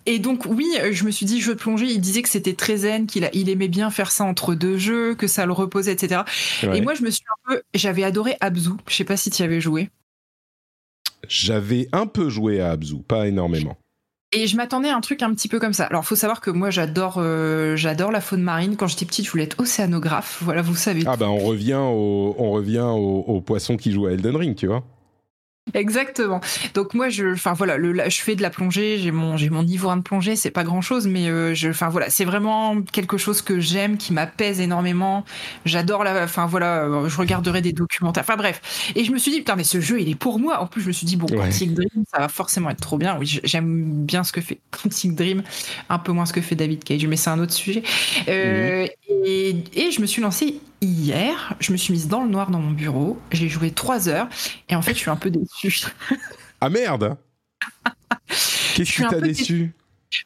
Et 0.07 0.19
donc 0.19 0.45
oui, 0.47 0.67
je 0.93 1.05
me 1.05 1.11
suis 1.11 1.25
dit 1.25 1.41
jeu 1.41 1.55
de 1.55 1.59
plongée. 1.59 1.87
Il 1.87 2.01
disait 2.01 2.21
que 2.21 2.29
c'était 2.29 2.53
très 2.65 2.79
zen, 2.79 3.07
qu'il 3.07 3.29
il 3.35 3.51
aimait 3.51 3.69
bien 3.69 3.91
faire 3.91 4.11
ça 4.11 4.25
entre 4.25 4.55
deux 4.55 4.79
jeux, 4.79 5.15
que 5.15 5.27
ça 5.27 5.45
le 5.45 5.53
reposait, 5.53 5.93
etc. 5.93 6.23
Ouais. 6.63 6.79
Et 6.79 6.81
moi, 6.81 6.95
je 6.95 7.03
me 7.03 7.11
suis 7.11 7.25
un 7.31 7.51
peu, 7.51 7.63
j'avais 7.75 8.05
adoré 8.05 8.37
Abzu. 8.41 8.71
Je 8.89 8.95
sais 8.95 9.05
pas 9.05 9.19
si 9.19 9.29
tu 9.31 9.43
y 9.43 9.45
avais 9.45 9.61
joué. 9.61 9.91
J'avais 11.29 11.89
un 11.93 12.07
peu 12.07 12.31
joué 12.31 12.61
à 12.61 12.71
Abzu, 12.71 12.97
pas 13.07 13.29
énormément. 13.29 13.77
Et 14.33 14.47
je 14.47 14.57
m'attendais 14.57 14.89
à 14.89 14.97
un 14.97 15.01
truc 15.03 15.23
un 15.23 15.33
petit 15.35 15.49
peu 15.49 15.61
comme 15.61 15.75
ça. 15.75 15.85
Alors, 15.85 16.05
faut 16.07 16.17
savoir 16.17 16.41
que 16.41 16.51
moi, 16.51 16.71
j'adore, 16.71 17.17
euh, 17.19 17.77
j'adore 17.77 18.11
la 18.11 18.23
faune 18.23 18.43
marine. 18.43 18.77
Quand 18.77 18.87
j'étais 18.87 19.05
petite, 19.05 19.27
je 19.27 19.31
voulais 19.31 19.45
être 19.45 19.61
océanographe. 19.61 20.39
Voilà, 20.43 20.63
vous 20.63 20.75
savez. 20.75 21.05
Ah 21.07 21.17
ben, 21.17 21.29
on 21.29 21.39
revient 21.39 21.79
au, 21.81 22.35
on 22.39 22.51
revient 22.51 22.87
au, 22.89 23.25
au 23.27 23.41
poisson 23.43 23.77
qui 23.77 23.93
joue 23.93 24.07
à 24.07 24.13
Elden 24.13 24.37
Ring, 24.37 24.57
tu 24.57 24.67
vois. 24.67 24.83
Exactement. 25.73 26.41
Donc 26.75 26.93
moi, 26.93 27.09
je, 27.09 27.33
enfin 27.33 27.55
voilà, 27.55 27.79
le, 27.79 27.95
je 28.11 28.21
fais 28.21 28.37
de 28.37 28.43
la 28.43 28.51
plongée, 28.51 28.99
j'ai 28.99 29.11
mon, 29.11 29.39
j'ai 29.39 29.49
mon 29.49 29.63
niveau 29.63 29.93
de 29.97 30.03
plongée, 30.03 30.37
c'est 30.37 30.51
pas 30.51 30.63
grand 30.63 30.83
chose, 30.83 31.07
mais 31.07 31.29
euh, 31.29 31.55
je, 31.55 31.71
enfin 31.71 31.89
voilà, 31.89 32.11
c'est 32.11 32.27
vraiment 32.27 32.83
quelque 32.83 33.17
chose 33.17 33.41
que 33.41 33.59
j'aime, 33.61 33.97
qui 33.97 34.13
m'apaise 34.13 34.61
énormément. 34.61 35.25
J'adore 35.65 36.05
la, 36.05 36.23
enfin 36.25 36.45
voilà, 36.47 36.85
euh, 36.85 37.09
je 37.09 37.17
regarderai 37.17 37.63
des 37.63 37.73
documentaires. 37.73 38.25
Enfin 38.25 38.37
bref. 38.37 38.61
Et 38.95 39.05
je 39.05 39.11
me 39.11 39.17
suis 39.17 39.31
dit 39.31 39.39
putain, 39.39 39.57
mais 39.57 39.65
ce 39.65 39.81
jeu, 39.81 40.01
il 40.01 40.09
est 40.11 40.15
pour 40.15 40.39
moi. 40.39 40.61
En 40.61 40.67
plus, 40.67 40.83
je 40.83 40.89
me 40.89 40.93
suis 40.93 41.07
dit 41.07 41.17
bon, 41.17 41.27
ouais. 41.31 41.39
Quantic 41.39 41.73
Dream, 41.73 42.05
ça 42.13 42.19
va 42.21 42.29
forcément 42.29 42.69
être 42.69 42.81
trop 42.81 42.99
bien. 42.99 43.17
Oui, 43.19 43.41
j'aime 43.43 44.05
bien 44.05 44.23
ce 44.23 44.33
que 44.33 44.43
fait 44.43 44.61
Quantic 44.71 45.15
Dream, 45.15 45.43
un 45.89 45.99
peu 45.99 46.13
moins 46.13 46.27
ce 46.27 46.35
que 46.35 46.43
fait 46.43 46.57
David 46.57 46.85
Cage, 46.85 47.07
mais 47.07 47.17
c'est 47.17 47.31
un 47.31 47.39
autre 47.39 47.55
sujet. 47.55 47.83
Euh, 48.29 48.85
mmh. 48.85 49.13
et, 49.27 49.65
et 49.73 49.91
je 49.91 50.01
me 50.03 50.07
suis 50.07 50.21
lancé 50.21 50.61
hier, 50.85 51.55
je 51.61 51.73
me 51.73 51.77
suis 51.77 51.93
mise 51.93 52.09
dans 52.09 52.23
le 52.23 52.31
noir 52.31 52.51
dans 52.51 52.61
mon 52.61 52.71
bureau, 52.71 53.19
j'ai 53.33 53.49
joué 53.49 53.71
trois 53.71 54.09
heures, 54.09 54.29
et 54.69 54.77
en 54.77 54.83
fait, 54.83 54.95
je 54.95 54.99
suis 54.99 55.11
un 55.11 55.17
peu 55.17 55.31
déçue. 55.31 55.87
ah 56.61 56.69
merde 56.69 57.17
Qu'est-ce 58.75 58.93
qui 58.93 59.07
t'a 59.07 59.21
déçu 59.21 59.73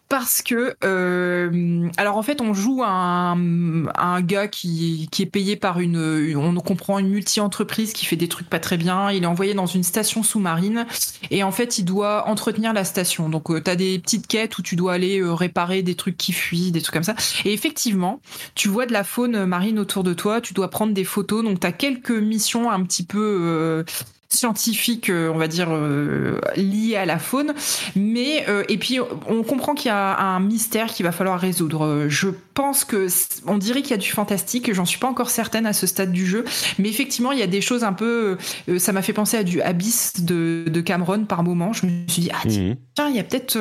parce 0.08 0.42
que 0.42 0.74
euh, 0.84 1.88
alors 1.96 2.16
en 2.16 2.22
fait 2.22 2.40
on 2.40 2.54
joue 2.54 2.82
un, 2.84 3.86
un 3.94 4.20
gars 4.22 4.48
qui, 4.48 5.08
est 5.18 5.26
payé 5.26 5.56
par 5.56 5.80
une, 5.80 6.34
on 6.36 6.54
comprend 6.60 6.98
une 6.98 7.08
multi-entreprise 7.08 7.92
qui 7.92 8.06
fait 8.06 8.16
des 8.16 8.28
trucs 8.28 8.48
pas 8.48 8.60
très 8.60 8.76
bien. 8.76 9.10
Il 9.10 9.24
est 9.24 9.26
envoyé 9.26 9.54
dans 9.54 9.66
une 9.66 9.82
station 9.82 10.22
sous-marine 10.22 10.86
et 11.30 11.42
en 11.42 11.52
fait 11.52 11.78
il 11.78 11.84
doit 11.84 12.28
entretenir 12.28 12.72
la 12.72 12.84
station. 12.84 13.28
Donc 13.28 13.50
euh, 13.50 13.62
tu 13.62 13.70
as 13.70 13.76
des 13.76 13.98
petites 13.98 14.26
quêtes 14.26 14.58
où 14.58 14.62
tu 14.62 14.76
dois 14.76 14.94
aller 14.94 15.20
euh, 15.20 15.32
réparer 15.32 15.82
des 15.82 15.94
trucs 15.94 16.16
qui 16.16 16.32
fuient, 16.32 16.72
des 16.72 16.80
trucs 16.80 16.94
comme 16.94 17.02
ça. 17.02 17.14
Et 17.44 17.52
effectivement, 17.52 18.20
tu 18.54 18.68
vois 18.68 18.86
de 18.86 18.92
la 18.92 19.04
faune 19.04 19.44
marine 19.44 19.78
autour 19.78 20.04
de 20.04 20.14
toi, 20.14 20.40
tu 20.40 20.54
dois 20.54 20.70
prendre 20.70 20.92
des 20.92 21.04
photos. 21.04 21.44
Donc 21.44 21.60
tu 21.60 21.66
as 21.66 21.72
quelques 21.72 22.10
missions 22.10 22.70
un 22.70 22.82
petit 22.84 23.04
peu 23.04 23.18
euh, 23.18 23.84
scientifique, 24.28 25.08
euh, 25.08 25.30
on 25.32 25.38
va 25.38 25.48
dire, 25.48 25.68
euh, 25.70 26.38
lié 26.56 26.96
à 26.96 27.06
la 27.06 27.18
faune. 27.18 27.54
Mais, 27.96 28.44
euh, 28.48 28.62
et 28.68 28.76
puis, 28.76 28.98
on 29.26 29.42
comprend 29.42 29.74
qu'il 29.74 29.88
y 29.88 29.92
a 29.92 30.18
un 30.18 30.40
mystère 30.40 30.92
qu'il 30.92 31.04
va 31.04 31.12
falloir 31.12 31.40
résoudre. 31.40 32.06
Je 32.08 32.28
pense 32.54 32.84
que, 32.84 33.08
on 33.46 33.58
dirait 33.58 33.82
qu'il 33.82 33.92
y 33.92 33.94
a 33.94 33.98
du 33.98 34.10
fantastique. 34.10 34.72
J'en 34.72 34.84
suis 34.84 34.98
pas 34.98 35.08
encore 35.08 35.30
certaine 35.30 35.66
à 35.66 35.72
ce 35.72 35.86
stade 35.86 36.12
du 36.12 36.26
jeu. 36.26 36.44
Mais 36.78 36.88
effectivement, 36.88 37.32
il 37.32 37.38
y 37.38 37.42
a 37.42 37.46
des 37.46 37.60
choses 37.60 37.84
un 37.84 37.92
peu, 37.92 38.36
ça 38.78 38.92
m'a 38.92 39.02
fait 39.02 39.12
penser 39.12 39.36
à 39.36 39.42
du 39.42 39.62
Abyss 39.62 40.20
de, 40.20 40.64
de, 40.68 40.80
Cameron 40.80 41.24
par 41.24 41.42
moment. 41.42 41.72
Je 41.72 41.86
me 41.86 42.06
suis 42.08 42.22
dit, 42.22 42.30
ah, 42.32 42.42
tiens, 42.46 42.76
mhm. 43.06 43.10
il 43.10 43.16
y 43.16 43.20
a 43.20 43.24
peut-être, 43.24 43.58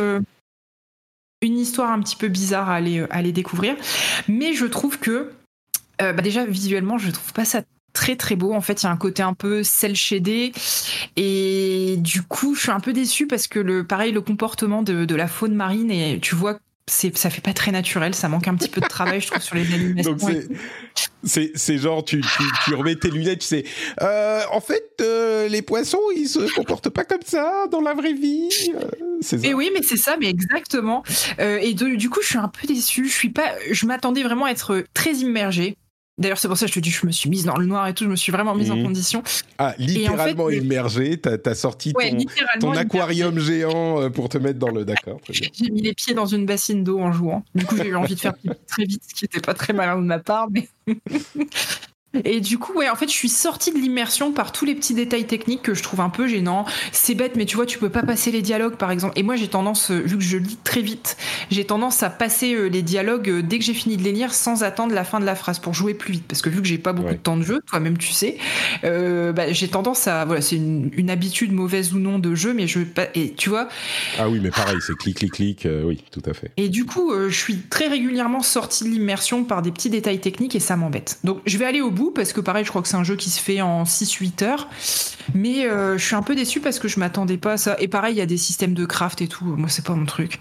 une 1.44 1.60
histoire 1.60 1.92
un 1.92 2.00
petit 2.00 2.16
peu 2.16 2.30
bizarre 2.30 2.70
à 2.70 2.76
aller, 2.76 3.02
à 3.10 3.18
aller 3.18 3.32
découvrir. 3.32 3.76
Mais 4.28 4.54
je 4.54 4.66
trouve 4.66 5.00
que, 5.00 5.32
bah 6.00 6.14
déjà, 6.14 6.46
visuellement, 6.46 6.98
je 6.98 7.12
trouve 7.12 7.32
pas 7.32 7.46
ça 7.46 7.62
très 7.98 8.16
très 8.16 8.36
beau. 8.36 8.54
En 8.54 8.62
fait, 8.62 8.84
il 8.84 8.86
y 8.86 8.90
a 8.90 8.92
un 8.92 8.98
côté 8.98 9.24
un 9.24 9.34
peu 9.34 9.64
cel 9.64 9.96
shadé 9.96 10.52
et 11.16 11.96
du 11.98 12.22
coup, 12.22 12.54
je 12.54 12.62
suis 12.62 12.72
un 12.72 12.80
peu 12.80 12.94
déçue 12.94 13.26
parce 13.26 13.48
que 13.48 13.60
le 13.60 13.86
pareil, 13.86 14.12
le 14.12 14.22
comportement 14.22 14.84
de, 14.84 15.16
la 15.16 15.28
faune 15.28 15.56
marine 15.56 15.90
et 15.90 16.20
tu 16.22 16.36
vois 16.36 16.60
c'est 16.90 17.18
ça 17.18 17.30
fait 17.30 17.42
pas 17.42 17.54
très 17.54 17.72
naturel, 17.72 18.14
ça 18.16 18.30
manque 18.30 18.48
un 18.48 18.56
petit 18.56 18.70
peu 18.70 18.80
de 18.80 18.88
travail, 18.88 19.20
je 19.20 19.28
trouve, 19.28 19.42
sur 19.42 19.56
les 19.56 19.74
animations. 19.74 20.16
c'est 21.24 21.52
c'est 21.56 21.78
genre 21.78 22.06
tu, 22.06 22.24
tu, 22.64 22.76
remets 22.76 22.96
tes 22.96 23.10
lunettes, 23.10 23.40
tu 23.40 23.48
sais. 23.48 23.66
Euh, 24.02 24.42
en 24.54 24.62
fait, 24.62 24.86
euh, 25.02 25.50
les 25.50 25.62
poissons, 25.64 26.00
ils 26.16 26.28
se 26.28 26.54
comportent 26.56 26.90
pas 26.90 27.04
comme 27.04 27.24
ça 27.26 27.66
dans 27.72 27.82
la 27.82 27.94
vraie 27.94 28.14
vie. 28.14 28.48
Euh, 28.76 29.38
et 29.44 29.54
oui, 29.54 29.70
mais 29.74 29.82
c'est 29.82 29.98
ça, 29.98 30.16
mais 30.22 30.30
exactement. 30.30 31.04
et 31.40 31.74
du 31.74 32.10
coup, 32.10 32.22
je 32.22 32.28
suis 32.28 32.38
un 32.38 32.48
peu 32.48 32.68
déçue. 32.68 33.10
Je 33.10 33.14
suis 33.14 33.32
pas, 33.32 33.54
je 33.72 33.86
m'attendais 33.88 34.24
vraiment 34.24 34.46
à 34.46 34.52
être 34.52 34.86
très 34.94 35.14
immergée. 35.14 35.76
D'ailleurs, 36.20 36.40
c'est 36.40 36.48
pour 36.48 36.58
ça 36.58 36.66
que 36.66 36.72
je 36.72 36.76
te 36.76 36.80
dis, 36.80 36.90
je 36.90 37.06
me 37.06 37.12
suis 37.12 37.30
mise 37.30 37.46
dans 37.46 37.58
le 37.58 37.68
noir 37.68 37.88
et 37.88 37.94
tout, 37.94 38.04
je 38.04 38.10
me 38.10 38.16
suis 38.16 38.32
vraiment 38.32 38.56
mise 38.56 38.72
en 38.72 38.76
mhm. 38.76 38.86
condition. 38.86 39.22
Ah, 39.60 39.76
littéralement 39.78 40.50
immergée, 40.50 41.18
t'as 41.18 41.38
as 41.46 41.56
sorti 41.56 41.94
ton, 42.60 42.72
aquarium 42.72 43.38
géant 43.38 44.02
euh, 44.02 44.10
pour 44.10 44.28
te 44.28 44.40
mettre 44.40 44.58
dans 44.58 44.70
le. 44.70 44.84
D'accord. 44.84 45.20
J'ai 45.30 45.70
mis 45.70 45.82
les 45.82 45.94
pieds 45.94 46.16
dans 46.16 46.26
une 46.26 46.46
bassine 46.46 46.84
d'eau 46.84 47.00
en 47.00 47.12
jouant. 47.12 47.44
Du 47.54 47.66
coup, 47.66 47.78
j'ai 47.78 47.88
eu 47.88 47.96
envie 47.96 48.16
de 48.16 48.20
faire 48.20 48.34
très 48.68 48.86
vite, 48.86 49.04
ce 49.08 49.14
qui 49.14 49.26
n'était 49.26 49.42
pas 49.42 49.54
très 49.54 49.74
malin 49.74 49.98
de 49.98 50.06
ma 50.06 50.20
part, 50.20 50.48
mais. 50.50 50.68
Et 52.26 52.40
du 52.40 52.58
coup, 52.58 52.74
ouais, 52.74 52.90
en 52.90 52.96
fait, 52.96 53.08
je 53.08 53.14
suis 53.14 53.30
sortie 53.30 53.72
de 53.72 53.78
l'immersion 53.78 54.32
par 54.32 54.52
tous 54.52 54.66
les 54.66 54.76
petits 54.76 54.94
détails 54.94 55.28
techniques 55.28 55.62
que 55.62 55.74
je 55.74 55.84
trouve 55.84 56.02
un 56.02 56.10
peu 56.10 56.28
gênants. 56.28 56.66
C'est 56.92 57.16
bête, 57.16 57.36
mais 57.36 57.46
tu 57.46 57.56
vois, 57.56 57.66
tu 57.66 57.78
peux 57.78 57.90
pas 57.90 58.04
passer 58.04 58.32
les 58.32 58.42
dialogues, 58.42 58.76
par 58.76 58.92
exemple. 58.92 59.14
Et 59.18 59.24
moi, 59.24 59.36
j'ai 59.36 59.48
tendance, 59.48 59.92
euh, 59.92 60.00
vu 60.00 60.18
que 60.18 60.24
je 60.24 60.38
lis 60.38 60.58
très 60.64 60.82
vite, 60.82 61.18
j'ai 61.52 61.66
tendance 61.66 62.04
à 62.04 62.10
passer 62.10 62.54
euh, 62.54 62.68
les 62.68 62.82
dialogues 62.82 63.30
euh, 63.30 63.42
dès 63.42 63.60
que 63.60 63.66
j'ai 63.66 63.74
fini 63.74 63.98
de 63.98 64.04
les 64.04 64.12
lire 64.12 64.34
sans 64.34 64.64
attendre 64.64 64.94
la 64.94 65.04
fin 65.04 65.20
de 65.20 65.26
la 65.26 65.36
phrase 65.36 65.60
pour 65.60 65.74
jouer 65.74 65.94
plus 65.94 66.14
vite. 66.14 66.26
Parce 66.28 66.42
que 66.42 66.50
vu 66.50 66.62
que 66.62 66.68
j'ai 66.68 66.78
pas 66.78 66.94
beaucoup 66.94 67.14
de 67.14 67.16
temps 67.16 67.38
de 67.38 67.44
jeu, 67.44 67.62
toi-même 67.66 67.98
tu 67.98 68.12
sais, 68.12 68.38
euh, 68.84 69.32
bah, 69.32 69.52
j'ai 69.52 69.68
tendance 69.68 70.08
à, 70.08 70.26
voilà, 70.26 70.42
c'est 70.42 70.56
une, 70.56 70.92
une, 70.96 71.10
habitude 71.10 71.52
mauvaise 71.52 71.94
ou 71.94 72.00
non 72.00 72.20
de 72.20 72.36
jeu, 72.36 72.54
mais 72.54 72.68
je, 72.68 72.80
et 73.16 73.34
tu 73.34 73.50
vois. 73.50 73.70
Ah 74.20 74.30
oui, 74.30 74.40
mais 74.42 74.50
pareil, 74.50 74.78
c'est 74.86 74.96
clic, 74.98 75.18
clic, 75.18 75.32
clic, 75.32 75.68
oui, 75.86 76.04
tout 76.12 76.22
à 76.26 76.34
fait. 76.34 76.52
Et 76.58 76.70
du 76.70 76.86
coup, 76.86 77.14
je 77.14 77.36
suis 77.36 77.58
très 77.58 77.88
régulièrement 77.88 78.42
sortie 78.42 78.84
de 78.84 78.90
l'immersion 78.90 79.46
par 79.46 79.62
des 79.62 79.72
petits 79.72 79.90
détails 79.90 80.20
techniques 80.20 80.56
et 80.56 80.60
ça 80.60 80.76
m'embête. 80.76 81.20
Donc, 81.24 81.40
je 81.46 81.58
vais 81.58 81.66
aller 81.66 81.82
au 81.82 81.92
bout 81.92 82.07
parce 82.12 82.34
que 82.34 82.42
pareil, 82.42 82.64
je 82.66 82.70
crois 82.70 82.82
que 82.82 82.88
c'est 82.88 82.98
un 82.98 83.04
jeu 83.04 83.16
qui 83.16 83.30
se 83.30 83.40
fait 83.40 83.62
en 83.62 83.84
6-8 83.84 84.44
heures. 84.44 84.68
Mais 85.34 85.66
euh, 85.66 85.98
je 85.98 86.06
suis 86.06 86.16
un 86.16 86.22
peu 86.22 86.36
déçu 86.36 86.60
parce 86.60 86.80
que 86.80 86.88
je 86.88 87.00
m'attendais 87.00 87.38
pas 87.38 87.54
à 87.54 87.58
ça. 87.58 87.76
Et 87.80 87.88
pareil, 87.88 88.16
il 88.16 88.18
y 88.18 88.22
a 88.22 88.26
des 88.26 88.38
systèmes 88.38 88.74
de 88.74 88.86
craft 88.86 89.22
et 89.22 89.28
tout. 89.28 89.46
Moi, 89.46 89.70
c'est 89.70 89.86
pas 89.86 89.94
mon 89.94 90.06
truc. 90.06 90.40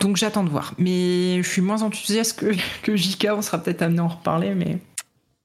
Donc 0.00 0.16
j'attends 0.16 0.44
de 0.44 0.50
voir. 0.50 0.74
Mais 0.78 1.42
je 1.42 1.48
suis 1.48 1.62
moins 1.62 1.82
enthousiaste 1.82 2.40
que, 2.40 2.52
que 2.82 2.96
JK. 2.96 3.28
On 3.32 3.42
sera 3.42 3.58
peut-être 3.58 3.82
amené 3.82 4.00
à 4.00 4.04
en 4.04 4.08
reparler. 4.08 4.54
Mais 4.54 4.78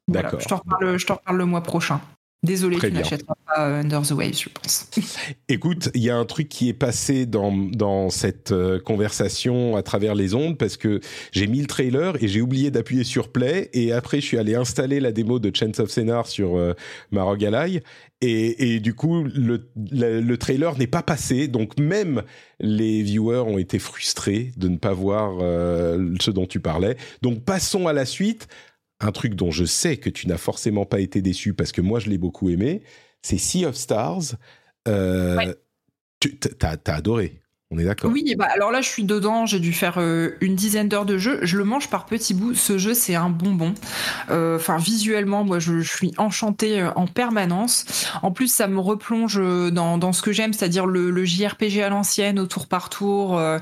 D'accord. 0.07 0.39
je 0.39 0.47
t'en 0.47 0.57
reparle, 0.57 0.95
reparle 0.95 1.37
le 1.37 1.45
mois 1.45 1.63
prochain. 1.63 2.01
Désolé, 2.43 2.77
tu 2.77 2.91
n'achèteras 2.91 3.35
pas 3.45 3.67
euh, 3.69 3.81
Under 3.81 4.01
the 4.01 4.11
Waves, 4.11 4.37
je 4.37 4.49
pense. 4.49 4.89
Écoute, 5.47 5.89
il 5.93 6.03
y 6.03 6.09
a 6.09 6.17
un 6.17 6.25
truc 6.25 6.49
qui 6.49 6.67
est 6.67 6.73
passé 6.73 7.25
dans, 7.25 7.53
dans 7.53 8.09
cette 8.09 8.51
euh, 8.51 8.79
conversation 8.79 9.77
à 9.77 9.83
travers 9.83 10.13
les 10.13 10.35
ondes 10.35 10.57
parce 10.57 10.75
que 10.75 10.99
j'ai 11.31 11.47
mis 11.47 11.61
le 11.61 11.67
trailer 11.67 12.21
et 12.21 12.27
j'ai 12.27 12.41
oublié 12.41 12.69
d'appuyer 12.69 13.05
sur 13.05 13.31
play 13.31 13.69
et 13.71 13.93
après 13.93 14.19
je 14.19 14.25
suis 14.25 14.37
allé 14.37 14.55
installer 14.55 14.99
la 14.99 15.13
démo 15.13 15.39
de 15.39 15.55
Chance 15.55 15.79
of 15.79 15.89
Scénar 15.89 16.27
sur 16.27 16.57
euh, 16.57 16.73
ma 17.11 17.23
et, 18.21 18.75
et, 18.75 18.79
du 18.79 18.93
coup 18.93 19.23
le, 19.23 19.69
le, 19.91 20.37
trailer 20.37 20.77
n'est 20.77 20.87
pas 20.87 21.03
passé 21.03 21.47
donc 21.47 21.77
même 21.79 22.23
les 22.59 23.03
viewers 23.03 23.43
ont 23.45 23.57
été 23.57 23.79
frustrés 23.79 24.51
de 24.55 24.67
ne 24.67 24.77
pas 24.77 24.93
voir 24.93 25.37
euh, 25.41 26.13
ce 26.21 26.31
dont 26.31 26.45
tu 26.45 26.59
parlais. 26.59 26.95
Donc 27.21 27.43
passons 27.43 27.87
à 27.87 27.93
la 27.93 28.05
suite 28.05 28.47
un 29.03 29.11
truc 29.11 29.35
dont 29.35 29.51
je 29.51 29.65
sais 29.65 29.97
que 29.97 30.09
tu 30.09 30.27
n'as 30.27 30.37
forcément 30.37 30.85
pas 30.85 30.99
été 30.99 31.21
déçu 31.21 31.53
parce 31.53 31.71
que 31.71 31.81
moi 31.81 31.99
je 31.99 32.09
l'ai 32.09 32.17
beaucoup 32.17 32.49
aimé, 32.49 32.81
c'est 33.21 33.37
Sea 33.37 33.65
of 33.65 33.75
Stars. 33.75 34.35
Euh, 34.87 35.53
Tu 36.19 36.37
as, 36.61 36.77
adoré. 36.93 37.39
On 37.71 37.79
est 37.79 37.85
d'accord. 37.85 38.11
Oui, 38.11 38.35
bah 38.37 38.47
alors 38.53 38.71
là, 38.71 38.81
je 38.81 38.87
suis 38.87 39.03
dedans. 39.03 39.47
J'ai 39.47 39.59
dû 39.59 39.73
faire 39.73 39.95
euh, 39.97 40.37
une 40.41 40.55
dizaine 40.55 40.87
d'heures 40.87 41.07
de 41.07 41.17
jeu. 41.17 41.39
Je 41.41 41.57
le 41.57 41.63
mange 41.63 41.89
par 41.89 42.05
petits 42.05 42.35
bouts. 42.35 42.53
Ce 42.53 42.77
jeu, 42.77 42.93
c'est 42.93 43.15
un 43.15 43.29
bonbon. 43.29 43.73
Euh, 44.29 44.57
enfin, 44.57 44.77
visuellement, 44.77 45.43
moi, 45.43 45.57
je, 45.57 45.81
suis 45.81 46.13
enchantée 46.17 46.87
en 46.95 47.07
permanence. 47.07 48.07
En 48.21 48.31
plus, 48.31 48.53
ça 48.53 48.67
me 48.67 48.79
replonge 48.79 49.41
dans, 49.71 49.97
dans 49.97 50.13
ce 50.13 50.21
que 50.21 50.31
j'aime, 50.31 50.53
c'est-à-dire 50.53 50.85
le, 50.85 51.09
le, 51.09 51.25
JRPG 51.25 51.81
à 51.81 51.89
l'ancienne, 51.89 52.39
au 52.39 52.45
tour 52.45 52.67
par 52.67 52.89
tour. 52.89 53.39
Euh, 53.39 53.57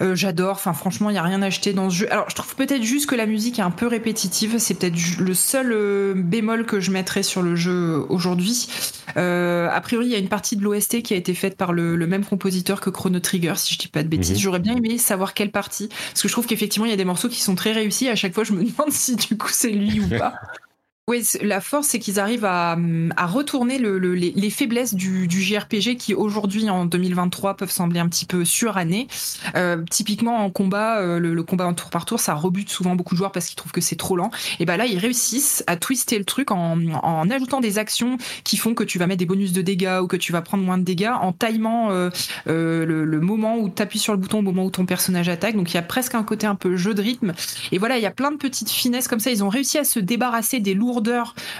j'adore. 0.00 0.52
Enfin, 0.52 0.72
franchement, 0.72 1.10
il 1.10 1.14
y 1.14 1.18
a 1.18 1.22
rien 1.22 1.42
à 1.42 1.46
acheter 1.46 1.72
dans 1.72 1.90
ce 1.90 1.96
jeu. 1.96 2.12
Alors, 2.12 2.28
je 2.28 2.34
trouve 2.34 2.54
peut-être 2.56 2.82
juste 2.82 3.08
que 3.08 3.14
la 3.14 3.26
musique 3.26 3.58
est 3.58 3.62
un 3.62 3.70
peu 3.70 3.86
répétitive. 3.86 4.58
C'est 4.58 4.74
peut-être 4.74 4.96
le 5.18 5.34
seul 5.34 5.72
euh, 5.72 6.14
bémol 6.14 6.66
que 6.66 6.80
je 6.80 6.90
mettrais 6.90 7.22
sur 7.22 7.42
le 7.42 7.56
jeu 7.56 7.72
euh, 7.72 8.06
aujourd'hui. 8.08 8.68
a 9.16 9.80
priori, 9.80 10.06
il 10.06 10.12
y 10.12 10.16
a 10.16 10.18
une 10.18 10.28
partie 10.28 10.56
de 10.56 10.62
l'OST 10.62 11.02
qui 11.02 11.14
a 11.14 11.16
été 11.16 11.34
faite 11.34 11.56
par 11.56 11.72
le, 11.72 11.96
même 12.06 12.24
compositeur 12.24 12.80
que 12.80 12.90
Chrono 12.90 13.20
Trigger, 13.20 13.54
si 13.56 13.74
je 13.74 13.78
dis 13.78 13.88
pas 13.88 14.02
de 14.02 14.08
bêtises. 14.08 14.32
Mhm. 14.32 14.38
J'aurais 14.38 14.60
bien 14.60 14.76
aimé 14.76 14.98
savoir 14.98 15.34
quelle 15.34 15.50
partie, 15.50 15.88
parce 15.88 16.22
que 16.22 16.28
je 16.28 16.32
trouve 16.32 16.46
qu'effectivement, 16.46 16.86
il 16.86 16.90
y 16.90 16.94
a 16.94 16.96
des 16.96 17.04
morceaux 17.04 17.28
qui 17.28 17.40
sont 17.40 17.54
très 17.54 17.72
réussis. 17.72 18.08
À 18.08 18.16
chaque 18.16 18.34
fois, 18.34 18.44
je 18.44 18.52
me 18.52 18.64
demande 18.70 18.90
si 18.90 19.16
du 19.16 19.36
coup 19.36 19.48
c'est 19.50 19.70
lui 19.70 20.00
ou 20.00 20.08
pas. 20.08 20.34
Oui, 21.08 21.24
la 21.40 21.60
force, 21.60 21.86
c'est 21.86 22.00
qu'ils 22.00 22.18
arrivent 22.18 22.44
à, 22.44 22.76
à 23.16 23.26
retourner 23.26 23.78
le, 23.78 23.96
les, 23.96 24.32
les, 24.34 24.50
faiblesses 24.50 24.92
du, 24.92 25.28
du 25.28 25.40
JRPG 25.40 25.96
qui, 25.96 26.14
aujourd'hui, 26.14 26.68
en 26.68 26.84
2023, 26.84 27.56
peuvent 27.56 27.70
sembler 27.70 28.00
un 28.00 28.08
petit 28.08 28.24
peu 28.24 28.44
surannés. 28.44 29.06
Euh, 29.54 29.84
typiquement, 29.88 30.38
en 30.38 30.50
combat, 30.50 30.98
euh, 30.98 31.20
le, 31.20 31.42
combat 31.44 31.68
en 31.68 31.74
tour 31.74 31.90
par 31.90 32.06
tour, 32.06 32.18
ça 32.18 32.34
rebute 32.34 32.70
souvent 32.70 32.96
beaucoup 32.96 33.14
de 33.14 33.18
joueurs 33.18 33.30
parce 33.30 33.46
qu'ils 33.46 33.54
trouvent 33.54 33.70
que 33.70 33.80
c'est 33.80 33.94
trop 33.94 34.16
lent. 34.16 34.32
Et 34.58 34.64
ben 34.64 34.76
là, 34.76 34.86
ils 34.86 34.98
réussissent 34.98 35.62
à 35.68 35.76
twister 35.76 36.18
le 36.18 36.24
truc 36.24 36.50
en, 36.50 36.76
en 36.76 37.30
ajoutant 37.30 37.60
des 37.60 37.78
actions 37.78 38.16
qui 38.42 38.56
font 38.56 38.74
que 38.74 38.82
tu 38.82 38.98
vas 38.98 39.06
mettre 39.06 39.20
des 39.20 39.26
bonus 39.26 39.52
de 39.52 39.62
dégâts 39.62 40.00
ou 40.02 40.08
que 40.08 40.16
tu 40.16 40.32
vas 40.32 40.42
prendre 40.42 40.64
moins 40.64 40.76
de 40.76 40.82
dégâts 40.82 41.12
en 41.20 41.32
timant 41.32 41.92
euh, 41.92 42.10
euh 42.48 42.84
le, 42.84 43.04
le, 43.04 43.20
moment 43.20 43.58
où 43.58 43.68
tu 43.68 43.80
appuies 43.80 44.00
sur 44.00 44.12
le 44.12 44.18
bouton 44.18 44.40
au 44.40 44.42
moment 44.42 44.64
où 44.64 44.72
ton 44.72 44.86
personnage 44.86 45.28
attaque. 45.28 45.54
Donc, 45.54 45.70
il 45.70 45.74
y 45.74 45.78
a 45.78 45.82
presque 45.82 46.16
un 46.16 46.24
côté 46.24 46.48
un 46.48 46.56
peu 46.56 46.76
jeu 46.76 46.94
de 46.94 47.02
rythme. 47.02 47.32
Et 47.70 47.78
voilà, 47.78 47.96
il 47.96 48.02
y 48.02 48.06
a 48.06 48.10
plein 48.10 48.32
de 48.32 48.38
petites 48.38 48.70
finesses 48.70 49.06
comme 49.06 49.20
ça. 49.20 49.30
Ils 49.30 49.44
ont 49.44 49.48
réussi 49.48 49.78
à 49.78 49.84
se 49.84 50.00
débarrasser 50.00 50.58
des 50.58 50.74
lourds 50.74 50.95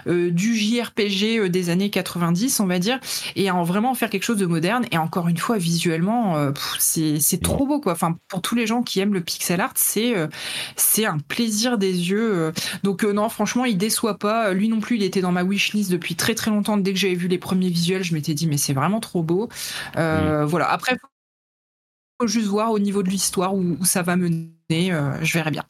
euh, 0.06 0.30
du 0.30 0.56
JRPG 0.56 1.38
euh, 1.38 1.48
des 1.48 1.70
années 1.70 1.90
90, 1.90 2.60
on 2.60 2.66
va 2.66 2.78
dire, 2.78 2.98
et 3.34 3.50
en 3.50 3.62
vraiment 3.62 3.94
faire 3.94 4.10
quelque 4.10 4.22
chose 4.22 4.36
de 4.36 4.46
moderne. 4.46 4.86
Et 4.90 4.98
encore 4.98 5.28
une 5.28 5.36
fois, 5.36 5.58
visuellement, 5.58 6.36
euh, 6.36 6.52
c'est 6.78 7.42
trop 7.42 7.66
beau, 7.66 7.80
quoi. 7.80 7.92
Enfin, 7.92 8.16
pour 8.28 8.42
tous 8.42 8.54
les 8.54 8.66
gens 8.66 8.82
qui 8.82 9.00
aiment 9.00 9.14
le 9.14 9.20
pixel 9.20 9.60
art, 9.60 9.72
c'est 9.76 10.14
c'est 10.76 11.06
un 11.06 11.18
plaisir 11.18 11.78
des 11.78 12.10
yeux. 12.10 12.52
Donc 12.82 13.04
non, 13.04 13.28
franchement, 13.28 13.64
il 13.64 13.78
déçoit 13.78 14.18
pas. 14.18 14.52
Lui 14.52 14.68
non 14.68 14.80
plus, 14.80 14.96
il 14.96 15.02
était 15.02 15.20
dans 15.20 15.32
ma 15.32 15.42
wishlist 15.44 15.90
depuis 15.90 16.14
très 16.16 16.34
très 16.34 16.50
longtemps. 16.50 16.76
Dès 16.76 16.92
que 16.92 16.98
j'avais 16.98 17.14
vu 17.14 17.28
les 17.28 17.38
premiers 17.38 17.68
visuels, 17.70 18.04
je 18.04 18.14
m'étais 18.14 18.34
dit 18.34 18.46
mais 18.46 18.56
c'est 18.56 18.72
vraiment 18.72 19.00
trop 19.00 19.22
beau. 19.22 19.48
Voilà. 19.94 20.70
Après, 20.70 20.96
faut 22.20 22.26
juste 22.26 22.48
voir 22.48 22.70
au 22.72 22.78
niveau 22.78 23.02
de 23.02 23.10
l'histoire 23.10 23.54
où, 23.54 23.84
ça 23.84 24.02
va 24.02 24.16
mener. 24.16 24.52
je 24.70 25.32
verrai 25.32 25.50
bien. 25.50 25.64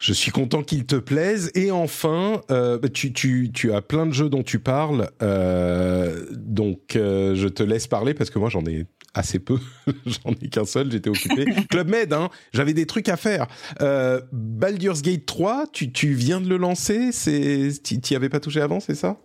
Je 0.00 0.14
suis 0.14 0.32
content 0.32 0.62
qu'il 0.62 0.86
te 0.86 0.96
plaise. 0.96 1.50
Et 1.54 1.70
enfin, 1.70 2.40
euh, 2.50 2.78
bah, 2.78 2.88
tu, 2.88 3.12
tu, 3.12 3.50
tu, 3.52 3.72
as 3.72 3.82
plein 3.82 4.06
de 4.06 4.12
jeux 4.12 4.30
dont 4.30 4.42
tu 4.42 4.58
parles. 4.58 5.10
Euh, 5.22 6.24
donc, 6.32 6.96
euh, 6.96 7.34
je 7.34 7.48
te 7.48 7.62
laisse 7.62 7.86
parler 7.86 8.14
parce 8.14 8.30
que 8.30 8.38
moi, 8.38 8.48
j'en 8.48 8.64
ai 8.64 8.86
assez 9.12 9.38
peu. 9.38 9.58
j'en 10.06 10.32
ai 10.40 10.48
qu'un 10.48 10.64
seul, 10.64 10.90
j'étais 10.90 11.10
occupé. 11.10 11.44
Club 11.70 11.90
Med, 11.90 12.14
hein, 12.14 12.30
j'avais 12.54 12.72
des 12.72 12.86
trucs 12.86 13.10
à 13.10 13.18
faire. 13.18 13.46
Euh, 13.82 14.22
Baldur's 14.32 15.02
Gate 15.02 15.26
3, 15.26 15.66
tu, 15.70 15.92
tu 15.92 16.14
viens 16.14 16.40
de 16.40 16.48
le 16.48 16.56
lancer? 16.56 17.10
Tu 17.12 18.00
n'y 18.10 18.16
avais 18.16 18.30
pas 18.30 18.40
touché 18.40 18.62
avant, 18.62 18.80
c'est 18.80 18.94
ça? 18.94 19.18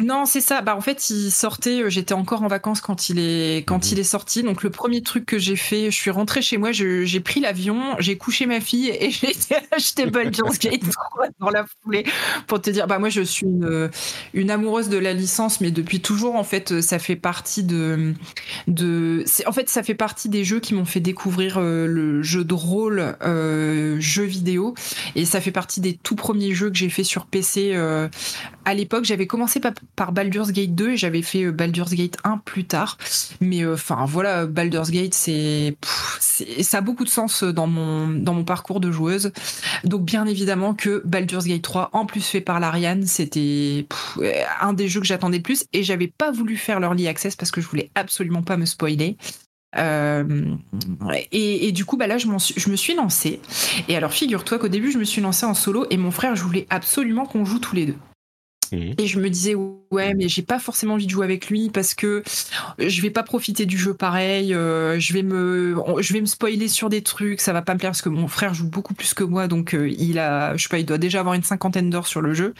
Non, 0.00 0.26
c'est 0.26 0.40
ça. 0.40 0.62
Bah 0.62 0.76
en 0.76 0.80
fait, 0.80 1.10
il 1.10 1.32
sortait. 1.32 1.82
euh, 1.82 1.90
J'étais 1.90 2.14
encore 2.14 2.42
en 2.44 2.46
vacances 2.46 2.80
quand 2.80 3.08
il 3.08 3.18
est 3.18 3.64
quand 3.66 3.84
Mhm. 3.84 3.92
il 3.92 3.98
est 3.98 4.04
sorti. 4.04 4.44
Donc 4.44 4.62
le 4.62 4.70
premier 4.70 5.02
truc 5.02 5.26
que 5.26 5.40
j'ai 5.40 5.56
fait, 5.56 5.86
je 5.90 5.96
suis 5.96 6.12
rentrée 6.12 6.40
chez 6.40 6.56
moi, 6.56 6.70
je- 6.70 7.04
j'ai 7.04 7.18
pris 7.18 7.40
l'avion, 7.40 7.96
j'ai 7.98 8.16
couché 8.16 8.46
ma 8.46 8.60
fille 8.60 8.90
et 8.90 9.10
j'ai 9.96 10.06
Baldur's 10.06 10.60
Gate 10.60 10.88
3 10.88 11.26
dans 11.40 11.50
la 11.50 11.64
foulée 11.82 12.04
pour 12.46 12.62
te 12.62 12.70
dire. 12.70 12.86
Bah 12.86 13.00
moi, 13.00 13.08
je 13.08 13.22
suis 13.22 13.44
une, 13.46 13.90
une 14.34 14.50
amoureuse 14.52 14.88
de 14.88 14.98
la 14.98 15.12
licence, 15.14 15.60
mais 15.60 15.72
depuis 15.72 16.00
toujours 16.00 16.36
en 16.36 16.44
fait, 16.44 16.80
ça 16.80 17.00
fait 17.00 17.16
partie 17.16 17.64
de 17.64 18.14
de. 18.68 19.24
En 19.46 19.52
fait, 19.52 19.68
ça 19.68 19.82
fait 19.82 19.94
partie 19.96 20.28
des 20.28 20.44
jeux 20.44 20.60
qui 20.60 20.74
m'ont 20.74 20.84
fait 20.84 21.00
découvrir 21.00 21.58
euh, 21.58 21.86
le 21.88 22.22
jeu 22.22 22.44
de 22.44 22.54
rôle, 22.54 23.16
euh, 23.22 23.96
jeu 23.98 24.22
vidéo, 24.22 24.74
et 25.16 25.24
ça 25.24 25.40
fait 25.40 25.50
partie 25.50 25.80
des 25.80 25.96
tout 25.96 26.14
premiers 26.14 26.54
jeux 26.54 26.70
que 26.70 26.76
j'ai 26.76 26.88
fait 26.88 27.02
sur 27.04 27.26
PC. 27.26 27.72
euh, 27.74 28.08
à 28.64 28.74
l'époque, 28.74 29.04
j'avais 29.04 29.26
commencé 29.26 29.58
par, 29.96 30.12
Baldur's 30.12 30.52
Gate 30.52 30.74
2 30.74 30.90
et 30.90 30.96
j'avais 30.96 31.22
fait 31.22 31.44
euh, 31.44 31.52
Baldur's 31.52 31.94
Gate 31.94 32.16
1 32.24 32.38
plus 32.38 32.64
tard. 32.64 32.98
Mais 33.40 33.62
euh, 33.62 33.74
enfin 33.74 34.04
voilà, 34.06 34.46
Baldur's 34.46 34.90
Gate, 34.90 35.14
c'est, 35.14 35.76
ça 36.62 36.78
a 36.78 36.80
beaucoup 36.80 37.04
de 37.04 37.08
sens 37.08 37.44
dans 37.44 37.66
mon, 37.66 38.08
dans 38.08 38.34
mon 38.34 38.44
parcours 38.44 38.80
de 38.80 38.90
joueuse. 38.90 39.32
Donc 39.84 40.04
bien 40.04 40.26
évidemment 40.26 40.74
que 40.74 41.02
Baldur's 41.04 41.46
Gate 41.46 41.62
3, 41.62 41.90
en 41.92 42.06
plus 42.06 42.24
fait 42.24 42.40
par 42.40 42.60
l'Ariane, 42.60 43.06
c'était 43.06 43.86
euh, 44.18 44.32
un 44.60 44.72
des 44.72 44.88
jeux 44.88 45.00
que 45.00 45.06
j'attendais 45.06 45.38
le 45.38 45.42
plus 45.42 45.64
et 45.72 45.82
j'avais 45.82 46.08
pas 46.08 46.30
voulu 46.30 46.56
faire 46.56 46.80
l'early 46.80 47.08
access 47.08 47.36
parce 47.36 47.50
que 47.50 47.60
je 47.60 47.68
voulais 47.68 47.90
absolument 47.94 48.42
pas 48.42 48.56
me 48.56 48.66
spoiler. 48.66 49.16
Euh, 49.76 50.56
et, 51.30 51.72
du 51.72 51.84
coup, 51.84 51.96
bah 51.96 52.06
là, 52.06 52.18
je, 52.18 52.26
je 52.56 52.70
me 52.70 52.76
suis 52.76 52.94
lancée. 52.94 53.40
Et 53.88 53.96
alors, 53.96 54.12
figure-toi 54.12 54.58
qu'au 54.58 54.68
début, 54.68 54.90
je 54.90 54.98
me 54.98 55.04
suis 55.04 55.20
lancée 55.20 55.46
en 55.46 55.54
solo 55.54 55.86
et 55.90 55.96
mon 55.96 56.10
frère, 56.10 56.36
je 56.36 56.42
voulais 56.42 56.66
absolument 56.70 57.26
qu'on 57.26 57.44
joue 57.44 57.58
tous 57.58 57.74
les 57.74 57.86
deux. 57.86 57.96
Mhm. 58.72 58.94
Et 58.98 59.06
je 59.06 59.18
me 59.18 59.30
disais, 59.30 59.54
ouais, 59.90 60.14
mais 60.14 60.28
j'ai 60.28 60.42
pas 60.42 60.58
forcément 60.58 60.94
envie 60.94 61.06
de 61.06 61.10
jouer 61.10 61.24
avec 61.24 61.48
lui 61.48 61.70
parce 61.70 61.94
que 61.94 62.22
je 62.78 63.02
vais 63.02 63.10
pas 63.10 63.22
profiter 63.22 63.66
du 63.66 63.78
jeu 63.78 63.94
pareil. 63.94 64.54
euh, 64.54 64.98
je 65.00 65.12
vais 65.14 65.22
me, 65.22 65.76
je 66.00 66.12
vais 66.12 66.20
me 66.20 66.26
spoiler 66.26 66.68
sur 66.68 66.88
des 66.88 67.02
trucs, 67.02 67.40
ça 67.40 67.52
va 67.52 67.62
pas 67.62 67.74
me 67.74 67.78
plaire 67.78 67.90
parce 67.92 68.02
que 68.02 68.08
mon 68.08 68.28
frère 68.28 68.54
joue 68.54 68.68
beaucoup 68.68 68.94
plus 68.94 69.14
que 69.14 69.24
moi, 69.24 69.48
donc 69.48 69.74
euh, 69.74 69.88
il 69.90 70.18
a, 70.18 70.56
je 70.56 70.62
sais 70.64 70.68
pas, 70.68 70.78
il 70.78 70.86
doit 70.86 70.98
déjà 70.98 71.20
avoir 71.20 71.34
une 71.34 71.42
cinquantaine 71.42 71.90
d'heures 71.90 72.06
sur 72.06 72.20
le 72.20 72.34
jeu. 72.34 72.54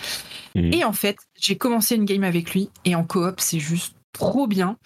Mhm. 0.54 0.72
Et 0.72 0.84
en 0.84 0.92
fait, 0.92 1.16
j'ai 1.38 1.56
commencé 1.56 1.96
une 1.96 2.04
game 2.04 2.24
avec 2.24 2.52
lui 2.54 2.70
et 2.84 2.94
en 2.94 3.04
coop, 3.04 3.40
c'est 3.40 3.58
juste 3.60 3.94
trop 4.12 4.46
bien. 4.46 4.76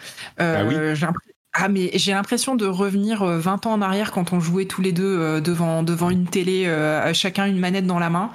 Euh, 0.40 0.56
Ah 0.60 0.64
oui 0.66 0.74
j'ai 0.94 1.06
l'impression- 1.06 1.31
ah 1.54 1.68
mais 1.68 1.90
j'ai 1.94 2.12
l'impression 2.12 2.54
de 2.56 2.64
revenir 2.66 3.22
euh, 3.22 3.38
20 3.38 3.66
ans 3.66 3.72
en 3.72 3.82
arrière 3.82 4.10
quand 4.10 4.32
on 4.32 4.40
jouait 4.40 4.64
tous 4.64 4.80
les 4.80 4.92
deux 4.92 5.18
euh, 5.18 5.40
devant 5.40 5.82
devant 5.82 6.08
une 6.08 6.26
télé, 6.26 6.64
euh, 6.66 7.12
chacun 7.12 7.44
une 7.46 7.58
manette 7.58 7.86
dans 7.86 7.98
la 7.98 8.08
main. 8.08 8.30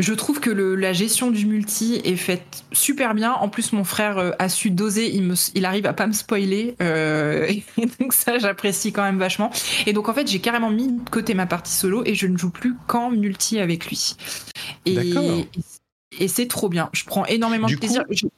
Je 0.00 0.12
trouve 0.14 0.40
que 0.40 0.50
le, 0.50 0.74
la 0.76 0.92
gestion 0.92 1.30
du 1.30 1.46
multi 1.46 2.00
est 2.04 2.16
faite 2.16 2.64
super 2.72 3.14
bien. 3.14 3.32
En 3.34 3.48
plus, 3.48 3.72
mon 3.72 3.84
frère 3.84 4.18
euh, 4.18 4.32
a 4.38 4.48
su 4.48 4.70
doser. 4.70 5.14
Il, 5.14 5.22
me, 5.24 5.34
il 5.54 5.64
arrive 5.64 5.86
à 5.86 5.92
pas 5.92 6.06
me 6.08 6.12
spoiler. 6.12 6.74
euh, 6.82 7.46
et 7.48 7.64
donc 8.00 8.12
ça, 8.12 8.38
j'apprécie 8.38 8.92
quand 8.92 9.02
même 9.04 9.18
vachement. 9.18 9.50
Et 9.86 9.92
donc 9.92 10.08
en 10.08 10.14
fait, 10.14 10.26
j'ai 10.28 10.40
carrément 10.40 10.70
mis 10.70 10.88
de 10.88 11.08
côté 11.10 11.34
ma 11.34 11.46
partie 11.46 11.72
solo 11.74 12.02
et 12.06 12.14
je 12.16 12.26
ne 12.26 12.36
joue 12.36 12.50
plus 12.50 12.76
qu'en 12.86 13.10
multi 13.10 13.60
avec 13.60 13.86
lui. 13.86 14.16
Et, 14.86 15.50
et 16.18 16.28
c'est 16.28 16.48
trop 16.48 16.68
bien. 16.68 16.90
Je 16.92 17.04
prends 17.04 17.24
énormément 17.26 17.66
Du 17.66 17.74
de 17.76 17.78
plaisir. 17.78 18.04
coup, 18.06 18.30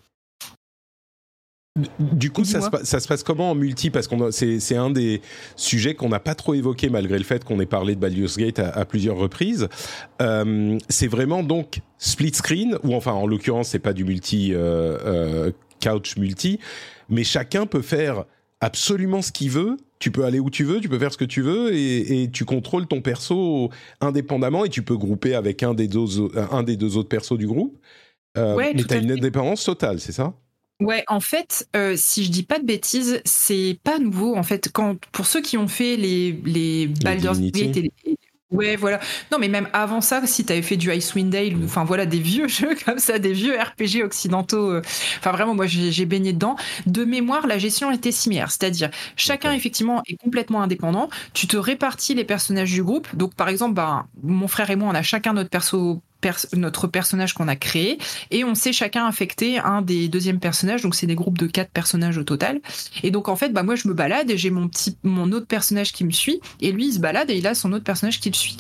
Du 1.99 2.31
coup, 2.31 2.45
ça 2.45 2.61
se, 2.61 2.85
ça 2.85 2.99
passe 3.09 3.23
comment 3.23 3.51
en 3.51 3.55
multi? 3.55 3.89
Parce 3.89 4.07
que 4.07 4.31
c'est 4.31 4.77
un 4.77 4.91
des 4.91 5.23
sujets 5.57 5.95
qu'on 5.95 6.11
n'a 6.11 6.21
pas 6.21 6.35
trop 6.35 6.53
évoqué 6.53 6.91
malgré 6.91 7.17
le 7.17 7.25
fait 7.25 7.45
qu'on 7.45 7.61
ait 7.61 7.67
parlé 7.67 7.95
de 7.95 8.01
Baldur's 8.01 8.37
Gate 8.37 8.59
à, 8.59 8.69
à 8.69 8.85
plusieurs 8.85 9.17
reprises. 9.17 9.69
Euh, 10.21 10.79
c'est 10.91 11.07
vraiment 11.07 11.43
donc 11.43 11.81
split 11.97 12.35
screen, 12.35 12.77
ou 12.83 12.95
enfin 12.95 13.13
en 13.13 13.27
l'occurrence 13.27 13.69
c'est 13.69 13.79
pas 13.79 13.95
du 13.95 14.05
multi 14.05 14.53
euh, 14.53 14.99
euh, 15.07 15.51
couch 15.83 16.19
multi, 16.19 16.59
mais 17.09 17.25
chacun 17.25 17.65
peut 17.65 17.81
faire 17.83 18.25
absolument 18.61 19.23
ce 19.23 19.33
qu'il 19.33 19.51
veut. 19.51 19.79
Tu 19.99 20.11
peux 20.11 20.25
aller 20.25 20.41
où 20.41 20.51
tu 20.51 20.65
veux, 20.65 20.79
tu 20.79 20.91
peux 20.91 20.99
faire 20.99 21.13
ce 21.13 21.19
que 21.19 21.25
tu 21.25 21.41
veux 21.41 21.73
et, 21.73 22.25
et 22.25 22.31
tu 22.31 22.45
contrôles 22.45 22.87
ton 22.87 23.01
perso 23.01 23.71
indépendamment 24.03 24.67
et 24.67 24.69
tu 24.69 24.83
peux 24.83 24.99
grouper 24.99 25.35
avec 25.35 25.63
un 25.63 25.73
des 25.73 25.89
deux, 25.89 26.05
un 26.51 26.65
des 26.65 26.77
deux 26.77 26.99
autres 26.99 27.09
persos 27.09 27.39
du 27.39 27.47
groupe. 27.47 27.79
Euh, 28.37 28.57
Ouais, 28.57 28.73
mais 28.75 28.85
tu 28.85 28.93
as 28.93 28.99
une 28.99 29.13
indépendance 29.13 29.65
totale, 29.65 30.01
c'est 30.01 30.13
ça? 30.13 30.35
Ouais, 30.85 31.05
en 31.09 31.21
fait, 31.21 31.69
euh, 31.77 31.95
si 31.97 32.25
je 32.25 32.31
dis 32.31 32.43
pas 32.43 32.59
de 32.59 32.65
bêtises, 32.65 33.21
c'est 33.25 33.79
pas 33.85 33.99
nouveau. 33.99 34.37
En 34.37 34.43
fait, 34.43 34.71
quand 34.73 34.97
pour 35.13 35.27
ceux 35.27 35.41
qui 35.41 35.57
ont 35.59 35.69
fait 35.69 35.97
les 35.97 36.33
les 36.45 36.87
Baldur's. 36.89 37.39
Gate 37.41 37.77
et 37.77 37.83
les- 37.83 37.93
Ouais, 38.51 38.77
voilà. 38.77 39.01
Non, 39.31 39.39
mais 39.39 39.49
même 39.49 39.67
avant 39.73 40.03
ça, 40.03 40.27
si 40.27 40.45
t'avais 40.45 40.61
fait 40.61 40.77
du 40.77 40.93
Icewind 40.93 41.31
Dale, 41.31 41.57
ou- 41.57 41.65
enfin 41.65 41.85
voilà, 41.85 42.05
des 42.05 42.19
vieux 42.19 42.49
jeux 42.49 42.77
comme 42.85 42.99
ça, 42.99 43.19
des 43.19 43.33
vieux 43.33 43.55
RPG 43.59 44.03
occidentaux. 44.05 44.73
euh, 44.73 44.83
Enfin 45.21 45.33
vraiment, 45.33 45.55
moi 45.55 45.67
j'ai 45.67 46.05
baigné 46.05 46.35
dedans. 46.35 46.57
De 46.87 47.05
mémoire, 47.07 47.47
la 47.47 47.57
gestion 47.57 47.91
était 47.91 48.13
similaire, 48.13 48.51
c'est-à-dire 48.51 48.91
chacun 49.17 49.53
effectivement 49.55 50.03
est 50.07 50.17
complètement 50.17 50.61
indépendant. 50.63 51.09
Tu 51.33 51.47
te 51.47 51.57
répartis 51.57 52.13
les 52.15 52.25
personnages 52.25 52.71
du 52.73 52.83
groupe. 52.85 53.09
Donc 53.17 53.35
par 53.35 53.49
exemple, 53.49 53.73
ben, 53.73 54.07
mon 54.23 54.49
frère 54.49 54.69
et 54.69 54.77
moi, 54.77 54.89
on 54.91 54.95
a 54.95 55.03
chacun 55.03 55.33
notre 55.33 55.49
perso, 55.49 56.03
notre 56.55 56.87
personnage 56.87 57.35
qu'on 57.35 57.49
a 57.49 57.57
créé 57.57 57.99
et 58.31 58.45
on 58.45 58.55
sait 58.55 58.73
chacun 58.73 59.07
affecter 59.07 59.59
un 59.59 59.83
des 59.83 60.09
deuxièmes 60.09 60.41
personnages. 60.41 60.83
Donc 60.83 60.95
c'est 60.95 61.07
des 61.07 61.15
groupes 61.15 61.39
de 61.39 61.47
quatre 61.47 61.71
personnages 61.71 62.19
au 62.19 62.25
total. 62.25 62.61
Et 63.03 63.11
donc 63.11 63.29
en 63.29 63.37
fait, 63.37 63.51
bah 63.51 63.63
moi 63.63 63.75
je 63.75 63.89
me 63.89 63.95
balade 63.95 64.31
et 64.31 64.37
j'ai 64.37 64.51
mon 64.51 64.69
petit, 64.69 64.97
mon 65.03 65.33
autre 65.33 65.47
personnage 65.47 65.93
qui 65.93 66.05
me 66.05 66.13
suit 66.13 66.41
et 66.61 66.73
lui 66.73 66.87
il 66.87 66.93
se 66.93 66.99
balade 66.99 67.31
et 67.31 67.37
il 67.37 67.47
a 67.47 67.55
son 67.55 67.73
autre 67.73 67.85
personnage 67.85 68.21
qui 68.21 68.31
le 68.31 68.35
suit. 68.35 68.57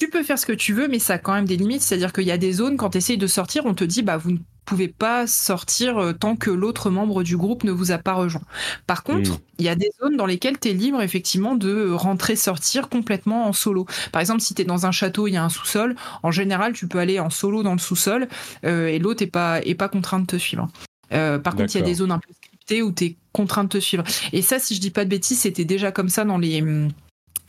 Tu 0.00 0.08
peux 0.08 0.22
faire 0.22 0.38
ce 0.38 0.46
que 0.46 0.52
tu 0.54 0.72
veux, 0.72 0.88
mais 0.88 0.98
ça 0.98 1.14
a 1.14 1.18
quand 1.18 1.34
même 1.34 1.44
des 1.44 1.58
limites. 1.58 1.82
C'est-à-dire 1.82 2.14
qu'il 2.14 2.24
y 2.24 2.30
a 2.30 2.38
des 2.38 2.54
zones 2.54 2.78
quand 2.78 2.88
tu 2.88 2.98
essayes 2.98 3.18
de 3.18 3.26
sortir, 3.26 3.66
on 3.66 3.74
te 3.74 3.84
dit 3.84 4.00
bah 4.00 4.16
vous 4.16 4.30
ne 4.30 4.38
pouvez 4.64 4.88
pas 4.88 5.26
sortir 5.26 5.98
euh, 5.98 6.12
tant 6.14 6.36
que 6.36 6.50
l'autre 6.50 6.88
membre 6.88 7.22
du 7.22 7.36
groupe 7.36 7.64
ne 7.64 7.70
vous 7.70 7.90
a 7.90 7.98
pas 7.98 8.14
rejoint. 8.14 8.40
Par 8.86 9.02
contre, 9.02 9.32
Mm. 9.32 9.38
il 9.58 9.64
y 9.66 9.68
a 9.68 9.74
des 9.74 9.90
zones 10.00 10.16
dans 10.16 10.24
lesquelles 10.24 10.58
tu 10.58 10.70
es 10.70 10.72
libre 10.72 11.02
effectivement 11.02 11.54
de 11.54 11.90
rentrer 11.90 12.34
sortir 12.34 12.88
complètement 12.88 13.46
en 13.46 13.52
solo. 13.52 13.84
Par 14.10 14.20
exemple, 14.22 14.40
si 14.40 14.54
tu 14.54 14.62
es 14.62 14.64
dans 14.64 14.86
un 14.86 14.90
château, 14.90 15.26
il 15.26 15.34
y 15.34 15.36
a 15.36 15.44
un 15.44 15.50
sous-sol, 15.50 15.94
en 16.22 16.30
général, 16.30 16.72
tu 16.72 16.88
peux 16.88 16.98
aller 16.98 17.20
en 17.20 17.28
solo 17.28 17.62
dans 17.62 17.72
le 17.72 17.78
sous-sol 17.78 18.26
euh, 18.64 18.86
et 18.86 18.98
l'autre 18.98 19.22
est 19.22 19.26
pas 19.26 19.60
est 19.60 19.74
pas 19.74 19.90
contraint 19.90 20.20
de 20.20 20.26
te 20.26 20.36
suivre. 20.36 20.66
Euh, 21.12 21.38
par 21.38 21.56
contre, 21.56 21.74
il 21.74 21.78
y 21.78 21.82
a 21.82 21.84
des 21.84 21.94
zones 21.94 22.12
un 22.12 22.20
peu 22.20 22.32
scriptées 22.32 22.80
où 22.80 22.90
tu 22.90 23.04
es 23.04 23.16
contraint 23.32 23.64
de 23.64 23.68
te 23.68 23.78
suivre. 23.78 24.04
Et 24.32 24.40
ça, 24.40 24.58
si 24.58 24.74
je 24.74 24.80
dis 24.80 24.90
pas 24.90 25.04
de 25.04 25.10
bêtises, 25.10 25.40
c'était 25.40 25.66
déjà 25.66 25.92
comme 25.92 26.08
ça 26.08 26.24
dans 26.24 26.38
les 26.38 26.62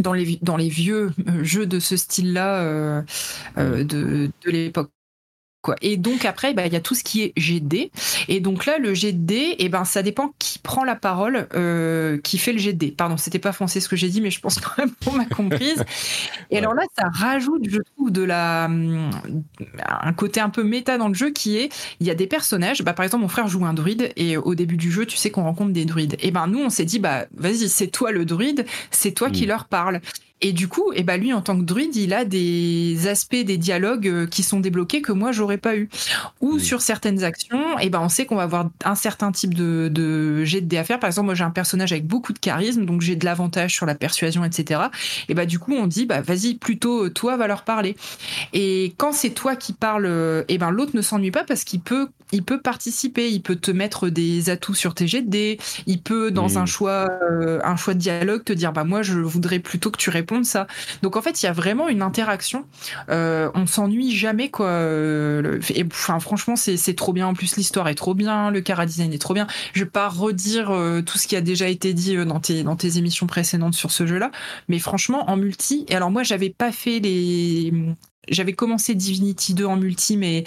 dans 0.01 0.13
les 0.13 0.39
dans 0.41 0.57
les 0.57 0.69
vieux 0.69 1.11
euh, 1.27 1.43
jeux 1.43 1.65
de 1.65 1.79
ce 1.79 1.97
style-là 1.97 2.61
euh, 2.61 3.01
euh, 3.57 3.83
de 3.83 4.29
de 4.45 4.51
l'époque. 4.51 4.91
Quoi. 5.61 5.75
Et 5.81 5.97
donc 5.97 6.25
après, 6.25 6.53
bah, 6.53 6.65
il 6.65 6.73
y 6.73 6.75
a 6.75 6.79
tout 6.81 6.95
ce 6.95 7.03
qui 7.03 7.21
est 7.21 7.33
GD. 7.37 7.91
Et 8.27 8.39
donc 8.39 8.65
là, 8.65 8.79
le 8.79 8.93
GD, 8.95 9.55
eh 9.59 9.69
ben, 9.69 9.85
ça 9.85 10.01
dépend 10.03 10.33
qui 10.39 10.57
prend 10.59 10.83
la 10.83 10.95
parole, 10.95 11.47
euh, 11.53 12.17
qui 12.19 12.37
fait 12.39 12.51
le 12.53 12.57
GD. 12.59 12.91
Pardon, 12.91 13.15
c'était 13.17 13.39
pas 13.39 13.51
français 13.51 13.79
ce 13.79 13.87
que 13.87 13.95
j'ai 13.95 14.09
dit, 14.09 14.21
mais 14.21 14.31
je 14.31 14.39
pense 14.39 14.59
quand 14.59 14.77
même 14.79 14.91
qu'on 15.05 15.13
m'a 15.13 15.25
comprise. 15.25 15.83
Et 16.49 16.57
Ouais. 16.57 16.57
alors 16.57 16.73
là, 16.73 16.83
ça 16.97 17.09
rajoute, 17.13 17.63
je 17.69 17.77
trouve, 17.95 18.11
de 18.11 18.23
la, 18.23 18.65
hum, 18.65 19.11
un 19.87 20.13
côté 20.13 20.39
un 20.39 20.49
peu 20.49 20.63
méta 20.63 20.97
dans 20.97 21.07
le 21.07 21.13
jeu 21.13 21.31
qui 21.31 21.57
est, 21.57 21.69
il 21.99 22.07
y 22.07 22.11
a 22.11 22.15
des 22.15 22.27
personnages. 22.27 22.81
Bah, 22.83 22.93
par 22.93 23.03
exemple, 23.05 23.21
mon 23.23 23.27
frère 23.29 23.47
joue 23.47 23.65
un 23.65 23.73
druide 23.73 24.11
et 24.15 24.37
au 24.37 24.55
début 24.55 24.77
du 24.77 24.91
jeu, 24.91 25.05
tu 25.05 25.17
sais 25.17 25.31
qu'on 25.31 25.43
rencontre 25.43 25.71
des 25.73 25.85
druides. 25.85 26.17
Et 26.21 26.31
ben 26.31 26.47
nous, 26.47 26.59
on 26.59 26.69
s'est 26.69 26.85
dit, 26.85 26.99
bah 26.99 27.25
vas-y, 27.35 27.69
c'est 27.69 27.87
toi 27.87 28.11
le 28.11 28.25
druide, 28.25 28.65
c'est 28.91 29.11
toi 29.11 29.29
qui 29.29 29.45
Mm. 29.45 29.47
leur 29.49 29.65
parle. 29.65 30.01
Et 30.41 30.53
du 30.53 30.67
coup, 30.67 30.91
eh 30.95 31.03
ben 31.03 31.17
lui, 31.17 31.33
en 31.33 31.41
tant 31.41 31.57
que 31.57 31.63
druide, 31.63 31.95
il 31.95 32.13
a 32.13 32.25
des 32.25 33.07
aspects 33.07 33.35
des 33.35 33.57
dialogues 33.57 34.07
euh, 34.07 34.25
qui 34.25 34.41
sont 34.41 34.59
débloqués 34.59 35.01
que 35.01 35.11
moi, 35.11 35.31
j'aurais 35.31 35.57
pas 35.57 35.75
eu. 35.75 35.89
Ou 36.41 36.57
sur 36.57 36.81
certaines 36.81 37.23
actions, 37.23 37.77
eh 37.79 37.89
ben 37.89 37.99
on 38.01 38.09
sait 38.09 38.25
qu'on 38.25 38.35
va 38.35 38.43
avoir 38.43 38.69
un 38.83 38.95
certain 38.95 39.31
type 39.31 39.53
de, 39.53 39.89
de 39.91 40.43
jet 40.43 40.61
de 40.61 40.65
dés 40.65 40.77
à 40.77 40.83
faire. 40.83 40.99
Par 40.99 41.07
exemple, 41.07 41.27
moi, 41.27 41.35
j'ai 41.35 41.43
un 41.43 41.51
personnage 41.51 41.91
avec 41.91 42.07
beaucoup 42.07 42.33
de 42.33 42.39
charisme, 42.39 42.85
donc 42.85 43.01
j'ai 43.01 43.15
de 43.15 43.25
l'avantage 43.25 43.75
sur 43.75 43.85
la 43.85 43.95
persuasion, 43.95 44.43
etc. 44.43 44.81
Et 45.29 45.33
bah 45.33 45.45
du 45.45 45.59
coup, 45.59 45.73
on 45.73 45.87
dit, 45.87 46.05
bah 46.05 46.21
vas-y, 46.21 46.55
plutôt 46.55 47.05
euh, 47.05 47.09
toi 47.09 47.37
va 47.37 47.47
leur 47.47 47.63
parler. 47.63 47.95
Et 48.53 48.93
quand 48.97 49.13
c'est 49.13 49.31
toi 49.31 49.55
qui 49.55 49.73
parles, 49.73 50.07
euh, 50.07 50.43
eh 50.47 50.57
ben 50.57 50.71
l'autre 50.71 50.95
ne 50.95 51.01
s'ennuie 51.01 51.31
pas 51.31 51.43
parce 51.43 51.63
qu'il 51.63 51.81
peut, 51.81 52.09
il 52.31 52.43
peut 52.43 52.59
participer, 52.59 53.29
il 53.29 53.41
peut 53.41 53.55
te 53.55 53.71
mettre 53.71 54.09
des 54.09 54.49
atouts 54.49 54.73
sur 54.73 54.95
tes 54.95 55.07
jets 55.07 55.21
de 55.21 55.29
dés, 55.29 55.59
il 55.85 56.01
peut 56.01 56.31
dans 56.31 56.57
un 56.57 56.65
choix, 56.65 57.07
euh, 57.29 57.59
un 57.63 57.75
choix 57.75 57.93
de 57.93 57.99
dialogue 57.99 58.43
te 58.43 58.53
dire, 58.53 58.73
bah 58.73 58.83
moi 58.83 59.03
je 59.03 59.19
voudrais 59.19 59.59
plutôt 59.59 59.91
que 59.91 59.97
tu 59.97 60.09
répondes 60.09 60.30
ça. 60.43 60.67
Donc 61.01 61.15
en 61.17 61.21
fait, 61.21 61.41
il 61.41 61.45
y 61.45 61.49
a 61.49 61.53
vraiment 61.53 61.87
une 61.87 62.01
interaction. 62.01 62.65
Euh, 63.09 63.49
on 63.53 63.65
s'ennuie 63.67 64.15
jamais 64.15 64.49
quoi. 64.49 64.67
Euh, 64.67 65.59
enfin 65.87 66.19
franchement, 66.19 66.55
c'est 66.55 66.95
trop 66.95 67.13
bien. 67.13 67.27
En 67.27 67.33
plus, 67.33 67.57
l'histoire 67.57 67.87
est 67.87 67.95
trop 67.95 68.13
bien, 68.13 68.51
le 68.51 68.61
cara 68.61 68.85
design 68.85 69.13
est 69.13 69.21
trop 69.21 69.33
bien. 69.33 69.47
Je 69.73 69.83
vais 69.83 69.89
pas 69.89 70.07
redire 70.07 70.71
euh, 70.71 71.01
tout 71.01 71.17
ce 71.17 71.27
qui 71.27 71.35
a 71.35 71.41
déjà 71.41 71.67
été 71.67 71.93
dit 71.93 72.15
dans 72.25 72.39
tes 72.39 72.97
émissions 72.97 73.27
précédentes 73.27 73.75
sur 73.75 73.91
ce 73.91 74.05
jeu-là, 74.07 74.31
mais 74.67 74.79
franchement 74.79 75.29
en 75.29 75.37
multi. 75.37 75.85
Et 75.89 75.95
alors 75.95 76.11
moi, 76.11 76.23
j'avais 76.23 76.49
pas 76.49 76.71
fait 76.71 76.99
les 76.99 77.73
j'avais 78.29 78.53
commencé 78.53 78.93
Divinity 78.93 79.55
2 79.55 79.65
en 79.65 79.77
multi, 79.77 80.15
mais 80.15 80.43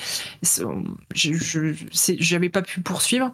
j'avais 1.12 2.48
pas 2.48 2.62
pu 2.62 2.81
poursuivre. 2.81 3.32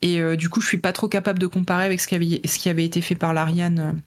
Et 0.00 0.36
du 0.36 0.48
coup, 0.48 0.60
je 0.60 0.68
suis 0.68 0.78
pas 0.78 0.92
trop 0.92 1.08
capable 1.08 1.40
de 1.40 1.46
comparer 1.48 1.84
avec 1.84 2.00
ce 2.00 2.06
qui 2.06 2.14
avait, 2.14 2.40
ce 2.44 2.58
qui 2.58 2.68
avait 2.68 2.84
été 2.84 3.00
fait 3.00 3.16
par 3.16 3.34
l'Ariane 3.34 4.00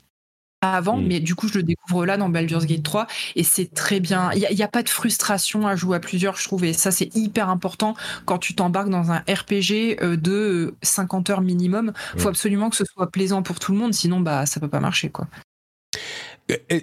avant, 0.63 0.97
Mm. 0.97 1.05
mais 1.07 1.19
du 1.19 1.35
coup, 1.35 1.47
je 1.47 1.55
le 1.55 1.63
découvre 1.63 2.05
là 2.05 2.17
dans 2.17 2.29
Baldur's 2.29 2.65
Gate 2.65 2.83
3 2.83 3.07
et 3.35 3.43
c'est 3.43 3.73
très 3.73 3.99
bien. 3.99 4.31
Il 4.33 4.55
n'y 4.55 4.63
a, 4.63 4.67
pas 4.67 4.83
de 4.83 4.89
frustration 4.89 5.67
à 5.67 5.75
jouer 5.75 5.97
à 5.97 5.99
plusieurs, 5.99 6.37
je 6.37 6.43
trouve, 6.45 6.63
et 6.63 6.73
ça, 6.73 6.91
c'est 6.91 7.15
hyper 7.15 7.49
important 7.49 7.95
quand 8.25 8.37
tu 8.37 8.55
t'embarques 8.55 8.89
dans 8.89 9.11
un 9.11 9.19
RPG 9.19 9.97
euh, 10.01 10.15
de 10.17 10.75
50 10.81 11.29
heures 11.29 11.41
minimum. 11.41 11.93
faut 12.17 12.27
Mm. 12.27 12.31
absolument 12.31 12.69
que 12.69 12.75
ce 12.75 12.85
soit 12.85 13.11
plaisant 13.11 13.43
pour 13.43 13.59
tout 13.59 13.71
le 13.71 13.77
monde, 13.77 13.93
sinon, 13.93 14.19
bah, 14.19 14.45
ça 14.45 14.59
peut 14.59 14.67
pas 14.67 14.79
marcher, 14.79 15.09
quoi. 15.09 15.27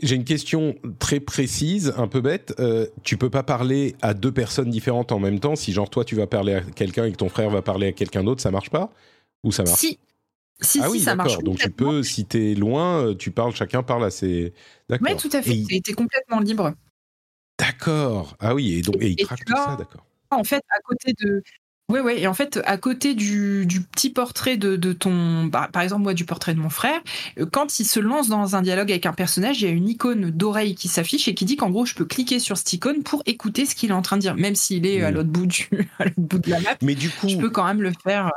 J'ai 0.02 0.16
une 0.16 0.24
question 0.24 0.76
très 0.98 1.20
précise, 1.20 1.92
un 1.98 2.08
peu 2.08 2.20
bête. 2.20 2.54
Euh, 2.60 2.86
tu 3.02 3.16
peux 3.18 3.28
pas 3.28 3.42
parler 3.42 3.94
à 4.00 4.14
deux 4.14 4.32
personnes 4.32 4.70
différentes 4.70 5.12
en 5.12 5.18
même 5.18 5.38
temps. 5.38 5.54
Si 5.54 5.72
genre 5.72 5.90
toi 5.90 6.04
tu 6.04 6.14
vas 6.16 6.26
parler 6.26 6.54
à 6.54 6.60
quelqu'un 6.62 7.04
et 7.04 7.12
que 7.12 7.16
ton 7.16 7.28
frère 7.28 7.50
va 7.50 7.60
parler 7.60 7.88
à 7.88 7.92
quelqu'un 7.92 8.24
d'autre, 8.24 8.40
ça 8.40 8.50
marche 8.50 8.70
pas? 8.70 8.90
Ou 9.44 9.52
ça 9.52 9.64
marche? 9.64 9.78
Si, 9.78 9.98
si, 10.60 10.80
Ah 10.82 10.86
si, 10.86 10.90
oui, 10.92 11.00
ça 11.00 11.14
marche. 11.14 11.38
Donc 11.38 11.58
tu 11.58 11.70
peux, 11.70 12.02
si 12.02 12.24
t'es 12.24 12.54
loin, 12.54 13.06
euh, 13.06 13.14
tu 13.14 13.30
parles, 13.30 13.54
chacun 13.54 13.82
parle 13.82 14.04
à 14.04 14.10
ses. 14.10 14.52
D'accord. 14.88 15.08
Ouais, 15.08 15.16
tout 15.16 15.30
à 15.32 15.42
fait. 15.42 15.62
Et 15.70 15.80
T'es 15.80 15.92
complètement 15.92 16.40
libre. 16.40 16.72
D'accord. 17.58 18.36
Ah 18.40 18.54
oui, 18.54 18.74
et 18.74 18.82
donc 18.82 18.96
et 19.00 19.08
il 19.08 19.12
Et 19.12 19.16
tu 19.16 19.44
tout 19.44 19.54
ça, 19.56 19.76
d'accord. 19.76 20.04
En 20.30 20.44
fait, 20.44 20.62
à 20.70 20.80
côté 20.84 21.14
de. 21.20 21.42
Ouais, 21.90 22.20
et 22.20 22.28
en 22.28 22.34
fait, 22.34 22.60
à 22.66 22.76
côté 22.78 23.14
du, 23.14 23.66
du 23.66 23.80
petit 23.82 24.10
portrait 24.10 24.56
de, 24.56 24.76
de 24.76 24.92
ton. 24.92 25.46
bah, 25.46 25.68
par 25.72 25.82
exemple, 25.82 26.02
moi, 26.02 26.14
du 26.14 26.24
portrait 26.24 26.54
de 26.54 26.60
mon 26.60 26.70
frère, 26.70 27.00
euh, 27.38 27.46
quand 27.50 27.80
il 27.80 27.84
se 27.84 27.98
lance 27.98 28.28
dans 28.28 28.54
un 28.54 28.62
dialogue 28.62 28.92
avec 28.92 29.06
un 29.06 29.12
personnage, 29.12 29.60
il 29.60 29.64
y 29.64 29.68
a 29.68 29.72
une 29.72 29.88
icône 29.88 30.30
d'oreille 30.30 30.76
qui 30.76 30.86
s'affiche 30.86 31.26
et 31.26 31.34
qui 31.34 31.44
dit 31.44 31.56
qu'en 31.56 31.68
gros, 31.70 31.84
je 31.84 31.94
peux 31.96 32.04
cliquer 32.04 32.38
sur 32.38 32.56
cette 32.56 32.72
icône 32.72 33.02
pour 33.02 33.24
écouter 33.26 33.66
ce 33.66 33.74
qu'il 33.74 33.90
est 33.90 33.94
en 33.94 34.02
train 34.02 34.16
de 34.16 34.22
dire. 34.22 34.36
Même 34.36 34.54
s'il 34.54 34.86
est 34.86 35.02
à 35.02 35.10
Mm. 35.10 35.14
l'autre 35.14 35.28
bout, 35.30 35.46
du, 35.46 35.68
à 35.98 36.04
l'autre 36.04 36.14
bout 36.20 36.38
de 36.38 36.50
la 36.50 36.60
map, 36.60 36.76
Mais 36.80 36.94
du 36.94 37.10
coup, 37.10 37.28
je 37.28 37.36
peux 37.38 37.50
quand 37.50 37.64
même 37.64 37.82
le 37.82 37.92
faire. 38.04 38.30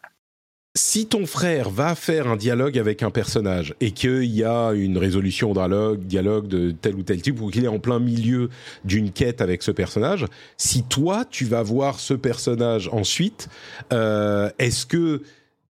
Si 0.76 1.06
ton 1.06 1.28
frère 1.28 1.70
va 1.70 1.94
faire 1.94 2.28
un 2.28 2.36
dialogue 2.36 2.80
avec 2.80 3.04
un 3.04 3.12
personnage 3.12 3.76
et 3.80 3.92
qu'il 3.92 4.26
y 4.26 4.44
a 4.44 4.72
une 4.72 4.98
résolution 4.98 5.52
au 5.52 5.54
dialogue, 5.54 6.00
dialogue 6.04 6.48
de 6.48 6.72
tel 6.72 6.96
ou 6.96 7.04
tel 7.04 7.22
type, 7.22 7.40
ou 7.42 7.50
qu'il 7.50 7.64
est 7.64 7.70
en 7.70 7.80
plein 7.80 8.00
milieu 8.00 8.50
d'une 8.84 9.12
quête 9.12 9.42
avec 9.42 9.62
ce 9.62 9.70
personnage, 9.70 10.26
si 10.58 10.84
toi 10.84 11.26
tu 11.30 11.46
vas 11.46 11.62
voir 11.62 12.00
ce 12.00 12.16
personnage 12.16 12.90
ensuite, 12.92 13.50
euh, 13.92 14.50
est-ce 14.58 14.88
que 14.88 15.22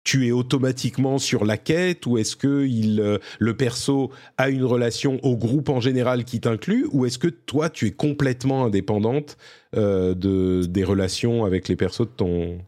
tu 0.03 0.27
es 0.27 0.31
automatiquement 0.31 1.17
sur 1.17 1.45
la 1.45 1.57
quête 1.57 2.05
ou 2.05 2.19
est-ce 2.19 2.35
que 2.35 2.67
euh, 2.99 3.17
le 3.39 3.57
perso 3.57 4.11
a 4.37 4.49
une 4.49 4.63
relation 4.63 5.19
au 5.23 5.35
groupe 5.35 5.69
en 5.69 5.79
général 5.79 6.25
qui 6.25 6.39
t'inclut 6.39 6.87
ou 6.91 7.07
est-ce 7.07 7.17
que 7.17 7.27
toi 7.27 7.69
tu 7.71 7.87
es 7.87 7.91
complètement 7.91 8.65
indépendante 8.65 9.37
euh, 9.75 10.13
de, 10.13 10.63
des 10.65 10.83
relations 10.83 11.43
avec 11.43 11.67
les 11.67 11.75
persos 11.75 12.01
de 12.01 12.13
ton, 12.15 12.59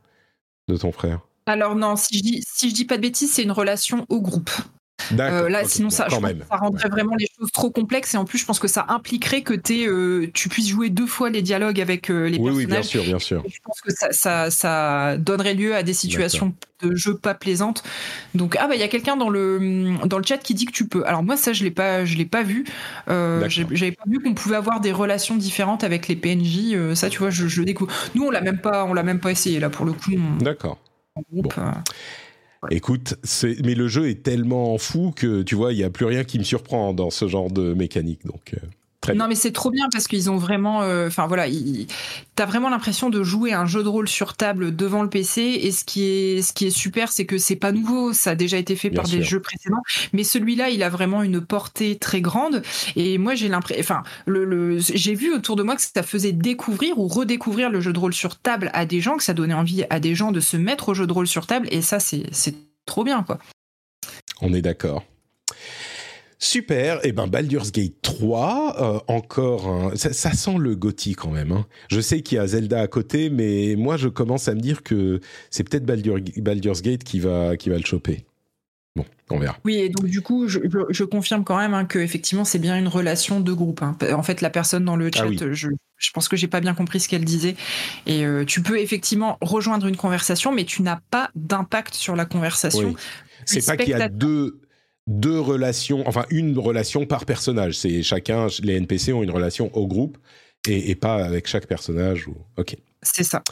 de 0.67 0.77
ton 0.77 0.91
frère? 0.91 1.21
Alors, 1.45 1.75
non, 1.75 1.95
si 1.95 2.17
je 2.17 2.23
dis, 2.23 2.43
si 2.47 2.69
je 2.69 2.75
dis 2.75 2.85
pas 2.85 2.97
de 2.97 3.01
bêtises, 3.01 3.31
c'est 3.33 3.43
une 3.43 3.51
relation 3.51 4.05
au 4.09 4.21
groupe. 4.21 4.51
Euh, 5.19 5.49
là, 5.49 5.63
sinon, 5.65 5.89
ça, 5.89 6.07
je 6.09 6.15
pense 6.15 6.59
rendrait 6.59 6.89
vraiment 6.89 7.15
les 7.15 7.27
choses 7.37 7.51
trop 7.51 7.69
complexes. 7.71 8.13
Et 8.13 8.17
en 8.17 8.25
plus, 8.25 8.37
je 8.37 8.45
pense 8.45 8.59
que 8.59 8.67
ça 8.67 8.85
impliquerait 8.89 9.41
que 9.41 9.53
euh, 9.71 10.27
tu 10.33 10.49
puisses 10.49 10.69
jouer 10.69 10.89
deux 10.89 11.07
fois 11.07 11.29
les 11.29 11.41
dialogues 11.41 11.81
avec 11.81 12.09
euh, 12.09 12.29
les 12.29 12.37
Oui, 12.37 12.51
oui, 12.51 12.65
bien 12.65 12.75
personnages. 12.77 12.85
sûr, 12.85 13.03
bien 13.03 13.19
sûr. 13.19 13.43
Et 13.45 13.49
Je 13.49 13.59
pense 13.63 13.81
que 13.81 13.91
ça, 13.93 14.11
ça, 14.11 14.49
ça 14.51 15.17
donnerait 15.17 15.53
lieu 15.55 15.75
à 15.75 15.83
des 15.83 15.93
situations 15.93 16.53
de 16.81 16.95
jeu 16.95 17.15
pas 17.17 17.33
plaisantes. 17.33 17.83
Donc 18.35 18.57
ah 18.59 18.67
bah 18.67 18.75
il 18.75 18.81
y 18.81 18.83
a 18.83 18.89
quelqu'un 18.89 19.15
dans 19.15 19.29
le 19.29 19.95
dans 20.05 20.17
le 20.17 20.23
chat 20.25 20.37
qui 20.37 20.53
dit 20.53 20.65
que 20.65 20.73
tu 20.73 20.85
peux. 20.85 21.05
Alors 21.05 21.23
moi 21.23 21.37
ça 21.37 21.53
je 21.53 21.63
l'ai 21.63 21.71
pas 21.71 22.03
je 22.03 22.17
l'ai 22.17 22.25
pas 22.25 22.43
vu. 22.43 22.65
Euh, 23.07 23.47
J'avais 23.47 23.93
pas 23.93 24.03
vu 24.05 24.19
qu'on 24.19 24.33
pouvait 24.33 24.57
avoir 24.57 24.81
des 24.81 24.91
relations 24.91 25.37
différentes 25.37 25.85
avec 25.85 26.09
les 26.09 26.17
PNJ. 26.17 26.93
Ça 26.93 27.09
tu 27.09 27.19
vois 27.19 27.29
je, 27.29 27.47
je 27.47 27.59
le 27.61 27.65
découvre. 27.65 27.89
Nous 28.15 28.25
on 28.25 28.31
l'a 28.31 28.41
même 28.41 28.59
pas 28.59 28.83
on 28.83 28.93
l'a 28.93 29.03
même 29.03 29.21
pas 29.21 29.31
essayé 29.31 29.61
là 29.61 29.69
pour 29.69 29.85
le 29.85 29.93
coup. 29.93 30.11
On, 30.11 30.43
D'accord. 30.43 30.77
Euh. 31.17 31.71
Écoute, 32.69 33.15
mais 33.63 33.75
le 33.75 33.87
jeu 33.87 34.09
est 34.09 34.23
tellement 34.23 34.77
fou 34.77 35.11
que 35.15 35.41
tu 35.41 35.55
vois, 35.55 35.73
il 35.73 35.79
y 35.79 35.83
a 35.83 35.89
plus 35.89 36.05
rien 36.05 36.23
qui 36.23 36.39
me 36.39 36.43
surprend 36.43 36.93
dans 36.93 37.09
ce 37.09 37.27
genre 37.27 37.51
de 37.51 37.73
mécanique. 37.73 38.25
Donc, 38.25 38.53
euh, 38.53 38.67
très 39.03 39.13
Non 39.13 39.27
mais 39.27 39.35
c'est 39.35 39.51
trop 39.51 39.69
bien 39.69 39.87
parce 39.91 40.07
qu'ils 40.07 40.31
ont 40.31 40.37
vraiment, 40.37 40.81
euh, 40.81 41.07
enfin 41.07 41.27
voilà, 41.27 41.47
ils- 41.47 41.85
t'as 42.35 42.45
vraiment 42.45 42.69
l'impression 42.69 43.09
de 43.09 43.21
jouer 43.21 43.53
un 43.53 43.65
jeu 43.67 43.83
de 43.83 43.87
rôle 43.89 44.07
sur 44.07 44.33
table 44.33 44.75
devant 44.75 45.03
le 45.03 45.09
PC 45.09 45.41
et 45.41 45.71
ce 45.71 45.83
qui 45.85 46.03
est, 46.05 46.41
ce 46.41 46.53
qui 46.53 46.65
est 46.67 46.69
super, 46.71 47.11
c'est 47.11 47.25
que 47.25 47.37
c'est 47.37 47.55
pas 47.57 47.71
nouveau, 47.71 48.13
ça 48.13 48.31
a 48.31 48.35
déjà 48.35 48.57
été 48.57 48.75
fait 48.75 48.89
Bien 48.89 49.01
par 49.01 49.07
sûr. 49.07 49.19
des 49.19 49.23
jeux 49.23 49.39
précédents, 49.41 49.83
mais 50.13 50.23
celui-là, 50.23 50.69
il 50.69 50.81
a 50.81 50.89
vraiment 50.89 51.21
une 51.21 51.41
portée 51.41 51.97
très 51.97 52.21
grande 52.21 52.63
et 52.95 53.17
moi 53.17 53.35
j'ai 53.35 53.49
l'impression, 53.49 53.81
enfin, 53.81 54.03
le, 54.25 54.45
le- 54.45 54.79
j'ai 54.79 55.13
vu 55.13 55.33
autour 55.33 55.55
de 55.55 55.63
moi 55.63 55.75
que 55.75 55.81
ça 55.81 56.01
faisait 56.01 56.31
découvrir 56.31 56.97
ou 56.97 57.07
redécouvrir 57.07 57.69
le 57.69 57.81
jeu 57.81 57.93
de 57.93 57.99
rôle 57.99 58.13
sur 58.13 58.39
table 58.39 58.71
à 58.73 58.85
des 58.85 59.01
gens, 59.01 59.17
que 59.17 59.23
ça 59.23 59.33
donnait 59.33 59.53
envie 59.53 59.83
à 59.89 59.99
des 59.99 60.15
gens 60.15 60.31
de 60.31 60.39
se 60.39 60.57
mettre 60.57 60.89
au 60.89 60.93
jeu 60.93 61.05
de 61.05 61.13
rôle 61.13 61.27
sur 61.27 61.45
table 61.45 61.67
et 61.71 61.81
ça 61.81 61.99
c'est, 61.99 62.23
c'est 62.31 62.55
trop 62.85 63.03
bien 63.03 63.21
quoi. 63.23 63.37
On 64.41 64.53
est 64.53 64.61
d'accord. 64.61 65.03
Super, 66.43 67.05
et 67.05 67.13
ben 67.13 67.27
Baldur's 67.27 67.71
Gate 67.71 67.93
3, 68.01 68.75
euh, 68.81 68.99
encore 69.13 69.67
un... 69.69 69.95
ça, 69.95 70.11
ça 70.11 70.33
sent 70.33 70.57
le 70.59 70.75
gothique 70.75 71.17
quand 71.17 71.31
même. 71.31 71.51
hein. 71.53 71.65
Je 71.89 72.01
sais 72.01 72.21
qu'il 72.21 72.35
y 72.35 72.39
a 72.39 72.45
Zelda 72.47 72.81
à 72.81 72.87
côté, 72.87 73.29
mais 73.29 73.75
moi 73.77 73.95
je 73.95 74.09
commence 74.09 74.47
à 74.49 74.53
me 74.53 74.59
dire 74.59 74.83
que 74.83 75.21
c'est 75.49 75.63
peut-être 75.63 75.85
Baldur- 75.85 76.19
Baldur's 76.37 76.81
Gate 76.81 77.03
qui 77.05 77.19
va, 77.19 77.55
qui 77.55 77.69
va 77.69 77.77
le 77.77 77.85
choper. 77.85 78.25
Bon, 78.95 79.05
on 79.31 79.39
verra. 79.39 79.57
Oui, 79.63 79.75
et 79.77 79.89
donc 79.89 80.05
du 80.05 80.21
coup, 80.21 80.47
je, 80.49 80.59
je- 80.65 80.79
je 80.89 81.03
confirme 81.05 81.43
quand 81.45 81.57
même 81.57 81.73
hein, 81.73 81.85
que 81.85 81.97
effectivement, 81.97 82.43
c'est 82.45 82.59
bien 82.59 82.77
une 82.77 82.89
relation 82.89 83.39
de 83.39 83.53
groupe. 83.53 83.81
hein. 83.81 83.95
En 84.13 84.21
fait, 84.21 84.41
la 84.41 84.49
personne 84.49 84.83
dans 84.83 84.97
le 84.97 85.09
chat, 85.15 85.23
Ah 85.23 85.27
oui. 85.29 85.39
je, 85.53 85.69
je 85.97 86.11
pense 86.11 86.27
que 86.27 86.35
j'ai 86.35 86.47
pas 86.49 86.59
bien 86.59 86.73
compris 86.75 86.99
ce 86.99 87.07
qu'elle 87.07 87.23
disait. 87.25 87.55
Et 88.05 88.25
euh, 88.25 88.43
tu 88.45 88.61
peux 88.61 88.77
effectivement 88.79 89.37
rejoindre 89.41 89.87
une 89.87 89.95
conversation, 89.95 90.51
mais 90.51 90.65
tu 90.65 90.81
n'as 90.83 90.99
pas 91.09 91.31
d'impact 91.35 91.93
sur 91.95 92.15
la 92.17 92.25
conversation. 92.25 92.89
Oui. 92.89 92.95
C'est 93.45 93.65
pas 93.65 93.77
qu'il 93.77 93.89
y 93.89 93.93
a 93.93 94.09
deux, 94.09 94.59
deux 95.07 95.39
relations, 95.39 96.03
enfin 96.07 96.25
une 96.29 96.57
relation 96.57 97.05
par 97.05 97.25
personnage. 97.25 97.77
C'est 97.77 98.03
chacun, 98.03 98.47
les 98.61 98.75
NPC 98.75 99.13
ont 99.13 99.23
une 99.23 99.31
relation 99.31 99.75
au 99.75 99.87
groupe 99.87 100.17
et, 100.67 100.89
et 100.89 100.95
pas 100.95 101.23
avec 101.23 101.47
chaque 101.47 101.67
personnage. 101.67 102.27
Ou... 102.27 102.35
Ok. 102.57 102.75
C'est 103.01 103.23
ça. 103.23 103.43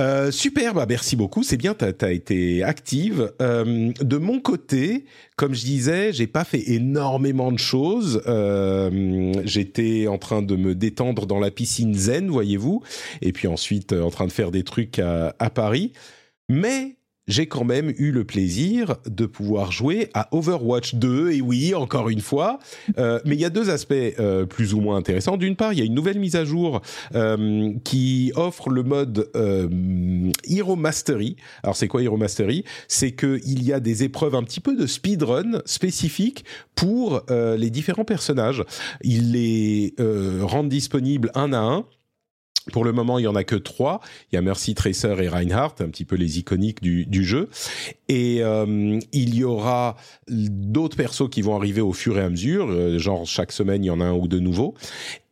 Euh, 0.00 0.30
super, 0.30 0.74
bah 0.74 0.86
merci 0.88 1.16
beaucoup. 1.16 1.42
C'est 1.42 1.56
bien, 1.56 1.74
t'as 1.74 1.92
as 2.02 2.10
été 2.10 2.62
active. 2.62 3.32
Euh, 3.40 3.92
de 4.00 4.16
mon 4.16 4.40
côté, 4.40 5.04
comme 5.36 5.54
je 5.54 5.64
disais, 5.64 6.12
j'ai 6.12 6.26
pas 6.26 6.44
fait 6.44 6.70
énormément 6.70 7.52
de 7.52 7.58
choses. 7.58 8.22
Euh, 8.26 9.32
J'étais 9.44 10.06
en 10.08 10.18
train 10.18 10.42
de 10.42 10.56
me 10.56 10.74
détendre 10.74 11.26
dans 11.26 11.38
la 11.38 11.50
piscine 11.50 11.94
zen, 11.94 12.28
voyez-vous, 12.28 12.82
et 13.22 13.32
puis 13.32 13.48
ensuite 13.48 13.92
euh, 13.92 14.02
en 14.02 14.10
train 14.10 14.26
de 14.26 14.32
faire 14.32 14.50
des 14.50 14.64
trucs 14.64 14.98
à, 14.98 15.34
à 15.38 15.50
Paris. 15.50 15.92
Mais 16.48 16.97
j'ai 17.28 17.46
quand 17.46 17.64
même 17.64 17.92
eu 17.98 18.10
le 18.10 18.24
plaisir 18.24 18.96
de 19.06 19.26
pouvoir 19.26 19.70
jouer 19.70 20.10
à 20.14 20.28
Overwatch 20.34 20.96
2, 20.96 21.32
et 21.32 21.40
oui, 21.40 21.74
encore 21.74 22.08
une 22.08 22.20
fois. 22.20 22.58
Euh, 22.98 23.20
mais 23.24 23.36
il 23.36 23.40
y 23.40 23.44
a 23.44 23.50
deux 23.50 23.70
aspects 23.70 23.94
euh, 23.94 24.46
plus 24.46 24.74
ou 24.74 24.80
moins 24.80 24.96
intéressants. 24.96 25.36
D'une 25.36 25.54
part, 25.54 25.72
il 25.72 25.78
y 25.78 25.82
a 25.82 25.84
une 25.84 25.94
nouvelle 25.94 26.18
mise 26.18 26.36
à 26.36 26.44
jour 26.44 26.80
euh, 27.14 27.72
qui 27.84 28.32
offre 28.34 28.70
le 28.70 28.82
mode 28.82 29.30
euh, 29.36 29.68
Hero 30.48 30.74
Mastery. 30.74 31.36
Alors 31.62 31.76
c'est 31.76 31.88
quoi 31.88 32.02
Hero 32.02 32.16
Mastery? 32.16 32.64
C'est 32.88 33.12
qu'il 33.12 33.62
y 33.62 33.72
a 33.72 33.80
des 33.80 34.02
épreuves 34.02 34.34
un 34.34 34.42
petit 34.42 34.60
peu 34.60 34.74
de 34.74 34.86
speedrun 34.86 35.60
spécifiques 35.66 36.44
pour 36.74 37.22
euh, 37.30 37.56
les 37.56 37.70
différents 37.70 38.04
personnages. 38.04 38.64
Ils 39.02 39.32
les 39.32 39.94
euh, 40.00 40.40
rendent 40.42 40.68
disponibles 40.68 41.30
un 41.34 41.52
à 41.52 41.58
un. 41.58 41.84
Pour 42.72 42.84
le 42.84 42.92
moment, 42.92 43.18
il 43.18 43.22
y 43.22 43.26
en 43.26 43.34
a 43.34 43.44
que 43.44 43.56
trois. 43.56 44.00
Il 44.30 44.36
y 44.36 44.38
a 44.38 44.42
Mercy, 44.42 44.74
Tracer 44.74 45.14
et 45.20 45.28
Reinhardt, 45.28 45.76
un 45.80 45.88
petit 45.88 46.04
peu 46.04 46.16
les 46.16 46.38
iconiques 46.38 46.82
du, 46.82 47.06
du 47.06 47.24
jeu. 47.24 47.48
Et 48.08 48.38
euh, 48.42 48.98
il 49.12 49.34
y 49.34 49.44
aura 49.44 49.96
d'autres 50.28 50.96
persos 50.96 51.28
qui 51.30 51.42
vont 51.42 51.56
arriver 51.56 51.80
au 51.80 51.92
fur 51.92 52.18
et 52.18 52.22
à 52.22 52.30
mesure. 52.30 52.68
Euh, 52.70 52.98
genre 52.98 53.26
chaque 53.26 53.52
semaine, 53.52 53.84
il 53.84 53.88
y 53.88 53.90
en 53.90 54.00
a 54.00 54.04
un 54.04 54.14
ou 54.14 54.28
deux 54.28 54.40
nouveaux. 54.40 54.74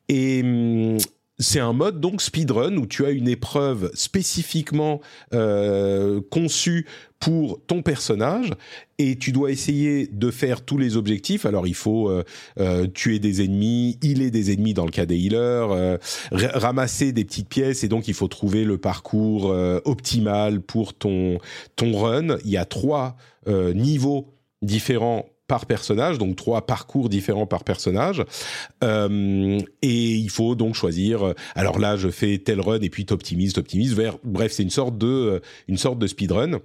Et 0.08 0.42
hum, 0.42 0.98
c'est 1.38 1.60
un 1.60 1.72
mode 1.72 2.00
donc 2.00 2.22
speedrun 2.22 2.76
où 2.76 2.86
tu 2.86 3.04
as 3.04 3.10
une 3.10 3.28
épreuve 3.28 3.90
spécifiquement 3.94 5.00
euh, 5.34 6.20
conçue 6.30 6.86
pour 7.18 7.60
ton 7.66 7.82
personnage 7.82 8.52
et 8.98 9.16
tu 9.16 9.32
dois 9.32 9.50
essayer 9.50 10.06
de 10.06 10.30
faire 10.30 10.62
tous 10.64 10.78
les 10.78 10.96
objectifs. 10.96 11.46
Alors 11.46 11.66
il 11.66 11.74
faut 11.74 12.08
euh, 12.08 12.24
euh, 12.58 12.86
tuer 12.86 13.18
des 13.18 13.42
ennemis, 13.42 13.98
healer 14.02 14.30
des 14.30 14.52
ennemis 14.52 14.74
dans 14.74 14.84
le 14.84 14.90
cas 14.90 15.06
des 15.06 15.16
healers, 15.16 15.70
euh, 15.70 15.98
ra- 16.30 16.58
ramasser 16.58 17.12
des 17.12 17.24
petites 17.24 17.48
pièces 17.48 17.84
et 17.84 17.88
donc 17.88 18.08
il 18.08 18.14
faut 18.14 18.28
trouver 18.28 18.64
le 18.64 18.78
parcours 18.78 19.50
euh, 19.50 19.80
optimal 19.84 20.60
pour 20.60 20.94
ton 20.94 21.38
ton 21.76 21.98
run. 21.98 22.38
Il 22.44 22.50
y 22.50 22.56
a 22.56 22.64
trois 22.64 23.16
niveaux 23.74 24.34
différents 24.62 25.24
par 25.46 25.66
personnage, 25.66 26.18
donc 26.18 26.36
trois 26.36 26.66
parcours 26.66 27.08
différents 27.08 27.46
par 27.46 27.64
personnage. 27.64 28.24
Euh, 28.82 29.60
et 29.82 30.14
il 30.14 30.30
faut 30.30 30.54
donc 30.54 30.74
choisir. 30.74 31.22
euh, 31.28 31.34
Alors 31.54 31.78
là, 31.78 31.96
je 31.96 32.08
fais 32.08 32.38
tel 32.38 32.60
run 32.60 32.80
et 32.80 32.90
puis 32.90 33.06
t'optimises, 33.06 33.52
t'optimises. 33.52 33.94
Vers, 33.94 34.18
bref, 34.24 34.52
c'est 34.52 34.62
une 34.62 34.70
sorte 34.70 34.98
de 34.98 35.06
euh, 35.06 35.40
une 35.68 35.76
sorte 35.78 35.98
de 35.98 36.06
speedrun. 36.06 36.60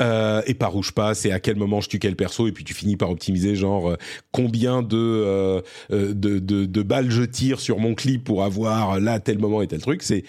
Et 0.00 0.54
par 0.54 0.74
où 0.74 0.82
je 0.82 0.90
passe 0.90 1.24
et 1.26 1.32
à 1.32 1.38
quel 1.38 1.56
moment 1.56 1.80
je 1.80 1.88
tue 1.88 1.98
quel 2.00 2.16
perso 2.16 2.48
et 2.48 2.52
puis 2.52 2.64
tu 2.64 2.74
finis 2.74 2.96
par 2.96 3.10
optimiser 3.10 3.54
genre 3.54 3.96
combien 4.32 4.82
de, 4.82 5.62
de, 5.90 6.12
de 6.12 6.64
de 6.64 6.82
balles 6.82 7.10
je 7.10 7.22
tire 7.22 7.60
sur 7.60 7.78
mon 7.78 7.94
clip 7.94 8.24
pour 8.24 8.42
avoir 8.42 8.98
là 8.98 9.20
tel 9.20 9.38
moment 9.38 9.62
et 9.62 9.68
tel 9.68 9.80
truc 9.80 10.02
c'est 10.02 10.24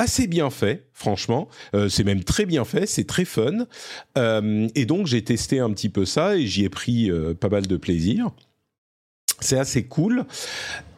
assez 0.00 0.26
bien 0.26 0.48
fait, 0.48 0.86
franchement. 0.94 1.48
Euh, 1.74 1.90
c'est 1.90 2.04
même 2.04 2.24
très 2.24 2.46
bien 2.46 2.64
fait, 2.64 2.86
c'est 2.86 3.06
très 3.06 3.26
fun. 3.26 3.66
Euh, 4.16 4.66
et 4.74 4.86
donc 4.86 5.06
j'ai 5.06 5.22
testé 5.22 5.60
un 5.60 5.70
petit 5.70 5.90
peu 5.90 6.06
ça 6.06 6.36
et 6.36 6.46
j'y 6.46 6.64
ai 6.64 6.70
pris 6.70 7.10
euh, 7.10 7.34
pas 7.34 7.50
mal 7.50 7.66
de 7.66 7.76
plaisir. 7.76 8.30
C'est 9.40 9.58
assez 9.58 9.84
cool. 9.84 10.24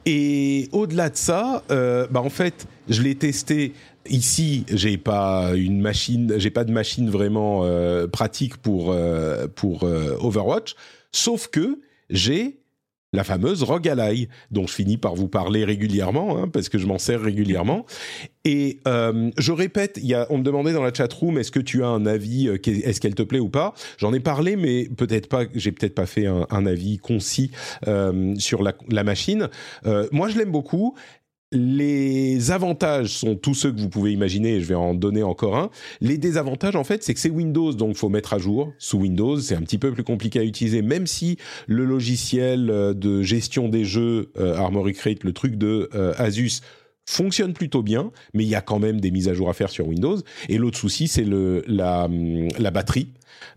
Et 0.07 0.69
au-delà 0.73 1.11
de 1.11 1.17
ça, 1.17 1.63
bah 1.69 2.21
en 2.21 2.31
fait, 2.31 2.67
je 2.89 3.03
l'ai 3.03 3.15
testé. 3.15 3.73
Ici, 4.11 4.65
j'ai 4.69 4.97
pas 4.97 5.53
une 5.55 5.81
machine, 5.81 6.35
j'ai 6.39 6.51
pas 6.51 6.65
de 6.65 6.73
machine 6.73 7.09
vraiment 7.09 7.65
pratique 8.11 8.57
pour 8.57 8.97
pour 9.55 9.85
Overwatch. 9.85 10.75
Sauf 11.13 11.47
que 11.47 11.79
j'ai 12.11 12.62
la 13.13 13.25
fameuse 13.25 13.63
Rogalai, 13.63 14.29
dont 14.51 14.67
je 14.67 14.75
finis 14.75 14.97
par 14.97 15.15
vous 15.15 15.29
parler 15.29 15.65
régulièrement, 15.65 16.39
hein, 16.39 16.49
parce 16.49 16.69
que 16.69 16.79
je 16.79 16.87
m'en 16.87 16.99
sers 16.99 17.21
régulièrement. 17.21 17.85
Et 18.45 18.81
euh, 18.89 19.31
je 19.39 19.53
répète, 19.53 20.01
y 20.03 20.15
a, 20.15 20.27
on 20.31 20.39
me 20.39 20.43
demandait 20.43 20.73
dans 20.73 20.83
la 20.83 20.93
chat 20.93 21.13
room, 21.13 21.39
est-ce 21.39 21.53
que 21.53 21.61
tu 21.61 21.85
as 21.85 21.89
un 21.89 22.07
avis, 22.07 22.49
euh, 22.49 22.59
est-ce 22.67 23.01
qu'elle 23.01 23.15
te 23.15 23.23
plaît 23.23 23.39
ou 23.39 23.49
pas? 23.49 23.75
J'en 23.99 24.13
ai 24.13 24.21
parlé, 24.21 24.57
mais 24.57 24.89
peut-être 24.97 25.29
pas, 25.29 25.45
j'ai 25.55 25.73
peut-être 25.73 25.95
pas 25.95 26.07
fait 26.07 26.27
un, 26.27 26.47
un 26.51 26.67
avis 26.67 26.99
concis 26.99 27.51
euh, 27.87 28.35
sur 28.39 28.63
la, 28.63 28.73
la 28.89 29.05
machine. 29.05 29.49
Euh, 29.87 30.09
moi, 30.11 30.29
je 30.29 30.39
l'aime 30.39 30.51
beaucoup. 30.51 30.95
Les 31.55 32.51
avantages 32.51 33.11
sont 33.11 33.37
tous 33.37 33.53
ceux 33.53 33.73
que 33.73 33.79
vous 33.79 33.91
pouvez 33.91 34.11
imaginer, 34.13 34.59
je 34.61 34.67
vais 34.67 34.75
en 34.75 34.95
donner 34.95 35.23
encore 35.23 35.57
un. 35.57 35.71
Les 36.01 36.17
désavantages, 36.17 36.77
en 36.77 36.85
fait, 36.85 37.05
c'est 37.05 37.13
que 37.13 37.21
c'est 37.21 37.29
Windows, 37.31 37.75
donc 37.75 37.97
faut 37.97 38.09
mettre 38.09 38.33
à 38.33 38.39
jour 38.39 38.73
sous 38.79 38.99
Windows. 38.99 39.39
C'est 39.39 39.55
un 39.55 39.61
petit 39.61 39.77
peu 39.77 39.93
plus 39.93 40.03
compliqué 40.03 40.39
à 40.39 40.45
utiliser, 40.45 40.81
même 40.81 41.07
si 41.07 41.37
le 41.67 41.85
logiciel 41.85 42.71
euh, 42.71 42.95
de 42.95 43.23
gestion 43.23 43.69
des 43.69 43.85
jeux 43.85 44.33
euh, 44.39 44.57
Armory 44.57 44.95
Crate, 44.95 45.25
le 45.25 45.33
truc 45.35 45.57
de 45.57 45.91
euh, 45.95 46.15
Asus, 46.17 46.63
fonctionne 47.05 47.53
plutôt 47.53 47.83
bien, 47.83 48.13
mais 48.33 48.45
il 48.45 48.49
y 48.49 48.55
a 48.55 48.63
quand 48.63 48.79
même 48.79 48.99
des 48.99 49.11
mises 49.11 49.29
à 49.29 49.35
jour 49.35 49.51
à 49.51 49.53
faire 49.53 49.69
sur 49.69 49.87
Windows. 49.87 50.17
Et 50.49 50.57
l'autre 50.57 50.79
souci, 50.79 51.07
c'est 51.07 51.27
la, 51.27 52.09
la 52.59 52.71
batterie. 52.71 53.09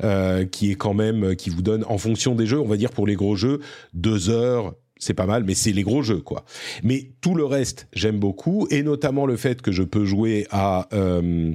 Euh, 0.04 0.46
qui 0.46 0.72
est 0.72 0.76
quand 0.76 0.94
même 0.94 1.36
qui 1.36 1.50
vous 1.50 1.62
donne 1.62 1.86
en 1.88 1.98
fonction 1.98 2.36
des 2.36 2.46
jeux, 2.46 2.60
on 2.60 2.68
va 2.68 2.76
dire 2.76 2.92
pour 2.92 3.08
les 3.08 3.16
gros 3.16 3.36
jeux, 3.36 3.62
deux 3.94 4.30
heures, 4.30 4.74
c'est 4.98 5.14
pas 5.14 5.26
mal, 5.26 5.44
mais 5.44 5.56
c'est 5.56 5.72
les 5.72 5.84
gros 5.84 6.04
jeux, 6.04 6.22
quoi. 6.22 6.46
Mais 6.84 7.12
tout 7.22 7.36
le 7.36 7.46
reste, 7.46 7.88
j'aime 7.94 8.20
beaucoup, 8.20 8.68
et 8.72 8.84
notamment 8.84 9.26
le 9.26 9.38
fait 9.38 9.62
que 9.62 9.72
je 9.72 9.84
peux 9.84 10.06
jouer 10.06 10.48
à 10.52 10.88
euh, 10.94 11.54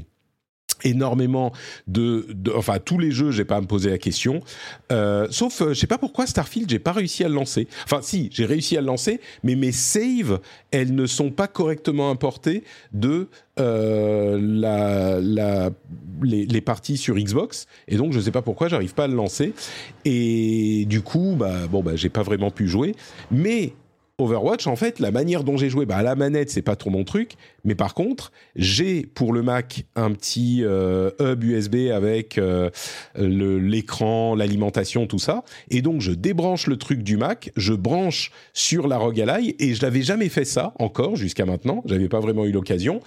énormément 0.85 1.53
de, 1.87 2.27
enfin 2.55 2.79
tous 2.79 2.99
les 2.99 3.11
jeux 3.11 3.31
j'ai 3.31 3.45
pas 3.45 3.57
à 3.57 3.61
me 3.61 3.67
poser 3.67 3.91
la 3.91 3.99
question. 3.99 4.41
Euh, 4.93 5.27
sauf 5.31 5.63
euh, 5.63 5.69
je 5.71 5.75
sais 5.75 5.87
pas 5.87 5.99
pourquoi 5.99 6.27
Starfield 6.27 6.69
j'ai 6.71 6.79
pas 6.79 6.93
réussi 6.93 7.25
à 7.25 7.29
le 7.29 7.35
lancer. 7.35 7.69
Enfin 7.85 8.01
si 8.03 8.29
j'ai 8.33 8.45
réussi 8.45 8.77
à 8.77 8.81
le 8.81 8.87
lancer 8.87 9.21
mais 9.43 9.55
mes 9.55 9.73
saves 9.73 10.41
elles 10.71 10.95
ne 10.95 11.07
sont 11.07 11.31
pas 11.31 11.49
correctement 11.49 12.11
importées 12.11 12.65
de 12.93 13.29
euh, 13.59 14.39
la, 14.41 15.21
la 15.21 15.71
les, 16.23 16.47
les, 16.47 16.61
parties 16.61 16.97
sur 16.97 17.17
Xbox. 17.17 17.67
Et 17.89 17.97
donc 17.97 18.13
je 18.13 18.21
sais 18.21 18.31
pas 18.31 18.43
pourquoi 18.43 18.69
j'arrive 18.69 18.95
pas 18.95 19.05
à 19.05 19.09
le 19.09 19.15
lancer. 19.15 19.53
Et 20.05 20.85
du 20.87 21.03
coup 21.03 21.35
bah 21.39 21.67
bon 21.71 21.83
bah 21.83 21.97
j'ai 21.97 22.09
pas 22.09 22.23
vraiment 22.23 22.51
pu 22.51 22.69
jouer. 22.69 22.95
Mais 23.31 23.73
Overwatch, 24.21 24.67
en 24.67 24.77
fait, 24.77 24.99
la 24.99 25.11
manière 25.11 25.45
dont 25.45 25.57
j'ai 25.57 25.69
joué, 25.69 25.87
bah, 25.87 25.97
à 25.97 26.03
la 26.03 26.15
manette, 26.15 26.51
c'est 26.51 26.63
pas 26.63 26.77
trop 26.77 26.91
mon 26.91 27.05
truc, 27.05 27.33
mais 27.65 27.75
par 27.75 27.95
contre, 27.95 28.33
j'ai 28.57 29.03
pour 29.03 29.33
le 29.33 29.43
Mac 29.43 29.85
un 29.97 30.13
petit 30.13 30.61
euh, 30.63 31.11
hub 31.21 31.43
USB 31.45 31.91
avec 31.93 32.39
euh, 32.39 32.71
l'écran, 33.17 34.35
l'alimentation, 34.35 35.07
tout 35.07 35.19
ça, 35.19 35.45
et 35.71 35.83
donc 35.83 36.01
je 36.01 36.13
débranche 36.13 36.67
le 36.67 36.77
truc 36.77 37.03
du 37.03 37.17
Mac, 37.17 37.51
je 37.57 37.73
branche 37.73 38.31
sur 38.53 38.89
la 38.89 38.99
ROG 38.99 39.21
Ally, 39.21 39.57
et 39.59 39.75
je 39.75 39.83
n'avais 39.83 40.03
jamais 40.03 40.29
fait 40.29 40.45
ça 40.45 40.75
encore 40.79 41.17
jusqu'à 41.17 41.47
maintenant, 41.47 41.83
j'avais 41.87 42.09
pas 42.09 42.21
vraiment 42.21 42.45
eu 42.45 42.53
l'occasion, 42.53 43.01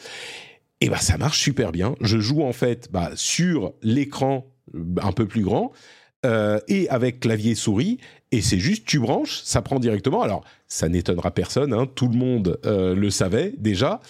et 0.81 0.89
bah 0.89 0.97
ça 0.97 1.17
marche 1.17 1.39
super 1.39 1.71
bien. 1.71 1.95
Je 2.01 2.19
joue 2.19 2.41
en 2.41 2.51
fait 2.51 2.89
bah, 2.91 3.11
sur 3.15 3.73
l'écran 3.81 4.45
un 5.01 5.11
peu 5.11 5.25
plus 5.25 5.43
grand. 5.43 5.71
Euh, 6.25 6.59
et 6.69 6.87
avec 6.87 7.19
clavier 7.19 7.53
souris 7.53 7.97
et 8.33 8.41
c'est 8.41 8.57
juste 8.57 8.85
tu 8.87 8.97
branches, 8.97 9.41
ça 9.43 9.61
prend 9.61 9.77
directement. 9.77 10.23
Alors 10.23 10.43
ça 10.67 10.89
n'étonnera 10.89 11.29
personne, 11.29 11.71
hein, 11.71 11.85
tout 11.93 12.07
le 12.07 12.17
monde 12.17 12.59
euh, 12.65 12.95
le 12.95 13.11
savait 13.11 13.53
déjà, 13.59 14.01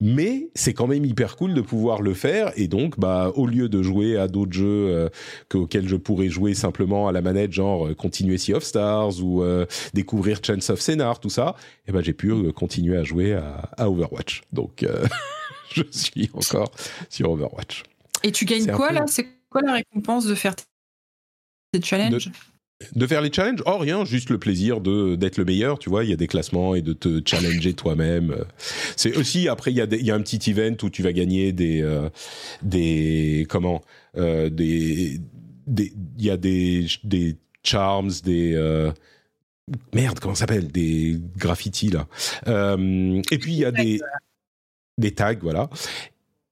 mais 0.00 0.48
c'est 0.54 0.72
quand 0.72 0.86
même 0.86 1.04
hyper 1.04 1.36
cool 1.36 1.52
de 1.52 1.60
pouvoir 1.60 2.00
le 2.00 2.14
faire. 2.14 2.52
Et 2.56 2.68
donc 2.68 2.98
bah 2.98 3.32
au 3.34 3.46
lieu 3.46 3.68
de 3.68 3.82
jouer 3.82 4.16
à 4.16 4.28
d'autres 4.28 4.54
jeux 4.54 4.64
euh, 4.88 5.08
auxquels 5.52 5.86
je 5.86 5.96
pourrais 5.96 6.30
jouer 6.30 6.54
simplement 6.54 7.06
à 7.06 7.12
la 7.12 7.20
manette 7.20 7.52
genre 7.52 7.88
euh, 7.88 7.94
continuer 7.94 8.38
Sea 8.38 8.54
of 8.54 8.64
Stars 8.64 9.22
ou 9.22 9.42
euh, 9.42 9.66
découvrir 9.92 10.40
Chance 10.42 10.70
of 10.70 10.80
Scénar 10.80 11.20
tout 11.20 11.28
ça 11.28 11.54
et 11.58 11.90
eh 11.90 11.92
ben 11.92 12.00
j'ai 12.02 12.14
pu 12.14 12.32
continuer 12.52 12.96
à 12.96 13.04
jouer 13.04 13.34
à, 13.34 13.68
à 13.76 13.90
Overwatch. 13.90 14.40
Donc 14.54 14.86
je 15.74 15.82
suis 15.90 16.30
encore 16.32 16.72
sur 17.10 17.30
Overwatch. 17.30 17.82
Et 18.22 18.32
tu 18.32 18.46
gagnes 18.46 18.72
quoi 18.72 18.88
peu... 18.88 18.94
là? 18.94 19.04
C'est 19.06 19.26
quoi 19.50 19.60
la 19.60 19.74
récompense 19.74 20.24
de 20.24 20.34
faire 20.34 20.54
tes 21.72 21.82
challenges? 21.82 22.28
De 22.28 22.32
de 22.94 23.06
faire 23.06 23.20
les 23.20 23.32
challenges 23.32 23.62
Oh, 23.66 23.78
rien, 23.78 24.04
juste 24.04 24.30
le 24.30 24.38
plaisir 24.38 24.80
de 24.80 25.14
d'être 25.14 25.36
le 25.36 25.44
meilleur, 25.44 25.78
tu 25.78 25.90
vois. 25.90 26.04
Il 26.04 26.10
y 26.10 26.12
a 26.12 26.16
des 26.16 26.26
classements 26.26 26.74
et 26.74 26.82
de 26.82 26.92
te 26.92 27.20
challenger 27.24 27.72
toi-même. 27.74 28.44
C'est 28.96 29.16
aussi, 29.16 29.48
après, 29.48 29.70
il 29.70 29.76
y, 29.76 29.80
a 29.80 29.86
des, 29.86 29.98
il 29.98 30.06
y 30.06 30.10
a 30.10 30.14
un 30.14 30.22
petit 30.22 30.50
event 30.50 30.76
où 30.82 30.90
tu 30.90 31.02
vas 31.02 31.12
gagner 31.12 31.52
des. 31.52 31.82
Euh, 31.82 32.08
des 32.62 33.46
comment 33.48 33.82
euh, 34.16 34.48
Des. 34.50 35.20
des 35.66 35.92
il 36.18 36.24
y 36.24 36.30
a 36.30 36.36
des, 36.36 36.86
des 37.04 37.36
charms, 37.62 38.10
des. 38.24 38.54
Euh, 38.54 38.90
merde, 39.94 40.18
comment 40.18 40.34
ça 40.34 40.40
s'appelle? 40.40 40.68
Des 40.68 41.18
graffitis, 41.36 41.90
là. 41.90 42.06
Et 42.46 43.38
puis, 43.38 43.52
il 43.52 43.58
y 43.58 43.64
a 43.64 43.72
des. 43.72 44.00
Des 44.98 45.12
tags, 45.12 45.34
voilà. 45.40 45.70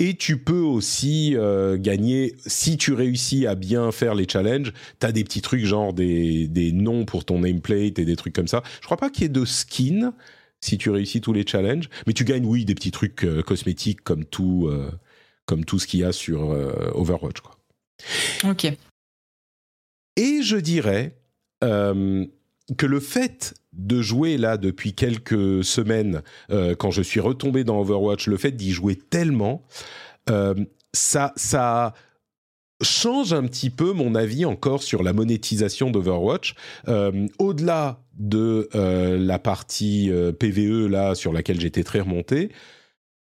Et 0.00 0.14
tu 0.14 0.38
peux 0.38 0.60
aussi 0.60 1.34
euh, 1.34 1.76
gagner, 1.76 2.36
si 2.46 2.76
tu 2.76 2.92
réussis 2.92 3.46
à 3.46 3.56
bien 3.56 3.90
faire 3.90 4.14
les 4.14 4.28
challenges, 4.28 4.72
tu 5.00 5.06
as 5.06 5.10
des 5.10 5.24
petits 5.24 5.42
trucs 5.42 5.64
genre 5.64 5.92
des, 5.92 6.46
des 6.46 6.70
noms 6.70 7.04
pour 7.04 7.24
ton 7.24 7.40
nameplate 7.40 7.98
et 7.98 8.04
des 8.04 8.14
trucs 8.16 8.34
comme 8.34 8.46
ça. 8.46 8.62
Je 8.80 8.86
crois 8.86 8.96
pas 8.96 9.10
qu'il 9.10 9.22
y 9.22 9.26
ait 9.26 9.30
de 9.30 9.44
skin 9.44 10.14
si 10.60 10.78
tu 10.78 10.90
réussis 10.90 11.20
tous 11.20 11.32
les 11.32 11.44
challenges, 11.44 11.88
mais 12.06 12.12
tu 12.12 12.24
gagnes, 12.24 12.46
oui, 12.46 12.64
des 12.64 12.76
petits 12.76 12.92
trucs 12.92 13.24
euh, 13.24 13.42
cosmétiques 13.42 14.02
comme 14.02 14.24
tout, 14.24 14.68
euh, 14.68 14.90
comme 15.46 15.64
tout 15.64 15.80
ce 15.80 15.86
qu'il 15.88 16.00
y 16.00 16.04
a 16.04 16.12
sur 16.12 16.50
Overwatch. 16.94 17.40
Quoi. 17.40 17.58
Ok. 18.44 18.66
Et 20.16 20.42
je 20.42 20.56
dirais 20.56 21.16
que 22.76 22.86
le 22.86 23.00
fait 23.00 23.54
de 23.72 24.02
jouer 24.02 24.36
là 24.36 24.56
depuis 24.56 24.92
quelques 24.92 25.64
semaines, 25.64 26.22
euh, 26.50 26.74
quand 26.74 26.90
je 26.90 27.02
suis 27.02 27.20
retombé 27.20 27.64
dans 27.64 27.80
Overwatch, 27.80 28.26
le 28.26 28.36
fait 28.36 28.52
d'y 28.52 28.72
jouer 28.72 28.96
tellement, 28.96 29.62
euh, 30.28 30.54
ça, 30.92 31.32
ça 31.36 31.94
change 32.82 33.32
un 33.32 33.44
petit 33.44 33.70
peu 33.70 33.92
mon 33.92 34.14
avis 34.14 34.44
encore 34.44 34.82
sur 34.82 35.02
la 35.02 35.12
monétisation 35.12 35.90
d'Overwatch. 35.90 36.54
Euh, 36.88 37.26
Au-delà 37.38 38.02
de 38.14 38.68
la 38.72 39.38
partie 39.38 40.10
PVE 40.40 40.88
là 40.88 41.14
sur 41.14 41.32
laquelle 41.32 41.60
j'étais 41.60 41.84
très 41.84 42.00
remonté, 42.00 42.50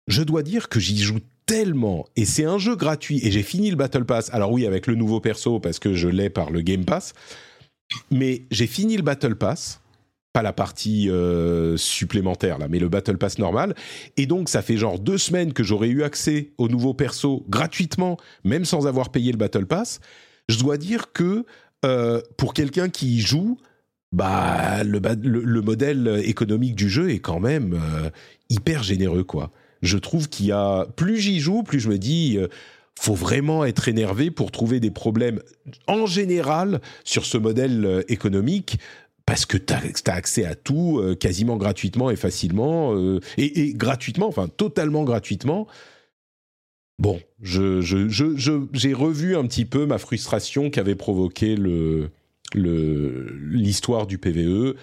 je 0.07 0.23
dois 0.23 0.45
dire 0.45 0.69
que 0.69 0.79
j'y 0.79 0.99
joue 0.99 1.19
tellement 1.47 2.07
et 2.15 2.25
c'est 2.25 2.45
un 2.45 2.59
jeu 2.59 2.77
gratuit 2.77 3.21
et 3.25 3.33
j'ai 3.33 3.43
fini 3.43 3.71
le 3.71 3.77
Battle 3.77 4.05
Pass. 4.05 4.31
Alors 4.33 4.53
oui, 4.53 4.65
avec 4.65 4.87
le 4.87 4.95
nouveau 4.95 5.21
perso 5.21 5.59
parce 5.59 5.81
que 5.81 5.95
je 5.95 6.09
l'ai 6.09 6.31
par 6.31 6.51
le 6.51 6.61
Game 6.61 6.85
Pass, 6.85 7.15
mais 8.11 8.43
j'ai 8.51 8.67
fini 8.67 8.97
le 8.97 9.03
Battle 9.03 9.37
Pass 9.37 9.81
pas 10.37 10.43
la 10.43 10.53
partie 10.53 11.09
euh, 11.09 11.79
supplémentaire 11.79 12.59
là, 12.59 12.69
mais 12.69 12.79
le 12.79 12.91
Battle 12.91 13.17
Pass 13.17 13.39
normal. 13.39 13.75
Et 14.19 14.27
donc 14.27 14.51
ça 14.51 14.61
fait 14.61 14.77
genre 14.77 14.99
deux 14.99 15.17
semaines 15.17 15.55
que 15.55 15.63
j'aurais 15.63 15.89
eu 15.89 16.03
accès 16.03 16.51
au 16.59 16.69
nouveau 16.69 16.93
perso 16.93 17.47
gratuitement, 17.49 18.19
même 18.45 18.67
sans 18.67 18.87
avoir 18.87 19.09
payé 19.09 19.33
le 19.33 19.39
Battle 19.39 19.65
Pass. 19.65 19.99
Je 20.51 20.59
dois 20.59 20.77
dire 20.77 21.15
que 21.15 21.47
euh, 21.87 22.21
pour 22.37 22.53
quelqu'un 22.53 22.91
qui 22.91 23.17
y 23.17 23.21
joue, 23.21 23.57
bah 24.13 24.85
le, 24.85 25.01
le, 25.23 25.41
le, 25.43 25.63
modèle 25.63 26.21
économique 26.23 26.75
du 26.75 26.91
jeu 26.91 27.09
est 27.09 27.21
quand 27.21 27.41
même 27.41 27.73
euh, 27.73 28.11
hyper 28.51 28.83
généreux 28.83 29.25
quoi. 29.25 29.53
Je 29.81 29.97
trouve 29.97 30.29
qu'il 30.29 30.45
y 30.45 30.53
a 30.53 30.85
plus 30.97 31.17
j'y 31.17 31.41
joue, 31.41 31.63
plus 31.63 31.81
je 31.81 31.89
me 31.89 31.97
dis 31.97 32.39
faut 32.99 33.15
vraiment 33.15 33.65
être 33.65 33.89
énervé 33.89 34.31
pour 34.31 34.51
trouver 34.51 34.81
des 34.81 34.91
problèmes 34.91 35.41
en 35.87 36.07
général 36.07 36.81
sur 37.05 37.25
ce 37.25 37.39
modèle 37.39 37.85
euh, 37.85 38.03
économique 38.09 38.79
parce 39.27 39.45
que 39.45 39.57
tu 39.59 39.73
as, 39.73 40.15
accès 40.15 40.45
à 40.45 40.55
tout 40.55 41.01
euh, 41.01 41.15
quasiment 41.15 41.57
gratuitement 41.57 42.11
et 42.11 42.17
facilement, 42.17 42.95
euh, 42.95 43.21
et, 43.37 43.75
gratuitement, 43.75 44.29
enfin 44.29 44.49
totalement 44.49 45.03
gratuitement. 45.05 45.67
Bon, 46.99 47.21
j'ai 47.43 48.95
revu 48.95 49.37
un 49.37 49.47
petit 49.47 49.67
peu 49.67 49.85
ma 49.85 49.99
frustration 49.99 50.71
qu'avait 50.71 50.95
provoqué 50.95 51.57
l'histoire 52.55 54.07
du 54.07 54.17
PVE, 54.17 54.77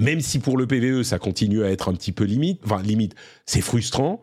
même 0.00 0.20
si 0.20 0.40
pour 0.40 0.56
le 0.56 0.66
PVE 0.66 1.04
ça 1.04 1.20
continue 1.20 1.62
à 1.62 1.70
être 1.70 1.88
un 1.88 1.94
petit 1.94 2.10
peu 2.10 2.24
limite, 2.24 2.60
enfin 2.64 2.82
limite, 2.82 3.14
c'est 3.46 3.60
frustrant, 3.60 4.20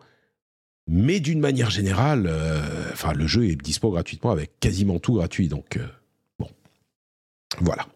mais 0.86 1.20
d'une 1.20 1.40
manière 1.40 1.70
générale, 1.70 2.26
euh, 2.26 2.90
enfin 2.92 3.12
le 3.12 3.26
jeu 3.26 3.46
est 3.46 3.56
dispo 3.56 3.90
gratuitement 3.90 4.30
avec 4.30 4.58
quasiment 4.60 4.98
tout 4.98 5.14
gratuit, 5.14 5.48
donc 5.48 5.76
euh, 5.76 5.86
bon, 6.38 6.48
voilà. 7.60 7.86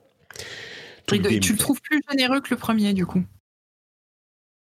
Tu 1.07 1.19
le 1.19 1.57
trouves 1.57 1.81
plus 1.83 2.01
généreux 2.11 2.41
que 2.41 2.51
le 2.51 2.57
premier, 2.57 2.95
du 2.95 3.05
coup 3.05 3.23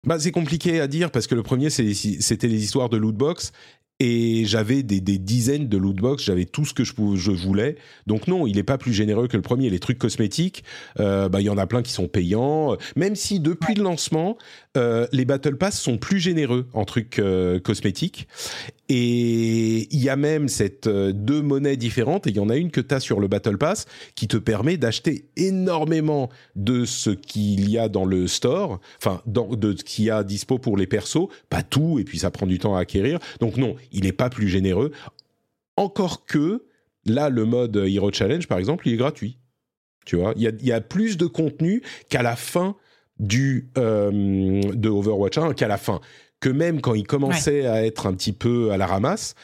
bah, 0.05 0.19
C'est 0.19 0.31
compliqué 0.31 0.79
à 0.79 0.88
dire 0.88 1.11
parce 1.11 1.27
que 1.27 1.35
le 1.35 1.43
premier, 1.43 1.69
c'était 1.69 2.47
les 2.47 2.63
histoires 2.63 2.89
de 2.89 2.97
lootbox. 2.97 3.51
Et 4.03 4.45
j'avais 4.45 4.82
des, 4.82 4.99
dizaines 4.99 5.68
de 5.68 5.78
loot 5.78 5.95
box, 5.95 6.23
j'avais 6.23 6.45
tout 6.45 6.65
ce 6.65 6.73
que 6.73 6.84
je, 6.84 6.94
je 7.14 7.30
voulais. 7.30 7.76
Donc 8.07 8.28
non, 8.28 8.48
il 8.48 8.56
n'est 8.56 8.64
pas 8.64 8.80
plus 8.80 8.94
généreux 8.94 9.28
que 9.28 9.38
le 9.38 9.44
premier. 9.44 9.69
Les 9.69 9.78
trucs 9.78 9.99
cosmétiques, 9.99 10.64
euh, 10.99 11.30
bah 11.30 11.40
il 11.40 11.44
y 11.44 11.52
en 11.52 11.57
a 11.60 11.68
plein 11.68 11.84
qui 11.84 11.91
sont 11.91 12.07
payants. 12.07 12.76
Même 12.95 13.15
si 13.15 13.40
depuis 13.40 13.76
le 13.76 13.84
lancement, 13.84 14.40
euh, 14.76 15.06
les 15.11 15.23
Battle 15.23 15.56
Pass 15.56 15.80
sont 15.80 15.99
plus 15.99 16.18
généreux 16.18 16.68
en 16.73 16.84
trucs 16.84 17.19
euh, 17.19 17.60
cosmétiques. 17.60 18.28
Et 18.93 19.88
il 19.95 20.03
y 20.03 20.09
a 20.09 20.18
même 20.18 20.49
cette 20.49 20.88
euh, 20.88 21.13
deux 21.13 21.41
monnaies 21.41 21.77
différentes. 21.77 22.27
Et 22.27 22.31
il 22.31 22.35
y 22.35 22.41
en 22.41 22.49
a 22.49 22.57
une 22.57 22.72
que 22.72 22.81
tu 22.81 22.93
as 22.93 22.99
sur 22.99 23.22
le 23.22 23.30
Battle 23.30 23.57
Pass 23.57 23.85
qui 24.15 24.27
te 24.27 24.35
permet 24.35 24.76
d'acheter 24.76 25.30
énormément 25.38 26.30
de 26.57 26.84
ce 26.84 27.09
qu'il 27.09 27.69
y 27.69 27.77
a 27.77 27.88
dans 27.88 28.03
le 28.03 28.27
store, 28.27 28.81
enfin 28.97 29.22
de 29.26 29.77
ce 29.77 29.85
qu'il 29.85 30.03
y 30.03 30.09
a 30.09 30.26
dispo 30.26 30.59
pour 30.59 30.76
les 30.76 30.88
persos, 30.88 31.30
pas 31.49 31.63
tout. 31.63 31.99
Et 31.99 32.03
puis 32.03 32.19
ça 32.19 32.31
prend 32.31 32.45
du 32.45 32.59
temps 32.59 32.76
à 32.76 32.81
acquérir. 32.81 33.19
Donc 33.39 33.55
non, 33.55 33.77
il 33.93 34.03
n'est 34.03 34.11
pas 34.11 34.30
plus 34.30 34.49
généreux. 34.49 34.91
Encore 35.77 36.26
que, 36.26 36.65
là, 37.05 37.30
le 37.30 37.45
mode 37.45 37.77
Hero 37.77 38.11
Challenge, 38.11 38.45
par 38.45 38.57
exemple, 38.57 38.89
il 38.89 38.95
est 38.95 38.97
gratuit. 38.97 39.38
Tu 40.05 40.18
vois, 40.18 40.34
il 40.35 40.43
y 40.61 40.72
a, 40.73 40.81
plus 40.81 41.15
de 41.15 41.27
contenu 41.27 41.81
qu'à 42.09 42.23
la 42.23 42.35
fin 42.35 42.76
du, 43.19 43.69
euh, 43.77 44.61
de 44.73 44.89
Overwatch 44.89 45.38
1, 45.38 45.53
qu'à 45.53 45.69
la 45.69 45.77
fin. 45.77 46.01
Que 46.41 46.49
même 46.49 46.81
quand 46.81 46.95
il 46.95 47.07
commençait 47.07 47.61
ouais. 47.61 47.68
à 47.68 47.85
être 47.85 48.07
un 48.07 48.13
petit 48.13 48.34
peu 48.34 48.72
à 48.72 48.77
la 48.77 48.88
ramasse, 48.88 49.35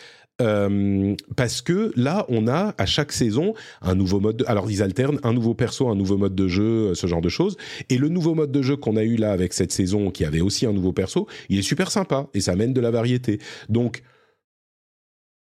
euh, 0.41 1.15
parce 1.36 1.61
que 1.61 1.91
là, 1.95 2.26
on 2.30 2.48
a 2.48 2.76
à 2.78 2.86
chaque 2.86 3.11
saison 3.11 3.53
un 3.82 3.95
nouveau 3.95 4.19
mode. 4.19 4.38
De, 4.38 4.45
alors 4.48 4.69
ils 4.69 4.84
alternent 4.84 5.19
un 5.24 5.34
nouveau 5.34 5.53
perso, 5.53 5.90
un 5.90 5.95
nouveau 5.95 6.18
mode 6.18 6.36
de 6.36 6.48
jeu, 6.48 6.94
ce 6.94 7.07
genre 7.07 7.22
de 7.22 7.30
choses. 7.30 7.57
Et 7.90 7.98
le 7.98 8.10
nouveau 8.10 8.36
mode 8.36 8.52
de 8.52 8.61
jeu 8.61 8.76
qu'on 8.76 8.98
a 8.98 9.03
eu 9.03 9.15
là 9.15 9.32
avec 9.32 9.53
cette 9.53 9.72
saison, 9.72 10.11
qui 10.11 10.26
avait 10.26 10.41
aussi 10.41 10.65
un 10.65 10.74
nouveau 10.74 10.91
perso, 10.91 11.28
il 11.49 11.57
est 11.60 11.64
super 11.64 11.90
sympa 11.90 12.28
et 12.34 12.41
ça 12.41 12.52
amène 12.52 12.74
de 12.74 12.82
la 12.82 12.91
variété. 12.91 13.40
Donc 13.69 14.03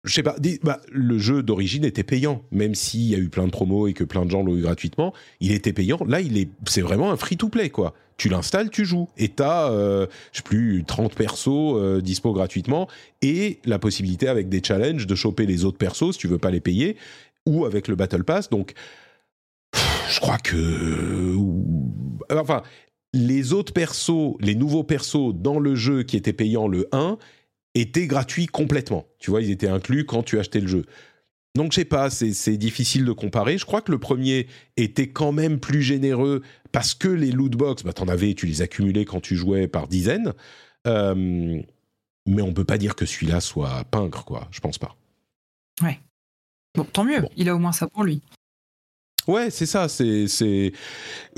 je 0.05 0.13
sais 0.13 0.23
pas, 0.23 0.37
bah, 0.63 0.81
le 0.93 1.19
jeu 1.19 1.43
d'origine 1.43 1.85
était 1.85 2.03
payant, 2.03 2.43
même 2.53 2.75
s'il 2.75 3.03
y 3.03 3.15
a 3.15 3.19
eu 3.19 3.31
plein 3.31 3.47
de 3.47 3.51
promos 3.51 3.87
et 3.87 3.95
que 3.95 4.05
plein 4.05 4.27
de 4.27 4.31
gens 4.31 4.43
l'ont 4.43 4.55
eu 4.55 4.61
gratuitement, 4.61 5.15
il 5.41 5.53
était 5.53 5.73
payant. 5.73 5.99
Là, 6.07 6.21
il 6.21 6.37
est, 6.37 6.51
c'est 6.69 6.83
vraiment 6.83 7.11
un 7.11 7.17
free-to-play, 7.17 7.71
quoi. 7.71 7.95
Tu 8.19 8.29
l'installes, 8.29 8.71
tu 8.71 8.85
joues, 8.85 9.09
et 9.17 9.29
t'as, 9.29 9.71
euh, 9.71 10.07
je 10.33 10.39
sais 10.39 10.43
plus, 10.43 10.85
30 10.87 11.15
persos 11.15 11.49
euh, 11.49 12.01
dispo 12.03 12.33
gratuitement, 12.33 12.87
et 13.23 13.61
la 13.65 13.79
possibilité 13.79 14.29
avec 14.29 14.49
des 14.51 14.63
challenges 14.63 15.07
de 15.07 15.15
choper 15.15 15.47
les 15.47 15.65
autres 15.65 15.79
persos 15.79 16.13
si 16.13 16.19
tu 16.19 16.29
veux 16.29 16.39
pas 16.39 16.51
les 16.51 16.61
payer, 16.61 16.97
ou 17.47 17.65
avec 17.65 17.89
le 17.89 17.97
Battle 17.97 18.25
Pass. 18.25 18.51
Donc, 18.51 18.75
je 20.11 20.21
crois 20.21 20.39
que, 20.39 21.35
enfin, 22.31 22.63
les 23.15 23.53
autres 23.55 23.73
persos, 23.73 24.37
les 24.41 24.55
nouveaux 24.55 24.85
persos 24.85 25.33
dans 25.35 25.59
le 25.59 25.75
jeu 25.75 26.03
qui 26.03 26.17
étaient 26.17 26.33
payants 26.35 26.69
le 26.69 26.89
1 26.93 27.17
étaient 27.75 28.07
gratuits 28.07 28.47
complètement. 28.47 29.07
Tu 29.19 29.31
vois, 29.31 29.43
ils 29.43 29.51
étaient 29.51 29.69
inclus 29.69 30.05
quand 30.05 30.23
tu 30.23 30.39
achetais 30.39 30.61
le 30.61 30.69
jeu. 30.69 30.85
Donc 31.57 31.71
je 31.71 31.77
sais 31.77 31.85
pas, 31.85 32.11
c'est 32.11 32.57
difficile 32.57 33.05
de 33.05 33.13
comparer. 33.13 33.59
Je 33.59 33.65
crois 33.65 33.81
que 33.81 33.93
le 33.93 33.99
premier 33.99 34.49
était 34.77 35.09
quand 35.09 35.31
même 35.31 35.61
plus 35.61 35.83
généreux 35.83 36.43
parce 36.73 36.95
que 36.95 37.07
les 37.07 37.31
loot 37.31 37.53
box, 37.53 37.85
bah 37.85 37.93
t'en 37.93 38.09
avais, 38.09 38.35
tu 38.35 38.47
les 38.47 38.61
accumulais 38.61 39.05
quand 39.05 39.21
tu 39.21 39.37
jouais 39.37 39.69
par 39.69 39.87
dizaines. 39.87 40.33
Euh, 40.89 41.63
mais 42.27 42.43
on 42.43 42.53
peut 42.53 42.65
pas 42.65 42.79
dire 42.79 42.97
que 42.97 43.07
celui-là 43.07 43.41
soit 43.41 43.85
pingre, 43.85 44.25
quoi. 44.25 44.49
Je 44.51 44.61
pense 44.61 44.79
pas. 44.79 44.97
Ouais. 45.81 46.01
Bon, 46.75 46.85
tant 46.85 47.05
mieux. 47.05 47.21
Bon. 47.21 47.31
Il 47.37 47.49
a 47.49 47.55
au 47.55 47.59
moins 47.59 47.73
ça 47.73 47.87
pour 47.87 48.03
lui. 48.03 48.21
Ouais, 49.29 49.51
c'est 49.51 49.67
ça. 49.67 49.89
C'est 49.89 50.73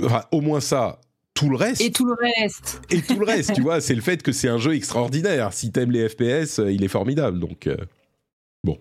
enfin, 0.03 0.25
au 0.33 0.41
moins 0.41 0.61
ça 0.61 1.01
tout 1.37 1.51
le 1.51 1.57
reste. 1.57 1.81
Et 1.81 1.93
tout 1.93 2.07
le 2.07 2.15
reste. 2.15 2.81
Et 2.91 3.03
tout 3.03 3.19
le 3.19 3.27
reste, 3.27 3.53
tu 3.53 3.61
vois, 3.61 3.81
c'est 3.81 3.95
le 3.95 4.01
fait 4.01 4.23
que 4.23 4.33
c'est 4.33 4.49
un 4.49 4.59
jeu 4.59 4.75
extraordinaire. 4.75 5.53
Si 5.53 5.71
t'aimes 5.71 5.93
les 5.93 6.09
FPS, 6.09 6.61
il 6.69 6.83
est 6.83 6.89
formidable. 6.89 7.39
Donc, 7.39 7.69
euh, 7.69 7.77
bon. 8.65 8.79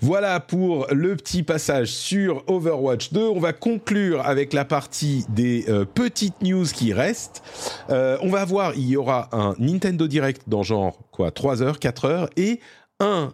Voilà 0.00 0.38
pour 0.38 0.86
le 0.92 1.16
petit 1.16 1.42
passage 1.42 1.88
sur 1.88 2.44
Overwatch 2.46 3.12
2. 3.12 3.20
On 3.20 3.40
va 3.40 3.52
conclure 3.52 4.24
avec 4.24 4.52
la 4.52 4.64
partie 4.64 5.24
des 5.30 5.64
euh, 5.68 5.84
petites 5.84 6.42
news 6.42 6.66
qui 6.66 6.92
restent. 6.92 7.42
Euh, 7.90 8.18
on 8.20 8.28
va 8.28 8.44
voir, 8.44 8.74
il 8.76 8.86
y 8.86 8.96
aura 8.96 9.28
un 9.32 9.54
Nintendo 9.58 10.06
Direct 10.06 10.42
dans 10.46 10.62
genre, 10.62 10.98
quoi, 11.10 11.30
3 11.30 11.62
heures, 11.62 11.78
4 11.80 12.04
heures, 12.04 12.30
et 12.36 12.60
un 13.00 13.32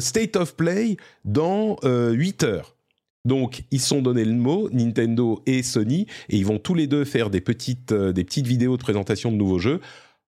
State 0.00 0.36
of 0.36 0.56
Play 0.56 0.96
dans 1.24 1.76
8 1.82 2.44
heures. 2.44 2.76
Donc, 3.24 3.64
ils 3.70 3.80
sont 3.80 4.00
donné 4.00 4.24
le 4.24 4.32
mot, 4.32 4.68
Nintendo 4.72 5.42
et 5.46 5.62
Sony, 5.62 6.06
et 6.28 6.36
ils 6.36 6.46
vont 6.46 6.58
tous 6.58 6.74
les 6.74 6.86
deux 6.86 7.04
faire 7.04 7.30
des 7.30 7.40
petites, 7.40 7.92
euh, 7.92 8.12
des 8.12 8.24
petites 8.24 8.46
vidéos 8.46 8.76
de 8.76 8.82
présentation 8.82 9.30
de 9.30 9.36
nouveaux 9.36 9.58
jeux. 9.58 9.80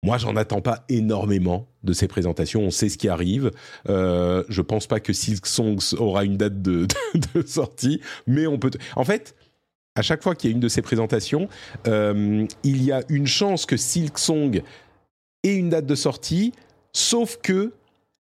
Moi, 0.02 0.18
j'en 0.18 0.36
attends 0.36 0.60
pas 0.60 0.84
énormément 0.90 1.66
de 1.82 1.94
ces 1.94 2.08
présentations. 2.08 2.60
On 2.60 2.70
sait 2.70 2.90
ce 2.90 2.98
qui 2.98 3.08
arrive. 3.08 3.50
Euh, 3.88 4.44
je 4.50 4.60
pense 4.60 4.86
pas 4.86 5.00
que 5.00 5.14
Silk 5.14 5.46
Songs 5.46 5.94
aura 5.96 6.24
une 6.24 6.36
date 6.36 6.60
de 6.60 6.86
sortie, 7.46 8.02
mais 8.26 8.46
on 8.46 8.58
peut. 8.58 8.70
En 8.96 9.04
fait, 9.04 9.34
à 9.96 10.02
chaque 10.02 10.22
fois 10.22 10.34
qu'il 10.34 10.50
y 10.50 10.52
a 10.52 10.54
une 10.54 10.60
de 10.60 10.68
ces 10.68 10.82
présentations, 10.82 11.48
euh, 11.86 12.46
il 12.64 12.82
y 12.82 12.92
a 12.92 13.02
une 13.08 13.26
chance 13.26 13.64
que 13.64 13.76
Silk 13.76 14.18
Song 14.18 14.62
ait 15.42 15.54
une 15.54 15.70
date 15.70 15.86
de 15.86 15.94
sortie, 15.94 16.52
sauf 16.92 17.38
que 17.42 17.72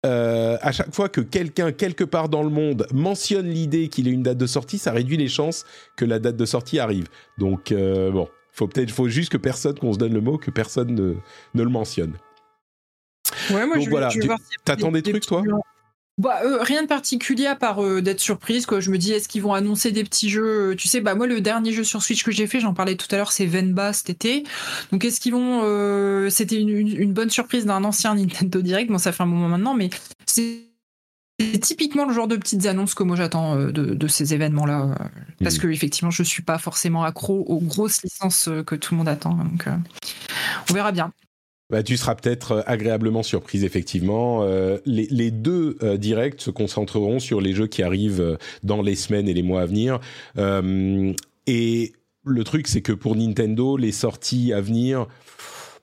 euh, 0.04 0.56
à 0.60 0.72
chaque 0.72 0.94
fois 0.94 1.08
que 1.08 1.20
quelqu'un 1.20 1.72
quelque 1.72 2.04
part 2.04 2.28
dans 2.28 2.42
le 2.42 2.50
monde 2.50 2.86
mentionne 2.92 3.48
l'idée 3.48 3.88
qu'il 3.88 4.06
ait 4.06 4.12
une 4.12 4.22
date 4.22 4.38
de 4.38 4.46
sortie, 4.46 4.78
ça 4.78 4.92
réduit 4.92 5.16
les 5.16 5.28
chances 5.28 5.64
que 5.96 6.04
la 6.04 6.18
date 6.18 6.36
de 6.36 6.44
sortie 6.44 6.78
arrive. 6.78 7.06
Donc 7.38 7.72
euh, 7.72 8.10
bon, 8.10 8.28
faut 8.52 8.68
peut-être, 8.68 8.90
faut 8.90 9.08
juste 9.08 9.32
que 9.32 9.38
personne, 9.38 9.78
qu'on 9.78 9.92
se 9.92 9.98
donne 9.98 10.12
le 10.12 10.20
mot, 10.20 10.36
que 10.36 10.50
personne 10.50 10.94
ne, 10.94 11.14
ne 11.54 11.62
le 11.62 11.70
mentionne. 11.70 12.14
Ouais, 13.50 13.66
moi 13.66 13.76
Donc 13.76 13.84
je, 13.84 13.90
voilà, 13.90 14.08
je 14.10 14.20
tu 14.20 14.26
voir 14.26 14.38
t'attends 14.64 14.92
des, 14.92 15.02
des, 15.02 15.10
trucs 15.12 15.26
toi? 15.26 15.42
Bah, 16.16 16.42
euh, 16.44 16.62
rien 16.62 16.82
de 16.82 16.86
particulier 16.86 17.46
à 17.46 17.56
part 17.56 17.82
euh, 17.82 18.00
d'être 18.00 18.20
surprise. 18.20 18.66
Quoi. 18.66 18.78
Je 18.78 18.90
me 18.90 18.98
dis, 18.98 19.12
est-ce 19.12 19.28
qu'ils 19.28 19.42
vont 19.42 19.52
annoncer 19.52 19.90
des 19.90 20.04
petits 20.04 20.30
jeux 20.30 20.76
Tu 20.78 20.86
sais, 20.86 21.00
bah 21.00 21.16
moi, 21.16 21.26
le 21.26 21.40
dernier 21.40 21.72
jeu 21.72 21.82
sur 21.82 22.02
Switch 22.02 22.22
que 22.22 22.30
j'ai 22.30 22.46
fait, 22.46 22.60
j'en 22.60 22.72
parlais 22.72 22.94
tout 22.94 23.08
à 23.10 23.16
l'heure, 23.16 23.32
c'est 23.32 23.46
Venba 23.46 23.92
cet 23.92 24.10
été. 24.10 24.44
Donc, 24.92 25.04
est-ce 25.04 25.20
qu'ils 25.20 25.32
vont 25.32 25.62
euh, 25.64 26.30
C'était 26.30 26.60
une, 26.60 26.68
une, 26.68 27.00
une, 27.00 27.12
bonne 27.12 27.30
surprise 27.30 27.66
d'un 27.66 27.82
ancien 27.82 28.14
Nintendo 28.16 28.62
Direct. 28.62 28.90
Bon, 28.90 28.98
ça 28.98 29.10
fait 29.10 29.24
un 29.24 29.26
moment 29.26 29.48
maintenant, 29.48 29.74
mais 29.74 29.90
c'est 30.24 30.70
typiquement 31.60 32.04
le 32.04 32.14
genre 32.14 32.28
de 32.28 32.36
petites 32.36 32.64
annonces 32.66 32.94
que 32.94 33.02
moi 33.02 33.16
j'attends 33.16 33.56
de, 33.56 33.70
de, 33.70 34.06
ces 34.06 34.34
événements-là, 34.34 34.96
parce 35.42 35.56
mmh. 35.56 35.60
que 35.60 35.66
effectivement, 35.66 36.10
je 36.12 36.22
suis 36.22 36.42
pas 36.42 36.58
forcément 36.58 37.02
accro 37.02 37.40
aux 37.48 37.58
grosses 37.58 38.04
licences 38.04 38.48
que 38.64 38.76
tout 38.76 38.94
le 38.94 38.98
monde 38.98 39.08
attend. 39.08 39.34
Donc, 39.34 39.66
on 40.70 40.74
verra 40.74 40.92
bien. 40.92 41.12
Bah, 41.74 41.82
tu 41.82 41.96
seras 41.96 42.14
peut-être 42.14 42.62
agréablement 42.68 43.24
surprise, 43.24 43.64
effectivement. 43.64 44.44
Euh, 44.44 44.78
les, 44.86 45.32
deux 45.32 45.76
euh, 45.82 45.96
directs 45.96 46.40
se 46.40 46.52
concentreront 46.52 47.18
sur 47.18 47.40
les 47.40 47.52
jeux 47.52 47.66
qui 47.66 47.82
arrivent 47.82 48.38
dans 48.62 48.80
les 48.80 48.94
semaines 48.94 49.28
et 49.28 49.34
les 49.34 49.42
mois 49.42 49.62
à 49.62 49.66
venir. 49.66 49.98
Euh, 50.38 51.12
et 51.48 51.92
le 52.24 52.44
truc, 52.44 52.68
c'est 52.68 52.80
que 52.80 52.92
pour 52.92 53.16
Nintendo, 53.16 53.76
les 53.76 53.90
sorties 53.90 54.52
à 54.52 54.60
venir, 54.60 55.08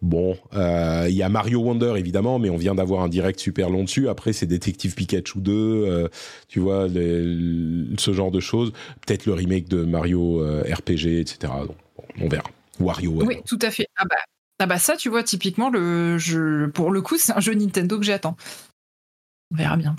bon, 0.02 0.38
il 0.54 1.14
y 1.14 1.24
a 1.24 1.28
Mario 1.28 1.60
Wonder, 1.60 1.96
évidemment, 1.98 2.40
mais 2.40 2.50
on 2.50 2.56
vient 2.56 2.74
d'avoir 2.74 3.02
un 3.02 3.10
direct 3.10 3.42
super 3.42 3.70
long 3.70 3.84
dessus. 3.84 4.08
Après, 4.08 4.32
c'est 4.32 4.46
Détective 4.46 4.96
Pikachu 4.96 5.42
2, 5.42 6.08
tu 6.48 6.62
vois, 6.62 6.88
ce 6.88 8.14
genre 8.14 8.32
de 8.32 8.40
choses. 8.40 8.72
Peut-être 9.06 9.26
le 9.26 9.34
remake 9.34 9.68
de 9.68 9.84
Mario 9.84 10.42
RPG, 10.64 11.20
etc. 11.20 11.52
Bon, 11.68 11.76
on 12.22 12.30
verra. 12.30 12.50
Wario. 12.80 13.12
Oui, 13.26 13.40
tout 13.46 13.60
à 13.62 13.70
fait. 13.70 13.88
Ah 13.98 14.06
bah, 14.10 14.16
ah 14.62 14.68
bah 14.68 14.80
ça, 14.80 14.96
tu 14.96 15.10
vois, 15.10 15.24
typiquement, 15.24 15.70
le 15.70 16.18
jeu, 16.18 16.72
pour 16.74 16.92
le 16.92 17.02
coup, 17.02 17.18
c'est 17.18 17.34
un 17.34 17.40
jeu 17.40 17.54
Nintendo 17.54 17.98
que 17.98 18.06
j'attends. 18.06 18.38
On 19.52 19.58
verra 19.58 19.76
bien. 19.76 19.96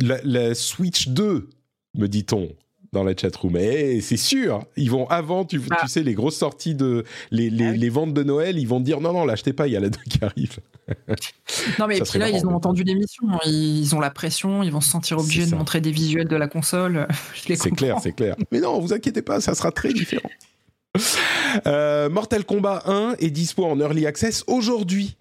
La, 0.00 0.20
la 0.22 0.54
Switch 0.54 1.08
2, 1.08 1.48
me 1.94 2.06
dit-on 2.06 2.50
dans 2.92 3.04
la 3.04 3.16
chatroom. 3.16 3.56
Et 3.56 4.00
c'est 4.00 4.16
sûr, 4.16 4.64
ils 4.76 4.90
vont 4.90 5.08
avant, 5.08 5.44
tu, 5.44 5.60
ah. 5.70 5.78
tu, 5.80 5.88
sais, 5.88 6.02
les 6.02 6.14
grosses 6.14 6.36
sorties 6.36 6.74
de 6.74 7.04
les, 7.30 7.50
les, 7.50 7.66
ah 7.66 7.70
oui. 7.70 7.78
les, 7.78 7.88
ventes 7.88 8.14
de 8.14 8.22
Noël, 8.22 8.58
ils 8.58 8.66
vont 8.66 8.80
dire 8.80 9.00
non, 9.00 9.12
non, 9.12 9.24
l'achetez 9.24 9.52
pas, 9.52 9.66
il 9.66 9.72
y 9.72 9.76
a 9.76 9.80
la 9.80 9.90
2 9.90 9.98
qui 10.08 10.24
arrive. 10.24 10.58
non, 11.78 11.86
mais 11.86 12.00
puis 12.00 12.18
là, 12.18 12.28
ils 12.28 12.44
ont 12.46 12.54
entendu 12.54 12.82
l'émission, 12.82 13.26
ils 13.46 13.94
ont 13.94 14.00
la 14.00 14.10
pression, 14.10 14.62
ils 14.62 14.72
vont 14.72 14.80
se 14.80 14.90
sentir 14.90 15.18
obligés 15.18 15.46
de 15.46 15.54
montrer 15.54 15.80
des 15.80 15.92
visuels 15.92 16.28
de 16.28 16.36
la 16.36 16.48
console. 16.48 17.06
C'est 17.34 17.70
clair, 17.70 17.98
c'est 18.00 18.12
clair. 18.12 18.36
Mais 18.50 18.60
non, 18.60 18.80
vous 18.80 18.92
inquiétez 18.92 19.22
pas, 19.22 19.40
ça 19.40 19.54
sera 19.54 19.70
très 19.70 19.92
différent. 19.92 20.30
Euh, 21.66 22.08
Mortal 22.08 22.44
Kombat 22.44 22.82
1 22.86 23.16
est 23.18 23.30
dispo 23.30 23.64
en 23.64 23.78
Early 23.80 24.06
Access 24.06 24.44
aujourd'hui. 24.46 25.16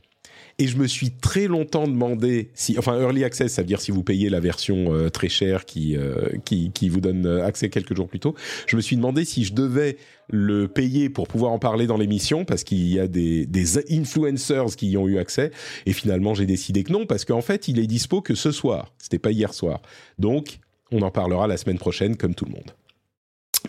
Et 0.62 0.68
je 0.68 0.78
me 0.78 0.88
suis 0.88 1.12
très 1.12 1.48
longtemps 1.48 1.88
demandé 1.88 2.52
si, 2.54 2.78
enfin, 2.78 3.00
Early 3.00 3.24
Access, 3.24 3.54
ça 3.54 3.62
veut 3.62 3.68
dire 3.68 3.80
si 3.80 3.92
vous 3.92 4.04
payez 4.04 4.30
la 4.30 4.42
version 4.42 4.94
euh, 4.94 5.10
très 5.10 5.30
chère 5.30 5.64
qui, 5.64 5.96
euh, 5.96 6.28
qui, 6.44 6.72
qui 6.72 6.90
vous 6.90 7.00
donne 7.00 7.26
accès 7.26 7.70
quelques 7.70 7.96
jours 7.96 8.10
plus 8.10 8.20
tôt. 8.20 8.36
Je 8.68 8.76
me 8.76 8.82
suis 8.82 8.98
demandé 8.98 9.24
si 9.24 9.46
je 9.46 9.54
devais 9.54 9.98
le 10.28 10.68
payer 10.68 11.10
pour 11.10 11.30
pouvoir 11.30 11.54
en 11.54 11.60
parler 11.60 11.88
dans 11.88 11.98
l'émission 11.98 12.44
parce 12.44 12.66
qu'il 12.66 12.86
y 12.88 13.00
a 13.00 13.08
des, 13.08 13.46
des 13.46 13.78
influencers 13.92 14.76
qui 14.76 14.90
y 14.90 14.98
ont 14.98 15.08
eu 15.08 15.18
accès. 15.18 15.52
Et 15.86 15.94
finalement, 15.94 16.34
j'ai 16.34 16.46
décidé 16.46 16.84
que 16.84 16.92
non 16.92 17.06
parce 17.06 17.24
qu'en 17.24 17.42
fait, 17.42 17.70
il 17.70 17.80
est 17.80 17.88
dispo 17.88 18.22
que 18.22 18.36
ce 18.36 18.52
soir. 18.52 18.94
C'était 18.98 19.20
pas 19.20 19.32
hier 19.32 19.54
soir. 19.54 19.82
Donc, 20.18 20.60
on 20.92 21.02
en 21.04 21.12
parlera 21.12 21.48
la 21.48 21.56
semaine 21.56 21.80
prochaine 21.80 22.18
comme 22.18 22.36
tout 22.36 22.46
le 22.46 22.52
monde. 22.52 22.74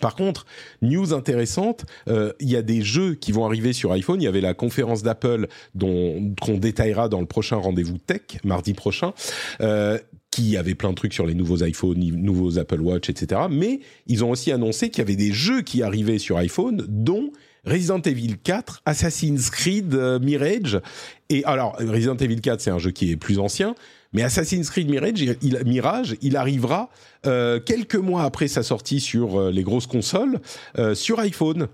Par 0.01 0.15
contre, 0.15 0.47
news 0.83 1.12
intéressante, 1.12 1.85
euh, 2.09 2.33
il 2.41 2.51
y 2.51 2.57
a 2.57 2.62
des 2.62 2.83
jeux 2.83 3.15
qui 3.15 3.33
vont 3.33 3.45
arriver 3.45 3.73
sur 3.73 3.93
iPhone. 3.93 4.21
Il 4.21 4.25
y 4.25 4.29
avait 4.29 4.41
la 4.41 4.55
conférence 4.55 5.03
d'Apple 5.03 5.49
dont 5.75 6.35
qu'on 6.41 6.59
détaillera 6.59 7.09
dans 7.09 7.21
le 7.21 7.27
prochain 7.27 7.57
rendez-vous 7.57 7.99
tech 7.99 8.23
mardi 8.45 8.75
prochain. 8.75 9.12
Euh, 9.61 9.99
qui 10.31 10.57
avait 10.57 10.77
plein 10.77 10.91
de 10.91 10.95
trucs 10.95 11.12
sur 11.12 11.27
les 11.27 11.35
nouveaux 11.35 11.65
iPhones, 11.65 11.99
nouveaux 11.99 12.57
Apple 12.57 12.81
Watch, 12.81 13.11
etc. 13.11 13.43
Mais 13.51 13.81
ils 14.07 14.25
ont 14.25 14.31
aussi 14.31 14.53
annoncé 14.53 14.89
qu'il 14.89 14.99
y 14.99 15.03
avait 15.03 15.17
des 15.17 15.33
jeux 15.33 15.62
qui 15.62 15.83
arrivaient 15.83 16.19
sur 16.19 16.37
iPhone, 16.37 16.87
dont 16.89 17.33
Resident 17.65 18.01
Evil 18.01 18.37
4, 18.43 18.83
Assassin's 18.87 19.51
Creed 19.51 19.95
euh, 19.95 20.19
Mirage. 20.21 20.81
Et 21.29 21.45
alors, 21.45 21.77
Resident 21.79 22.17
Evil 22.17 22.41
4, 22.41 22.61
c'est 22.61 22.71
un 22.71 22.79
jeu 22.79 22.91
qui 22.91 23.11
est 23.11 23.17
plus 23.17 23.39
ancien, 23.39 23.75
mais 24.12 24.23
Assassin's 24.23 24.70
Creed 24.70 24.91
Mirage, 24.91 26.16
il, 26.20 26.37
arrivera 26.37 26.91
euh, 27.27 27.61
quelques 27.61 27.97
mois 27.97 28.24
après 28.24 28.49
sa 28.49 28.62
sortie 28.62 29.01
sur 29.01 29.41
euh, 29.41 29.51
les 29.51 29.62
grosses 29.62 29.87
consoles, 29.87 30.41
euh, 30.78 30.95
sur 30.95 31.20
iPhone. 31.20 31.69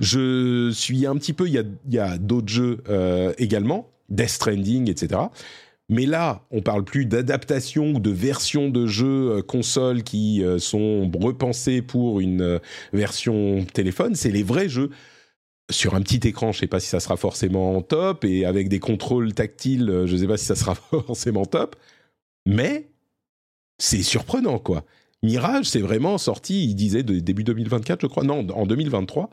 Je 0.00 0.70
suis 0.72 1.06
un 1.06 1.16
petit 1.16 1.32
peu, 1.32 1.46
il 1.48 1.64
y 1.90 1.98
a, 1.98 2.18
d'autres 2.18 2.48
jeux 2.48 2.78
également, 3.36 3.90
Death 4.08 4.28
Stranding, 4.28 4.88
etc. 4.88 5.22
Mais 5.88 6.06
là, 6.06 6.42
on 6.52 6.62
parle 6.62 6.84
plus 6.84 7.04
d'adaptation 7.04 7.94
ou 7.94 7.98
de 7.98 8.10
version 8.10 8.68
de 8.68 8.86
jeux 8.86 9.42
console 9.42 10.04
qui 10.04 10.44
sont 10.58 11.10
repensés 11.20 11.82
pour 11.82 12.20
une 12.20 12.60
version 12.92 13.66
téléphone. 13.72 14.14
C'est 14.14 14.30
les 14.30 14.44
vrais 14.44 14.68
jeux 14.68 14.90
sur 15.70 15.94
un 15.94 16.02
petit 16.02 16.26
écran. 16.26 16.52
Je 16.52 16.60
sais 16.60 16.66
pas 16.66 16.80
si 16.80 16.88
ça 16.88 17.00
sera 17.00 17.16
forcément 17.16 17.80
top 17.82 18.24
et 18.24 18.44
avec 18.44 18.68
des 18.68 18.78
contrôles 18.78 19.34
tactiles, 19.34 19.90
euh, 19.90 20.06
je 20.06 20.16
sais 20.16 20.26
pas 20.26 20.36
si 20.36 20.44
ça 20.44 20.56
sera 20.56 20.74
forcément 20.90 21.46
top. 21.46 21.76
Mais 22.46 22.88
c'est 23.78 24.02
surprenant, 24.02 24.58
quoi. 24.58 24.84
Mirage, 25.22 25.66
c'est 25.66 25.80
vraiment 25.80 26.16
sorti, 26.16 26.64
il 26.64 26.74
disait 26.74 27.02
de 27.02 27.18
début 27.18 27.42
2024, 27.42 28.00
je 28.02 28.06
crois. 28.06 28.22
Non, 28.22 28.48
en 28.50 28.66
2023, 28.66 29.30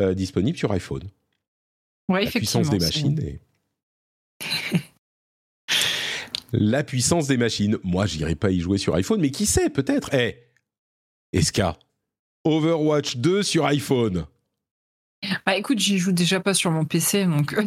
euh, 0.00 0.14
disponible 0.14 0.56
sur 0.56 0.72
iPhone. 0.72 1.04
Ouais, 2.08 2.24
La 2.24 2.30
puissance 2.30 2.70
des 2.70 2.76
effectivement, 2.76 3.10
machines. 3.10 3.40
Et... 4.72 4.80
La 6.52 6.84
puissance 6.84 7.26
des 7.26 7.36
machines. 7.36 7.76
Moi, 7.82 8.06
j'irai 8.06 8.34
pas 8.34 8.50
y 8.50 8.60
jouer 8.60 8.78
sur 8.78 8.94
iPhone, 8.94 9.20
mais 9.20 9.30
qui 9.30 9.44
sait, 9.44 9.68
peut-être. 9.68 10.14
Eh, 10.14 10.38
Eska, 11.32 11.78
Overwatch 12.44 13.16
2 13.16 13.42
sur 13.42 13.66
iPhone. 13.66 14.26
Bah 15.44 15.56
écoute, 15.56 15.78
j'y 15.78 15.98
joue 15.98 16.12
déjà 16.12 16.40
pas 16.40 16.54
sur 16.54 16.70
mon 16.70 16.84
PC, 16.84 17.24
donc. 17.24 17.52
euh, 17.54 17.64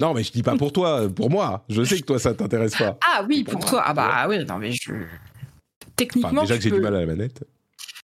Non, 0.00 0.14
mais 0.14 0.22
je 0.22 0.32
dis 0.32 0.42
pas 0.42 0.56
pour 0.56 0.72
toi, 0.72 1.08
pour 1.08 1.30
moi. 1.30 1.64
Je 1.68 1.82
sais 1.82 1.98
que 2.00 2.04
toi, 2.04 2.18
ça 2.18 2.34
t'intéresse 2.34 2.76
pas. 2.76 2.98
Ah 3.06 3.24
oui, 3.28 3.44
Pour 3.44 3.64
toi. 3.64 3.82
Ah 3.84 3.94
bah 3.94 4.26
oui, 4.28 4.44
non 4.44 4.58
mais 4.58 4.72
je. 4.72 4.92
Enfin, 4.92 5.06
Techniquement, 5.96 6.42
déjà 6.42 6.56
que 6.56 6.62
j'ai 6.62 6.70
peux- 6.70 6.76
du 6.76 6.82
mal 6.82 6.94
à 6.94 7.00
la 7.00 7.06
manette. 7.06 7.44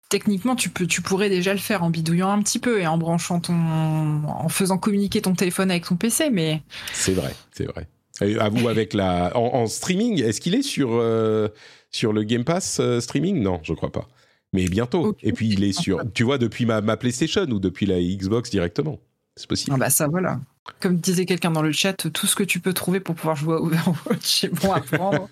techniquement, 0.10 0.56
tu 0.56 0.70
peux, 0.70 0.86
tu 0.88 1.02
pourrais 1.02 1.30
déjà 1.30 1.54
le 1.54 1.60
faire 1.60 1.84
en 1.84 1.90
bidouillant 1.90 2.30
un 2.32 2.42
petit 2.42 2.60
peu 2.60 2.82
et 2.82 2.88
en 2.88 2.98
branchant 2.98 3.40
ton, 3.40 3.54
en 3.56 4.50
faisant 4.50 4.78
communiquer 4.78 5.22
ton 5.22 5.34
téléphone 5.34 5.72
avec 5.72 5.86
ton 5.86 5.96
PC, 5.96 6.30
mais 6.30 6.62
C'est 6.94 7.14
vrai, 7.14 7.34
c'est 7.52 7.66
vrai. 7.66 7.88
Et 8.22 8.38
à 8.38 8.50
vous 8.50 8.68
avec 8.68 8.94
la 8.94 9.32
en, 9.38 9.56
en 9.62 9.68
streaming, 9.68 10.22
est-ce 10.22 10.42
qu'il 10.42 10.54
est 10.54 10.62
sur 10.62 10.90
euh, 10.92 11.48
sur 11.90 12.12
le 12.12 12.24
Game 12.24 12.44
Pass 12.44 12.80
euh, 12.80 13.00
streaming? 13.00 13.42
Non, 13.42 13.60
je 13.64 13.74
crois 13.74 13.92
pas. 13.92 14.08
Mais 14.54 14.66
bientôt. 14.68 15.16
Et 15.22 15.32
puis 15.32 15.50
il 15.50 15.64
est 15.64 15.74
sur, 15.74 16.02
tu 16.14 16.24
vois, 16.24 16.38
depuis 16.38 16.66
ma, 16.66 16.82
ma 16.82 16.98
PlayStation 16.98 17.44
ou 17.44 17.60
depuis 17.60 17.86
la 17.86 18.02
Xbox 18.02 18.50
directement. 18.50 19.00
C'est 19.36 19.48
possible. 19.48 19.74
ah 19.76 19.80
bah 19.80 19.90
ça 19.90 20.08
voilà. 20.08 20.40
Comme 20.80 20.98
disait 20.98 21.26
quelqu'un 21.26 21.52
dans 21.52 21.62
le 21.62 21.72
chat, 21.72 21.94
tout 21.94 22.28
ce 22.28 22.36
que 22.36 22.44
tu 22.44 22.60
peux 22.60 22.74
trouver 22.74 23.00
pour 23.00 23.16
pouvoir 23.16 23.36
jouer 23.36 23.56
à 23.56 23.60
Overwatch 23.60 24.44
est 24.44 24.62
bon 24.62 24.74
à 24.74 24.82
prendre. 24.82 25.30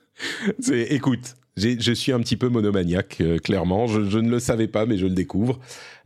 C'est, 0.58 0.82
écoute, 0.90 1.36
je 1.56 1.92
suis 1.92 2.12
un 2.12 2.20
petit 2.20 2.36
peu 2.36 2.48
monomaniaque, 2.48 3.18
euh, 3.20 3.38
clairement. 3.38 3.86
Je, 3.86 4.04
je 4.08 4.18
ne 4.18 4.30
le 4.30 4.40
savais 4.40 4.68
pas, 4.68 4.86
mais 4.86 4.98
je 4.98 5.06
le 5.06 5.14
découvre. 5.14 5.58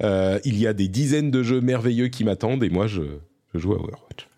Euh, 0.02 0.38
il 0.44 0.58
y 0.58 0.66
a 0.66 0.72
des 0.72 0.88
dizaines 0.88 1.30
de 1.30 1.42
jeux 1.42 1.60
merveilleux 1.60 2.08
qui 2.08 2.24
m'attendent 2.24 2.62
et 2.62 2.70
moi, 2.70 2.86
je, 2.86 3.02
je 3.54 3.58
joue 3.58 3.72
à 3.72 3.76
Overwatch. 3.76 4.28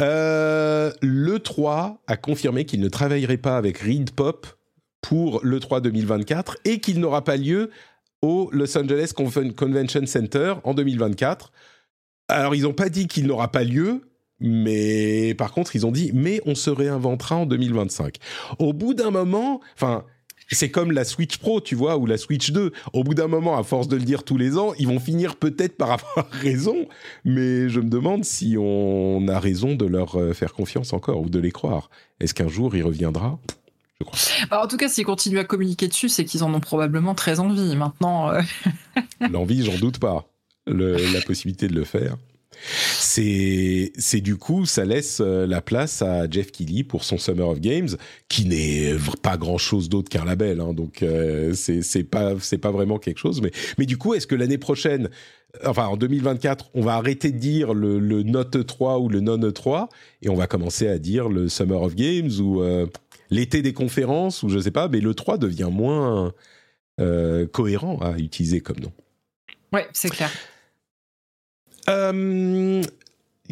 Euh, 0.00 0.92
le 1.00 1.38
3 1.38 2.02
a 2.06 2.16
confirmé 2.16 2.64
qu'il 2.64 2.80
ne 2.80 2.88
travaillerait 2.88 3.36
pas 3.36 3.56
avec 3.56 3.78
Reed 3.78 4.12
Pop 4.12 4.46
pour 5.02 5.40
le 5.42 5.60
3 5.60 5.80
2024 5.82 6.56
et 6.64 6.80
qu'il 6.80 6.98
n'aura 7.00 7.22
pas 7.22 7.36
lieu 7.36 7.70
au 8.22 8.48
Los 8.52 8.78
Angeles 8.78 9.12
Conven- 9.14 9.52
Convention 9.54 10.06
Center 10.06 10.54
en 10.64 10.72
2024. 10.74 11.52
Alors, 12.28 12.54
ils 12.54 12.62
n'ont 12.62 12.72
pas 12.72 12.88
dit 12.88 13.08
qu'il 13.08 13.26
n'aura 13.26 13.50
pas 13.52 13.64
lieu, 13.64 14.02
mais 14.40 15.34
par 15.34 15.52
contre, 15.52 15.76
ils 15.76 15.84
ont 15.86 15.92
dit 15.92 16.10
mais 16.14 16.40
on 16.46 16.54
se 16.54 16.70
réinventera 16.70 17.36
en 17.36 17.46
2025. 17.46 18.16
Au 18.58 18.72
bout 18.72 18.94
d'un 18.94 19.10
moment, 19.10 19.60
enfin, 19.74 20.04
c'est 20.50 20.70
comme 20.70 20.92
la 20.92 21.04
Switch 21.04 21.38
Pro, 21.38 21.60
tu 21.60 21.74
vois, 21.74 21.96
ou 21.96 22.06
la 22.06 22.16
Switch 22.18 22.52
2. 22.52 22.72
Au 22.92 23.04
bout 23.04 23.14
d'un 23.14 23.26
moment, 23.28 23.56
à 23.58 23.62
force 23.64 23.88
de 23.88 23.96
le 23.96 24.02
dire 24.02 24.22
tous 24.22 24.36
les 24.36 24.56
ans, 24.58 24.72
ils 24.78 24.86
vont 24.86 25.00
finir 25.00 25.36
peut-être 25.36 25.76
par 25.76 25.92
avoir 25.92 26.28
raison, 26.30 26.76
mais 27.24 27.68
je 27.68 27.80
me 27.80 27.88
demande 27.88 28.24
si 28.24 28.56
on 28.58 29.26
a 29.28 29.38
raison 29.40 29.74
de 29.74 29.86
leur 29.86 30.16
euh, 30.16 30.32
faire 30.32 30.52
confiance 30.52 30.92
encore 30.92 31.22
ou 31.22 31.28
de 31.28 31.38
les 31.38 31.50
croire. 31.52 31.90
Est-ce 32.20 32.34
qu'un 32.34 32.48
jour 32.48 32.76
il 32.76 32.82
reviendra? 32.84 33.38
Bah, 34.50 34.62
en 34.62 34.68
tout 34.68 34.76
cas, 34.76 34.88
s'ils 34.88 35.04
continuent 35.04 35.38
à 35.38 35.44
communiquer 35.44 35.88
dessus, 35.88 36.08
c'est 36.08 36.24
qu'ils 36.24 36.44
en 36.44 36.52
ont 36.54 36.60
probablement 36.60 37.14
très 37.14 37.40
envie. 37.40 37.76
Maintenant, 37.76 38.30
euh, 38.30 38.40
L'envie, 39.30 39.64
j'en 39.64 39.78
doute 39.78 39.98
pas. 39.98 40.26
Le- 40.66 40.96
la 41.12 41.20
possibilité 41.20 41.66
de 41.68 41.74
le 41.74 41.84
faire. 41.84 42.16
C'est, 42.98 43.92
c'est 43.96 44.20
du 44.20 44.36
coup, 44.36 44.66
ça 44.66 44.84
laisse 44.84 45.20
euh, 45.20 45.46
la 45.46 45.60
place 45.60 46.02
à 46.02 46.28
Jeff 46.30 46.52
Keighley 46.52 46.84
pour 46.84 47.02
son 47.02 47.18
Summer 47.18 47.48
of 47.48 47.60
Games, 47.60 47.88
qui 48.28 48.44
n'est 48.44 48.94
pas 49.22 49.36
grand 49.36 49.58
chose 49.58 49.88
d'autre 49.88 50.08
qu'un 50.08 50.24
label, 50.24 50.60
hein, 50.60 50.72
donc 50.72 51.02
euh, 51.02 51.54
c'est, 51.54 51.82
c'est 51.82 52.04
pas, 52.04 52.34
c'est 52.40 52.58
pas 52.58 52.70
vraiment 52.70 52.98
quelque 52.98 53.18
chose. 53.18 53.40
Mais, 53.42 53.50
mais 53.78 53.86
du 53.86 53.96
coup, 53.96 54.14
est-ce 54.14 54.26
que 54.26 54.34
l'année 54.34 54.58
prochaine, 54.58 55.08
enfin 55.64 55.86
en 55.86 55.96
2024, 55.96 56.70
on 56.74 56.82
va 56.82 56.94
arrêter 56.94 57.32
de 57.32 57.38
dire 57.38 57.74
le, 57.74 57.98
le 57.98 58.22
Note 58.22 58.64
3 58.66 58.98
ou 59.00 59.08
le 59.08 59.20
Non 59.20 59.38
3 59.50 59.88
et 60.22 60.28
on 60.28 60.34
va 60.36 60.46
commencer 60.46 60.86
à 60.88 60.98
dire 60.98 61.28
le 61.28 61.48
Summer 61.48 61.80
of 61.82 61.94
Games 61.94 62.30
ou 62.40 62.62
euh, 62.62 62.86
l'été 63.32 63.62
des 63.62 63.72
conférences 63.72 64.42
ou 64.42 64.48
je 64.48 64.58
sais 64.58 64.70
pas, 64.70 64.88
mais 64.88 65.00
le 65.00 65.14
3 65.14 65.38
devient 65.38 65.70
moins 65.72 66.32
euh, 67.00 67.46
cohérent 67.46 67.98
à 68.00 68.18
utiliser 68.18 68.60
comme 68.60 68.78
nom. 68.78 68.92
ouais, 69.72 69.88
c'est 69.92 70.10
clair. 70.10 70.30
Euh, 71.88 72.82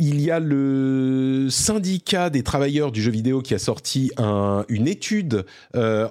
il 0.00 0.20
y 0.20 0.30
a 0.30 0.40
le 0.40 1.48
syndicat 1.50 2.30
des 2.30 2.42
travailleurs 2.42 2.90
du 2.90 3.02
jeu 3.02 3.10
vidéo 3.10 3.42
qui 3.42 3.54
a 3.54 3.58
sorti 3.58 4.10
un- 4.16 4.64
une 4.68 4.88
étude 4.88 5.44
euh, 5.76 6.08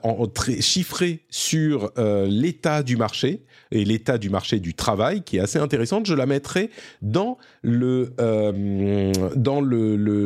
chiffrée 0.61 1.25
sur 1.29 1.91
euh, 1.97 2.27
l'état 2.27 2.83
du 2.83 2.95
marché 2.97 3.41
et 3.71 3.83
l'état 3.85 4.17
du 4.17 4.29
marché 4.29 4.59
du 4.59 4.73
travail 4.75 5.23
qui 5.23 5.37
est 5.37 5.39
assez 5.39 5.57
intéressante. 5.59 6.05
Je 6.05 6.13
la 6.13 6.25
mettrai 6.27 6.69
dans 7.01 7.37
euh, 7.65 8.51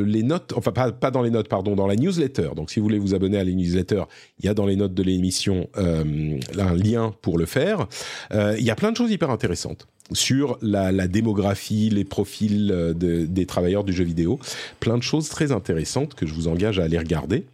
les 0.06 0.23
notes, 0.23 0.53
enfin 0.56 0.72
pas, 0.72 1.11
dans 1.11 1.22
les 1.22 1.30
notes, 1.31 1.48
pardon, 1.48 1.76
dans 1.76 1.88
la 1.88 1.95
newsletter. 1.95 2.49
Donc 2.56 2.69
si 2.69 2.80
vous 2.80 2.85
voulez 2.85 2.99
vous 2.99 3.15
abonner 3.15 3.38
à 3.38 3.44
la 3.44 3.52
newsletter, 3.52 4.03
il 4.40 4.45
y 4.45 4.49
a 4.49 4.53
dans 4.53 4.65
les 4.65 4.76
notes 4.76 4.94
de 4.94 5.03
l'émission 5.03 5.69
un 5.76 6.73
lien 6.76 7.14
pour 7.22 7.38
le 7.38 7.45
faire. 7.45 7.88
Il 8.34 8.64
y 8.64 8.69
a 8.72 8.76
plein 8.76 8.91
de 8.91 8.98
choses 8.98 9.11
hyper 9.11 9.30
intéressantes 9.30 9.88
sur 10.11 10.57
la, 10.61 10.91
démographie, 11.07 11.89
les 11.89 12.03
profils 12.03 12.71
euh, 12.71 12.93
de- 12.93 13.25
des 13.25 13.45
travailleurs 13.45 13.84
du 13.84 13.93
jeu 13.93 14.03
vidéo. 14.03 14.39
Plein 14.80 14.97
de 14.97 15.03
choses 15.03 15.30
très 15.30 15.51
intéressantes 15.51 16.13
que 16.13 16.27
je 16.27 16.34
vous 16.34 16.47
engage 16.47 16.80
à 16.80 16.84
aller 16.84 16.97
regarder. 16.99 17.45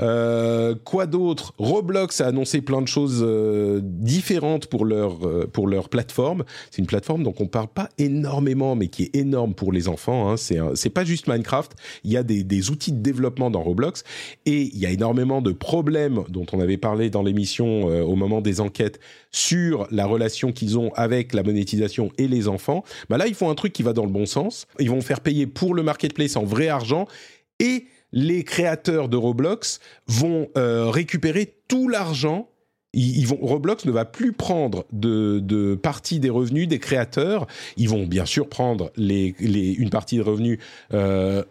Euh, 0.00 0.74
quoi 0.84 1.06
d'autre? 1.06 1.54
Roblox 1.58 2.20
a 2.20 2.26
annoncé 2.26 2.60
plein 2.60 2.82
de 2.82 2.88
choses 2.88 3.20
euh, 3.22 3.80
différentes 3.82 4.66
pour 4.66 4.84
leur 4.84 5.26
euh, 5.26 5.46
pour 5.50 5.68
leur 5.68 5.88
plateforme. 5.88 6.44
C'est 6.70 6.78
une 6.78 6.86
plateforme 6.86 7.22
dont 7.22 7.34
on 7.38 7.46
parle 7.46 7.68
pas 7.68 7.88
énormément, 7.98 8.76
mais 8.76 8.88
qui 8.88 9.04
est 9.04 9.16
énorme 9.16 9.54
pour 9.54 9.72
les 9.72 9.88
enfants. 9.88 10.30
Hein. 10.30 10.36
C'est 10.36 10.58
c'est 10.74 10.90
pas 10.90 11.04
juste 11.04 11.28
Minecraft. 11.28 11.72
Il 12.04 12.12
y 12.12 12.16
a 12.16 12.22
des, 12.22 12.44
des 12.44 12.70
outils 12.70 12.92
de 12.92 13.00
développement 13.00 13.50
dans 13.50 13.62
Roblox 13.62 14.04
et 14.44 14.62
il 14.62 14.78
y 14.78 14.86
a 14.86 14.90
énormément 14.90 15.42
de 15.42 15.52
problèmes 15.52 16.24
dont 16.28 16.46
on 16.52 16.60
avait 16.60 16.76
parlé 16.76 17.10
dans 17.10 17.22
l'émission 17.22 17.90
euh, 17.90 18.02
au 18.02 18.16
moment 18.16 18.40
des 18.40 18.60
enquêtes 18.60 19.00
sur 19.30 19.86
la 19.90 20.06
relation 20.06 20.52
qu'ils 20.52 20.78
ont 20.78 20.92
avec 20.94 21.34
la 21.34 21.42
monétisation 21.42 22.10
et 22.18 22.28
les 22.28 22.48
enfants. 22.48 22.84
Bah 23.08 23.18
là, 23.18 23.26
ils 23.26 23.34
font 23.34 23.50
un 23.50 23.54
truc 23.54 23.72
qui 23.72 23.82
va 23.82 23.92
dans 23.92 24.04
le 24.04 24.10
bon 24.10 24.26
sens. 24.26 24.66
Ils 24.78 24.90
vont 24.90 25.00
faire 25.00 25.20
payer 25.20 25.46
pour 25.46 25.74
le 25.74 25.82
marketplace 25.82 26.36
en 26.36 26.44
vrai 26.44 26.68
argent 26.68 27.06
et 27.60 27.86
les 28.16 28.44
créateurs 28.44 29.10
de 29.10 29.16
Roblox 29.18 29.78
vont 30.06 30.48
euh, 30.56 30.88
récupérer 30.88 31.54
tout 31.68 31.86
l'argent. 31.86 32.48
Ils, 32.94 33.26
vont, 33.26 33.38
Roblox 33.42 33.84
ne 33.84 33.90
va 33.92 34.06
plus 34.06 34.32
prendre 34.32 34.86
de, 34.90 35.38
de 35.38 35.74
partie 35.74 36.18
des 36.18 36.30
revenus 36.30 36.66
des 36.66 36.78
créateurs. 36.78 37.46
Ils 37.76 37.90
vont 37.90 38.06
bien 38.06 38.24
sûr 38.24 38.48
prendre 38.48 38.90
les, 38.96 39.34
les- 39.38 39.72
une 39.74 39.90
partie 39.90 40.16
des 40.16 40.22
revenus 40.22 40.58
euh, 40.94 41.42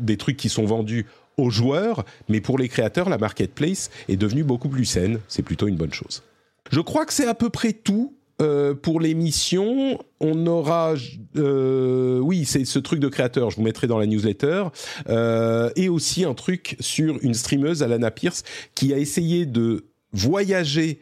des 0.00 0.16
trucs 0.16 0.36
qui 0.36 0.48
sont 0.48 0.64
vendus 0.64 1.06
aux 1.36 1.50
joueurs, 1.50 2.04
mais 2.28 2.40
pour 2.40 2.58
les 2.58 2.68
créateurs, 2.68 3.08
la 3.08 3.18
marketplace 3.18 3.90
est 4.08 4.16
devenue 4.16 4.44
beaucoup 4.44 4.68
plus 4.68 4.84
saine. 4.84 5.18
C'est 5.26 5.42
plutôt 5.42 5.66
une 5.66 5.76
bonne 5.76 5.92
chose. 5.92 6.22
Je 6.70 6.80
crois 6.80 7.04
que 7.06 7.12
c'est 7.12 7.26
à 7.26 7.34
peu 7.34 7.50
près 7.50 7.72
tout. 7.72 8.14
Euh, 8.42 8.74
pour 8.74 9.00
l'émission, 9.00 9.98
on 10.20 10.46
aura, 10.46 10.94
euh, 11.36 12.18
oui, 12.18 12.44
c'est 12.44 12.64
ce 12.66 12.78
truc 12.78 13.00
de 13.00 13.08
créateur. 13.08 13.50
Je 13.50 13.56
vous 13.56 13.62
mettrai 13.62 13.86
dans 13.86 13.98
la 13.98 14.06
newsletter 14.06 14.64
euh, 15.08 15.70
et 15.74 15.88
aussi 15.88 16.24
un 16.24 16.34
truc 16.34 16.76
sur 16.80 17.18
une 17.22 17.34
streameuse, 17.34 17.82
Alana 17.82 18.10
Pierce, 18.10 18.42
qui 18.74 18.92
a 18.92 18.98
essayé 18.98 19.46
de 19.46 19.86
voyager 20.12 21.00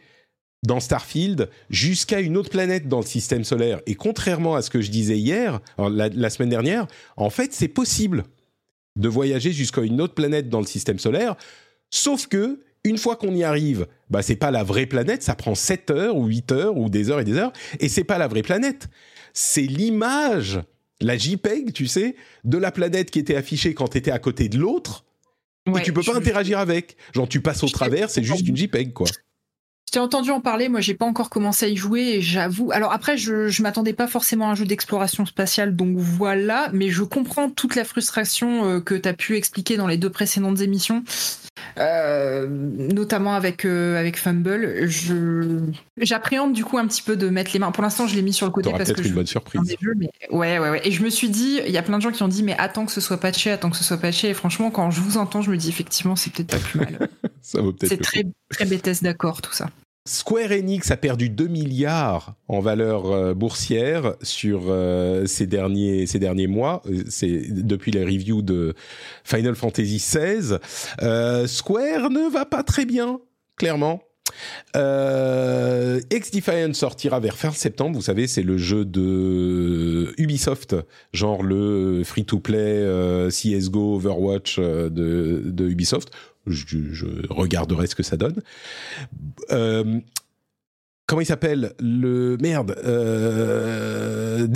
dans 0.63 0.79
Starfield 0.79 1.49
jusqu'à 1.69 2.21
une 2.21 2.37
autre 2.37 2.49
planète 2.49 2.87
dans 2.87 2.99
le 2.99 3.05
système 3.05 3.43
solaire. 3.43 3.81
Et 3.85 3.95
contrairement 3.95 4.55
à 4.55 4.61
ce 4.61 4.69
que 4.69 4.81
je 4.81 4.89
disais 4.89 5.17
hier, 5.17 5.59
la, 5.77 6.09
la 6.09 6.29
semaine 6.29 6.49
dernière, 6.49 6.87
en 7.17 7.29
fait, 7.29 7.53
c'est 7.53 7.67
possible 7.67 8.23
de 8.95 9.09
voyager 9.09 9.51
jusqu'à 9.51 9.81
une 9.81 9.99
autre 9.99 10.13
planète 10.13 10.49
dans 10.49 10.61
le 10.61 10.65
système 10.65 10.99
solaire, 10.99 11.35
sauf 11.91 12.27
que 12.27 12.61
une 12.85 12.97
fois 12.97 13.17
qu'on 13.17 13.35
y 13.35 13.43
arrive, 13.43 13.87
bah 14.09 14.21
c'est 14.21 14.35
pas 14.35 14.51
la 14.51 14.63
vraie 14.63 14.85
planète, 14.85 15.23
ça 15.23 15.35
prend 15.35 15.55
7 15.55 15.91
heures 15.91 16.15
ou 16.15 16.27
8 16.27 16.51
heures 16.53 16.77
ou 16.77 16.89
des 16.89 17.09
heures 17.09 17.19
et 17.19 17.25
des 17.25 17.33
heures, 17.33 17.51
et 17.79 17.89
c'est 17.89 18.03
pas 18.03 18.17
la 18.17 18.27
vraie 18.27 18.43
planète. 18.43 18.87
C'est 19.33 19.63
l'image, 19.63 20.61
la 21.01 21.17
JPEG, 21.17 21.73
tu 21.73 21.87
sais, 21.87 22.15
de 22.43 22.57
la 22.57 22.71
planète 22.71 23.11
qui 23.11 23.19
était 23.19 23.35
affichée 23.35 23.73
quand 23.73 23.89
tu 23.89 23.97
étais 23.97 24.11
à 24.11 24.19
côté 24.19 24.47
de 24.47 24.57
l'autre, 24.57 25.03
et 25.67 25.81
tu 25.81 25.91
peux 25.91 26.03
pas 26.03 26.15
interagir 26.15 26.59
avec. 26.59 26.95
Genre 27.13 27.27
tu 27.27 27.41
passes 27.41 27.63
au 27.63 27.69
travers, 27.69 28.09
c'est 28.09 28.23
juste 28.23 28.47
une 28.47 28.55
JPEG, 28.55 28.93
quoi. 28.93 29.07
Entendu 29.99 30.31
en 30.31 30.41
parler, 30.41 30.69
moi 30.69 30.81
j'ai 30.81 30.93
pas 30.93 31.05
encore 31.05 31.29
commencé 31.29 31.65
à 31.65 31.69
y 31.69 31.75
jouer 31.75 32.01
et 32.01 32.21
j'avoue. 32.21 32.71
Alors 32.71 32.91
après, 32.91 33.17
je, 33.17 33.47
je 33.47 33.61
m'attendais 33.63 33.93
pas 33.93 34.07
forcément 34.07 34.47
à 34.49 34.51
un 34.51 34.55
jeu 34.55 34.65
d'exploration 34.65 35.25
spatiale, 35.25 35.75
donc 35.75 35.97
voilà, 35.97 36.69
mais 36.73 36.89
je 36.89 37.03
comprends 37.03 37.49
toute 37.49 37.75
la 37.75 37.83
frustration 37.83 38.65
euh, 38.65 38.79
que 38.79 38.95
tu 38.95 39.07
as 39.07 39.13
pu 39.13 39.35
expliquer 39.35 39.77
dans 39.77 39.87
les 39.87 39.97
deux 39.97 40.09
précédentes 40.09 40.59
émissions. 40.61 41.03
Euh, 41.77 42.47
notamment 42.47 43.33
avec 43.33 43.65
euh, 43.65 43.99
avec 43.99 44.17
Fumble. 44.17 44.87
Je 44.87 45.59
j'appréhende 45.97 46.53
du 46.53 46.63
coup 46.63 46.77
un 46.77 46.87
petit 46.87 47.01
peu 47.01 47.17
de 47.17 47.29
mettre 47.29 47.51
les 47.53 47.59
mains. 47.59 47.71
Pour 47.71 47.83
l'instant, 47.83 48.07
je 48.07 48.15
l'ai 48.15 48.21
mis 48.21 48.33
sur 48.33 48.45
le 48.45 48.51
côté 48.51 48.71
parce 48.71 48.93
que 48.93 49.01
une 49.01 49.13
bonne 49.13 49.25
surprise. 49.25 49.61
mais... 49.97 50.09
ouais, 50.31 50.59
ouais, 50.59 50.69
ouais. 50.69 50.81
Et 50.87 50.91
je 50.91 51.03
me 51.03 51.09
suis 51.09 51.29
dit, 51.29 51.59
il 51.65 51.71
y 51.71 51.77
a 51.77 51.83
plein 51.83 51.97
de 51.97 52.03
gens 52.03 52.11
qui 52.11 52.23
ont 52.23 52.27
dit, 52.27 52.43
mais 52.43 52.55
attends 52.57 52.85
que 52.85 52.91
ce 52.91 53.01
soit 53.01 53.17
patché, 53.17 53.51
attends 53.51 53.69
que 53.69 53.77
ce 53.77 53.83
soit 53.83 53.97
patché. 53.97 54.29
Et 54.29 54.33
franchement, 54.33 54.71
quand 54.71 54.91
je 54.91 55.01
vous 55.01 55.17
entends, 55.17 55.41
je 55.41 55.51
me 55.51 55.57
dis 55.57 55.69
effectivement, 55.69 56.15
c'est 56.15 56.31
peut-être 56.31 56.51
pas 56.51 56.59
plus 56.59 56.79
mal. 56.79 57.09
ça 57.41 57.61
vaut 57.61 57.73
peut-être. 57.73 57.89
C'est 57.89 58.01
très 58.01 58.23
très 58.49 58.65
bêtesse 58.65 59.03
d'accord 59.03 59.41
tout 59.41 59.53
ça. 59.53 59.67
Square 60.07 60.51
Enix 60.51 60.91
a 60.91 60.97
perdu 60.97 61.29
2 61.29 61.47
milliards 61.47 62.35
en 62.47 62.59
valeur 62.59 63.11
euh, 63.11 63.33
boursière 63.33 64.13
sur 64.21 64.65
euh, 64.67 65.25
ces 65.25 65.47
derniers 65.47 66.05
ces 66.05 66.19
derniers 66.19 66.45
mois. 66.45 66.83
Euh, 66.85 67.01
c'est 67.09 67.47
depuis 67.49 67.91
les 67.91 68.05
reviews 68.05 68.43
de 68.43 68.75
Final 69.23 69.55
Fantasy 69.55 69.97
XVI. 69.97 70.59
Square 71.47 72.11
ne 72.11 72.31
va 72.31 72.45
pas 72.45 72.61
très 72.61 72.85
bien, 72.85 73.19
clairement. 73.55 74.03
Defiant 74.75 76.73
sortira 76.73 77.19
vers 77.19 77.35
fin 77.35 77.49
septembre. 77.49 77.95
Vous 77.95 78.03
savez, 78.03 78.27
c'est 78.27 78.43
le 78.43 78.57
jeu 78.57 78.85
de 78.85 80.13
Ubisoft, 80.19 80.75
genre 81.13 81.41
le 81.41 82.03
free-to-play 82.03 83.29
CS:GO, 83.29 83.95
Overwatch 83.95 84.59
de 84.59 85.67
Ubisoft 85.67 86.11
je, 86.47 87.05
regarderai 87.29 87.87
ce 87.87 87.95
que 87.95 88.03
ça 88.03 88.17
donne. 88.17 88.41
Euh, 89.51 89.99
comment 91.05 91.21
il 91.21 91.25
s'appelle 91.25 91.73
le 91.79 92.37
merde 92.37 92.75
euh, 92.83 94.47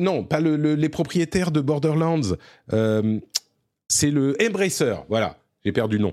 non 0.00 0.24
pas 0.24 0.40
les 0.40 0.88
propriétaires 0.88 1.50
de 1.50 1.60
Borderlands 1.60 2.36
euh, 2.72 3.20
c'est 3.88 4.10
le 4.10 4.36
Embracer 4.42 4.96
voilà 5.08 5.38
j'ai 5.64 5.72
perdu 5.72 5.96
le 5.96 6.02
nom. 6.02 6.12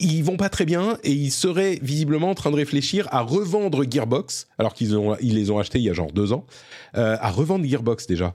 Ils 0.00 0.24
vont 0.24 0.36
pas 0.36 0.48
très 0.48 0.64
bien 0.64 0.98
et 1.04 1.12
ils 1.12 1.30
seraient 1.30 1.78
visiblement 1.80 2.30
en 2.30 2.34
train 2.34 2.50
de 2.50 2.56
réfléchir 2.56 3.06
à 3.12 3.20
revendre 3.20 3.88
Gearbox 3.88 4.48
alors 4.58 4.74
qu'ils 4.74 4.96
ont 4.96 5.16
ils 5.20 5.34
les 5.34 5.50
ont 5.50 5.58
achetés 5.58 5.78
il 5.78 5.84
y 5.84 5.90
a 5.90 5.92
genre 5.92 6.12
deux 6.12 6.32
ans 6.32 6.46
à 6.94 7.30
revendre 7.30 7.64
Gearbox 7.64 8.06
déjà. 8.06 8.34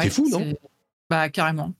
C'est 0.00 0.10
fou 0.10 0.28
non? 0.30 0.54
bah 1.10 1.28
carrément. 1.30 1.74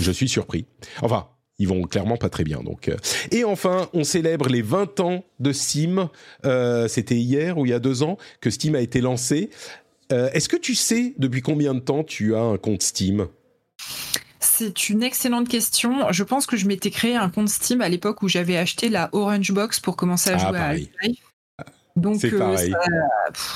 Je 0.00 0.10
suis 0.10 0.28
surpris. 0.28 0.66
Enfin 1.00 1.28
ils 1.58 1.68
vont 1.68 1.82
clairement 1.82 2.16
pas 2.16 2.28
très 2.28 2.44
bien. 2.44 2.62
Donc, 2.62 2.88
euh. 2.88 2.96
et 3.30 3.44
enfin, 3.44 3.88
on 3.92 4.04
célèbre 4.04 4.48
les 4.48 4.62
20 4.62 5.00
ans 5.00 5.24
de 5.40 5.52
Steam. 5.52 6.08
Euh, 6.44 6.88
C'était 6.88 7.16
hier 7.16 7.58
ou 7.58 7.66
il 7.66 7.70
y 7.70 7.74
a 7.74 7.80
deux 7.80 8.02
ans 8.02 8.16
que 8.40 8.50
Steam 8.50 8.74
a 8.74 8.80
été 8.80 9.00
lancé. 9.00 9.50
Euh, 10.12 10.30
Est-ce 10.32 10.48
que 10.48 10.56
tu 10.56 10.74
sais 10.74 11.14
depuis 11.18 11.42
combien 11.42 11.74
de 11.74 11.80
temps 11.80 12.04
tu 12.04 12.34
as 12.34 12.40
un 12.40 12.56
compte 12.56 12.82
Steam 12.82 13.28
c'est 14.40 14.88
une 14.88 15.02
excellente 15.02 15.48
question. 15.48 16.10
Je 16.10 16.24
pense 16.24 16.46
que 16.46 16.56
je 16.56 16.66
m'étais 16.66 16.90
créé 16.90 17.14
un 17.14 17.28
compte 17.28 17.48
Steam 17.48 17.80
à 17.80 17.88
l'époque 17.88 18.22
où 18.22 18.28
j'avais 18.28 18.56
acheté 18.56 18.88
la 18.88 19.08
Orange 19.12 19.52
Box 19.52 19.78
pour 19.78 19.96
commencer 19.96 20.30
à 20.30 20.34
ah, 20.34 20.38
jouer 20.38 20.58
à 20.58 20.64
Half-Life. 20.68 21.18
Donc 21.98 22.24
euh, 22.24 22.56
ça, 22.56 22.78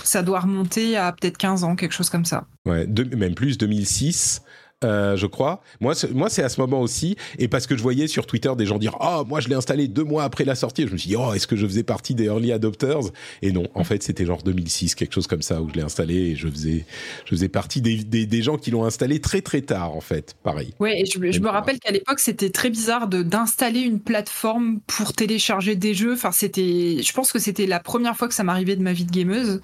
ça, 0.05 0.23
doit 0.23 0.41
remonter 0.41 0.97
à 0.97 1.13
peut-être 1.13 1.39
15 1.39 1.65
ans, 1.65 1.77
quelque 1.77 1.93
chose 1.93 2.11
comme 2.11 2.25
ça. 2.25 2.47
Ouais, 2.67 2.87
même 3.17 3.35
plus, 3.35 3.57
2006. 3.59 4.43
Euh, 4.85 5.17
je 5.17 5.27
crois. 5.27 5.63
Moi, 5.81 5.95
moi, 6.13 6.29
c'est 6.29 6.43
à 6.43 6.49
ce 6.49 6.61
moment 6.61 6.81
aussi, 6.81 7.17
et 7.39 7.49
parce 7.49 7.67
que 7.67 7.77
je 7.77 7.83
voyais 7.83 8.07
sur 8.07 8.27
Twitter 8.27 8.53
des 8.57 8.67
gens 8.67 8.79
dire, 8.79 8.97
oh, 9.01 9.25
moi, 9.27 9.41
je 9.41 9.49
l'ai 9.49 9.55
installé 9.55 9.89
deux 9.89 10.05
mois 10.05 10.25
après 10.25 10.45
la 10.45 10.55
sortie. 10.55 10.87
je 10.87 10.93
me 10.93 10.97
suis 10.97 11.09
dit, 11.09 11.17
oh, 11.17 11.33
est-ce 11.33 11.47
que 11.47 11.57
je 11.57 11.67
faisais 11.67 11.83
partie 11.83 12.15
des 12.15 12.25
early 12.25 12.53
adopters? 12.53 13.11
Et 13.43 13.53
non, 13.53 13.65
en 13.75 13.85
fait, 13.85 14.03
c'était 14.03 14.27
genre 14.27 14.43
2006, 14.43 14.95
quelque 14.95 15.15
chose 15.15 15.27
comme 15.27 15.43
ça, 15.43 15.61
où 15.61 15.69
je 15.69 15.75
l'ai 15.75 15.83
installé 15.83 16.15
et 16.15 16.37
je 16.37 16.49
faisais, 16.49 16.85
je 17.25 17.31
faisais 17.31 17.49
partie 17.49 17.81
des, 17.81 18.05
des, 18.05 18.43
gens 18.43 18.57
qui 18.57 18.71
l'ont 18.71 18.85
installé 18.85 19.21
très 19.21 19.41
très 19.41 19.61
tard, 19.61 19.95
en 19.95 20.01
fait. 20.01 20.35
Pareil. 20.43 20.75
Ouais, 20.81 21.01
et 21.01 21.05
je, 21.07 21.19
me 21.41 21.49
rappelle 21.49 21.79
qu'à 21.79 21.93
l'époque, 21.93 22.19
c'était 22.19 22.51
très 22.51 22.71
bizarre 22.71 23.07
d'installer 23.07 23.81
une 23.81 24.01
plateforme 24.01 24.81
pour 24.87 25.13
télécharger 25.13 25.77
des 25.77 25.95
jeux. 25.95 26.15
Enfin, 26.15 26.33
c'était, 26.33 27.03
je 27.03 27.13
pense 27.13 27.33
que 27.33 27.39
c'était 27.39 27.67
la 27.67 27.79
première 27.79 28.17
fois 28.17 28.29
que 28.29 28.35
ça 28.35 28.43
m'arrivait 28.43 28.77
de 28.77 28.83
ma 28.83 28.93
vie 28.93 29.05
de 29.05 29.13
gameuse. 29.13 29.61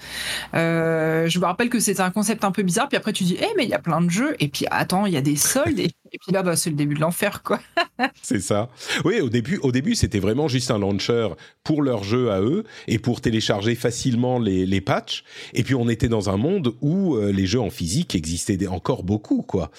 Euh, 0.54 1.28
je 1.28 1.38
me 1.38 1.44
rappelle 1.44 1.70
que 1.70 1.80
c'était 1.80 2.02
un 2.02 2.10
concept 2.10 2.44
un 2.44 2.52
peu 2.52 2.62
bizarre. 2.62 2.88
Puis 2.88 2.96
après, 2.96 3.12
tu 3.12 3.24
dis, 3.24 3.36
eh, 3.40 3.48
mais 3.56 3.64
il 3.64 3.70
y 3.70 3.74
a 3.74 3.78
plein 3.78 4.00
de 4.00 4.10
jeux. 4.10 4.36
Et 4.38 4.48
puis 4.48 4.66
attends, 4.70 5.06
il 5.08 5.14
y 5.14 5.16
a 5.16 5.22
des 5.22 5.36
soldes 5.36 5.78
et, 5.78 5.90
puis 6.20 6.32
là, 6.32 6.42
bah, 6.42 6.56
c'est 6.56 6.70
le 6.70 6.76
début 6.76 6.94
de 6.94 7.00
l'enfer, 7.00 7.42
quoi. 7.42 7.60
c'est 8.22 8.40
ça. 8.40 8.70
Oui, 9.04 9.20
au 9.20 9.28
début, 9.28 9.58
au 9.58 9.72
début, 9.72 9.94
c'était 9.94 10.20
vraiment 10.20 10.48
juste 10.48 10.70
un 10.70 10.78
launcher 10.78 11.28
pour 11.64 11.82
leur 11.82 12.02
jeu 12.02 12.30
à 12.30 12.40
eux 12.40 12.64
et 12.86 12.98
pour 12.98 13.20
télécharger 13.20 13.74
facilement 13.74 14.38
les, 14.38 14.64
les 14.64 14.80
patchs. 14.80 15.24
Et 15.52 15.62
puis, 15.62 15.74
on 15.74 15.88
était 15.88 16.08
dans 16.08 16.30
un 16.30 16.36
monde 16.36 16.74
où 16.80 17.16
euh, 17.16 17.30
les 17.30 17.46
jeux 17.46 17.60
en 17.60 17.70
physique 17.70 18.14
existaient 18.14 18.66
encore 18.68 19.02
beaucoup, 19.02 19.42
quoi. 19.42 19.70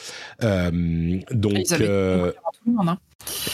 Euh, 0.44 1.20
donc. 1.32 1.54
Ils 1.58 1.74
avaient, 1.74 1.88
euh, 1.88 2.32
hein. 2.78 2.98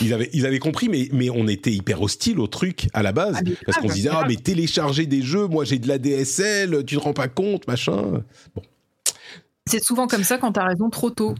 ils 0.01 0.13
avaient, 0.13 0.29
ils 0.33 0.45
avaient 0.45 0.59
compris, 0.59 0.89
mais, 0.89 1.07
mais 1.13 1.29
on 1.29 1.47
était 1.47 1.71
hyper 1.71 2.01
hostile 2.01 2.39
au 2.39 2.47
truc 2.47 2.89
à 2.93 3.03
la 3.03 3.13
base. 3.13 3.37
Ah, 3.39 3.49
parce 3.65 3.77
qu'on 3.77 3.89
se 3.89 3.93
disait, 3.93 4.09
ah, 4.11 4.25
mais 4.27 4.35
télécharger 4.35 5.05
des 5.05 5.21
jeux, 5.21 5.47
moi 5.47 5.63
j'ai 5.63 5.79
de 5.79 5.87
la 5.87 5.97
DSL, 5.97 6.83
tu 6.85 6.97
te 6.97 7.01
rends 7.01 7.13
pas 7.13 7.29
compte, 7.29 7.67
machin. 7.67 8.23
Bon. 8.53 8.61
C'est 9.67 9.83
souvent 9.83 10.05
comme 10.05 10.23
ça 10.23 10.37
quand 10.37 10.51
tu 10.51 10.59
as 10.59 10.65
raison 10.65 10.89
trop 10.89 11.09
tôt. 11.09 11.33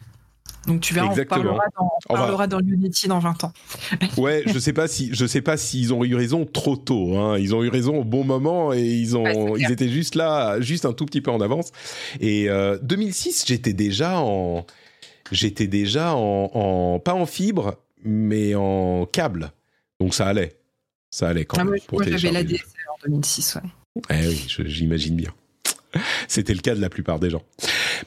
Donc 0.68 0.82
tu 0.82 0.94
verras, 0.94 1.10
Exactement. 1.10 1.60
on 2.10 2.14
parlera, 2.14 2.48
dans, 2.48 2.60
Unity 2.60 3.08
dans 3.08 3.20
20 3.20 3.44
ans. 3.44 3.54
ouais, 4.18 4.44
je 4.48 4.58
sais 4.58 4.74
pas 4.74 4.88
si 4.88 5.10
je 5.14 5.26
sais 5.26 5.42
pas 5.42 5.58
s'ils 5.58 5.94
ont 5.94 6.04
eu 6.04 6.16
raison 6.16 6.46
trop 6.46 6.76
tôt. 6.76 7.18
Hein. 7.18 7.38
Ils 7.38 7.54
ont 7.54 7.64
eu 7.64 7.70
raison 7.70 8.00
au 8.00 8.04
bon 8.04 8.24
moment 8.24 8.74
et 8.74 8.84
ils 8.84 9.16
ont 9.16 9.56
ils 9.56 9.72
étaient 9.72 9.90
juste 9.90 10.16
là, 10.16 10.60
juste 10.62 10.86
un 10.86 10.94
tout 10.94 11.06
petit 11.06 11.22
peu 11.22 11.32
en 11.32 11.42
avance. 11.42 11.72
Et 12.20 12.48
2006, 12.82 13.42
euh, 13.42 13.44
j'étais 13.48 13.74
déjà 13.74 14.20
en 14.20 14.66
j'étais 15.32 15.68
déjà 15.68 16.14
en, 16.16 17.00
pas 17.00 17.14
en 17.14 17.26
fibre 17.26 17.76
mais 18.04 18.56
en 18.56 19.06
câble. 19.06 19.52
Donc 20.00 20.14
ça 20.14 20.28
allait, 20.28 20.58
ça 21.10 21.30
allait 21.30 21.46
quand 21.46 21.58
ah, 21.60 21.64
même. 21.64 21.80
Moi, 21.92 22.04
j'avais 22.06 22.32
la 22.32 22.44
DSL 22.44 22.66
en 22.90 23.08
2006, 23.08 23.56
ouais. 23.56 24.04
Eh 24.10 24.28
oui, 24.28 24.46
j'imagine 24.66 25.16
bien. 25.16 25.34
C'était 26.28 26.54
le 26.54 26.60
cas 26.60 26.76
de 26.76 26.82
la 26.82 26.90
plupart 26.90 27.20
des 27.20 27.30
gens. 27.30 27.44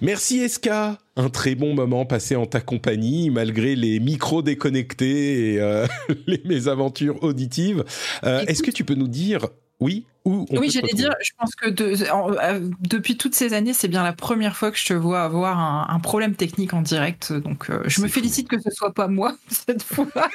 Merci 0.01 0.41
Eska, 0.41 0.99
un 1.17 1.31
très 1.31 1.55
bon 1.55 1.75
moment 1.75 2.07
passé 2.07 2.37
en 2.37 2.47
ta 2.47 2.61
compagnie 2.61 3.31
malgré 3.31 3.75
les 3.75 4.01
micros 4.01 4.43
déconnectés 4.43 5.55
et 5.55 5.61
euh, 5.61 5.87
les 6.27 6.43
mésaventures 6.45 7.23
auditives. 7.23 7.85
Euh, 8.25 8.45
est-ce 8.47 8.63
que 8.63 8.71
tu 8.71 8.85
peux 8.85 8.95
nous 8.95 9.09
dire 9.09 9.47
oui 9.81 10.07
où 10.25 10.45
on 10.51 10.59
Oui, 10.59 10.71
j'allais 10.71 10.93
dire, 10.93 11.15
je 11.23 11.31
pense 11.39 11.55
que 11.55 11.69
euh, 11.69 12.69
depuis 12.81 13.17
toutes 13.17 13.35
ces 13.35 13.55
années, 13.55 13.73
c'est 13.73 13.89
bien 13.89 14.03
la 14.03 14.13
première 14.13 14.57
fois 14.57 14.71
que 14.71 14.79
je 14.79 14.87
te 14.87 14.93
vois 14.93 15.23
avoir 15.23 15.59
un, 15.59 16.01
problème 16.01 16.35
technique 16.35 16.75
en 16.75 16.83
direct. 16.83 17.33
Donc, 17.33 17.71
je 17.87 18.01
me 18.01 18.09
félicite 18.09 18.49
que 18.49 18.61
ce 18.61 18.71
soit 18.71 18.93
pas 18.93 19.09
moi 19.09 19.37
cette 19.49 19.83
fois. 19.83 20.07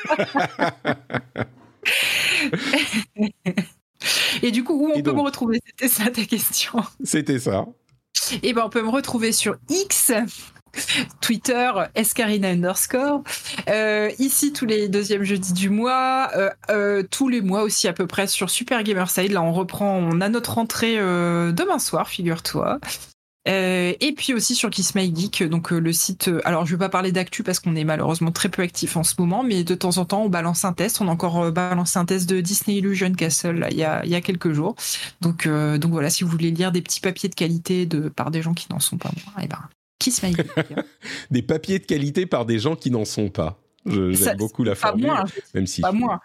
Et 4.42 4.52
du 4.52 4.64
coup, 4.64 4.74
où 4.74 4.92
on 4.94 5.02
peut 5.02 5.14
me 5.14 5.22
retrouver? 5.22 5.60
C'était 5.66 5.88
ça 5.88 6.10
ta 6.10 6.26
question. 6.26 6.82
C'était 7.04 7.40
ça. 7.40 7.66
Et 8.44 8.54
ben, 8.54 8.64
on 8.66 8.70
peut 8.70 8.82
me 8.82 8.90
retrouver 8.90 9.32
sur 9.32 9.56
X. 9.70 10.12
Twitter, 11.22 11.72
escarina 11.95 12.50
underscore. 12.50 13.24
Euh, 13.70 14.10
ici, 14.20 14.54
tous 14.54 14.66
les 14.66 14.88
deuxièmes 14.90 15.24
jeudis 15.24 15.54
du 15.54 15.70
mois. 15.70 16.30
Euh, 16.36 16.50
euh, 16.70 17.04
tous 17.10 17.30
les 17.30 17.41
mois 17.41 17.62
aussi, 17.62 17.88
à 17.88 17.94
peu 17.94 18.08
près, 18.08 18.28
sur 18.28 18.50
Super 18.50 18.84
Gamerside. 18.84 19.32
Là, 19.32 19.41
on 19.41 19.54
reprend, 19.54 19.98
on 19.98 20.22
a 20.22 20.30
notre 20.30 20.54
rentrée 20.54 20.98
demain 20.98 21.80
soir, 21.80 22.08
figure-toi. 22.10 22.80
Euh, 23.49 23.94
et 23.99 24.14
puis 24.14 24.34
aussi 24.34 24.56
sur 24.56 24.70
Kiss 24.70 24.95
My 24.95 25.14
Geek, 25.14 25.44
donc 25.44 25.74
euh, 25.74 25.80
le 25.80 25.91
site. 25.91 26.30
Euh, 26.30 26.40
alors 26.45 26.65
je 26.65 26.72
vais 26.72 26.80
pas 26.80 26.90
parler 26.90 27.11
d'actu 27.11 27.44
parce 27.44 27.60
qu'on 27.60 27.76
est 27.76 27.84
malheureusement 27.84 28.32
très 28.32 28.48
peu 28.48 28.61
actif 28.61 28.95
en 28.95 29.03
ce 29.03 29.15
moment, 29.18 29.44
mais 29.44 29.65
de 29.65 29.76
temps 29.76 29.98
en 29.98 30.06
temps 30.06 30.24
on 30.24 30.30
balance 30.30 30.64
un 30.64 30.72
test. 30.72 31.02
On 31.02 31.10
a 31.10 31.11
encore 31.11 31.52
balancé 31.52 31.99
un 31.99 32.06
test 32.06 32.30
de 32.30 32.40
Disney 32.40 32.78
Illusion 32.78 33.11
Castle 33.11 33.68
il, 33.72 33.78
y 33.78 33.84
a, 33.84 34.06
il 34.06 34.11
y 34.11 34.15
a 34.15 34.22
quelques 34.22 34.53
jours. 34.53 34.76
Donc 35.20 35.48
donc 35.48 35.91
voilà, 35.91 36.10
si 36.10 36.24
vous 36.24 36.30
voulez 36.30 36.52
lire 36.52 36.72
des 36.72 36.82
petits 36.82 37.02
papiers 37.02 37.28
de 37.28 37.36
qualité 37.36 37.86
de 37.86 38.07
par 38.07 38.32
des 38.32 38.41
gens 38.41 38.53
qui 38.53 38.68
n'en 38.72 38.80
sont 38.80 38.98
pas 38.98 39.11
moi, 39.26 39.41
et 39.41 39.45
eh 39.45 39.48
ben 39.48 39.60
Kiss 39.99 40.24
My 40.24 40.34
Geek. 40.34 40.48
des 41.32 41.41
papiers 41.41 41.80
de 41.80 41.86
qualité 41.86 42.26
par 42.26 42.45
des 42.45 42.60
gens 42.60 42.78
qui 42.78 42.91
n'en 42.91 43.06
sont 43.06 43.30
pas. 43.30 43.60
J'aime 43.86 44.38
beaucoup 44.38 44.64
la 44.64 44.76
formule, 44.76 45.11
même 45.53 45.68
si. 45.68 45.82
Pas 45.82 45.91
moi. 45.91 46.22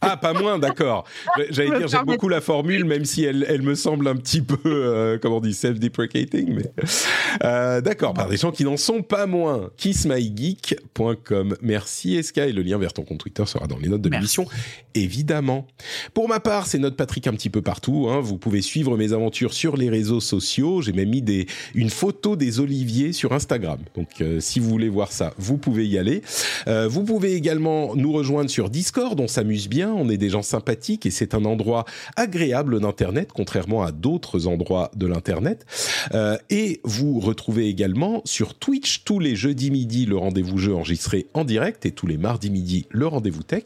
Ah, 0.00 0.16
pas 0.16 0.32
moins, 0.32 0.58
d'accord. 0.58 1.04
J'allais 1.50 1.78
dire, 1.78 1.88
j'aime 1.88 2.04
beaucoup 2.06 2.28
la 2.28 2.40
formule, 2.40 2.84
même 2.84 3.04
si 3.04 3.24
elle, 3.24 3.44
elle 3.48 3.62
me 3.62 3.74
semble 3.74 4.08
un 4.08 4.16
petit 4.16 4.40
peu, 4.40 4.58
euh, 4.66 5.18
comment 5.20 5.38
on 5.38 5.40
dit, 5.40 5.54
self-deprecating. 5.54 6.54
Mais 6.54 6.84
euh, 7.44 7.80
d'accord, 7.80 8.14
par 8.14 8.28
des 8.28 8.36
gens 8.36 8.50
qui 8.50 8.64
n'en 8.64 8.76
sont 8.76 9.02
pas 9.02 9.26
moins. 9.26 9.70
kissmygeek.com. 9.76 11.56
Merci 11.60 12.16
Eska 12.16 12.46
et 12.46 12.52
le 12.52 12.62
lien 12.62 12.78
vers 12.78 12.92
ton 12.92 13.02
compte 13.02 13.18
Twitter 13.18 13.44
sera 13.46 13.66
dans 13.66 13.78
les 13.78 13.88
notes 13.88 14.02
de 14.02 14.08
l'émission, 14.08 14.46
évidemment. 14.94 15.66
Pour 16.14 16.28
ma 16.28 16.40
part, 16.40 16.66
c'est 16.66 16.78
notre 16.78 16.96
Patrick 16.96 17.26
un 17.26 17.32
petit 17.32 17.50
peu 17.50 17.62
partout. 17.62 18.08
Hein. 18.08 18.20
Vous 18.20 18.38
pouvez 18.38 18.62
suivre 18.62 18.96
mes 18.96 19.12
aventures 19.12 19.52
sur 19.52 19.76
les 19.76 19.90
réseaux 19.90 20.20
sociaux. 20.20 20.80
J'ai 20.80 20.92
même 20.92 21.10
mis 21.10 21.22
des, 21.22 21.46
une 21.74 21.90
photo 21.90 22.36
des 22.36 22.60
oliviers 22.60 23.12
sur 23.12 23.32
Instagram. 23.32 23.80
Donc, 23.94 24.08
euh, 24.20 24.40
si 24.40 24.60
vous 24.60 24.68
voulez 24.68 24.88
voir 24.88 25.12
ça, 25.12 25.34
vous 25.38 25.58
pouvez 25.58 25.86
y 25.86 25.98
aller. 25.98 26.22
Vous 26.66 27.02
pouvez 27.02 27.34
également 27.34 27.94
nous 27.96 28.12
rejoindre 28.12 28.50
sur 28.50 28.70
Discord. 28.70 29.18
On 29.18 29.28
s'amuse 29.28 29.57
bien, 29.66 29.90
on 29.90 30.10
est 30.10 30.18
des 30.18 30.28
gens 30.28 30.42
sympathiques 30.42 31.06
et 31.06 31.10
c'est 31.10 31.34
un 31.34 31.44
endroit 31.46 31.86
agréable 32.16 32.80
d'Internet, 32.80 33.30
contrairement 33.34 33.82
à 33.82 33.90
d'autres 33.90 34.46
endroits 34.46 34.90
de 34.94 35.06
l'Internet. 35.06 35.64
Euh, 36.14 36.36
et 36.50 36.80
vous 36.84 37.18
retrouvez 37.18 37.66
également 37.68 38.20
sur 38.24 38.54
Twitch 38.54 39.04
tous 39.04 39.18
les 39.18 39.34
jeudis 39.34 39.70
midi 39.70 40.04
le 40.04 40.18
rendez-vous 40.18 40.58
jeu 40.58 40.74
enregistré 40.74 41.26
en 41.32 41.44
direct 41.44 41.86
et 41.86 41.92
tous 41.92 42.06
les 42.06 42.18
mardis 42.18 42.50
midi 42.50 42.86
le 42.90 43.06
rendez-vous 43.06 43.42
tech. 43.42 43.64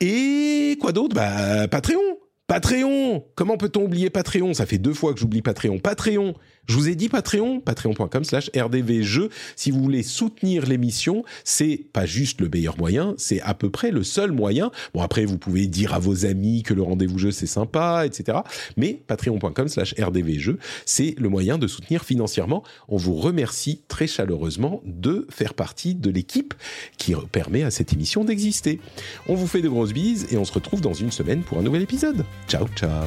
Et 0.00 0.78
quoi 0.80 0.92
d'autre? 0.92 1.14
Bah 1.14 1.68
Patreon 1.68 2.00
Patreon 2.46 3.24
Comment 3.34 3.56
peut-on 3.56 3.82
oublier 3.82 4.08
Patreon? 4.08 4.54
Ça 4.54 4.66
fait 4.66 4.78
deux 4.78 4.94
fois 4.94 5.12
que 5.12 5.20
j'oublie 5.20 5.42
Patreon. 5.42 5.78
Patreon 5.78 6.34
je 6.66 6.74
vous 6.74 6.88
ai 6.88 6.94
dit 6.94 7.08
Patreon, 7.08 7.60
patreon.com 7.60 8.24
slash 8.24 8.50
rdvjeux. 8.56 9.30
Si 9.54 9.70
vous 9.70 9.82
voulez 9.82 10.02
soutenir 10.02 10.66
l'émission, 10.66 11.24
c'est 11.44 11.80
pas 11.92 12.06
juste 12.06 12.40
le 12.40 12.48
meilleur 12.48 12.76
moyen, 12.78 13.14
c'est 13.18 13.40
à 13.40 13.54
peu 13.54 13.70
près 13.70 13.90
le 13.90 14.02
seul 14.02 14.32
moyen. 14.32 14.70
Bon, 14.94 15.02
après, 15.02 15.24
vous 15.24 15.38
pouvez 15.38 15.66
dire 15.66 15.94
à 15.94 15.98
vos 15.98 16.26
amis 16.26 16.62
que 16.62 16.74
le 16.74 16.82
rendez-vous 16.82 17.18
jeu, 17.18 17.30
c'est 17.30 17.46
sympa, 17.46 18.04
etc. 18.06 18.38
Mais 18.76 19.00
patreon.com 19.06 19.68
slash 19.68 19.94
rdvjeux, 19.98 20.58
c'est 20.84 21.14
le 21.18 21.28
moyen 21.28 21.58
de 21.58 21.66
soutenir 21.66 22.04
financièrement. 22.04 22.62
On 22.88 22.96
vous 22.96 23.14
remercie 23.14 23.82
très 23.88 24.06
chaleureusement 24.06 24.82
de 24.84 25.26
faire 25.30 25.54
partie 25.54 25.94
de 25.94 26.10
l'équipe 26.10 26.54
qui 26.98 27.14
permet 27.32 27.62
à 27.62 27.70
cette 27.70 27.92
émission 27.92 28.24
d'exister. 28.24 28.80
On 29.28 29.34
vous 29.34 29.46
fait 29.46 29.62
de 29.62 29.68
grosses 29.68 29.92
bises 29.92 30.26
et 30.30 30.36
on 30.36 30.44
se 30.44 30.52
retrouve 30.52 30.80
dans 30.80 30.94
une 30.94 31.10
semaine 31.10 31.42
pour 31.42 31.58
un 31.58 31.62
nouvel 31.62 31.82
épisode. 31.82 32.24
Ciao, 32.48 32.66
ciao 32.76 33.06